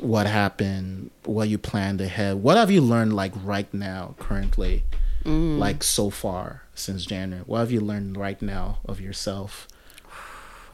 what 0.00 0.26
happened, 0.26 1.10
what 1.24 1.48
you 1.48 1.58
planned 1.58 2.00
ahead. 2.00 2.42
What 2.42 2.56
have 2.56 2.70
you 2.70 2.80
learned, 2.80 3.14
like, 3.14 3.32
right 3.44 3.72
now, 3.74 4.14
currently, 4.18 4.84
Mm. 5.24 5.58
like, 5.58 5.82
so 5.82 6.08
far 6.08 6.62
since 6.74 7.04
January? 7.04 7.44
What 7.46 7.58
have 7.58 7.70
you 7.70 7.80
learned 7.80 8.16
right 8.16 8.40
now 8.40 8.78
of 8.86 9.00
yourself? 9.00 9.68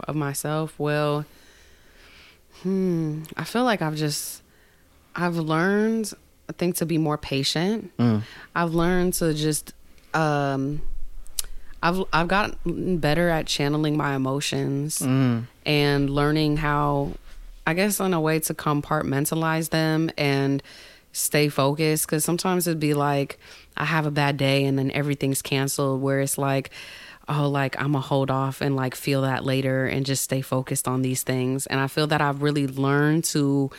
of 0.00 0.14
myself. 0.14 0.74
Well, 0.78 1.24
hmm, 2.62 3.22
I 3.36 3.44
feel 3.44 3.64
like 3.64 3.80
I've 3.82 3.96
just 3.96 4.42
I've 5.16 5.36
learned 5.36 6.12
I 6.48 6.52
think 6.52 6.77
to 6.77 6.86
be 6.86 6.98
more 6.98 7.18
patient. 7.18 7.90
I've 8.55 8.74
learned 8.74 9.14
to 9.14 9.35
just 9.35 9.73
um 10.14 10.82
I've 11.82 12.02
I've 12.12 12.28
gotten 12.28 12.98
better 12.98 13.28
at 13.28 13.47
channeling 13.47 13.97
my 13.97 14.14
emotions 14.14 15.01
and 15.66 16.10
learning 16.10 16.56
how 16.59 17.12
I 17.66 17.74
guess 17.74 17.98
in 18.01 18.14
a 18.14 18.20
way 18.20 18.39
to 18.40 18.55
compartmentalize 18.55 19.70
them 19.70 20.10
and 20.16 20.62
stay 21.12 21.48
focused. 21.48 22.09
Cuz 22.09 22.24
sometimes 22.24 22.66
it'd 22.66 22.81
be 22.81 22.94
like 22.94 23.39
I 23.77 23.85
have 23.85 24.06
a 24.06 24.10
bad 24.10 24.36
day 24.36 24.64
and 24.64 24.78
then 24.78 24.90
everything's 24.93 25.43
canceled 25.43 26.01
where 26.01 26.20
it's 26.20 26.39
like 26.39 26.70
oh 27.28 27.48
like 27.48 27.77
I'm 27.78 27.93
gonna 27.93 28.01
hold 28.01 28.31
off 28.31 28.60
and 28.60 28.77
like 28.77 28.94
feel 28.94 29.23
that 29.23 29.44
later 29.44 29.86
and 29.86 30.06
just 30.06 30.23
stay 30.23 30.40
focused 30.40 30.86
on 30.86 31.02
these 31.02 31.23
things. 31.24 31.66
And 31.66 31.81
I 31.81 31.89
feel 31.89 32.06
that 32.06 32.20
I've 32.20 32.40
really 32.40 32.66
learned 32.68 33.24
to 33.35 33.70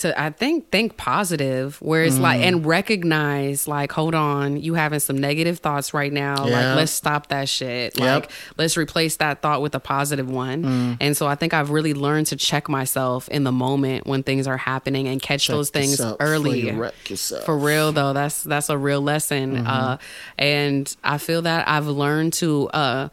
to 0.00 0.20
I 0.20 0.30
think 0.30 0.70
think 0.70 0.96
positive 0.96 1.80
where 1.80 2.02
it's 2.04 2.18
like 2.18 2.40
Mm. 2.40 2.44
and 2.44 2.66
recognize 2.66 3.66
like 3.66 3.90
hold 3.92 4.14
on 4.14 4.56
you 4.56 4.74
having 4.74 5.00
some 5.00 5.18
negative 5.18 5.58
thoughts 5.58 5.92
right 5.94 6.12
now 6.12 6.46
Yeah. 6.46 6.52
like 6.68 6.76
let's 6.76 6.92
stop 6.92 7.28
that 7.28 7.48
shit 7.48 7.98
Yep. 7.98 8.02
Mm. 8.06 8.20
like 8.22 8.30
let's 8.58 8.76
replace 8.76 9.16
that 9.16 9.42
thought 9.42 9.62
with 9.62 9.74
a 9.74 9.80
positive 9.80 10.28
one 10.30 10.96
and 11.00 11.16
so 11.16 11.26
I 11.26 11.34
think 11.34 11.54
I've 11.54 11.70
really 11.70 11.94
learned 11.94 12.26
to 12.28 12.36
check 12.36 12.68
myself 12.68 13.28
in 13.28 13.44
the 13.44 13.52
moment 13.52 14.06
when 14.06 14.22
things 14.22 14.46
are 14.46 14.56
happening 14.56 15.08
and 15.08 15.20
catch 15.22 15.46
Check 15.46 15.54
those 15.54 15.70
things 15.70 16.00
early 16.20 16.66
you 16.68 16.72
wreck 16.72 17.10
yourself. 17.10 17.44
for 17.44 17.56
real 17.58 17.92
though 17.92 18.12
that's 18.12 18.42
that's 18.42 18.68
a 18.70 18.76
real 18.78 19.00
lesson 19.00 19.56
Mm-hmm. 19.56 19.66
uh 19.66 19.96
and 20.38 20.94
I 21.02 21.18
feel 21.18 21.42
that 21.42 21.68
I've 21.68 21.86
learned 21.86 22.32
to 22.34 22.68
uh 22.68 23.08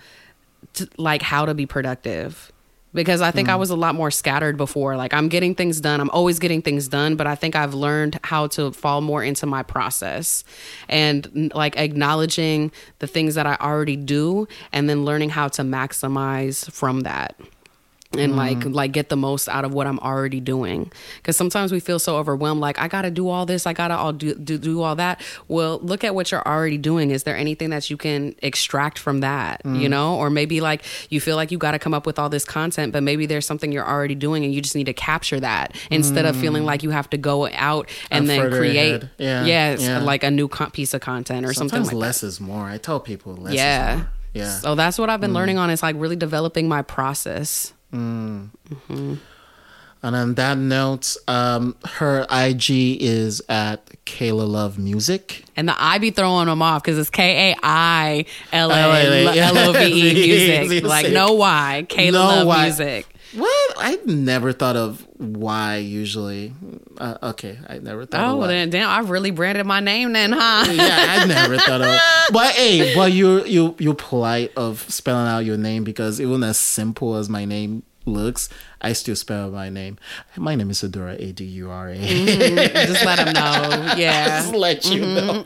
to, 0.75 0.87
like 0.97 1.21
how 1.21 1.45
to 1.45 1.53
be 1.53 1.65
productive 1.65 2.51
because 2.97 3.21
I 3.21 3.29
think 3.29 3.47
I 3.47 3.53
mm. 3.53 3.59
was 3.59 3.69
a 3.69 3.75
lot 3.75 3.93
more 3.93 4.09
scattered 4.09 4.57
before. 4.57 4.97
Like 4.97 5.13
I'm 5.13 5.29
getting 5.29 5.53
things 5.53 5.79
done. 5.79 6.01
I'm 6.01 6.09
always 6.09 6.39
getting 6.39 6.63
things 6.63 6.87
done, 6.87 7.15
but 7.15 7.27
I 7.27 7.35
think 7.35 7.55
I've 7.55 7.75
learned 7.75 8.19
how 8.23 8.47
to 8.47 8.71
fall 8.71 9.01
more 9.01 9.23
into 9.23 9.45
my 9.45 9.61
process 9.61 10.43
and 10.89 11.51
like 11.53 11.77
acknowledging 11.77 12.71
the 12.97 13.05
things 13.05 13.35
that 13.35 13.45
I 13.45 13.55
already 13.61 13.97
do 13.97 14.47
and 14.73 14.89
then 14.89 15.05
learning 15.05 15.29
how 15.29 15.47
to 15.49 15.61
maximize 15.61 16.69
from 16.71 17.01
that 17.01 17.39
and 18.13 18.35
like 18.35 18.59
mm-hmm. 18.59 18.71
like 18.71 18.91
get 18.91 19.09
the 19.09 19.17
most 19.17 19.49
out 19.49 19.65
of 19.65 19.73
what 19.73 19.87
I'm 19.87 19.99
already 19.99 20.39
doing. 20.39 20.91
Because 21.17 21.35
sometimes 21.35 21.71
we 21.71 21.79
feel 21.79 21.99
so 21.99 22.17
overwhelmed, 22.17 22.61
like 22.61 22.79
I 22.79 22.87
got 22.87 23.01
to 23.03 23.11
do 23.11 23.29
all 23.29 23.45
this, 23.45 23.65
I 23.65 23.73
got 23.73 23.89
to 23.89 23.97
all 23.97 24.13
do, 24.13 24.33
do 24.35 24.57
do 24.57 24.81
all 24.81 24.95
that. 24.95 25.21
Well, 25.47 25.79
look 25.79 26.03
at 26.03 26.15
what 26.15 26.31
you're 26.31 26.47
already 26.47 26.77
doing. 26.77 27.11
Is 27.11 27.23
there 27.23 27.35
anything 27.35 27.69
that 27.71 27.89
you 27.89 27.97
can 27.97 28.35
extract 28.41 28.99
from 28.99 29.19
that? 29.21 29.61
You 29.65 29.71
mm. 29.71 29.89
know, 29.89 30.15
or 30.15 30.29
maybe 30.29 30.61
like 30.61 30.83
you 31.09 31.19
feel 31.19 31.35
like 31.35 31.51
you 31.51 31.57
got 31.57 31.71
to 31.71 31.79
come 31.79 31.93
up 31.93 32.05
with 32.05 32.17
all 32.19 32.29
this 32.29 32.45
content, 32.45 32.93
but 32.93 33.03
maybe 33.03 33.25
there's 33.25 33.45
something 33.45 33.71
you're 33.71 33.87
already 33.87 34.15
doing, 34.15 34.45
and 34.45 34.53
you 34.53 34.61
just 34.61 34.75
need 34.75 34.85
to 34.85 34.93
capture 34.93 35.39
that 35.39 35.75
instead 35.91 36.25
of 36.25 36.35
feeling 36.35 36.63
mm. 36.63 36.67
like 36.67 36.83
you 36.83 36.91
have 36.91 37.09
to 37.09 37.17
go 37.17 37.47
out 37.47 37.89
and, 38.09 38.29
And 38.29 38.29
then 38.29 38.51
create. 38.51 39.03
Yeah, 39.17 39.45
yes, 39.45 39.81
yeah. 39.81 39.99
like 39.99 40.23
a 40.23 40.31
new 40.31 40.47
co- 40.47 40.69
piece 40.69 40.93
of 40.93 41.01
content 41.01 41.45
or 41.45 41.53
something 41.53 41.81
like 41.81 41.89
that. 41.91 41.95
less 41.95 42.23
is 42.23 42.39
more. 42.39 42.65
I 42.65 42.77
tell 42.77 42.99
people 42.99 43.35
less 43.35 43.53
Yeah. 43.53 43.91
is 43.91 43.97
more. 43.97 44.09
Yeah. 44.33 44.49
So 44.59 44.75
that's 44.75 44.99
what 44.99 45.09
I've 45.09 45.21
been 45.21 45.31
mm. 45.31 45.35
learning 45.35 45.57
on 45.57 45.69
is 45.69 45.81
like 45.81 45.95
really 45.97 46.15
developing 46.15 46.67
my 46.67 46.81
process. 46.81 47.73
And 50.03 50.15
on 50.15 50.35
that 50.35 50.57
note, 50.57 51.15
um, 51.27 51.75
her 51.85 52.25
IG 52.29 53.01
is 53.01 53.41
at 53.49 53.85
Kaila 54.05 54.47
Love 54.47 54.77
Music. 54.77 55.43
And 55.55 55.67
the 55.67 55.75
I 55.77 55.97
be 55.97 56.11
throwing 56.11 56.47
them 56.47 56.61
off 56.61 56.83
because 56.83 56.99
it's 56.99 57.09
K 57.09 57.51
A 57.51 57.55
I 57.63 58.25
L 58.53 58.71
A 58.71 59.37
L 59.39 59.57
O 59.57 59.73
V 59.73 59.85
E 59.85 60.13
music. 60.69 60.83
Like 60.83 61.11
no 61.11 61.33
Y, 61.33 61.85
Kaila 61.89 62.13
Love 62.45 62.63
music. 62.63 63.07
What? 63.35 63.75
I 63.77 63.99
never 64.05 64.53
thought 64.53 64.75
of 64.75 65.05
why 65.17 65.77
usually. 65.77 66.53
Uh, 66.97 67.17
okay, 67.23 67.59
I 67.67 67.79
never 67.79 68.05
thought 68.05 68.21
Oh 68.23 68.41
of 68.41 68.47
then 68.47 68.69
damn, 68.69 68.89
I've 68.89 69.09
really 69.09 69.31
branded 69.31 69.65
my 69.65 69.79
name 69.79 70.13
then, 70.13 70.31
huh? 70.31 70.65
yeah, 70.71 71.21
I 71.21 71.25
never 71.25 71.57
thought 71.57 71.81
of. 71.81 71.99
But 72.33 72.55
hey, 72.55 72.93
but 72.95 73.11
you 73.13 73.45
you 73.45 73.75
you 73.79 73.93
polite 73.93 74.51
of 74.57 74.81
spelling 74.89 75.27
out 75.27 75.45
your 75.45 75.57
name 75.57 75.83
because 75.83 76.19
even 76.19 76.43
as 76.43 76.57
simple 76.57 77.15
as 77.15 77.29
my 77.29 77.45
name 77.45 77.83
looks, 78.07 78.49
I 78.81 78.93
still 78.93 79.15
spell 79.15 79.49
my 79.51 79.69
name. 79.69 79.97
My 80.37 80.55
name 80.55 80.69
is 80.69 80.81
Adura 80.81 81.19
A 81.21 81.31
D 81.33 81.43
U 81.45 81.69
R 81.69 81.89
A. 81.89 81.95
Just 81.97 83.05
let 83.05 83.17
them 83.17 83.33
know. 83.33 83.93
Yeah. 83.97 84.41
Just 84.41 84.53
let 84.53 84.85
you 84.89 85.05
know. 85.05 85.43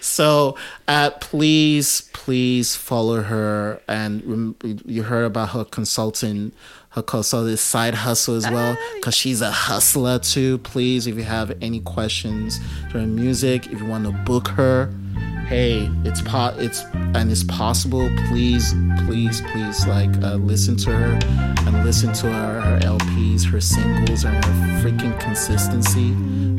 So, 0.00 0.56
uh, 0.86 1.10
please, 1.10 2.02
please 2.12 2.76
follow 2.76 3.22
her. 3.22 3.80
And 3.88 4.24
rem- 4.24 4.82
you 4.86 5.02
heard 5.04 5.24
about 5.24 5.50
her 5.50 5.64
consulting, 5.64 6.52
her 6.90 7.22
so 7.22 7.44
this 7.44 7.60
side 7.60 7.94
hustle 7.94 8.34
as 8.36 8.48
well, 8.50 8.76
because 8.96 9.14
she's 9.14 9.40
a 9.40 9.50
hustler 9.50 10.18
too. 10.18 10.58
Please, 10.58 11.06
if 11.06 11.16
you 11.16 11.22
have 11.24 11.56
any 11.60 11.80
questions 11.80 12.58
during 12.90 13.14
music, 13.14 13.66
if 13.66 13.80
you 13.80 13.86
want 13.86 14.04
to 14.06 14.12
book 14.24 14.48
her, 14.48 14.92
hey, 15.46 15.90
it's 16.04 16.20
po- 16.22 16.54
it's 16.58 16.82
and 17.14 17.30
it's 17.30 17.44
possible. 17.44 18.08
Please, 18.28 18.74
please, 19.06 19.40
please, 19.52 19.86
like 19.86 20.10
uh, 20.22 20.34
listen 20.34 20.76
to 20.78 20.90
her 20.90 21.18
and 21.66 21.84
listen 21.84 22.12
to 22.14 22.32
her, 22.32 22.60
her 22.60 22.78
LPs, 22.80 23.44
her 23.50 23.60
singles, 23.60 24.24
and 24.24 24.42
her 24.44 24.82
freaking 24.82 25.18
consistency 25.20 26.12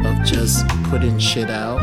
of 0.07 0.23
just 0.23 0.68
putting 0.85 1.18
shit 1.19 1.49
out. 1.49 1.80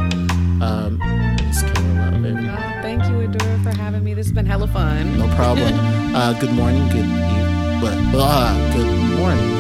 Um, 0.63 0.99
it's 1.41 1.63
Kaila 1.63 2.13
Love, 2.13 2.23
baby. 2.23 2.49
Oh, 2.49 2.57
thank 2.83 3.03
you, 3.05 3.29
Adura, 3.29 3.63
for 3.63 3.77
having 3.77 4.03
me. 4.05 4.15
This 4.15 4.27
has 4.27 4.33
been 4.33 4.47
hella 4.47 4.67
fun. 4.69 5.19
No 5.19 5.29
problem. 5.37 5.73
uh, 6.15 6.33
good 6.41 6.53
morning, 6.53 6.89
good 6.89 7.05
eve- 7.05 7.56
but 7.81 7.99
good 8.73 9.19
morning, 9.19 9.56